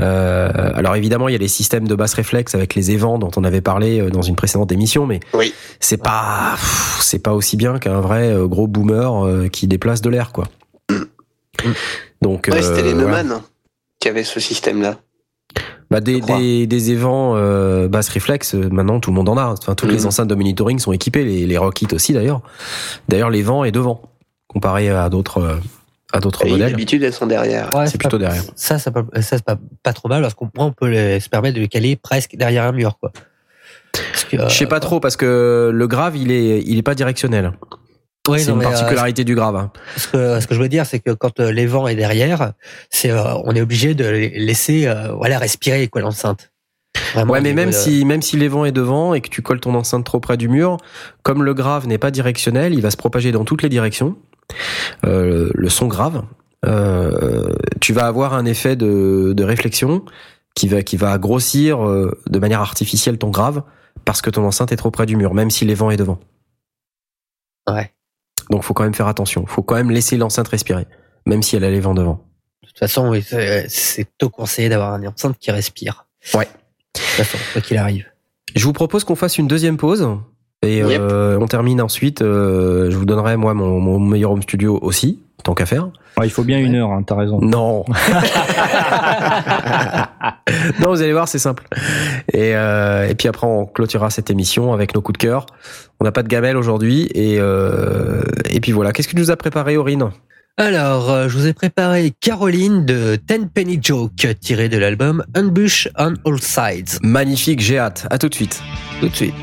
[0.00, 3.30] Euh, alors évidemment, il y a les systèmes de basse réflexe avec les évents dont
[3.36, 5.52] on avait parlé euh, dans une précédente émission, mais Oui.
[5.78, 6.56] c'est pas,
[7.00, 10.46] c'est pas aussi bien qu'un vrai euh, gros boomer qui déplace de l'air, quoi.
[12.22, 13.24] Donc, Ouais, c'était les voilà.
[14.00, 14.96] Qui avaient ce système-là.
[15.90, 19.46] Bah des, des, des évents euh, basse réflexe, euh, maintenant tout le monde en a.
[19.46, 22.42] Enfin, toutes les enceintes de monitoring sont équipées, les, les Rocket aussi d'ailleurs.
[23.08, 24.00] D'ailleurs, les vents est devant,
[24.46, 25.56] comparé à d'autres euh,
[26.12, 26.70] à d'autres modèles.
[26.70, 27.70] d'habitude, elles sont derrière.
[27.74, 28.42] Ouais, C'est plutôt pas- derrière.
[28.54, 31.56] Ça, ça, ça c'est pas, pas trop mal parce qu'on on peut les- se permettre
[31.56, 33.10] de les caler presque derrière un mur, quoi.
[34.32, 37.52] Je sais pas euh, trop parce que le grave, il est il est pas directionnel.
[38.28, 39.56] Oui, c'est une euh, particularité du grave.
[39.56, 39.70] hein.
[39.96, 42.52] ce que, ce que je veux dire, c'est que quand euh, les vents est derrière,
[42.90, 46.52] c'est, euh, on est obligé de laisser, voilà, respirer, quoi, l'enceinte.
[47.14, 49.42] Vraiment, Ouais, mais même de- si même si les vents est devant et que tu
[49.42, 50.76] colles ton enceinte trop près du mur,
[51.22, 54.16] comme le grave n'est pas directionnel, il va se propager dans toutes les directions.
[55.04, 56.24] Le son grave,
[57.80, 60.04] tu vas avoir un effet de, de réflexion
[60.56, 63.62] qui va qui va grossir de manière artificielle ton grave
[64.04, 66.18] parce que ton enceinte est trop près du mur, même si les vents est devant.
[67.68, 67.92] Ouais.
[68.50, 69.46] Donc faut quand même faire attention.
[69.46, 70.86] Faut quand même laisser l'enceinte respirer,
[71.26, 72.24] même si elle a les vents devant.
[72.62, 73.24] De toute façon, oui,
[73.68, 76.06] c'est plutôt conseillé d'avoir une enceinte qui respire.
[76.34, 76.44] Ouais.
[76.46, 78.06] De toute façon, quoi qu'il arrive.
[78.54, 80.08] Je vous propose qu'on fasse une deuxième pause.
[80.62, 82.20] Et euh, on termine ensuite.
[82.20, 85.88] euh, je vous donnerai moi mon, mon meilleur home studio aussi, tant qu'à faire.
[86.18, 87.40] Ouais, il faut bien une heure, hein, t'as raison.
[87.40, 87.84] Non.
[90.80, 91.64] non, vous allez voir, c'est simple.
[92.32, 95.46] Et, euh, et puis après, on clôturera cette émission avec nos coups de cœur.
[96.00, 97.08] On n'a pas de gamelle aujourd'hui.
[97.14, 98.92] Et, euh, et puis voilà.
[98.92, 100.10] Qu'est-ce que tu nous as préparé, Aurine?
[100.56, 105.88] Alors, euh, je vous ai préparé Caroline de Ten Penny Joke, tiré de l'album Unbush
[105.96, 106.98] on All Sides.
[107.02, 108.06] Magnifique, j'ai hâte.
[108.10, 108.60] À tout de suite.
[109.00, 109.34] Tout de suite.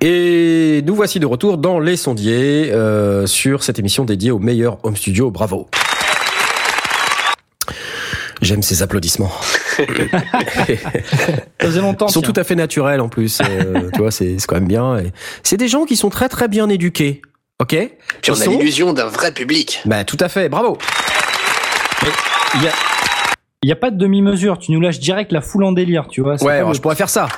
[0.00, 4.78] Et nous voici de retour dans Les Sondiers euh, sur cette émission dédiée au meilleur
[4.84, 5.30] home studio.
[5.30, 5.68] Bravo.
[8.40, 9.32] J'aime ces applaudissements.
[9.78, 9.84] Ça
[11.60, 12.06] faisait longtemps.
[12.06, 12.32] Ils sont tiens.
[12.32, 13.40] tout à fait naturels en plus.
[13.40, 14.98] euh, tu vois, c'est quand même bien.
[14.98, 15.12] Et
[15.42, 17.20] C'est des gens qui sont très très bien éduqués.
[17.60, 17.70] Ok?
[18.22, 19.80] Puis on a sont- l'illusion d'un vrai public.
[19.84, 20.48] Bah tout à fait.
[20.48, 20.78] Bravo.
[22.54, 22.72] Il y a,
[23.64, 24.58] il y a pas de demi-mesure.
[24.58, 26.40] Tu nous lâches direct la foule en délire, tu vois.
[26.44, 27.28] Ouais, alors le- je pourrais faire ça.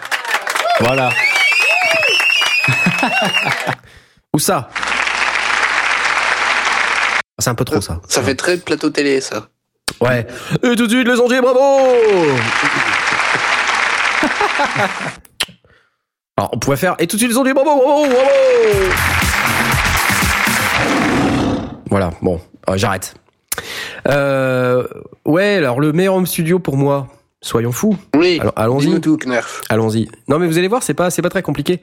[0.81, 1.11] Voilà.
[4.35, 4.71] Ou ça.
[7.39, 8.01] C'est un peu trop ça.
[8.07, 9.49] Ça fait très plateau télé, ça.
[10.01, 10.27] Ouais.
[10.63, 11.61] Et tout de suite, les Sondiers, bravo
[16.37, 18.19] Alors, on pourrait faire et tout de suite, les Sondiers, bravo, bravo, bravo
[21.91, 23.15] Voilà, bon, euh, j'arrête.
[24.09, 24.87] Euh,
[25.25, 27.09] ouais, alors le meilleur home studio pour moi,
[27.43, 27.97] soyons fous.
[28.17, 28.39] Oui.
[28.41, 29.01] Alors, allons-y.
[29.69, 30.09] Allons-y.
[30.29, 31.81] Non, mais vous allez voir, c'est pas, c'est pas très compliqué.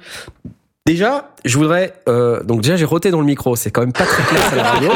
[0.87, 4.05] Déjà, je voudrais, euh, donc déjà j'ai roté dans le micro, c'est quand même pas
[4.05, 4.91] très clair à la radio.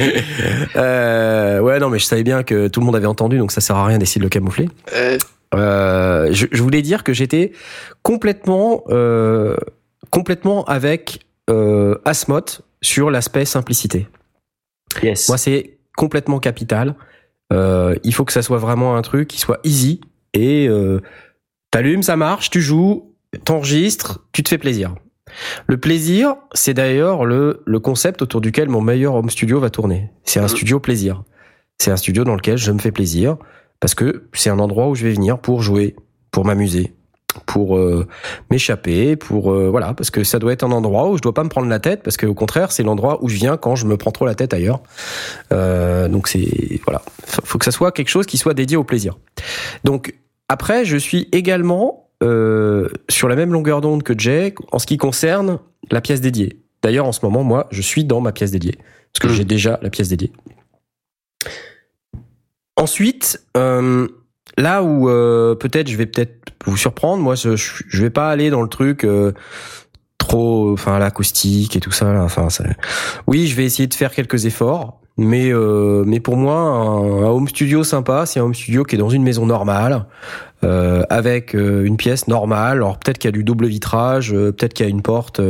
[0.76, 3.60] euh, ouais, non, mais je savais bien que tout le monde avait entendu, donc ça
[3.60, 4.68] sert à rien d'essayer de le camoufler.
[4.94, 5.16] Euh,
[5.54, 7.52] Euh, je, je voulais dire que j'étais
[8.02, 8.82] complètement,
[10.10, 14.08] complètement avec euh, Asmoth sur l'aspect simplicité.
[15.04, 15.28] Yes.
[15.28, 16.96] Moi, c'est complètement capital.
[17.52, 20.00] Il faut que ça soit vraiment un truc qui soit easy
[20.34, 20.68] et
[21.70, 23.07] t'allumes, ça marche, tu joues,
[23.44, 24.94] t'enregistres, tu te fais plaisir.
[25.66, 30.10] Le plaisir, c'est d'ailleurs le, le concept autour duquel mon meilleur home studio va tourner.
[30.24, 30.48] C'est un Mhm.
[30.48, 31.22] studio plaisir.
[31.78, 33.36] C'est un studio dans lequel je me fais plaisir
[33.80, 35.94] parce que c'est un endroit où je vais venir pour jouer,
[36.32, 36.94] pour m'amuser,
[37.46, 38.06] pour euh,
[38.50, 41.44] m'échapper, pour euh, voilà, parce que ça doit être un endroit où je dois pas
[41.44, 43.96] me prendre la tête, parce qu'au contraire, c'est l'endroit où je viens quand je me
[43.96, 44.80] prends trop la tête ailleurs.
[45.52, 47.02] Euh, donc c'est voilà,
[47.44, 49.18] faut que ça soit quelque chose qui soit dédié au plaisir.
[49.84, 50.14] Donc
[50.48, 54.96] après, je suis également euh, sur la même longueur d'onde que Jay en ce qui
[54.96, 55.58] concerne
[55.90, 56.60] la pièce dédiée.
[56.82, 58.76] D'ailleurs, en ce moment, moi, je suis dans ma pièce dédiée
[59.12, 59.36] parce que Mm.
[59.36, 60.32] j'ai déjà la pièce dédiée.
[62.76, 64.06] Ensuite, euh,
[64.56, 68.50] là où euh, peut-être je vais peut-être vous surprendre, moi, je, je vais pas aller
[68.50, 69.06] dans le truc
[70.18, 72.12] trop, enfin l'acoustique et tout ça.
[72.12, 72.64] Là, enfin, ça-
[73.26, 77.28] oui, je vais essayer de faire quelques efforts, mais euh, mais pour moi, un, un
[77.28, 80.06] home studio sympa, c'est un home studio qui est dans une maison normale,
[80.64, 82.78] euh, avec euh, une pièce normale.
[82.78, 85.40] Alors peut-être qu'il y a du double vitrage, euh, peut-être qu'il y a une porte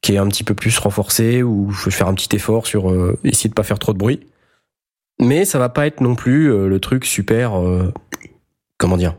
[0.00, 2.94] qui est un petit peu plus renforcée, ou je vais faire un petit effort sur
[3.24, 4.20] essayer de pas faire trop de bruit.
[5.20, 7.60] Mais ça va pas être non plus le truc super,
[8.78, 9.16] comment dire,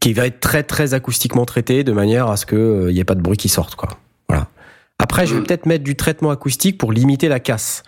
[0.00, 3.04] qui va être très très acoustiquement traité de manière à ce que il y ait
[3.04, 3.88] pas de bruit qui sorte quoi.
[4.28, 4.48] Voilà.
[4.98, 7.82] Après, je vais peut-être mettre du traitement acoustique pour limiter la casse.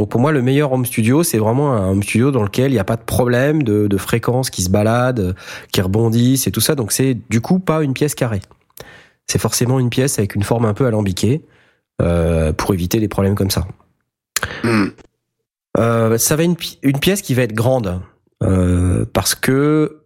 [0.00, 2.72] Donc pour moi, le meilleur home studio, c'est vraiment un home studio dans lequel il
[2.72, 5.36] n'y a pas de problème de, de fréquences qui se baladent,
[5.72, 6.74] qui rebondissent et tout ça.
[6.74, 8.40] Donc c'est du coup pas une pièce carrée.
[9.26, 11.44] C'est forcément une pièce avec une forme un peu alambiquée
[12.00, 13.66] euh, pour éviter les problèmes comme ça.
[14.64, 14.86] hmm.
[15.76, 18.00] Euh, ça va être une, pi- une pièce qui va être grande
[18.42, 20.04] euh, parce que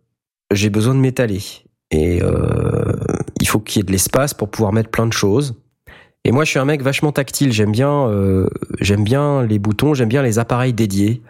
[0.51, 1.41] j'ai besoin de m'étaler
[1.93, 2.21] et
[3.41, 5.55] il faut qu'il y ait de l'espace pour pouvoir mettre plein de choses.
[6.27, 7.53] Et moi, je suis un mec vachement tactile.
[7.53, 8.49] J'aime bien, euh,
[8.81, 11.21] j'aime bien les boutons, j'aime bien les appareils dédiés,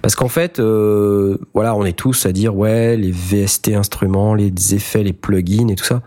[0.00, 4.50] parce qu'en fait, euh, voilà, on est tous à dire ouais, les VST instruments, les
[4.74, 6.00] effets, les plugins et tout ça.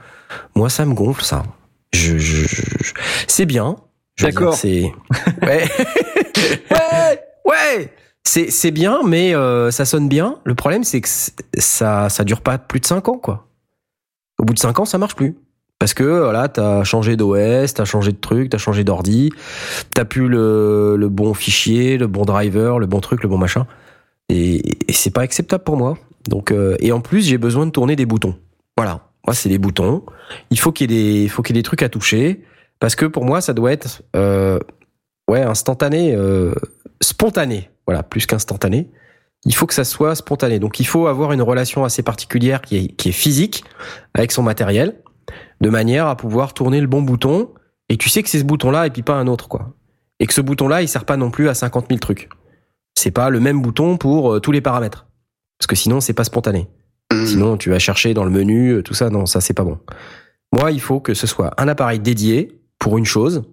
[0.55, 1.43] Moi, ça me gonfle ça.
[1.93, 2.93] Je, je, je-
[3.27, 3.75] c'est bien.
[4.19, 4.53] D'accord.
[4.55, 4.81] C'est
[5.43, 5.67] ouais,
[6.71, 7.93] ouais, ouais.
[8.23, 10.37] C'est c'est bien, mais euh, ça sonne bien.
[10.45, 11.09] Le problème, c'est que
[11.57, 13.47] ça ça dure pas plus de 5 ans, quoi.
[14.39, 15.35] Au bout de 5 ans, ça marche plus.
[15.81, 19.31] Parce que voilà, t'as changé d'OS, t'as changé de truc, t'as changé d'ordi,
[19.95, 23.65] t'as plus le, le bon fichier, le bon driver, le bon truc, le bon machin.
[24.29, 25.97] Et, et c'est pas acceptable pour moi.
[26.29, 28.35] Donc euh, et en plus, j'ai besoin de tourner des boutons.
[28.77, 30.03] Voilà, moi c'est les boutons.
[30.51, 32.43] Il faut qu'il y ait des, faut qu'il y ait des trucs à toucher
[32.79, 34.59] parce que pour moi, ça doit être euh,
[35.31, 36.53] ouais instantané, euh,
[37.01, 37.71] spontané.
[37.87, 38.91] Voilà, plus qu'instantané.
[39.45, 40.59] Il faut que ça soit spontané.
[40.59, 43.63] Donc il faut avoir une relation assez particulière qui est, qui est physique
[44.13, 45.01] avec son matériel,
[45.61, 47.49] de manière à pouvoir tourner le bon bouton.
[47.89, 49.73] Et tu sais que c'est ce bouton-là et puis pas un autre, quoi.
[50.19, 52.29] Et que ce bouton-là, il sert pas non plus à 50 000 trucs.
[52.95, 55.07] C'est pas le même bouton pour euh, tous les paramètres.
[55.57, 56.67] Parce que sinon, c'est pas spontané.
[57.11, 57.25] Hmm.
[57.25, 59.09] Sinon, tu vas chercher dans le menu, euh, tout ça.
[59.09, 59.79] Non, ça, c'est pas bon.
[60.53, 63.43] Moi, il faut que ce soit un appareil dédié pour une chose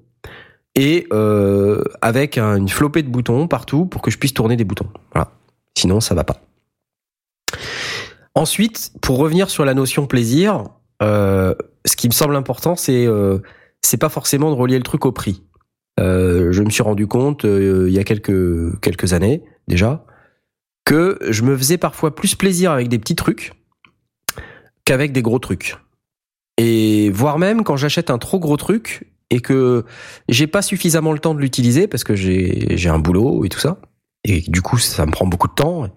[0.75, 4.65] et euh, avec un- une flopée de boutons partout pour que je puisse tourner des
[4.65, 4.89] boutons.
[5.13, 5.31] Voilà.
[5.77, 6.41] Sinon, ça va pas.
[8.35, 10.65] Ensuite, pour revenir sur la notion plaisir,
[11.03, 11.55] euh,
[11.85, 13.39] ce qui me semble important, c'est euh,
[13.83, 15.43] c'est pas forcément de relier le truc au prix.
[16.01, 20.05] Euh, je me suis rendu compte euh, il y a quelques quelques années déjà
[20.85, 23.53] que je me faisais parfois plus plaisir avec des petits trucs
[24.85, 25.77] qu'avec des gros trucs.
[26.57, 29.85] Et voire même quand j'achète un trop gros truc et que
[30.29, 33.59] j'ai pas suffisamment le temps de l'utiliser parce que j'ai j'ai un boulot et tout
[33.59, 33.81] ça
[34.25, 35.89] et du coup ça me prend beaucoup de temps.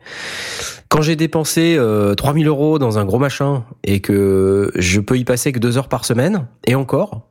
[0.89, 5.23] Quand j'ai dépensé euh, 3000 euros dans un gros machin et que je peux y
[5.23, 7.29] passer que deux heures par semaine et encore,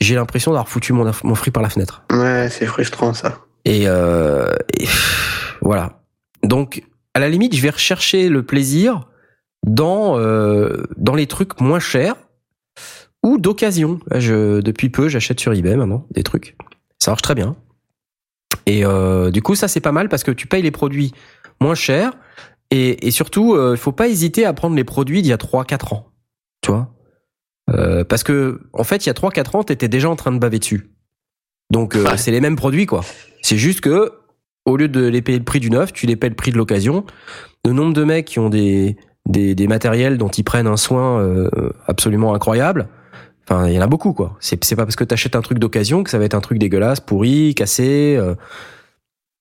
[0.00, 2.02] j'ai l'impression d'avoir foutu mon, mon fric par la fenêtre.
[2.12, 3.38] Ouais, c'est frustrant ça.
[3.64, 6.00] Et, euh, et pff, voilà.
[6.42, 6.84] Donc,
[7.14, 9.08] à la limite, je vais rechercher le plaisir
[9.66, 12.14] dans euh, dans les trucs moins chers
[13.22, 13.98] ou d'occasion.
[14.14, 16.56] Je depuis peu, j'achète sur eBay maintenant des trucs.
[17.00, 17.56] Ça marche très bien.
[18.68, 21.12] Et euh, du coup, ça c'est pas mal parce que tu payes les produits
[21.58, 22.12] moins chers
[22.70, 25.38] et, et surtout, il euh, faut pas hésiter à prendre les produits d'il y a
[25.38, 26.06] 3-4 ans.
[26.60, 26.90] Tu vois?
[27.70, 30.38] Euh, Parce que en fait, il y a 3-4 ans, t'étais déjà en train de
[30.38, 30.90] baver dessus.
[31.70, 32.18] Donc Ouais.
[32.18, 33.00] c'est les mêmes produits quoi.
[33.40, 34.12] C'est juste que
[34.66, 36.58] au lieu de les payer le prix du neuf, tu les payes le prix de
[36.58, 37.04] l'occasion.
[37.64, 41.48] Le nombre de mecs qui ont des des, des matériels dont ils prennent un soin
[41.86, 42.88] absolument incroyable.
[43.50, 44.36] Enfin, il y en a beaucoup quoi.
[44.40, 47.00] C'est pas parce que t'achètes un truc d'occasion que ça va être un truc dégueulasse,
[47.00, 48.14] pourri, cassé.
[48.18, 48.34] euh.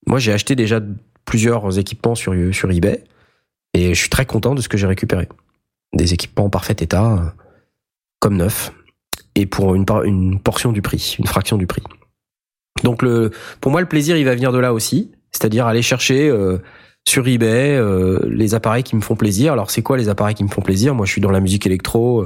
[0.06, 0.80] Moi, j'ai acheté déjà
[1.26, 3.04] plusieurs équipements sur eBay
[3.74, 5.28] et je suis très content de ce que j'ai récupéré.
[5.94, 7.30] Des équipements en parfait état, euh,
[8.22, 8.72] comme neuf,
[9.36, 11.84] et pour une portion du prix, une fraction du prix.
[12.86, 13.04] Donc
[13.60, 16.60] pour moi, le plaisir, il va venir de là aussi, c'est-à-dire aller chercher euh,
[17.06, 17.78] sur eBay
[18.30, 19.52] les appareils qui me font plaisir.
[19.52, 20.96] Alors c'est quoi les appareils qui me font plaisir?
[20.96, 22.26] Moi, je suis dans la musique électro.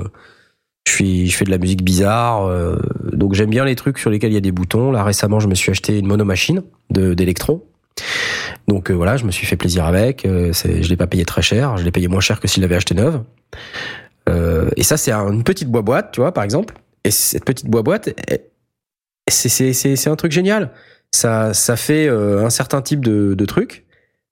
[0.88, 2.76] Je fais de la musique bizarre, euh,
[3.14, 4.92] donc j'aime bien les trucs sur lesquels il y a des boutons.
[4.92, 7.68] Là récemment, je me suis acheté une monomachine de d'électro.
[8.68, 10.26] Donc euh, voilà, je me suis fait plaisir avec.
[10.26, 11.78] Euh, je l'ai pas payé très cher.
[11.78, 13.22] Je l'ai payé moins cher que s'il l'avait acheté neuve.
[14.30, 16.76] Euh, et ça, c'est un- une petite boîte boîte, tu vois, par exemple.
[17.04, 18.42] Et cette petite boîte boîte, elle-
[19.30, 20.72] c'est un truc génial.
[21.14, 23.86] Ça ça fait un certain type de truc.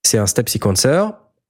[0.04, 1.06] C'est un step sequencer.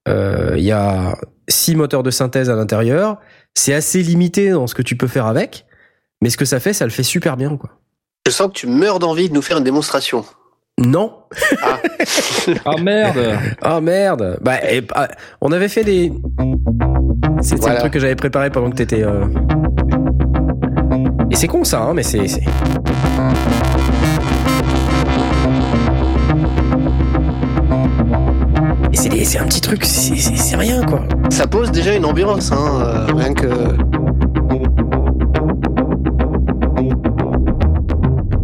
[0.07, 1.15] Il y a
[1.47, 3.17] six moteurs de synthèse à l'intérieur.
[3.59, 5.65] C'est assez limité dans ce que tu peux faire avec,
[6.21, 7.71] mais ce que ça fait, ça le fait super bien, quoi.
[8.25, 10.23] Je sens que tu meurs d'envie de nous faire une démonstration.
[10.77, 11.13] Non.
[11.61, 11.77] Ah,
[12.65, 14.39] Ah merde Ah merde.
[14.41, 15.09] Bah, et, ah,
[15.41, 16.13] on avait fait des.
[17.41, 17.73] C'était Voilà.
[17.75, 19.03] le truc que j'avais préparé pendant que t'étais.
[19.03, 19.25] Euh...
[21.29, 22.27] Et c'est con ça, hein, mais c'est.
[28.91, 31.01] Et c'est c'est un petit truc, c'est c'est- c'est rien quoi.
[31.29, 33.47] ça pose déjà une ambiance, hein, euh, rien que.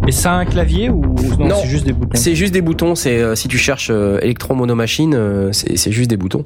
[0.08, 1.02] Et ça a un clavier ou
[1.38, 1.54] non, Non.
[1.62, 2.94] c'est juste des boutons C'est juste des boutons.
[2.94, 6.44] C'est euh, si tu cherches euh, électron monomachine, euh, c'est c'est juste des boutons.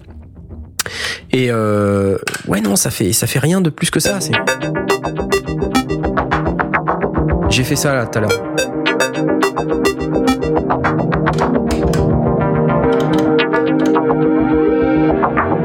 [1.31, 2.17] Et euh,
[2.49, 4.19] ouais non, ça fait ça fait rien de plus que ça.
[4.21, 4.33] C'est.
[7.51, 8.31] J'ai fait ça là tout à l'heure.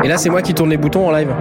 [0.06, 1.34] Et là, c'est moi qui tourne les boutons en live.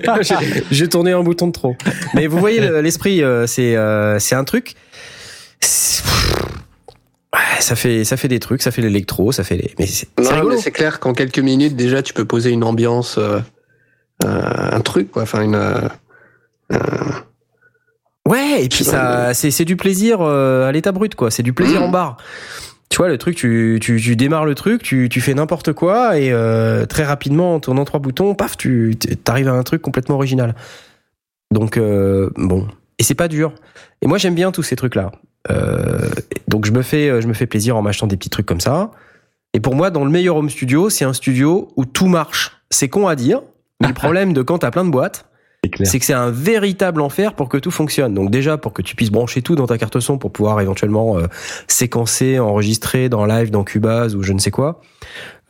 [0.70, 1.76] J'ai- tourné un bouton de trop.
[2.14, 4.74] Mais vous voyez le- l'esprit, euh, c'est euh, c'est un truc.
[7.60, 9.74] ça fait ça fait des trucs, ça fait l'électro, ça fait les.
[9.78, 9.86] Mais
[10.56, 13.38] c'est clair qu'en quelques minutes déjà tu peux poser une ambiance, euh,
[14.24, 15.54] un truc quoi, enfin une.
[15.54, 15.88] euh,
[18.28, 21.30] Ouais, et puis ça, c'est c'est du plaisir à l'état brut, quoi.
[21.30, 21.84] C'est du plaisir Mmh.
[21.84, 22.16] en barre.
[22.92, 26.18] Tu vois, le truc, tu, tu, tu démarres le truc, tu, tu fais n'importe quoi,
[26.18, 28.94] et euh, très rapidement, en tournant trois boutons, paf, tu
[29.26, 30.54] arrives à un truc complètement original.
[31.50, 32.68] Donc, euh, bon.
[32.98, 33.54] Et c'est pas dur.
[34.02, 35.10] Et moi, j'aime bien tous ces trucs-là.
[35.50, 36.06] Euh,
[36.48, 38.90] donc, je me, fais, je me fais plaisir en m'achetant des petits trucs comme ça.
[39.54, 42.58] Et pour moi, dans le meilleur home studio, c'est un studio où tout marche.
[42.68, 43.40] C'est con à dire,
[43.80, 45.24] mais le problème de quand t'as plein de boîtes,
[45.84, 48.14] C'est que c'est un véritable enfer pour que tout fonctionne.
[48.14, 51.18] Donc déjà pour que tu puisses brancher tout dans ta carte son pour pouvoir éventuellement
[51.18, 51.26] euh,
[51.68, 54.80] séquencer, enregistrer dans live, dans Cubase ou je ne sais quoi,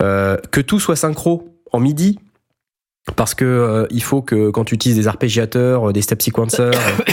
[0.02, 2.18] euh, que tout soit synchro en MIDI.
[3.16, 6.72] Parce que euh, il faut que quand tu utilises des arpégiateurs, euh, des step sequencers,
[6.72, 7.12] euh,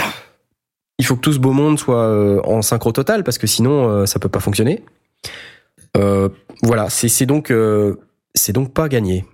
[0.98, 3.88] il faut que tout ce beau monde soit euh, en synchro total parce que sinon
[3.88, 4.84] euh, ça peut pas fonctionner.
[5.96, 6.28] Euh,
[6.62, 7.96] voilà, c'est c'est donc euh,
[8.34, 9.24] c'est donc pas gagné.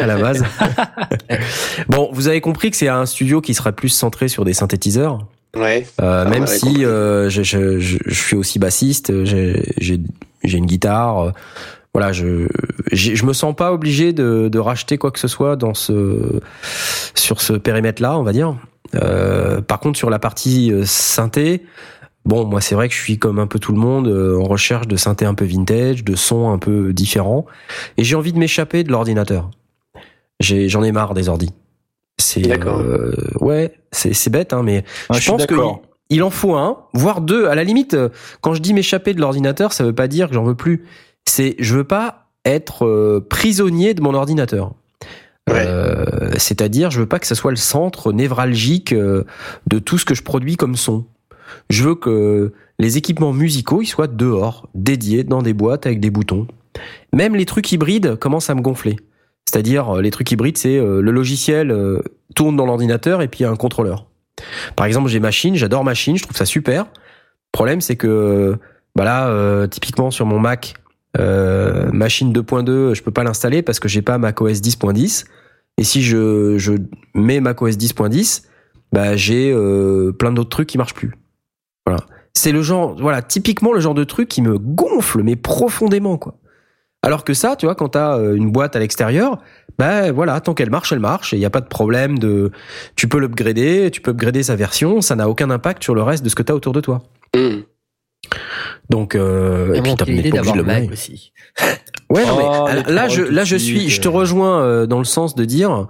[0.00, 0.44] À la base.
[1.88, 5.26] bon, vous avez compris que c'est un studio qui sera plus centré sur des synthétiseurs.
[5.56, 5.86] Ouais.
[6.00, 10.00] Euh, Ah, même si euh, je, je, je, je suis aussi bassiste, j'ai j'ai
[10.44, 11.32] j'ai une guitare.
[11.94, 12.46] voilà, je
[12.92, 16.40] je me sens pas obligé de, de racheter quoi que ce soit dans ce
[17.14, 18.56] sur ce périmètre-là, on va dire.
[18.94, 21.62] Euh, par contre, sur la partie euh, synthé,
[22.24, 24.44] bon, moi c'est vrai que je suis comme un peu tout le monde euh, en
[24.44, 27.46] recherche de synthé un peu vintage, de sons un peu différents,
[27.96, 29.50] et j'ai envie de m'échapper de l'ordinateur.
[30.40, 31.50] J'ai j'en ai marre des ordis.
[32.20, 35.54] C'est euh, ouais, c'est c'est bête, hein, mais Ah, je pense que
[36.10, 37.46] il en faut un, voire deux.
[37.46, 38.08] À la limite, euh,
[38.40, 40.86] quand je dis m'échapper de l'ordinateur, ça veut pas dire que j'en veux plus.
[41.26, 44.72] C'est je veux pas être euh, prisonnier de mon ordinateur.
[45.48, 45.64] Ouais.
[45.66, 49.24] Euh, C'est-à-dire, je veux pas que ça soit le centre névralgique euh,
[49.66, 51.04] de tout ce que je produis comme son.
[51.70, 56.10] Je veux que les équipements musicaux ils soient dehors, dédiés dans des boîtes avec des
[56.10, 56.46] boutons.
[57.12, 58.96] Même les trucs hybrides commencent à me gonfler.
[59.48, 62.00] C'est-à-dire, euh, les trucs hybrides, c'est euh, le logiciel euh,
[62.34, 64.06] tourne dans l'ordinateur et puis a un contrôleur.
[64.76, 66.84] Par exemple, j'ai Machine, j'adore Machine, je trouve ça super.
[66.84, 68.56] Le problème, c'est que
[68.94, 70.74] bah là, typiquement sur mon Mac,
[71.16, 75.24] Machine 2.2, je peux pas l'installer parce que j'ai pas macOS 10.10.
[75.78, 76.76] Et si je,
[77.14, 78.44] mets macOS 10.10,
[78.92, 79.52] bah j'ai
[80.18, 81.14] plein d'autres trucs qui marchent plus.
[81.88, 82.04] Voilà.
[82.34, 86.34] C'est le genre, voilà, typiquement le genre de truc qui me gonfle, mais profondément, quoi.
[87.02, 89.38] Alors que ça, tu vois, quand t'as euh, une boîte à l'extérieur,
[89.78, 92.50] ben voilà, tant qu'elle marche, elle marche, et il n'y a pas de problème de,
[92.96, 96.24] tu peux l'upgrader, tu peux upgrader sa version, ça n'a aucun impact sur le reste
[96.24, 97.02] de ce que t'as autour de toi.
[97.36, 97.60] Hmm.
[98.90, 101.32] Donc, euh, et puis t'as d'avoir le Mac aussi.
[102.10, 104.98] Ouais, non, Oh, mais les là, je, là, je suis, je te rejoins euh, dans
[104.98, 105.86] le sens de dire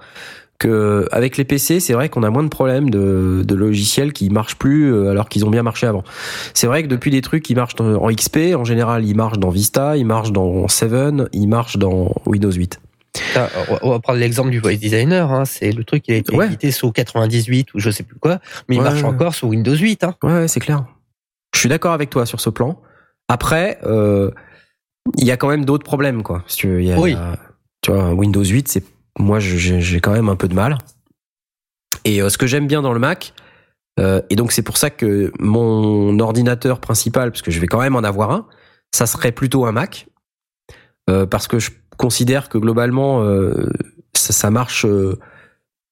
[0.59, 4.28] que avec les PC, c'est vrai qu'on a moins de problèmes de, de logiciels qui
[4.30, 6.02] marchent plus euh, alors qu'ils ont bien marché avant.
[6.55, 9.51] C'est vrai que depuis des trucs qui marchent en XP, en général, ils marchent dans
[9.51, 12.80] Vista, ils marchent dans 7, ils marchent dans Windows 8.
[13.36, 13.48] Ah,
[13.82, 15.30] on va- prendre l'exemple du voice designer.
[15.32, 15.44] Hein.
[15.44, 16.47] C'est le truc qui a été Ouais.
[16.47, 19.74] édité sous 98 ou je sais plus quoi, mais il Ouais, marche encore sous Windows
[19.76, 20.05] 8.
[20.05, 20.14] Hein.
[20.22, 20.85] Ouais, c'est clair.
[21.55, 22.80] Je suis d'accord avec toi sur ce plan.
[23.28, 24.30] Après, euh,
[25.16, 26.44] il y a quand même d'autres problèmes, quoi.
[26.62, 27.12] Y a- Oui.
[27.12, 27.36] y a-
[27.82, 28.82] tu vois, Windows 8, c'est
[29.18, 30.78] moi, j'ai quand même un peu de mal.
[32.05, 33.35] Et euh, ce que j'aime bien dans le Mac,
[33.98, 37.80] euh, et donc c'est pour ça que mon ordinateur principal, parce que je vais quand
[37.80, 38.47] même en avoir un,
[38.93, 40.09] ça serait plutôt un Mac,
[41.10, 43.24] euh, parce que je considère que globalement,
[44.14, 44.86] ça, ça marche,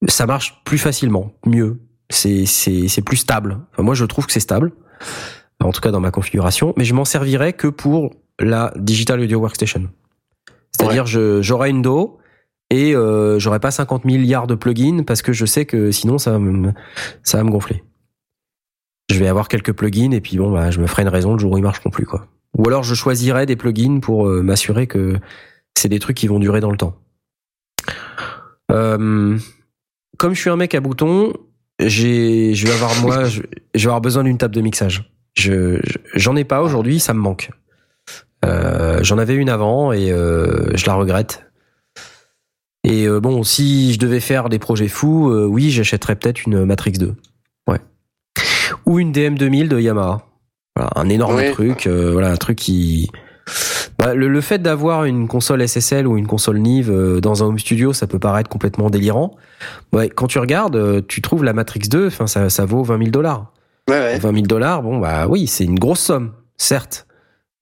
[0.07, 1.81] ça marche plus facilement, mieux.
[2.09, 3.59] C'est c'est c'est plus stable.
[3.73, 4.71] Enfin, moi, je trouve que c'est stable,
[5.61, 9.39] en tout cas dans ma configuration, mais je m'en servirais que pour la Digital Audio
[9.39, 9.89] Workstation.
[10.71, 12.17] C'est-à-dire, je j'aurai une DAW
[12.69, 16.31] et euh, j'aurai pas 50 milliards de plugins parce que je sais que sinon ça
[16.31, 16.73] va me,
[17.23, 17.83] ça va me gonfler.
[19.09, 21.39] Je vais avoir quelques plugins et puis bon, bah, je me ferai une raison le
[21.39, 22.27] jour où ils marcheront plus, quoi.
[22.57, 25.17] Ou alors je choisirai des plugins pour euh, m'assurer que
[25.77, 26.95] c'est des trucs qui vont durer dans le temps.
[28.71, 29.37] Euh,
[30.17, 31.33] comme je suis un mec à boutons,
[31.79, 33.41] j'ai, je vais avoir moi, je,
[33.75, 35.11] je vais avoir besoin d'une table de mixage.
[35.35, 37.51] Je, je- j'en ai pas aujourd'hui, ça me manque.
[38.45, 41.45] Euh, j'en avais une avant et euh, je la regrette.
[42.89, 46.63] Et euh, bon, si je devais faire des projets fous, euh, oui, j'achèterais peut-être une
[46.63, 47.15] Matrix 2.
[47.67, 47.79] Ouais.
[48.85, 50.21] Ou une DM2000 de Yamaha.
[50.73, 53.11] Voilà, un énorme truc, euh, voilà, un truc qui.
[53.99, 57.59] Bah, le, le fait d'avoir une console SSL ou une console Nive dans un home
[57.59, 59.35] studio, ça peut paraître complètement délirant.
[59.91, 63.09] Ouais, quand tu regardes, tu trouves la Matrix 2, enfin, ça, ça vaut 20 000
[63.09, 63.51] dollars.
[63.89, 64.19] Ouais, ouais.
[64.19, 67.07] 20 000 dollars, bon bah oui, c'est une grosse somme, certes,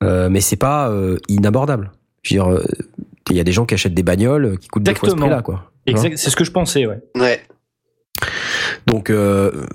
[0.02, 0.92] mais c'est pas
[1.30, 1.92] inabordable.
[2.22, 2.62] Je veux dire,
[3.30, 5.28] il y a des gens qui achètent des bagnoles qui coûtent deux fois ce Exactement.
[5.28, 5.72] prix-là, quoi.
[5.88, 7.02] Exact, c'est ce que je pensais, ouais.
[7.16, 7.42] Ouais.
[8.88, 9.66] Donc, euh,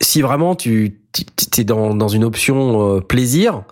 [0.00, 1.00] si vraiment tu
[1.56, 3.64] es dans, dans une option euh, plaisir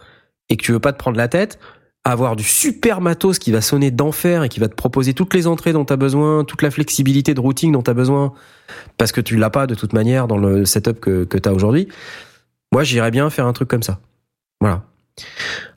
[0.48, 1.58] et que tu veux pas te prendre la tête,
[2.04, 5.46] avoir du super matos qui va sonner d'enfer et qui va te proposer toutes les
[5.46, 8.32] entrées dont tu as besoin, toute la flexibilité de routing dont tu as besoin,
[8.96, 11.52] parce que tu l'as pas de toute manière dans le setup que, que tu as
[11.52, 11.88] aujourd'hui,
[12.72, 13.98] moi j'irais bien faire un truc comme ça.
[14.60, 14.84] Voilà.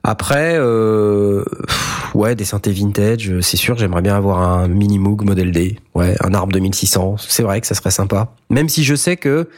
[0.04, 5.24] Après, euh, pff, ouais, des synthés vintage, c'est sûr, j'aimerais bien avoir un mini Moog
[5.24, 8.34] Model D, ouais, un ARP 2600, c'est vrai que ça serait sympa.
[8.50, 9.50] Même si je sais que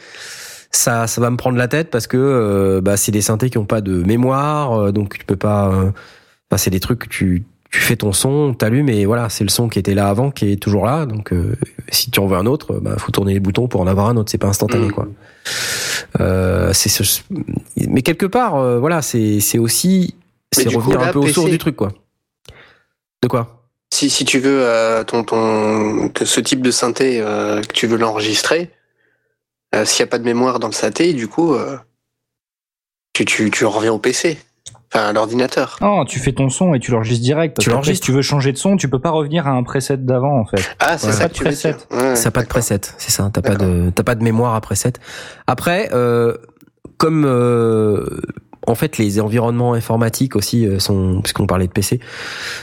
[0.70, 3.58] ça, ça va me prendre la tête parce que euh, bah, c'est des synthés qui
[3.58, 5.68] ont pas de mémoire, euh, donc tu peux pas.
[5.72, 5.90] euh,
[6.50, 9.48] Enfin, c'est des trucs que tu, tu fais ton son, t'allumes et voilà, c'est le
[9.48, 11.06] son qui était là avant qui est toujours là.
[11.06, 11.56] Donc euh,
[11.88, 14.16] si tu en veux un autre, bah faut tourner les boutons pour en avoir un
[14.18, 14.30] autre.
[14.30, 14.92] C'est pas instantané Mm.
[14.92, 15.08] quoi.
[16.20, 17.22] Euh, c'est ce...
[17.88, 20.14] mais quelque part, euh, voilà, c'est c'est aussi
[20.52, 21.32] c'est revenir coup, un peu aux PC.
[21.34, 21.92] sources du truc quoi.
[23.22, 23.62] De quoi?
[23.92, 27.86] Si, si tu veux euh, ton, ton, que ce type de synthé, euh, que tu
[27.86, 28.70] veux l'enregistrer,
[29.74, 31.76] euh, s'il n'y a pas de mémoire dans le synthé, du coup, euh,
[33.12, 34.38] tu, tu, tu reviens au PC.
[34.94, 35.78] Enfin, à l'ordinateur.
[35.80, 37.56] Non, tu fais ton son et tu l'enregistres direct.
[37.56, 38.04] Parce Tu l'enregistres.
[38.04, 40.44] Si tu veux changer de son, tu peux pas revenir à un preset d'avant en
[40.44, 40.68] fait.
[40.80, 41.12] Ah, c'est Ouais.
[41.14, 41.72] ça Pas que de tu veux preset.
[41.72, 41.86] dire.
[41.98, 43.30] Ouais, Ça n'a pas de preset, c'est ça.
[43.32, 44.92] T'as pas de t'as pas de mémoire à preset.
[45.46, 46.36] Après, euh,
[46.98, 48.20] comme euh,
[48.66, 52.00] en fait les environnements informatiques aussi euh, sont, puisqu'on parlait de PC,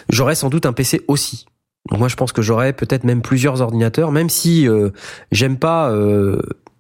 [0.10, 1.46] j'aurais sans doute un PC aussi.
[1.90, 4.90] Donc moi, je pense que j'aurais peut-être même plusieurs ordinateurs, même si euh,
[5.32, 6.40] j'aime pas euh,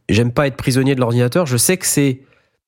[0.09, 1.45] j'aime pas être prisonnier de l'ordinateur.
[1.45, 2.21] Je sais que c'est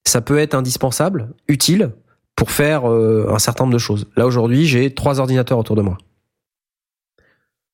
[0.05, 1.91] ça peut être indispensable, utile
[2.35, 4.07] pour faire euh, un certain nombre de choses.
[4.15, 5.97] Là aujourd'hui, j'ai trois ordinateurs autour de moi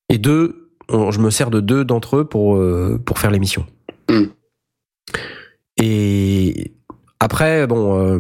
[0.10, 2.60] et deux, on- je me sers de deux d'entre eux pour
[3.06, 3.66] pour faire l'émission.
[4.10, 4.26] Hmm.
[5.78, 6.74] Et
[7.20, 8.20] après, bon, euh,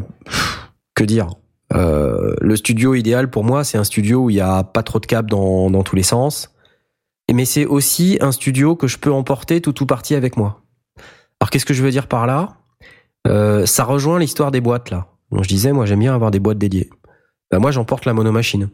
[0.96, 1.28] que dire?
[1.74, 5.00] Euh, Le studio idéal pour moi, c'est un studio où il y a pas trop
[5.00, 6.54] de câbles dans dans tous les sens.
[7.32, 10.62] Mais c'est aussi un studio que je peux emporter tout ou partie avec moi.
[11.40, 12.58] Alors qu'est-ce que je veux dire par là?
[13.28, 15.08] Euh, Ça rejoint l'histoire des boîtes là.
[15.32, 16.90] Donc je disais, moi j'aime bien avoir des boîtes dédiées.
[17.52, 18.70] Ben, moi j'emporte la monomachine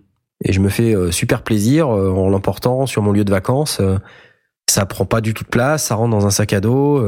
[0.45, 3.81] et je me fais super plaisir en l'emportant sur mon lieu de vacances.
[4.69, 7.03] ça prend pas du tout de place, ça rentre dans un sac à dos.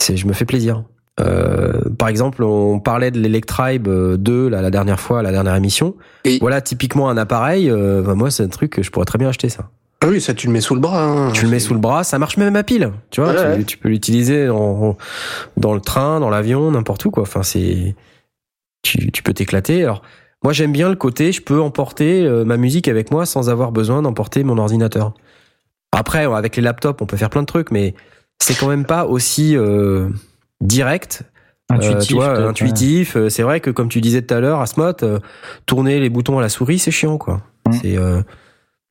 [0.00, 0.84] c'est, je me fais plaisir.
[1.18, 5.54] Euh, par exemple, on parlait de l'Electribe euh, 2 là, la dernière fois, la dernière
[5.56, 5.94] émission.
[6.40, 7.68] Voilà, typiquement un appareil.
[7.70, 9.70] euh, ben, moi, c'est un truc que je pourrais très bien acheter ça.
[10.02, 11.04] Ah oui, ça tu le mets sous le bras.
[11.04, 11.30] hein.
[11.32, 12.90] Tu le mets sous le bras, ça marche même à pile.
[13.10, 13.64] Tu vois, Ouais, tu, ouais.
[13.64, 14.96] tu peux l'utiliser dans,
[15.58, 17.24] dans le train, dans l'avion, n'importe où quoi.
[17.24, 17.94] Enfin, c'est
[18.82, 19.82] tu, tu peux t'éclater.
[19.84, 20.00] Alors,
[20.42, 23.72] moi, j'aime bien le côté, je peux emporter euh, ma musique avec moi sans avoir
[23.72, 25.12] besoin d'emporter mon ordinateur.
[25.92, 27.94] Après, avec les laptops, on peut faire plein de trucs, mais
[28.42, 30.08] c'est quand même pas aussi euh,
[30.60, 31.22] direct
[31.72, 32.08] euh, Intuitif.
[32.08, 33.16] tu vois, peut-être, intuitif.
[33.16, 35.18] Euh, C'est vrai que comme tu disais tout à l'heure, Asmod, euh,
[35.66, 37.42] tourner les boutons à la souris, c'est chiant, quoi.
[37.68, 37.72] Mm.
[37.72, 37.96] C'est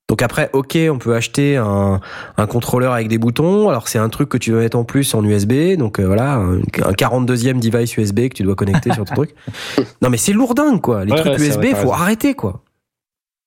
[0.09, 1.99] donc après, ok, on peut acheter un,
[2.37, 3.69] un contrôleur avec des boutons.
[3.69, 5.75] Alors c'est un truc que tu vas mettre en plus en USB.
[5.77, 9.35] Donc euh, voilà, un, un 42e device USB que tu dois connecter sur ton truc.
[10.01, 11.05] Non mais c'est lourdingue quoi.
[11.05, 12.63] Les Ouais, trucs ouais, USB, vrai, faut arrêter quoi.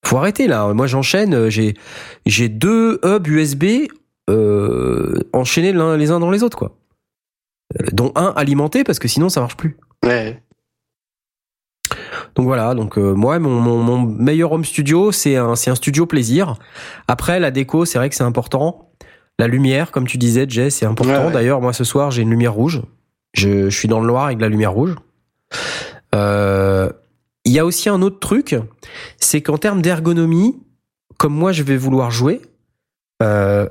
[0.07, 0.73] Faut arrêter là.
[0.73, 1.49] Moi j'enchaîne.
[1.49, 1.75] J'ai
[2.27, 3.65] j'ai deux hubs USB
[4.31, 6.77] euh, enchaînés l'un les uns dans les autres quoi.
[7.81, 9.77] Euh, dont un alimenté parce que sinon ça marche plus.
[10.05, 10.43] Ouais.
[12.35, 15.75] Donc voilà, donc euh, moi mon, mon, mon meilleur home studio c'est un c'est un
[15.75, 16.55] studio plaisir.
[17.09, 18.91] Après la déco c'est vrai que c'est important.
[19.39, 21.13] La lumière comme tu disais Jay c'est important.
[21.13, 21.33] Ouais, ouais.
[21.33, 22.83] D'ailleurs moi ce soir j'ai une lumière rouge.
[23.35, 24.95] Je, je suis dans le noir avec de la lumière rouge.
[26.15, 26.91] Euh,
[27.45, 28.57] Il y a aussi un autre truc,
[29.19, 30.61] c'est qu'en termes d'ergonomie,
[31.19, 32.41] comme moi je vais vouloir jouer,
[33.23, 33.69] euh,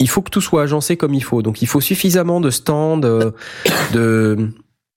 [0.00, 1.42] il faut que tout soit agencé comme il faut.
[1.42, 3.30] Donc il faut suffisamment de stands, euh,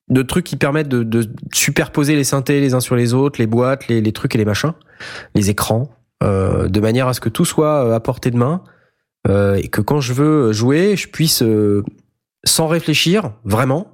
[0.09, 3.87] de trucs qui permettent de, superposer les synthés les uns sur les autres, les boîtes,
[3.87, 4.73] les, trucs et les machins,
[5.35, 5.89] les écrans,
[6.23, 8.63] euh, de manière à ce que tout soit euh, à portée de main
[9.55, 11.81] et que quand je veux jouer, je puisse euh,
[12.43, 13.89] sans réfléchir vraiment,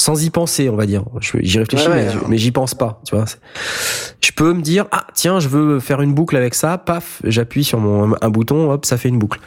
[0.00, 1.04] sans y penser, on va dire.
[1.40, 2.20] J'y réfléchis, Ouais, mais, ouais.
[2.28, 3.00] mais j'y pense pas.
[3.06, 3.24] Tu vois,
[4.20, 7.64] je peux me dire ah tiens, je veux faire une boucle avec ça, paf, j'appuie
[7.64, 9.40] sur mon un bouton, hop, ça fait une boucle.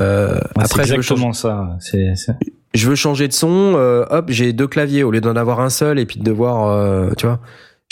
[0.00, 1.76] Euh, Ouais, après, c'est je veux changer- exactement ça.
[1.80, 2.14] C'est-
[2.74, 5.70] je veux changer de son, euh, hop, j'ai deux claviers au lieu d'en avoir un
[5.70, 7.40] seul et puis de devoir, euh, tu vois,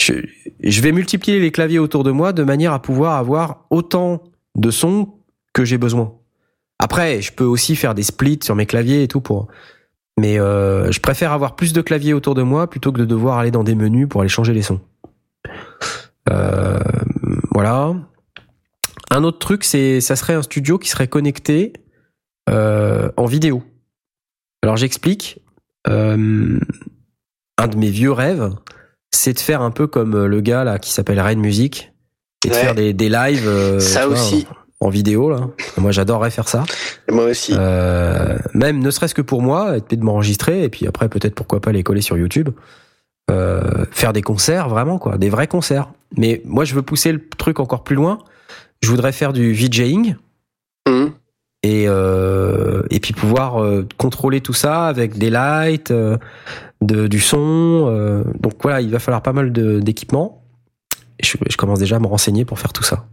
[0.01, 0.13] je,
[0.63, 4.23] je vais multiplier les claviers autour de moi de manière à pouvoir avoir autant
[4.55, 5.09] de sons
[5.53, 6.13] que j'ai besoin.
[6.79, 9.47] Après, je peux aussi faire des splits sur mes claviers et tout pour,
[10.19, 13.37] mais euh, je préfère avoir plus de claviers autour de moi plutôt que de devoir
[13.37, 14.81] aller dans des menus pour aller changer les sons.
[16.29, 16.79] Euh,
[17.51, 17.93] voilà.
[19.09, 21.73] Un autre truc, c'est, ça serait un studio qui serait connecté
[22.49, 23.63] euh, en vidéo.
[24.63, 25.39] Alors j'explique.
[25.87, 26.59] Euh,
[27.57, 28.51] un de mes vieux rêves,
[29.11, 31.91] c'est de faire un peu comme le gars là qui s'appelle Rain Music
[32.45, 33.79] et de faire des, des lives.
[33.79, 34.47] Ça vois, aussi.
[34.81, 35.47] En vidéo là.
[35.77, 36.63] Moi j'adorerais faire ça.
[37.09, 37.53] Moi aussi.
[37.55, 41.61] Euh, même ne serait-ce que pour moi, puis de m'enregistrer et puis après peut-être pourquoi
[41.61, 42.49] pas les coller sur YouTube.
[43.29, 45.91] Euh, faire des concerts vraiment quoi, des vrais concerts.
[46.17, 48.17] Mais moi je veux pousser le truc encore plus loin.
[48.81, 50.15] Je voudrais faire du VJing
[50.89, 51.11] Hum.
[51.61, 53.63] et euh, et puis pouvoir
[53.97, 55.93] contrôler tout ça avec des lights,
[56.81, 58.23] de, du son.
[58.39, 60.43] donc voilà, il va falloir pas mal d'équipements.
[61.21, 63.05] Je commence déjà à me renseigner pour faire tout ça.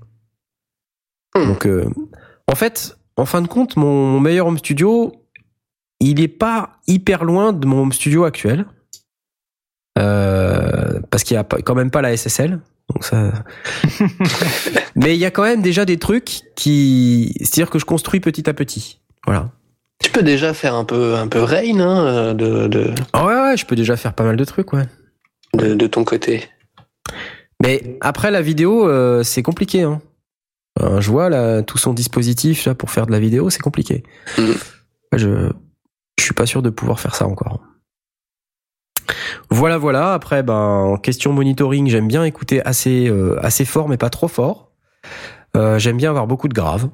[1.35, 1.47] Hmm.
[1.47, 1.89] Donc euh,
[2.47, 5.13] en fait, en fin de compte, mon, meilleur home studio,
[6.01, 8.67] il est pas hyper loin de mon home studio actuel.
[9.99, 12.61] Euh, parce qu'il y a quand même pas la SSL.
[12.89, 13.33] Donc ça...
[14.97, 18.49] Mais il y a quand même déjà des trucs qui, c'est-à-dire que je construis petit
[18.49, 19.01] à petit.
[19.27, 19.51] Voilà.
[20.03, 23.57] Tu peux déjà faire un peu, un peu rain hein, de, de, Ah ouais, ouais,
[23.57, 24.87] je peux déjà faire pas mal de trucs, ouais.
[25.55, 26.49] de, de ton côté.
[27.63, 29.83] Mais après la vidéo, euh, c'est compliqué.
[29.83, 30.01] Hein.
[30.81, 34.03] Euh, je vois là tout son dispositif là pour faire de la vidéo, c'est compliqué.
[34.39, 34.55] Mhm.
[35.15, 35.51] Je,
[36.19, 37.61] je suis pas sûr de pouvoir faire ça encore.
[39.51, 40.13] Voilà, voilà.
[40.13, 44.29] Après, ben, en question monitoring, j'aime bien écouter assez, euh, assez fort, mais pas trop
[44.29, 44.71] fort.
[45.57, 46.91] Euh, j'aime bien avoir beaucoup de graves.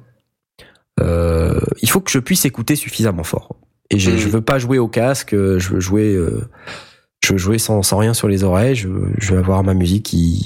[1.01, 3.57] Euh, il faut que je puisse écouter suffisamment fort.
[3.89, 4.17] Et je, Mhm.
[4.17, 5.31] je veux pas jouer au casque.
[5.35, 6.17] Je veux jouer,
[7.23, 8.75] je veux jouer sans, sans rien sur les oreilles.
[8.75, 10.45] Je, veux- je veux avoir ma musique qui,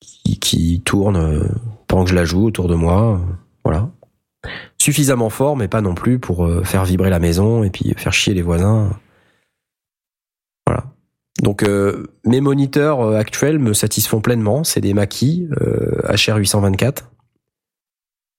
[0.00, 1.48] qui, qui tourne
[1.92, 3.20] pendant que je la joue autour de moi.
[3.66, 3.90] Voilà.
[4.78, 8.14] Suffisamment fort, mais pas non plus pour euh, faire vibrer la maison et puis faire
[8.14, 8.88] chier les voisins.
[10.66, 10.84] Voilà.
[11.42, 14.64] Donc euh, mes moniteurs euh, actuels me satisfont pleinement.
[14.64, 17.00] C'est des euh, HR824.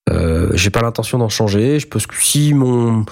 [0.09, 1.77] Euh, j'ai pas l'intention d'en changer.
[1.79, 3.05] Je pense que si mon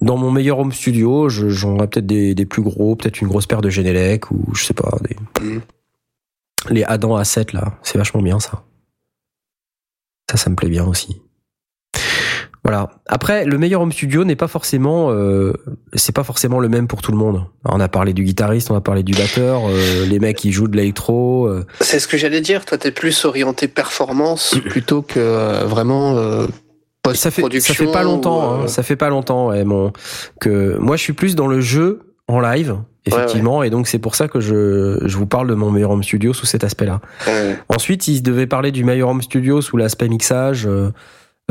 [0.00, 3.28] dans mon meilleur home studio, je- j'en aurais peut-être des, des plus gros, peut-être une
[3.28, 5.60] grosse paire de Genelec ou je sais pas des Mhm.
[6.70, 8.64] les Adam A7 là, c'est vachement bien ça.
[10.32, 11.20] Ça, ça me plaît bien aussi.
[12.64, 12.88] Voilà.
[13.06, 15.52] Après, le meilleur home studio n'est pas forcément, euh,
[15.94, 17.44] c'est pas forcément le même pour tout le monde.
[17.66, 20.68] On a parlé du guitariste, on a parlé du batteur, euh, les mecs qui jouent
[20.68, 21.46] de l'électro.
[21.48, 22.64] euh, C'est ce que j'allais dire.
[22.64, 27.74] Toi, t'es plus orienté performance plutôt que vraiment euh, ça fait, ça post-production.
[27.74, 29.92] fait pas longtemps, ou, hein, ça fait pas longtemps, ouais, mon,
[30.40, 34.14] que moi je suis plus dans le jeu en live, effectivement, et donc c'est pour
[34.14, 37.00] ça que je, je vous parle de mon meilleur home studio sous cet aspect-là.
[37.26, 37.58] ouais.
[37.68, 40.66] Ensuite, il devait parler du meilleur home studio sous l'aspect mixage.
[40.66, 40.90] Euh,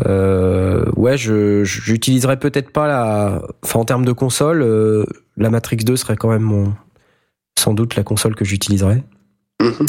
[0.06, 5.06] euh, ouais, je j'utiliserais peut-être pas la, enfin en termes de console, euh,
[5.38, 6.74] la Matrix 2 serait quand même mon,
[7.60, 9.04] sans doute la console que j'utiliserais.
[9.62, 9.86] Mhm.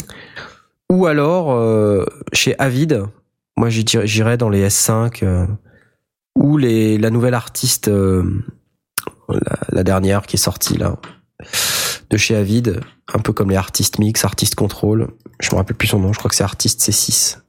[0.91, 3.03] Ou alors euh, chez Avid,
[3.57, 5.47] moi j'irais dans les S5 euh,
[6.35, 10.97] ou les la nouvelle artiste, la, la dernière qui est sortie là
[12.09, 12.79] de chez Avid,
[13.13, 15.09] un peu comme les artistes mix, artistes contrôle.
[15.39, 17.39] Je me rappelle plus son nom, je crois que c'est artiste C6.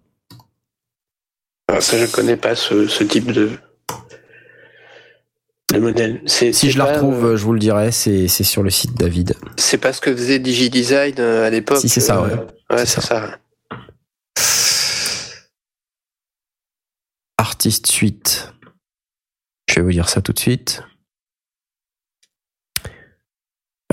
[1.68, 3.50] Ah, ça, je connais pas ce, ce type de
[5.72, 6.22] de modèle.
[6.26, 8.70] C'est Si c'est je la retrouve, euh, je vous le dirai, c'est c'est sur le
[8.70, 9.34] site David.
[9.56, 11.78] c'est pas ce que faisait DigiDesign euh, à l'époque.
[11.78, 12.34] Si, c'est ça, euh, ouais.
[12.70, 13.38] Ouais, C'est c'est ça.
[17.38, 18.52] Artiste suite.
[19.68, 20.82] Je vais vous dire ça tout de suite.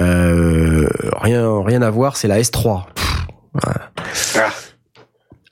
[0.02, 0.88] Euh,
[1.22, 2.86] rien, rien à voir, c'est la S3.
[2.94, 3.92] Pff, voilà.
[4.36, 4.50] Ah.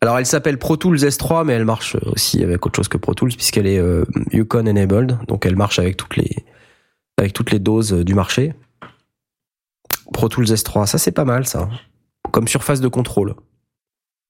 [0.02, 3.14] Alors elle s'appelle Pro Tools S3, mais elle marche aussi avec autre chose que Pro
[3.14, 6.46] Tools puisqu'elle est euh, Yukon enabled, donc elle marche avec toutes les
[7.18, 8.54] avec toutes les doses euh, du marché.
[10.14, 11.70] Pro Tools S3, ça c'est pas mal ça,
[12.32, 13.36] comme surface de contrôle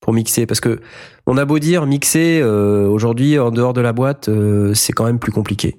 [0.02, 0.80] pour mixer, parce que
[1.28, 5.06] on a beau dire mixer euh, aujourd'hui en dehors de la boîte, euh, c'est quand
[5.06, 5.78] même plus compliqué.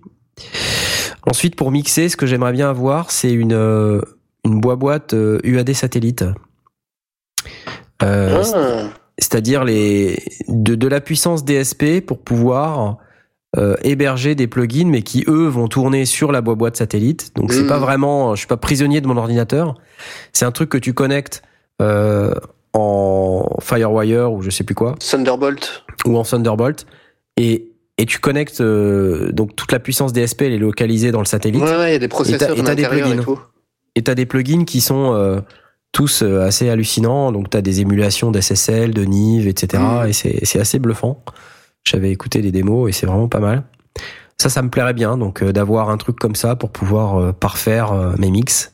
[1.27, 4.01] Ensuite, pour mixer, ce que j'aimerais bien avoir, c'est une
[4.45, 6.25] une boîte euh, UAD satellite.
[8.03, 8.89] Euh, Ah.
[9.19, 12.97] c'est-à-dire les de, de la puissance DSP pour pouvoir
[13.59, 17.33] euh, héberger des plugins, mais qui eux vont tourner sur la boîte satellite.
[17.37, 19.75] Donc c'est pas vraiment, je suis pas prisonnier de mon ordinateur.
[20.33, 21.43] C'est un truc que tu connectes
[21.83, 22.33] euh,
[22.73, 25.85] en FireWire ou je sais plus quoi, Thunderbolt.
[26.07, 26.87] ou en Thunderbolt,
[27.37, 27.67] et
[27.99, 31.63] et tu connectes euh, donc toute la puissance DSP elle est localisée dans le satellite.
[31.63, 33.23] Ouais, ouais, il y a des processeurs et t'as des et plugins.
[33.23, 33.39] tout.
[33.95, 35.41] Et t'as des plugins qui sont euh,
[35.93, 37.33] tous euh, assez hallucinants.
[37.33, 39.83] Donc t'as des émulations d'SSL, de Nive, etc.
[40.09, 41.23] Et c'est c'est assez bluffant.
[41.85, 43.65] J'avais écouté des démos et c'est vraiment pas mal.
[44.39, 45.17] Ça, ça me plairait bien.
[45.17, 48.73] Donc euh, d'avoir un truc comme ça pour pouvoir euh, parfaire mes mix.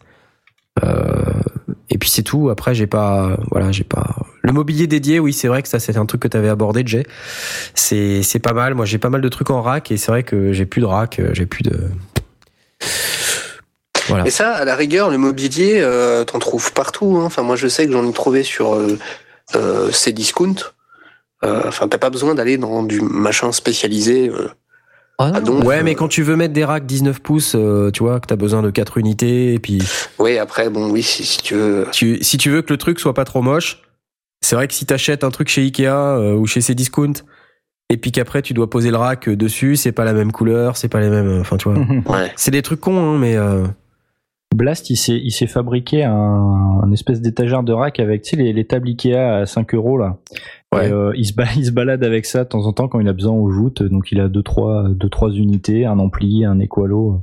[1.88, 2.50] Et puis c'est tout.
[2.50, 4.16] Après, j'ai pas, voilà, j'ai pas.
[4.42, 7.06] Le mobilier dédié, oui, c'est vrai que ça, c'est un truc que t'avais abordé, Jay.
[7.74, 8.74] C'est c'est pas mal.
[8.74, 10.86] Moi, j'ai pas mal de trucs en rack et c'est vrai que j'ai plus de
[10.86, 11.88] rack, j'ai plus de.
[14.08, 14.26] Voilà.
[14.26, 17.16] Et ça, à la rigueur, le mobilier, euh, t'en trouves partout.
[17.20, 17.24] hein.
[17.24, 18.98] Enfin, moi, je sais que j'en ai trouvé sur euh,
[19.54, 20.54] euh, Cdiscount.
[21.44, 24.28] Euh, Enfin, t'as pas besoin d'aller dans du machin spécialisé.
[24.30, 24.48] euh.
[25.18, 27.90] Ah Ah, non, donc, Ouais, mais quand tu veux mettre des racks 19 pouces, euh,
[27.90, 29.82] tu vois, que t'as besoin de 4 unités, et puis
[30.18, 31.86] Oui, après, bon, oui, si, si tu veux.
[31.92, 33.82] tu, si tu veux que le truc soit pas trop moche,
[34.42, 37.14] c'est vrai que si t'achètes un truc chez Ikea euh, ou chez Cdiscount,
[37.88, 40.88] et puis qu'après tu dois poser le rack dessus, c'est pas la même couleur, c'est
[40.88, 41.78] pas les mêmes, enfin tu vois.
[42.06, 42.30] Ouais.
[42.36, 43.64] c'est des trucs cons, hein, mais euh,
[44.54, 48.36] Blast, il s'est, il s'est fabriqué un, un espèce d'étagère de rack avec, tu sais,
[48.36, 50.18] les, les tables Ikea à 5 euros, là.
[50.74, 50.88] Ouais.
[50.88, 53.00] Et, euh, il, se ba- il se balade avec ça de temps en temps quand
[53.00, 53.82] il a besoin aux joutes.
[53.82, 57.22] Donc, il a deux, trois, deux, trois unités, un ampli, un équalo.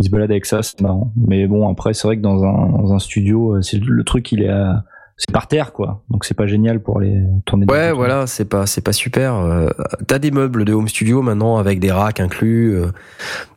[0.00, 1.12] Il se balade avec ça, c'est marrant.
[1.16, 4.30] Mais bon, après, c'est vrai que dans un, dans un studio, euh, c'est le truc,
[4.32, 4.84] il est à,
[5.18, 6.00] c'est par terre, quoi.
[6.10, 7.12] Donc, c'est pas génial pour les
[7.44, 9.34] tourner ouais, voilà, c'est pas, c'est pas super.
[9.34, 9.68] Euh,
[10.06, 12.86] t'as des meubles de home studio maintenant avec des racks inclus, euh,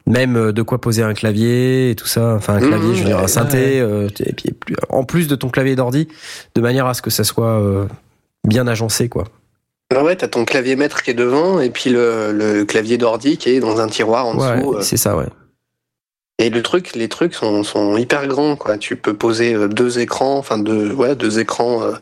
[0.08, 2.34] même euh, de quoi poser un clavier et tout ça.
[2.36, 4.54] Enfin, un Mmh, clavier, je veux dire, un ouais, synthé, euh, et puis
[4.90, 6.08] en plus de ton clavier d'ordi,
[6.56, 7.86] de manière à ce que ça soit euh,
[8.48, 9.26] bien agencé, quoi.
[9.96, 13.36] Ah ouais, t'as ton clavier maître qui est devant et puis le, le clavier d'ordi
[13.38, 14.74] qui est dans un tiroir en Ouais, dessous.
[14.78, 14.82] euh.
[14.82, 15.26] c'est ça, ouais.
[16.40, 18.78] Et le truc, les trucs sont, sont hyper grands, quoi.
[18.78, 21.94] Tu peux poser euh, deux écrans, enfin deux, ouais, deux écrans euh,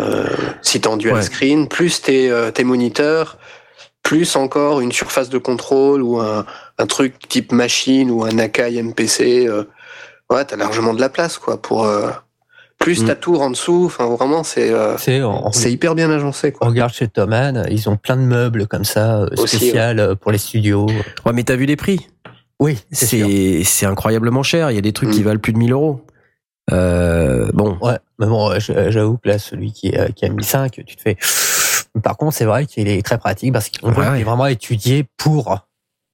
[0.00, 0.26] euh,
[0.62, 1.22] si t'es en dual Ouais.
[1.22, 3.38] screen, plus tes, euh, tes moniteurs,
[4.02, 6.46] plus encore une surface de contrôle ou un,
[6.78, 9.46] un truc type machine ou un Akai MPC.
[9.46, 9.64] euh,
[10.30, 12.10] ouais, t'as largement de la place, quoi, pour euh,
[12.78, 13.06] plus Mm.
[13.06, 13.84] ta tour en dessous.
[13.86, 14.96] Enfin, vraiment, c'est euh,
[15.66, 19.56] hyper bien agencé, on regarde chez Thomann, ils ont plein de meubles comme ça, Aussi,
[19.58, 20.86] spécial pour les studios.
[21.26, 22.08] Ouais, mais t'as vu les prix?
[22.60, 23.62] Oui, c'est.
[23.64, 24.70] C'est incroyablement cher.
[24.70, 25.24] Il y a des trucs qui Mm.
[25.24, 26.00] valent plus de 1000 euros.
[26.72, 30.28] Euh, bon, Ouais, mais bon, euh, je- j'avoue que là, celui qui, est- qui a
[30.28, 31.16] mis 5, tu te fais.
[32.02, 34.20] Par contre, c'est vrai qu'il est très pratique parce qu'on Ouais, qu'il ouais.
[34.20, 35.56] est vraiment étudié pour.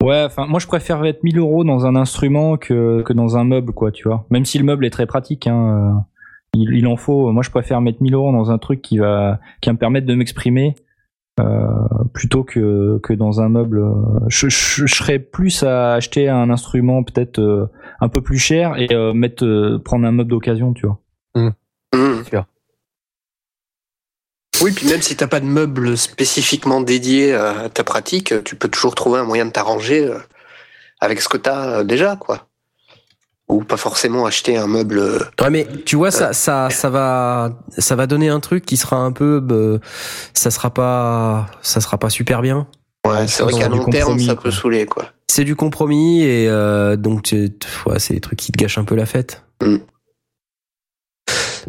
[0.02, 3.44] Ouais, enfin, moi je préfère mettre 1000 euros dans un instrument que, que dans un
[3.44, 4.26] meuble, quoi, tu vois.
[4.30, 6.00] Même si le meuble est très pratique, hein, euh,
[6.54, 7.32] il, il en faut.
[7.32, 10.06] Moi je préfère mettre 1000 euros dans un truc qui va, qui va me permettre
[10.06, 10.80] de m'exprimer euh,
[12.12, 13.80] plutôt que, que dans un meuble.
[13.80, 13.92] euh,
[14.28, 17.66] Je, je, je serais plus à acheter un instrument peut-être euh,
[18.00, 21.00] un peu plus cher et euh, mettre, euh, prendre un meuble d'occasion, tu vois.
[21.34, 22.24] Mm.
[22.28, 22.44] sûr.
[24.62, 28.68] Oui, puis même si t'as pas de meuble spécifiquement dédié à ta pratique, tu peux
[28.68, 30.18] toujours trouver un moyen de t'arranger euh,
[31.00, 32.46] avec ce que t'as euh, déjà, quoi.
[33.48, 34.98] Ou pas forcément acheter un meuble.
[34.98, 38.76] euh, Ouais, mais tu vois, ça, ça, ça va, ça va donner un truc qui
[38.78, 39.78] sera un peu, euh,
[40.32, 42.66] ça sera pas, ça sera pas super bien.
[43.06, 45.04] Ouais, c'est vrai qu'à long terme, ça peut saouler, quoi.
[45.28, 47.34] C'est du compromis et euh, donc
[47.86, 49.42] ouais, c'est des trucs qui te gâchent un peu la fête.
[49.62, 49.76] Mm.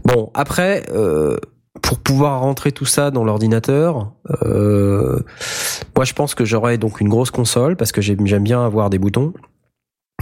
[0.03, 1.37] Bon, après, euh,
[1.81, 4.11] pour pouvoir rentrer tout ça dans l'ordinateur,
[4.43, 5.19] euh,
[5.95, 8.99] moi je pense que j'aurais donc une grosse console parce que j'aime bien avoir des
[8.99, 9.33] boutons,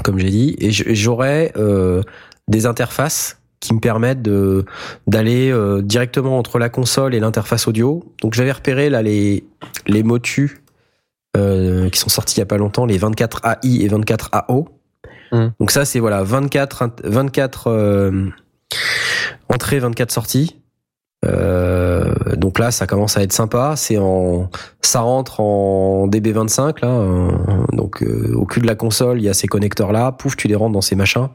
[0.04, 2.02] comme j'ai dit, et j- j'aurais euh,
[2.48, 4.66] des interfaces qui me permettent de
[5.08, 8.04] d'aller euh, directement entre la console et l'interface audio.
[8.22, 9.46] Donc j'avais repéré là les
[9.88, 10.62] les Motu
[11.38, 14.68] euh, qui sont sortis il y a pas longtemps, les 24 AI et 24 AO.
[15.32, 15.48] Mm.
[15.60, 18.30] Donc ça c'est voilà 24 int- 24 euh,
[19.50, 20.58] entrées, 24 sorties.
[21.24, 23.76] Euh, donc là, ça commence à être sympa.
[23.78, 24.50] C'est en,
[24.82, 26.90] ça rentre en DB25 là.
[26.90, 27.32] euh,
[27.72, 30.12] donc euh, au cul de la console, il y a ces connecteurs là.
[30.12, 31.30] Pouf, tu les rentres dans ces machins.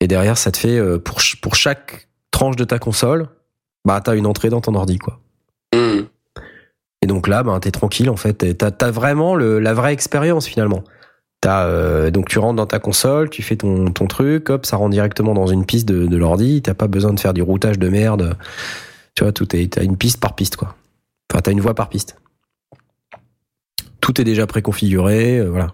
[0.00, 3.28] Et derrière, ça te fait euh, pour ch- pour chaque tranche de ta console,
[3.84, 5.18] bah t'as une entrée dans ton ordi quoi.
[5.74, 6.02] Mm.
[7.02, 8.56] Et donc là, ben t'es tranquille en fait.
[8.56, 10.82] T'as as vraiment le, la vraie expérience finalement.
[11.40, 14.76] T'as euh, donc tu rentres dans ta console, tu fais ton, ton truc, hop, ça
[14.76, 16.62] rentre directement dans une piste de, de l'ordi.
[16.62, 18.36] T'as pas besoin de faire du routage de merde.
[19.14, 20.74] Tu vois, tout est t'as une piste par piste quoi.
[21.32, 22.16] Enfin, t'as une voie par piste.
[24.00, 25.72] Tout est déjà préconfiguré, euh, voilà.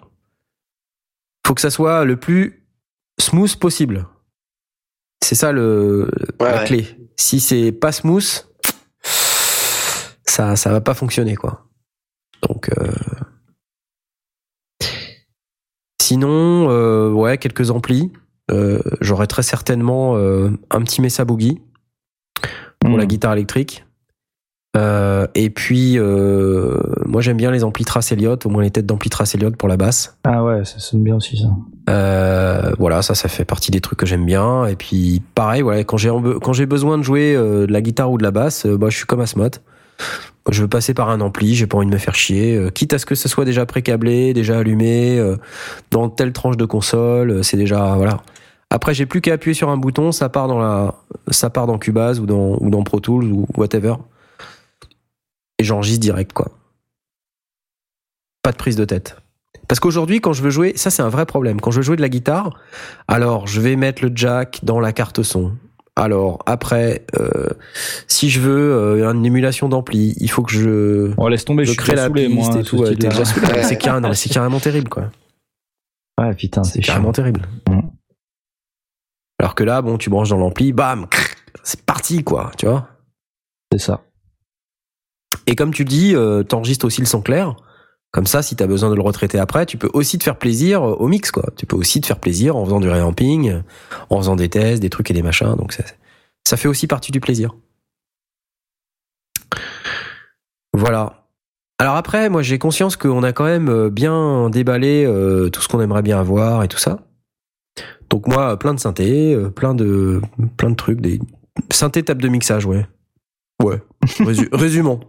[1.46, 2.62] Faut que ça soit le plus
[3.20, 4.06] smooth possible.
[5.22, 6.10] C'est ça le
[6.40, 6.64] Ouais, la ouais.
[6.66, 6.86] clé.
[7.16, 8.46] Si c'est pas smooth,
[10.26, 11.66] ça ça va pas fonctionner quoi.
[12.48, 12.92] Donc euh,
[16.14, 18.12] sinon euh, ouais quelques amplis.
[18.50, 21.60] Euh, J'aurais très certainement euh, un petit Mesa Boogie
[22.78, 22.98] pour Mm.
[22.98, 23.84] la guitare électrique.
[25.34, 29.34] Et puis moi j'aime bien les amplis Trace Elliott, au moins les têtes d'ampli Trace
[29.34, 30.18] Elliott pour la basse.
[30.24, 31.48] Ah ouais, ça sonne bien aussi ça.
[32.78, 34.66] Voilà, ça, ça fait partie des trucs que j'aime bien.
[34.66, 38.10] Et puis, pareil, voilà, quand j'ai en- quand j'ai besoin de jouer de la guitare
[38.10, 39.56] ou de la basse, bah, je suis comme Asmod.
[40.50, 42.54] Je veux passer par un ampli, j'ai pas envie de me faire chier.
[42.56, 45.36] euh, quitte à ce que ce soit déjà pré-câblé, déjà allumé, euh,
[45.90, 48.18] dans telle tranche de console, euh, c'est déjà voilà.
[48.70, 50.96] Après, j'ai plus qu'à appuyer sur un bouton, ça part dans la,
[51.30, 53.94] ça part dans Cubase ou dans ou dans Pro Tools ou whatever.
[55.58, 56.50] Et j'enregistre direct, quoi.
[58.42, 59.16] Pas de prise de tête.
[59.68, 61.60] Parce qu'aujourd'hui, quand je veux jouer, ça c'est un vrai problème.
[61.60, 62.58] Quand je veux jouer de la guitare,
[63.08, 65.52] alors je vais mettre le jack dans la carte son.
[65.96, 67.50] Alors après, euh,
[68.08, 71.74] si je veux euh, une émulation d'ampli, il faut que je, Oh, laisse tomber, je
[71.76, 72.60] crée la saoulé, piste moi.
[72.60, 72.78] et ce tout.
[72.78, 73.62] ouais.
[73.62, 75.10] C'est carrément, c'est carrément terrible, quoi.
[76.20, 77.12] Ouais, putain, c'est C'est carrément chiant.
[77.12, 77.42] terrible.
[77.68, 77.80] Mm.
[79.38, 81.06] Alors que là, bon, tu branches dans l'ampli, bam,
[81.62, 82.88] c'est parti, quoi, tu vois.
[83.72, 84.02] C'est ça.
[85.46, 87.54] Et comme tu dis, euh, t'enregistres aussi le son clair.
[88.14, 90.84] Comme ça, si t'as besoin de le retraiter après, tu peux aussi te faire plaisir
[90.84, 91.46] euh, au mix, quoi.
[91.56, 93.60] Tu peux aussi te faire plaisir en faisant du réamping, euh,
[94.08, 95.56] en faisant des tests, des trucs et des machins.
[95.56, 95.82] Donc ça,
[96.46, 97.56] ça fait aussi partie du plaisir.
[100.72, 101.24] Voilà.
[101.80, 105.66] Alors après, moi j'ai conscience qu'on a quand même euh, bien déballé euh, tout ce
[105.66, 107.00] qu'on aimerait bien avoir et tout ça.
[108.10, 110.20] Donc moi, plein de synthés, euh, plein de
[110.56, 111.18] plein de trucs, des
[111.72, 112.86] synthés table de mixage, ouais.
[113.60, 113.82] Ouais.
[114.20, 115.00] Résu- résumons.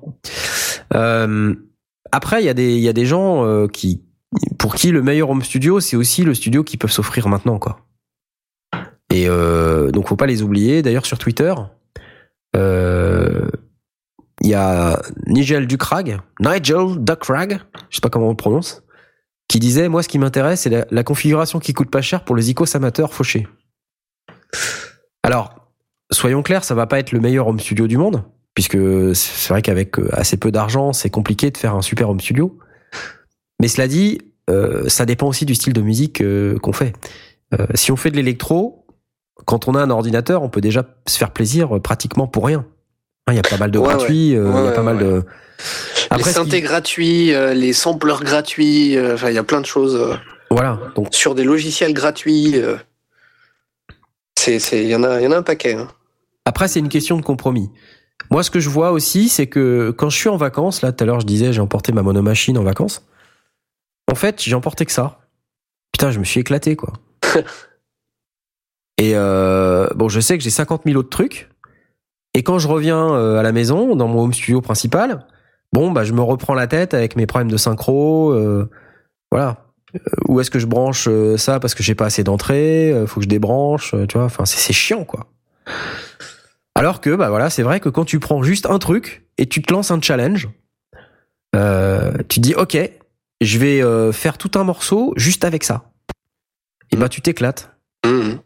[0.95, 1.53] Euh,
[2.11, 3.67] après, il y a des gens euh,
[4.57, 7.85] pour qui le meilleur home studio, c'est aussi le studio qu'ils peuvent s'offrir maintenant, quoi.
[9.13, 10.81] Et euh, donc faut pas les oublier.
[10.81, 11.53] D'ailleurs sur Twitter,
[12.55, 13.47] euh,
[14.41, 18.83] il y a Nigel Ducrag, Nigel Ducrag, je sais pas comment on le prononce,
[19.47, 22.35] qui disait moi ce qui m'intéresse c'est la, la configuration qui coûte pas cher pour
[22.35, 23.47] les icos amateurs fauchés.
[25.23, 25.71] Alors
[26.11, 28.23] soyons clairs, ça va pas être le meilleur home studio du monde
[28.55, 28.77] puisque
[29.15, 32.57] c'est vrai qu'avec euh, assez peu d'argent c'est compliqué de faire un super home studio.
[33.61, 34.19] Mais cela dit,
[34.49, 36.93] euh, ça dépend aussi du style de musique euh, qu'on fait.
[37.53, 38.85] Euh, si on fait de l'électro,
[39.45, 42.65] quand on a un ordinateur, on peut déjà se faire plaisir pratiquement pour rien.
[43.27, 44.63] Hein, Il y a pas mal de Ouais, gratuits, il ouais.
[44.65, 45.23] y a pas mal de.
[46.11, 50.17] les ce qui- synthés gratuits, les sampleurs gratuits, enfin il y a plein de choses
[50.51, 50.79] Voilà.
[50.95, 52.55] Donc sur des logiciels gratuits.
[54.37, 55.73] c'est, c'est, il y en a, y en a un paquet.
[55.73, 55.87] hein.
[56.45, 57.69] après, c'est une question de compromis.
[58.31, 61.03] Moi, ce que je vois aussi, c'est que quand je suis en vacances, là, tout
[61.03, 63.05] à l'heure, je disais, j'ai emporté ma monomachine en vacances.
[64.11, 65.19] En fait, j'ai emporté que ça.
[65.91, 66.93] Putain, je me suis éclaté, quoi.
[68.97, 71.49] Et euh, bon, je sais que j'ai 50 000 autres trucs.
[72.33, 75.25] Et quand je reviens euh, à la maison, dans mon home studio principal,
[75.73, 78.31] bon, bah, je me reprends la tête avec mes problèmes de synchro.
[78.31, 78.69] euh,
[79.31, 79.57] voilà.
[80.27, 83.29] Où est-ce que je branche ça parce que j'ai pas assez d'entrée Faut que je
[83.29, 84.25] débranche, tu vois.
[84.25, 85.27] Enfin, c'est chiant, quoi.
[86.75, 89.61] Alors que, bah voilà, c'est vrai que quand tu prends juste un truc et tu
[89.61, 90.49] te lances un challenge,
[91.55, 92.77] euh, tu te dis, ok,
[93.41, 95.91] je vais euh, faire tout un morceau juste avec ça.
[96.91, 97.71] Et bah tu t'éclates.
[98.05, 98.39] Mhm.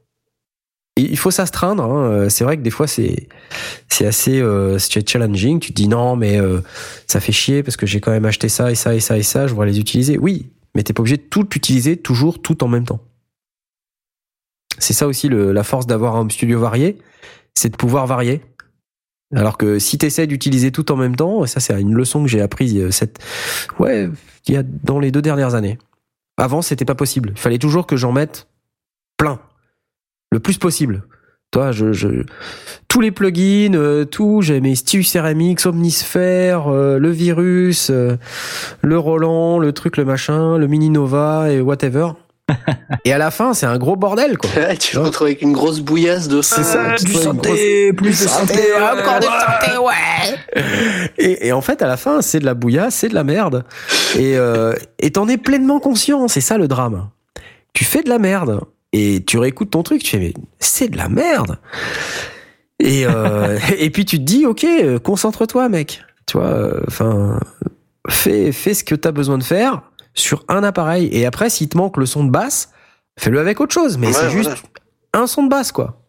[0.98, 1.83] Et il faut s'astreindre.
[1.83, 2.11] Hein.
[2.11, 3.27] Euh, C'est vrai que des fois c'est
[3.88, 5.59] c'est assez euh, challenging.
[5.59, 6.40] Tu te dis non mais
[7.08, 9.24] ça fait chier parce que j'ai quand même acheté ça et ça et ça et
[9.24, 9.48] ça.
[9.48, 10.17] Je voudrais les utiliser.
[10.17, 13.01] Oui, mais t'es pas obligé de tout utiliser toujours tout en même temps.
[14.77, 16.98] C'est ça aussi le, la force d'avoir un home studio varié,
[17.60, 18.42] c'est de pouvoir varier.
[19.36, 22.30] Alors que si tu essaies d'utiliser tout en même temps, ça c'est une leçon que
[22.30, 23.20] j'ai apprise euh, cette
[23.78, 24.10] ouais,
[24.48, 25.78] il y a dans les deux dernières années.
[26.38, 27.34] Avant, c'était pas possible.
[27.36, 28.48] Il fallait toujours que j'en mette
[29.18, 29.40] plein,
[30.32, 31.04] le plus possible.
[31.52, 32.24] Toi, je, je
[32.88, 39.60] tous les plugins, euh, tout, j'ai mes Stu Ceramics, Omnisphere, euh, le virus, le Roland,
[39.60, 42.14] le truc, le machin, le Mini Nova et whatever.
[43.06, 44.50] et à la fin, c'est un gros bordel quoi.
[44.56, 47.95] Ouais, tu te retrouves avec une grosse bouillasse de C'est ça, tu du santé, grosse-
[47.98, 50.64] plus de santé, encore de santé, ouais.
[51.18, 53.64] Et, et en fait, à la fin, c'est de la bouillasse, c'est de la merde.
[54.18, 57.10] Et euh, et t'en es pleinement conscient, c'est ça le drame.
[57.74, 58.61] Tu fais de la merde
[58.94, 61.58] et tu réécoutes ton truc, tu fais mais c'est de la merde.
[62.80, 66.02] Et euh, et puis tu te dis ok, euh, concentre-toi, mec.
[66.26, 67.40] Tu vois, enfin,
[68.10, 69.82] fais fais ce que t'as besoin de faire
[70.14, 71.08] sur un appareil.
[71.12, 72.72] Et après, s'il te manque le son de basse,
[73.20, 73.98] fais-le avec autre chose.
[73.98, 74.52] Mais Ouais, c'est juste
[75.14, 76.06] un son de basse, quoi.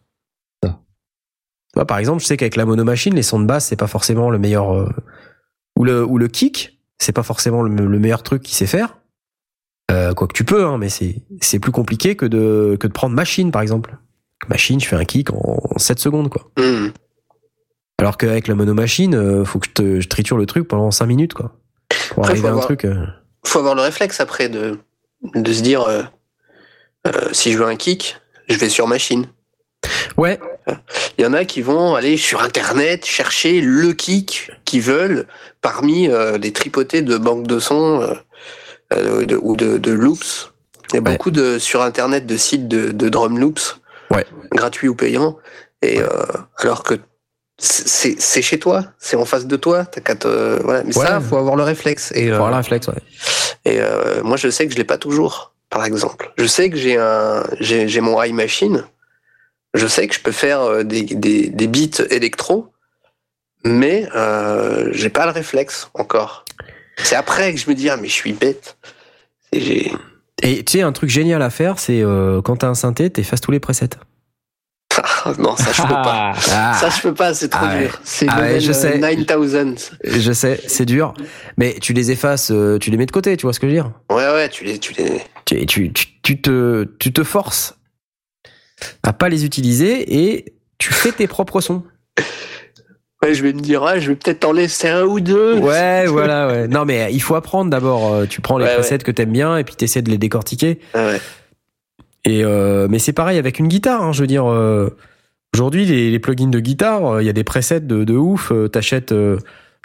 [1.73, 4.29] Vois, par exemple, je sais qu'avec la monomachine, les sons de basse, c'est pas forcément
[4.29, 4.73] le meilleur.
[4.75, 4.89] euh,
[5.77, 8.97] ou le ou le kick, c'est pas forcément le, le meilleur truc qu'il sait faire.
[9.89, 12.91] Euh, quoi que tu peux, hein, mais c'est c'est plus compliqué que de que de
[12.91, 13.97] prendre machine, par exemple.
[14.49, 16.51] Machine, je fais un kick en, en 7 secondes, quoi.
[16.59, 16.91] Mhm.
[17.99, 21.05] Alors qu'avec la monomachine, euh, faut que je, te, je triture le truc pendant 5
[21.05, 21.57] minutes, quoi.
[22.09, 22.85] Pour Après, arriver à un avoir- truc.
[23.45, 24.79] Euh, faut avoir le réflexe après de,
[25.35, 26.03] de se dire euh,
[27.07, 29.27] euh, si je veux un kick, je vais sur machine.
[30.17, 30.39] Ouais,
[31.17, 35.25] Il y en a qui vont aller sur internet chercher le kick qu'ils veulent
[35.61, 38.13] parmi euh, des tripotés de banques de sons euh,
[38.93, 40.51] euh, de- ou de, de loops.
[40.91, 41.11] Il y a Ouais.
[41.13, 43.79] beaucoup de sur internet de sites de, de drum loops,
[44.11, 44.25] Ouais.
[44.51, 45.37] gratuits ou payants.
[45.81, 46.07] Et euh,
[46.57, 46.95] alors que
[47.63, 49.85] c'est chez toi, c'est en face de toi.
[49.85, 50.83] T'as qu'à te- voilà.
[50.83, 51.05] Mais Ouais.
[51.05, 52.11] ça, faut avoir le réflexe.
[52.15, 52.95] Et faut euh, avoir le réflexe, ouais.
[53.65, 56.31] Et euh, moi, je sais que je l'ai pas toujours, par exemple.
[56.37, 58.83] Je sais que j'ai un, j'ai, mon high machine.
[59.75, 62.71] Je sais que je peux faire euh, des, des, des beats électro,
[63.63, 66.45] mais euh, j'ai pas le réflexe encore.
[67.03, 68.75] C'est après que je me dis ah mais je suis bête.
[69.53, 69.91] Et
[70.41, 73.41] Et tu sais, un truc génial à faire, c'est euh, quand t'as un synthé, t'effaces
[73.41, 73.89] tous les presets.
[75.03, 76.33] Ah, non ça je peux pas.
[76.51, 77.81] Ah, Ça je peux pas, c'est trop Ah ouais.
[77.83, 77.99] dur.
[78.03, 78.97] C'est Ah ouais, je euh, sais.
[78.97, 79.75] 9000.
[80.03, 81.13] je sais, c'est dur.
[81.57, 83.71] Mais tu les effaces, euh, tu les mets de côté, tu vois ce que je
[83.71, 83.91] veux dire?
[84.09, 85.21] Ouais ouais, tu les, tu les.
[85.45, 87.77] tu, tu, tu, tu te, tu te forces
[89.03, 91.83] à pas les utiliser et tu fais tes propres sons.
[93.23, 95.59] Ouais, je vais me dire ah, je vais peut-être en laisser un ou deux.
[95.59, 96.67] Ouais, voilà, ouais.
[96.67, 98.11] Non, mais il faut apprendre d'abord.
[98.15, 100.79] Euh, Tu prends les Ouais, presets que t'aimes bien et puis t'essaies de les décortiquer.
[100.95, 101.21] Ah ouais.
[102.25, 104.03] Et euh, mais c'est pareil avec une guitare.
[104.03, 104.89] Hein, je veux dire, euh,
[105.55, 108.51] aujourd'hui les, les plugins de guitare, euh, il y a des presets de, de ouf.
[108.51, 109.37] Euh, T'achètes euh,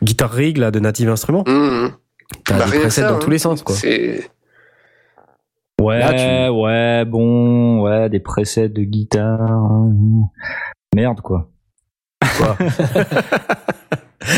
[0.02, 1.44] Guitar Rig là de Native Instruments.
[1.47, 1.92] Mhm.
[2.44, 3.18] T'as Bah, des presets ça, dans hein.
[3.20, 3.74] tous les sens, quoi.
[5.81, 9.40] Ouais, Là, tu- ouais, bon, ouais, des presets de guitare.
[9.42, 9.92] hein.
[10.94, 11.48] Merde, quoi.
[12.39, 12.56] Quoi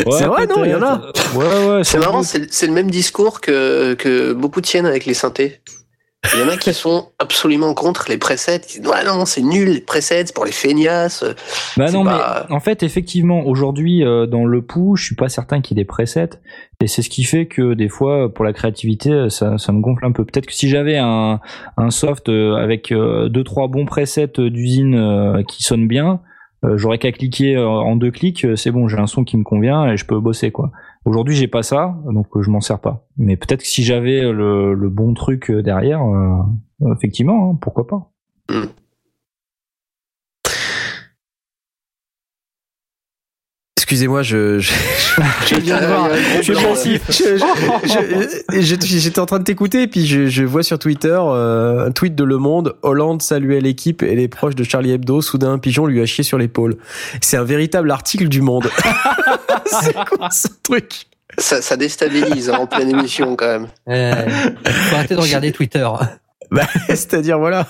[0.06, 1.00] Ouais, C'est vrai, non, il y en a.
[1.34, 5.14] Ouais, ouais, C'est marrant, c'est c'est le même discours que, que beaucoup tiennent avec les
[5.14, 5.60] synthés.
[6.34, 8.60] Il y en a qui sont absolument contre les presets.
[8.60, 11.24] Qui disent, ouais, non, c'est nul, les presets, pour les feignasses.
[11.76, 15.14] Bah C'est non, pas- mais en fait, effectivement, aujourd'hui, euh, dans le pouls, je suis
[15.14, 16.30] pas certain qu'il y ait des presets.
[16.82, 19.80] Et c'est ce qui fait que des fois, pour la créativité, euh, ça, ça me
[19.80, 20.24] gonfle un peu.
[20.24, 21.40] Peut-être que si j'avais un,
[21.76, 26.20] un soft euh, avec deux trois bons presets d'usine qui sonnent bien,
[26.74, 29.96] j'aurais qu'à cliquer en deux clics, c'est bon, j'ai un son qui me convient et
[29.96, 30.72] je peux bosser quoi.
[31.08, 33.06] Aujourd'hui, j'ai pas ça, donc euh, je m'en sers pas.
[33.16, 36.02] Mais peut-être que si j'avais euh, le, bon truc euh, derrière,
[36.94, 38.10] effectivement, hein, pourquoi pas.
[43.88, 44.70] Excusez-moi, je, je,
[45.46, 46.10] Je viens de voir.
[46.42, 46.52] je, je-
[48.60, 51.86] je- je- J'étais en train de t'écouter, et puis je, je vois sur Twitter euh,
[51.86, 52.76] un tweet de Le Monde.
[52.82, 55.22] Hollande saluait l'équipe et les proches de Charlie Hebdo.
[55.22, 56.76] Soudain, un pigeon lui a chié sur l'épaule.
[57.22, 58.68] C'est un véritable article du Monde.
[59.64, 61.06] C'est quoi ce truc?
[61.38, 63.68] Ça, ça déstabilise hein, en pleine émission quand même.
[63.88, 64.28] Euh,
[64.66, 65.88] faut arrêter de regarder Twitter.
[66.50, 67.66] bah, C'est-à-dire, voilà.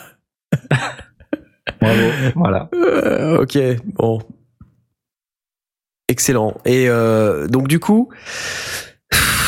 [1.80, 2.00] Bravo.
[2.34, 2.68] voilà.
[2.74, 3.56] Euh, ok,
[3.94, 4.18] bon.
[6.08, 6.56] Excellent.
[6.64, 8.08] Et euh, donc du coup,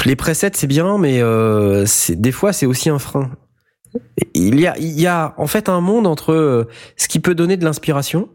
[0.05, 3.31] les presets c'est bien, mais euh, c'est des fois c'est aussi un frein.
[4.35, 7.35] Il y a, il y a en fait un monde entre euh, ce qui peut
[7.35, 8.29] donner de l'inspiration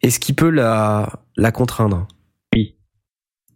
[0.00, 2.06] et ce qui peut la, la contraindre.
[2.54, 2.76] Oui.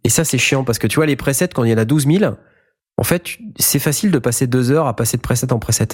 [0.03, 1.85] Et ça c'est chiant parce que tu vois les presets quand il y en a
[1.85, 2.35] 12 000,
[2.97, 5.87] en fait c'est facile de passer deux heures à passer de preset en preset.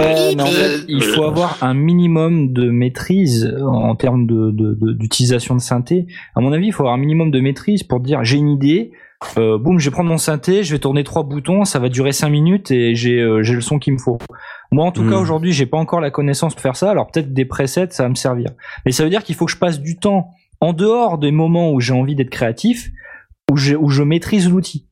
[0.00, 4.74] Ouais, mais en fait, il faut avoir un minimum de maîtrise en termes de, de-
[4.74, 6.06] de- d'utilisation de, synthé.
[6.34, 8.92] À mon avis, il faut avoir un minimum de maîtrise pour dire j'ai une idée,
[9.38, 12.12] euh, boum, je vais prendre mon synthé, je vais tourner trois boutons, ça va durer
[12.12, 14.18] cinq minutes et j'ai euh, le son qu'il me faut.
[14.72, 15.10] Moi, en tout Hmm.
[15.10, 16.90] cas, aujourd'hui, j'ai pas encore la connaissance pour faire ça.
[16.90, 18.50] Alors peut-être des presets, ça va me servir.
[18.84, 21.72] Mais ça veut dire qu'il faut que je passe du temps en dehors des moments
[21.72, 22.90] où j'ai envie d'être créatif,
[23.50, 24.86] où je, où je maîtrise l'outil.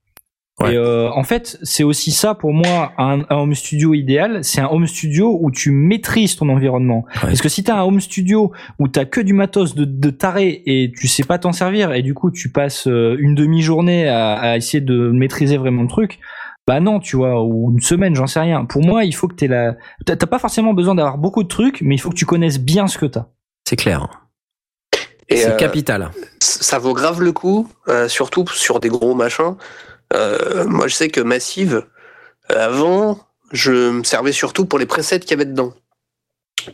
[0.60, 0.74] Ouais.
[0.74, 4.44] Et euh, en fait, c'est aussi ça pour moi un, un home studio idéal.
[4.44, 7.06] C'est un home studio où tu maîtrises ton environnement.
[7.20, 10.62] Parce que si t'as un home studio où t'as que du matos de, de taré
[10.66, 14.34] et tu sais pas t'en servir et du coup tu passes euh, une demi-journée à,
[14.34, 16.20] à essayer de maîtriser vraiment le truc,
[16.66, 18.64] bah non, tu vois, ou une semaine, j'en sais rien.
[18.64, 19.74] Pour moi, il faut que t'aies la.
[20.06, 22.86] T'as pas forcément besoin d'avoir beaucoup de trucs, mais il faut que tu connaisses bien
[22.86, 23.26] ce que t'as.
[23.68, 24.08] C'est clair.
[25.28, 26.10] Et, C'est euh, capital.
[26.40, 29.56] ça vaut grave le coup, euh, surtout sur des gros machins.
[30.12, 31.86] Euh, moi, je sais que Massive,
[32.50, 33.20] euh, avant,
[33.52, 35.74] je me servais surtout pour les presets qu'il y avait dedans.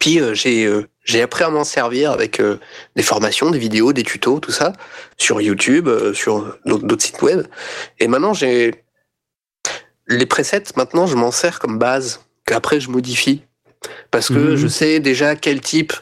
[0.01, 2.59] Puis euh, j'ai euh, j'ai appris à m'en servir avec euh,
[2.95, 4.75] des formations, des vidéos, des tutos, tout ça,
[5.17, 7.47] sur YouTube, sur d'autres d'autres sites web.
[7.99, 8.85] Et maintenant, j'ai
[10.09, 10.65] les presets.
[10.77, 13.45] Maintenant, je m'en sers comme base qu'après je modifie
[14.11, 14.57] parce que Mhm.
[14.57, 15.93] je sais déjà quel type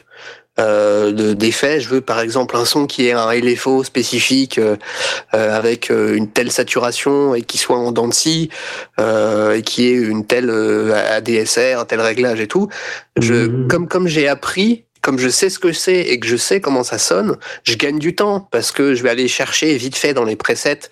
[0.59, 1.79] euh, de- d'effet.
[1.79, 4.75] Je veux par exemple un son qui ait un LFO spécifique euh,
[5.33, 8.49] euh, avec euh, une telle saturation et qui soit en dents de scie
[8.99, 12.69] euh, et qui ait une telle euh, ADSR, un tel réglage et tout.
[13.19, 13.67] Je, Mhm.
[13.67, 16.83] Comme comme j'ai appris, comme je sais ce que c'est et que je sais comment
[16.83, 20.25] ça sonne, je gagne du temps parce que je vais aller chercher vite fait dans
[20.25, 20.89] les presets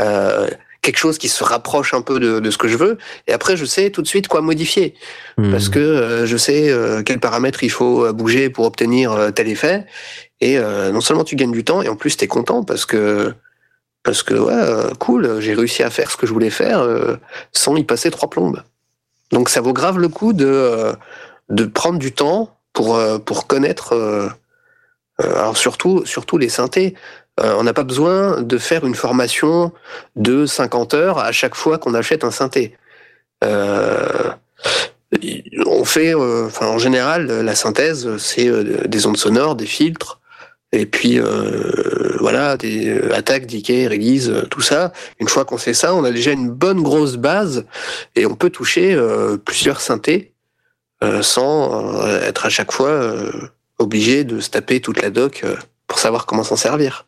[0.00, 0.48] euh,
[0.82, 3.56] quelque chose qui se rapproche un peu de, de ce que je veux et après
[3.56, 4.94] je sais tout de suite quoi modifier
[5.50, 5.70] parce Hmm.
[5.70, 9.48] que euh, je sais euh, quels paramètres il faut euh, bouger pour obtenir euh, tel
[9.48, 9.86] effet.
[10.40, 12.84] Et euh, non seulement tu gagnes du temps, et en plus tu es content parce
[12.84, 13.32] que
[14.02, 17.16] parce que ouais, cool, j'ai réussi à faire ce que je voulais faire euh,
[17.52, 18.60] sans y passer trois plombes.
[19.30, 20.92] Donc ça vaut grave le coup de euh,
[21.48, 23.94] de prendre du temps pour euh, pour connaître.
[25.18, 26.94] alors surtout surtout les synthés.
[27.40, 29.72] Euh, on n'a pas besoin de faire une formation
[30.16, 32.76] de 50 heures à chaque fois qu'on achète un synthé.
[33.42, 34.30] Euh,
[35.66, 38.50] on fait, euh, en général, la synthèse, c'est
[38.88, 40.20] des ondes sonores, des filtres,
[40.72, 41.20] et puis
[42.18, 44.92] voilà, des attaques, decay, release, tout ça.
[45.20, 47.66] Une fois qu'on sait ça, on a déjà une bonne grosse base
[48.16, 48.98] et on peut toucher
[49.44, 50.32] plusieurs synthés
[51.20, 53.12] sans être à chaque fois
[53.78, 55.44] obligé de se taper toute la doc
[55.88, 57.06] pour savoir comment s'en servir.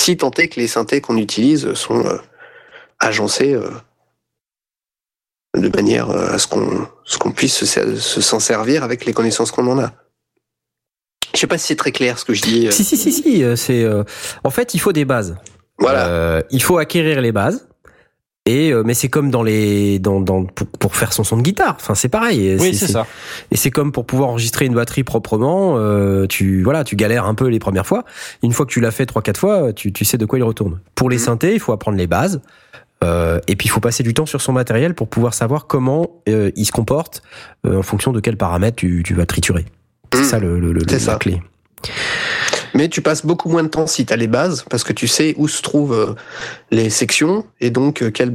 [0.00, 2.16] Si tant est que les synthés qu'on utilise sont euh,
[3.00, 3.68] agencés euh,
[5.56, 9.66] de manière euh, à ce qu'on puisse se, se- s'en servir avec les connaissances qu'on
[9.66, 9.92] en a.
[11.34, 12.66] Je sais pas si c'est très clair ce que je dis.
[12.66, 12.70] euh.
[12.70, 13.86] Si si si si, c'est
[14.42, 15.36] en fait il faut des bases.
[15.78, 16.42] Voilà.
[16.50, 17.68] Il faut acquérir les bases.
[18.50, 21.42] Et euh, mais c'est comme dans les dans, dans pour, pour faire son son de
[21.42, 21.76] guitare.
[21.78, 22.56] Enfin c'est pareil.
[22.58, 23.06] Oui, c'est ça.
[23.50, 25.76] Et c'est comme pour pouvoir enregistrer une batterie proprement.
[25.78, 28.04] euh, tu voilà, tu galères un peu les premières fois.
[28.42, 30.42] Une fois que tu l'as fait trois quatre fois, tu tu sais de quoi il
[30.42, 30.80] retourne.
[30.94, 31.22] Pour les Mhm.
[31.22, 32.40] synthés, il faut apprendre les bases.
[33.02, 36.10] Euh, et puis il faut passer du temps sur son matériel pour pouvoir savoir comment
[36.28, 37.22] euh, il se comporte
[37.66, 39.64] euh, en fonction de quels paramètres tu, tu vas triturer.
[40.12, 40.24] C'est Mhm.
[40.26, 41.16] ça le, le, le- C'est la ça.
[41.16, 41.40] clé.
[42.74, 45.08] Mais tu passes beaucoup moins de temps si tu as les bases, parce que tu
[45.08, 46.14] sais où se trouvent euh,
[46.70, 48.34] les sections et donc euh, quel,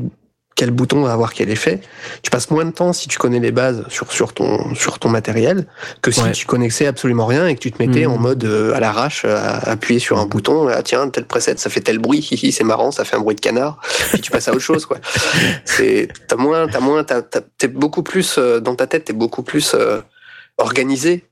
[0.55, 1.81] quel bouton va avoir quel effet.
[2.21, 5.09] Tu passes moins de temps si tu connais les bases sur, sur, ton, sur ton
[5.09, 5.67] matériel
[6.01, 6.31] que si Ouais.
[6.31, 8.11] tu connaissais absolument rien et que tu te mettais Mhm.
[8.13, 11.69] en mode euh, à l'arrache, à appuyer sur un bouton, ah, tiens, tel preset, ça
[11.69, 13.79] fait tel bruit, hihi, c'est marrant, ça fait un bruit de canard,
[14.13, 14.97] puis tu passes à autre chose, quoi.
[15.65, 19.73] C'est, t'as moins, t'as moins, t'as, t'es beaucoup plus, dans ta tête, t'es beaucoup plus
[19.73, 19.99] euh,
[20.57, 21.25] organisé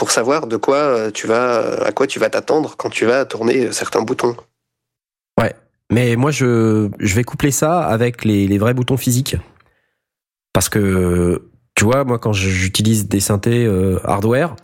[0.00, 3.26] pour savoir de quoi euh, tu vas, à quoi tu vas t'attendre quand tu vas
[3.26, 4.34] tourner euh, certains boutons.
[5.92, 9.36] Mais moi, je, je vais coupler ça avec les, les vrais boutons physiques.
[10.52, 14.54] Parce que, tu vois, moi, quand j'utilise des synthés euh, hardware,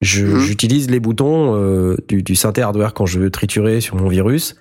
[0.00, 0.38] Mhm.
[0.40, 4.56] j'utilise les boutons euh, du, du synthé hardware quand je veux triturer sur mon virus.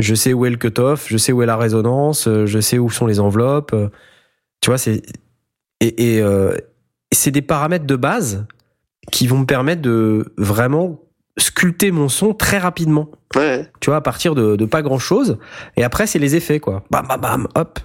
[0.00, 2.78] Je sais où est le cutoff, je sais où est la résonance, euh, je sais
[2.78, 3.72] où sont les enveloppes.
[3.74, 3.88] euh,
[4.60, 5.02] Tu vois, c'est.
[5.80, 6.56] Et, et, euh,
[7.12, 8.44] c'est des paramètres de base
[9.10, 11.00] qui vont me permettre de vraiment
[11.38, 13.68] sculpter mon son très rapidement Ouais.
[13.80, 15.38] tu vois, à partir de, de pas grand chose.
[15.76, 16.84] Et après, c'est les effets, quoi.
[16.90, 17.80] Bam, bam, bam, hop.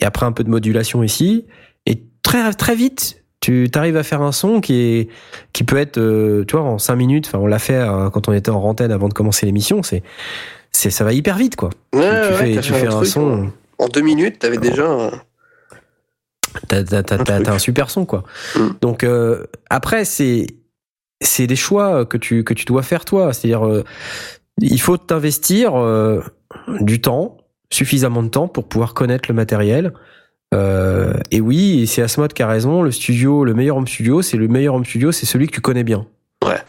[0.00, 1.46] Et après, un peu de modulation ici.
[1.84, 5.08] Et très, très vite, tu arrives à faire un son qui est,
[5.52, 7.26] qui peut être, euh, tu vois, en cinq minutes.
[7.28, 9.82] Enfin, on l'a fait euh, quand on était en antenne avant de commencer l'émission.
[9.82, 10.02] C'est,
[10.72, 11.70] c'est, ça va hyper vite, quoi.
[11.94, 15.10] Ouais, tu ouais, fais, tu fais un, truc, son, En deux minutes, t'avais déjà.
[16.68, 18.24] T'as, Un super son, quoi.
[18.54, 18.68] Mm.
[18.80, 20.46] Donc, euh, après, c'est,
[21.20, 23.32] c'est des choix que tu, que tu dois faire, toi.
[23.32, 23.84] C'est-à-dire, euh,
[24.60, 26.20] il faut t'investir euh,
[26.80, 27.38] du temps,
[27.70, 29.92] suffisamment de temps pour pouvoir connaître le matériel.
[30.54, 32.82] Euh, et oui, c'est Asmod qui a raison.
[32.82, 35.60] Le studio, le meilleur home studio, c'est le meilleur home studio, c'est celui que tu
[35.60, 36.06] connais bien.
[36.44, 36.60] Ouais.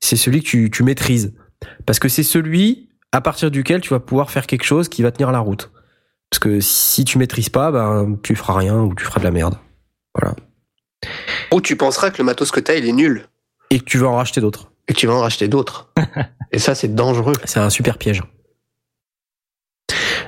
[0.00, 1.34] C'est celui que tu, tu maîtrises.
[1.84, 5.10] Parce que c'est celui à partir duquel tu vas pouvoir faire quelque chose qui va
[5.10, 5.70] tenir la route.
[6.30, 9.30] Parce que si tu maîtrises pas, ben, tu feras rien ou tu feras de la
[9.30, 9.56] merde.
[11.52, 13.28] Ou tu penseras que le matos que t'as, il est nul.
[13.70, 14.72] Et que tu vas en racheter d'autres.
[14.88, 15.92] Et que tu vas en racheter d'autres.
[16.52, 17.34] Et ça, c'est dangereux.
[17.44, 18.22] C'est un super piège.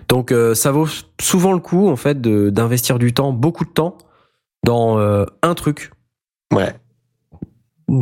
[0.08, 0.88] Donc euh, ça vaut
[1.20, 3.98] souvent le coup en fait d'investir du temps, beaucoup de temps,
[4.64, 5.90] dans euh, un truc
[6.54, 6.74] Ouais.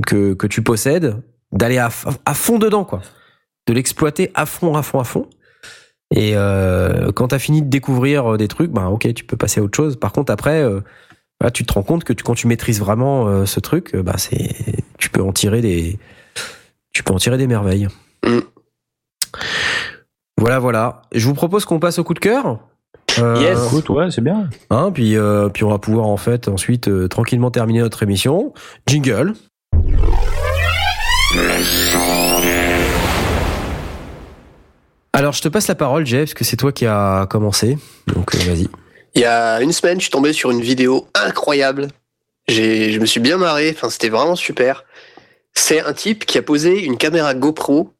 [0.07, 1.89] que, que tu possèdes, d'aller à,
[2.25, 3.03] à fond dedans quoi,
[3.67, 5.29] de l'exploiter à fond, à fond, à fond.
[6.15, 9.63] Et euh, quand t'as fini de découvrir des trucs, ben ok, tu peux passer à
[9.65, 9.97] autre chose.
[9.97, 10.81] Par contre après, euh,
[11.41, 14.03] voilà, tu te rends compte que tu- quand tu maîtrises vraiment euh, ce truc, euh,
[14.03, 14.55] bah c'est,
[14.99, 15.99] tu peux en tirer des,
[16.93, 17.89] tu peux en tirer des merveilles.
[18.25, 18.39] Mm.
[20.39, 21.03] Voilà, voilà.
[21.13, 22.61] Je vous propose qu'on passe au coup de cœur.
[23.19, 23.59] Euh, Yes.
[23.67, 24.49] Écoute, ouais, c'est bien.
[24.71, 28.53] Hein, puis, euh, puis on va pouvoir en fait ensuite euh, tranquillement terminer notre émission.
[28.87, 29.33] Jingle.
[35.17, 37.79] Alors je te passe la parole, Jeff, parce que c'est toi qui as commencé.
[38.07, 38.69] Donc euh, vas-y.
[39.15, 41.89] Il y a une semaine, je suis tombé sur une vidéo incroyable.
[42.49, 43.73] Je me suis bien marré.
[43.75, 44.85] Enfin, c'était vraiment super.
[45.55, 47.95] C'est un type qui a posé une caméra GoPro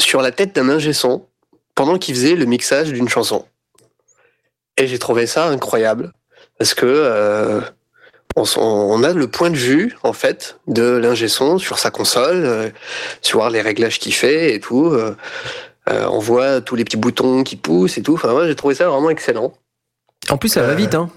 [0.00, 1.28] sur la tête d'un ingé son
[1.76, 3.46] pendant qu'il faisait le mixage d'une chanson.
[4.76, 6.10] Et j'ai trouvé ça incroyable
[6.58, 7.60] parce que euh,
[8.34, 12.70] on, a le point de vue en fait de l'ingé son sur sa console, euh,
[13.20, 14.92] sur les réglages qu'il fait et tout.
[15.88, 18.14] Euh, on voit tous les petits boutons qui poussent et tout.
[18.14, 19.52] Enfin, moi, j'ai trouvé ça vraiment excellent.
[20.30, 21.10] En plus ça va Euh, vite, hein.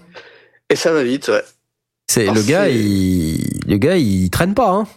[0.69, 1.43] Et ça va vite, ouais.
[2.07, 4.87] C'est le gars, il, le gars, il traîne pas, hein.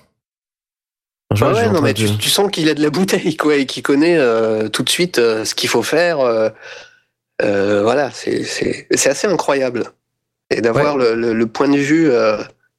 [1.40, 3.82] Ah ouais, non, mais tu, tu sens qu'il a de la bouteille, quoi, et qu'il
[3.82, 6.20] connaît euh, tout de suite euh, ce qu'il faut faire.
[6.20, 6.50] euh,
[7.82, 9.84] voilà, c'est assez incroyable.
[10.50, 12.10] Et d'avoir le, le- le point de vue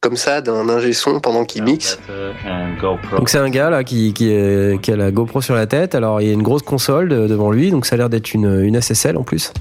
[0.01, 1.99] comme ça d'un ingé son pendant qu'il mixe.
[3.17, 5.93] Donc c'est un gars là qui, qui, est- qui a la GoPro sur la tête.
[5.93, 8.33] Alors il y a une grosse console de- devant lui, donc ça a l'air d'être
[8.33, 9.51] une, une SSL en plus.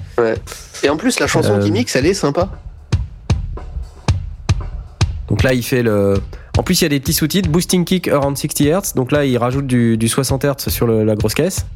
[0.85, 1.63] Et en plus, la chanson Euh.
[1.63, 2.49] qu'il mixe, elle est sympa.
[5.29, 6.15] Donc là il fait le.
[6.57, 8.95] En plus il y a des petits sous-titres, boosting kick around 60 Hz.
[8.95, 11.67] Donc là il rajoute du, du 60 Hz sur le- la grosse caisse.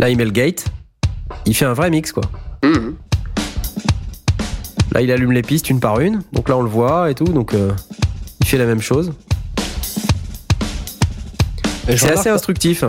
[0.00, 0.64] Là il met le gate.
[1.46, 2.24] Il fait un vrai mix quoi.
[2.64, 2.96] Mhm.
[4.92, 6.22] Là il allume les pistes une par une.
[6.32, 7.24] Donc là on le voit et tout.
[7.24, 7.70] Donc euh,
[8.40, 9.12] il fait la même chose.
[11.96, 12.84] C'est assez instructif.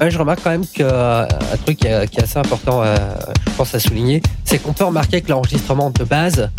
[0.00, 2.96] Ouais, je remarque quand même qu'un un truc qui est, qui est assez important, euh,
[3.46, 6.50] je pense à souligner, c'est qu'on peut remarquer que l'enregistrement de base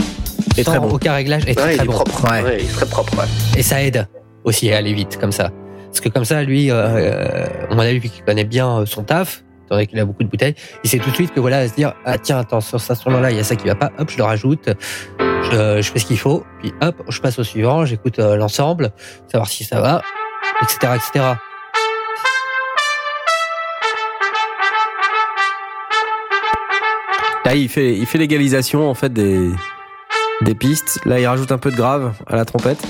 [0.58, 0.90] Est sans très bon.
[0.90, 1.94] aucun réglage est Ouais, très, il très est bon.
[1.94, 2.24] propre.
[2.32, 2.42] Ouais.
[2.44, 3.16] Ouais, il est très propre.
[3.18, 3.26] ouais.
[3.56, 4.08] Et ça aide
[4.44, 5.52] aussi à aller vite comme ça.
[5.86, 9.04] Parce que comme ça, lui, euh, euh, on a vu qu'il connaît bien euh, son
[9.04, 9.44] taf,
[9.76, 11.76] étant qu'il a beaucoup de bouteilles, il sait tout de suite que voilà, à se
[11.76, 14.10] dire ah tiens attends sur cet instrument-là il y a ça qui va pas, hop
[14.10, 14.70] je le rajoute,
[15.20, 18.92] je, je fais ce qu'il faut, puis hop je passe au suivant, j'écoute euh, l'ensemble,
[19.32, 20.02] savoir si ça va,
[20.62, 21.36] etc etc.
[27.48, 29.50] Là, il fait, il fait l'égalisation en fait des,
[30.42, 31.00] des pistes.
[31.06, 32.86] Là, il rajoute un peu de grave à la trompette.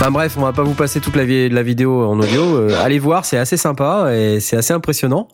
[0.00, 2.40] Enfin bref, on va pas vous passer toute la, la vidéo en audio.
[2.56, 5.26] Euh, allez voir, c'est assez sympa et c'est assez impressionnant.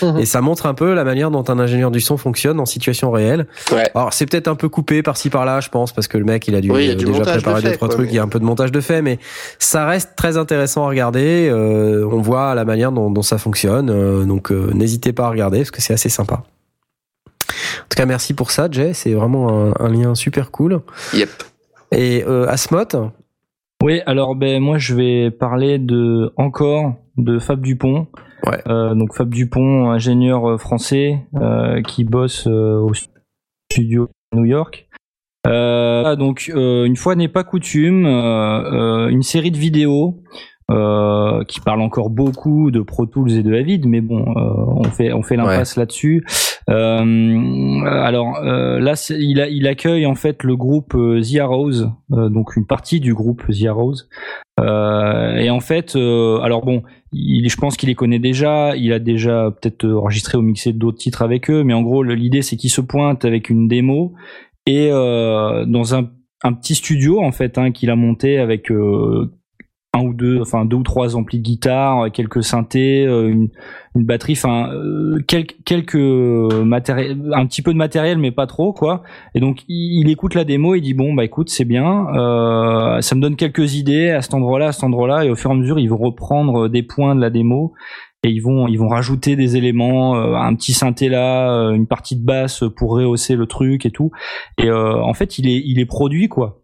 [0.00, 0.18] Mhm.
[0.20, 3.10] Et ça montre un peu la manière dont un ingénieur du son fonctionne en situation
[3.10, 3.48] réelle.
[3.72, 3.90] Ouais.
[3.96, 6.54] Alors c'est peut-être un peu coupé par-ci par-là, je pense, parce que le mec il
[6.54, 8.06] a dû, Oui, il a du déjà montage de préparer deux trois quoi, trucs.
[8.06, 9.18] mais- Il y a un peu de montage de fait, mais
[9.58, 11.48] ça reste très intéressant à regarder.
[11.50, 13.90] Euh, on voit la manière dont, dont ça fonctionne.
[13.90, 16.34] Euh, donc euh, n'hésitez pas à regarder parce que c'est assez sympa.
[17.44, 18.92] En tout cas, merci pour ça, Jay.
[18.94, 20.80] C'est vraiment un, un lien super cool.
[21.12, 21.28] Yep.
[21.90, 22.84] Et euh, Asmot,
[23.82, 28.06] Oui, alors ben moi je vais parler de encore de Fab Dupont.
[28.46, 28.60] Ouais.
[28.68, 32.92] Euh, donc Fab Dupont, ingénieur euh, français euh, qui bosse euh, au
[33.72, 34.88] studio à New York.
[35.48, 40.22] Euh, ah, donc euh, une fois n'est pas coutume, une série de vidéos
[40.70, 44.84] euh, qui parle encore beaucoup de Pro Tools et de Avid, mais bon, euh, on
[44.84, 46.24] fait on fait l'impasse là-dessus.
[46.70, 51.86] Euh, alors euh, là, il, a, il accueille en fait le groupe euh, The Arrows,
[52.08, 53.96] donc une partie du groupe The Arrows.
[54.58, 56.82] Et en fait, alors bon,
[57.12, 58.76] il, je pense qu'il les connaît déjà.
[58.76, 62.42] Il a déjà peut-être enregistré ou mixé d'autres titres avec eux, mais en gros, l'idée
[62.42, 64.14] c'est qu'il se pointe avec une démo
[64.66, 66.10] et euh, dans un,
[66.42, 69.32] un petit studio en fait hein, qu'il a monté avec euh,
[69.94, 73.48] un ou deux, enfin deux ou trois amplis de guitare, quelques synthés, euh, une,
[73.94, 79.02] une batterie, enfin euh, quelques quelques un petit peu de matériel, mais pas trop quoi.
[79.34, 83.14] Et donc il, écoute la démo, il dit bon bah écoute c'est bien, euh, ça
[83.14, 85.56] me donne quelques idées à cet endroit-là, à cet endroit-là, et au fur et à
[85.56, 87.74] mesure ils vont reprendre des points de la démo
[88.24, 91.86] et ils vont ils vont rajouter des éléments, euh, un petit synthé là, euh, une
[91.86, 94.12] partie de basse pour rehausser le truc et tout.
[94.58, 96.61] Et euh, en fait il est il est produit quoi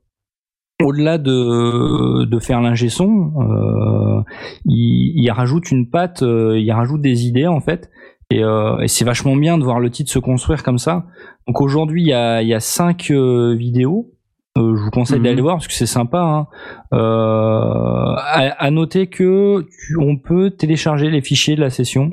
[0.82, 4.22] au-delà de, de faire l'ingé son, euh,
[4.64, 7.90] il, il rajoute une patte, euh, il rajoute des idées en fait,
[8.30, 11.06] et, euh, et c'est vachement bien de voir le titre se construire comme ça.
[11.46, 14.10] Donc aujourd'hui, il y a, il y a cinq euh, vidéos.
[14.56, 15.24] Euh, je vous conseille Mhm.
[15.24, 16.18] d'aller voir parce que c'est sympa.
[16.20, 16.46] Hein.
[16.92, 22.10] Euh, à, à noter que tu- on peut télécharger les fichiers de la session.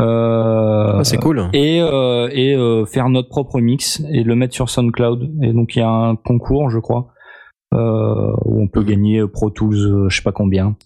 [0.00, 1.48] Euh, Ah, c'est cool.
[1.52, 5.30] et, euh, et euh, faire notre propre mix et le mettre sur SoundCloud.
[5.42, 7.08] Et donc il y a un concours, je crois,
[8.44, 10.76] où on peut gagner Pro Tools, euh, je sais pas combien.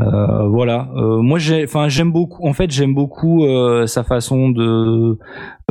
[0.00, 0.88] Euh, voilà.
[0.96, 2.46] Euh, moi, j'ai, enfin, j'aime beaucoup.
[2.48, 5.18] En fait, j'aime beaucoup euh, sa façon de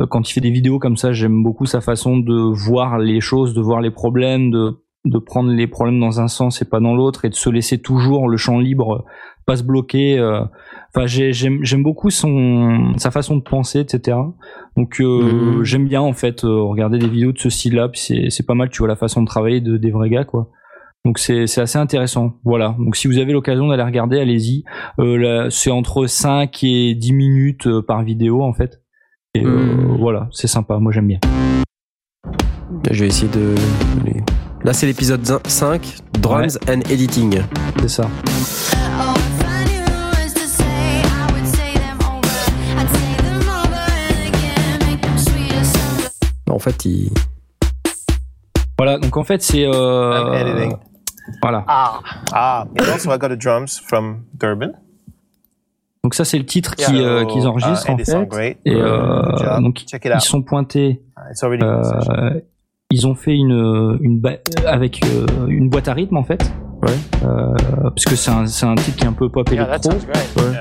[0.00, 1.12] euh, quand il fait des vidéos comme ça.
[1.12, 2.34] J'aime beaucoup sa façon de
[2.68, 6.60] voir les choses, de voir les problèmes, de de prendre les problèmes dans un sens
[6.60, 9.06] et pas dans l'autre, et de se laisser toujours le champ libre,
[9.46, 10.18] pas se bloquer.
[10.18, 10.42] euh.
[10.94, 14.18] Enfin, j'ai- j'aime beaucoup son sa façon de penser, etc.
[14.76, 15.64] Donc euh, Mhm.
[15.64, 17.88] j'aime bien en fait euh, regarder des vidéos de ce style-là.
[17.88, 20.24] Puis c'est c'est pas mal, tu vois la façon de travailler de, des vrais gars,
[20.24, 20.50] quoi.
[21.04, 22.34] Donc c'est c'est assez intéressant.
[22.44, 22.76] Voilà.
[22.78, 24.64] Donc si vous avez l'occasion d'aller regarder, allez-y.
[24.98, 28.82] Euh, c'est entre 5 et 10 minutes euh, par vidéo en fait.
[29.34, 29.96] Et euh, Mhm.
[29.98, 30.78] voilà, c'est sympa.
[30.78, 31.18] Moi j'aime bien.
[32.90, 33.54] Je vais essayer de.
[34.62, 37.40] Là, c'est l'épisode 5, Drums and Editing.
[37.80, 38.08] C'est ça.
[46.50, 47.10] En fait, il.
[48.76, 48.98] Voilà.
[48.98, 49.64] Donc en fait c'est.
[49.66, 50.76] Euh, editing.
[51.42, 51.64] Voilà.
[51.68, 52.00] Ah.
[52.32, 52.64] Ah.
[52.78, 54.72] And also, I got the drums from Durban.
[56.02, 58.28] Donc ça c'est le titre qui, euh, qu'ils enregistrent uh, en and they sound fait.
[58.30, 58.58] great.
[58.64, 60.20] Et euh, donc Check it ils out.
[60.22, 61.02] sont pointés.
[61.30, 62.12] It's already in session.
[62.14, 62.40] Euh,
[62.90, 66.42] ils ont fait une une ba- avec euh, une boîte à rythme en fait.
[66.82, 66.94] Ouais.
[67.26, 69.72] Euh, parce que c'est un c'est un titre qui est un peu pop Yeah, that
[69.76, 69.90] électro.
[69.92, 70.36] sounds great.
[70.38, 70.58] Ouais.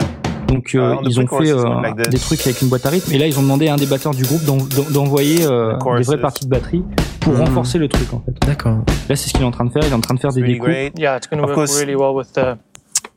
[0.50, 2.86] Donc euh, Uh, on the ils ont fait euh, like des trucs avec une boîte
[2.86, 3.14] à rythme.
[3.14, 5.78] Et là ils ont demandé à un des batteurs du groupe d'en- d'en- d'envoyer euh,
[5.78, 6.84] The des vraies parties de batterie
[7.22, 7.42] pour Mhm.
[7.42, 8.34] renforcer le truc en fait.
[8.48, 8.78] D'accord.
[9.10, 9.84] Là c'est ce qu'il est en train de faire.
[9.86, 10.70] Il est en train de faire It's des really découpes.
[10.70, 10.94] great.
[11.00, 11.80] Yeah, it's going to Of work course.
[11.80, 12.58] really well with the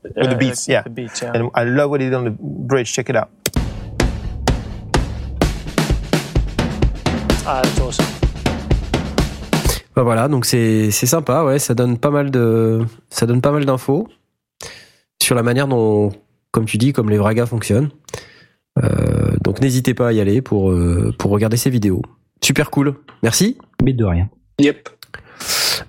[0.05, 0.83] With the uh, beats, the yeah.
[0.91, 1.33] beats, yeah.
[1.35, 2.93] And I love what he did on the bridge.
[2.93, 3.29] Check it out.
[7.47, 8.05] Ah, that's awesome.
[9.95, 12.81] Bah voilà, donc c'est c'est sympa, ouais, ça donne pas mal de
[13.11, 14.09] ça donne pas mal d'infos
[15.23, 16.11] sur la manière dont,
[16.53, 17.91] comme tu dis, comme les vrais gars fonctionnent.
[18.83, 22.03] Euh, donc n'hésitez pas à y aller pour euh, pour regarder ces vidéos.
[22.43, 23.59] Super cool, merci.
[23.83, 24.29] Mais de rien.
[24.61, 24.89] Yep.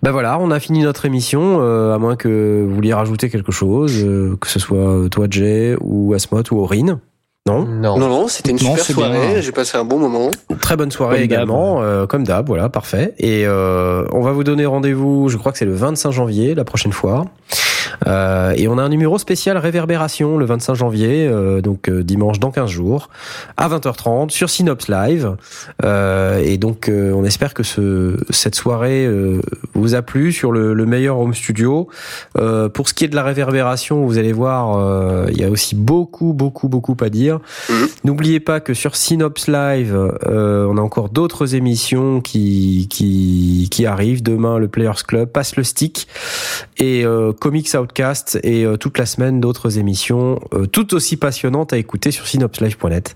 [0.02, 3.52] Ben voilà, on a fini notre émission, euh, à moins que vous vouliez rajouter quelque
[3.52, 7.00] chose, euh, que ce soit toi Jay ou Asmot ou Aurine.
[7.46, 7.66] Non?
[7.66, 7.98] Non.
[7.98, 9.42] Non, non, c'était une Non, super soirée.
[9.42, 10.32] J'ai passé un bon moment.
[10.62, 13.14] Très bonne soirée Comme également, euh, comme d'hab, voilà, parfait.
[13.18, 16.64] Et euh, on va vous donner rendez-vous, je crois que c'est le 25 janvier, la
[16.64, 17.26] prochaine fois.
[18.08, 22.40] Euh, et on a un numéro spécial réverbération le 25 janvier, euh, donc euh, dimanche
[22.40, 23.10] dans 15 jours,
[23.58, 25.36] à 20h30 sur Synops Live.
[25.84, 29.42] Euh, et donc euh, on espère que ce, cette soirée euh,
[29.74, 31.88] vous a plu sur le, le meilleur home studio.
[32.38, 35.50] Euh, pour ce qui est de la réverbération, vous allez voir, euh, il y a
[35.50, 37.40] aussi beaucoup, beaucoup, beaucoup à dire.
[37.70, 37.88] Mhm.
[38.04, 39.96] N'oubliez pas que sur Synops Live,
[40.26, 44.24] euh, on a encore d'autres émissions qui, qui, qui arrivent.
[44.24, 46.08] Demain, le Players Club passe le stick
[46.78, 51.74] et euh, Comics Outcast et euh, toute la semaine d'autres émissions euh, tout aussi passionnantes
[51.74, 53.14] à écouter sur synopslive.net.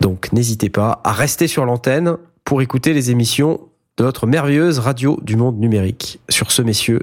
[0.00, 3.60] Donc n'hésitez pas à rester sur l'antenne pour écouter les émissions
[3.96, 6.20] de notre merveilleuse radio du monde numérique.
[6.28, 7.00] Sur ce, messieurs,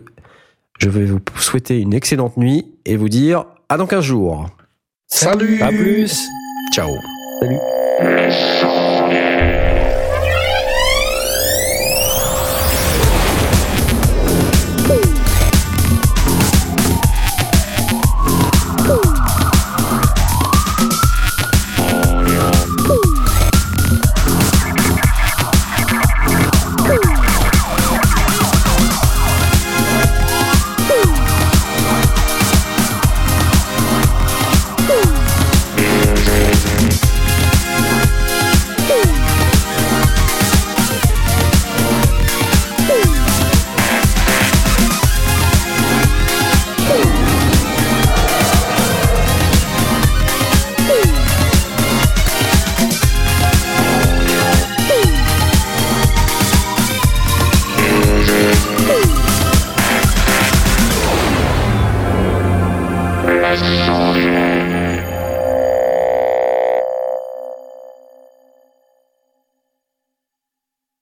[0.80, 4.48] je vais vous souhaiter une excellente nuit et vous dire à dans 15 jours.
[5.08, 6.20] Salut À plus.
[6.74, 6.90] Ciao.
[7.42, 7.58] Salut.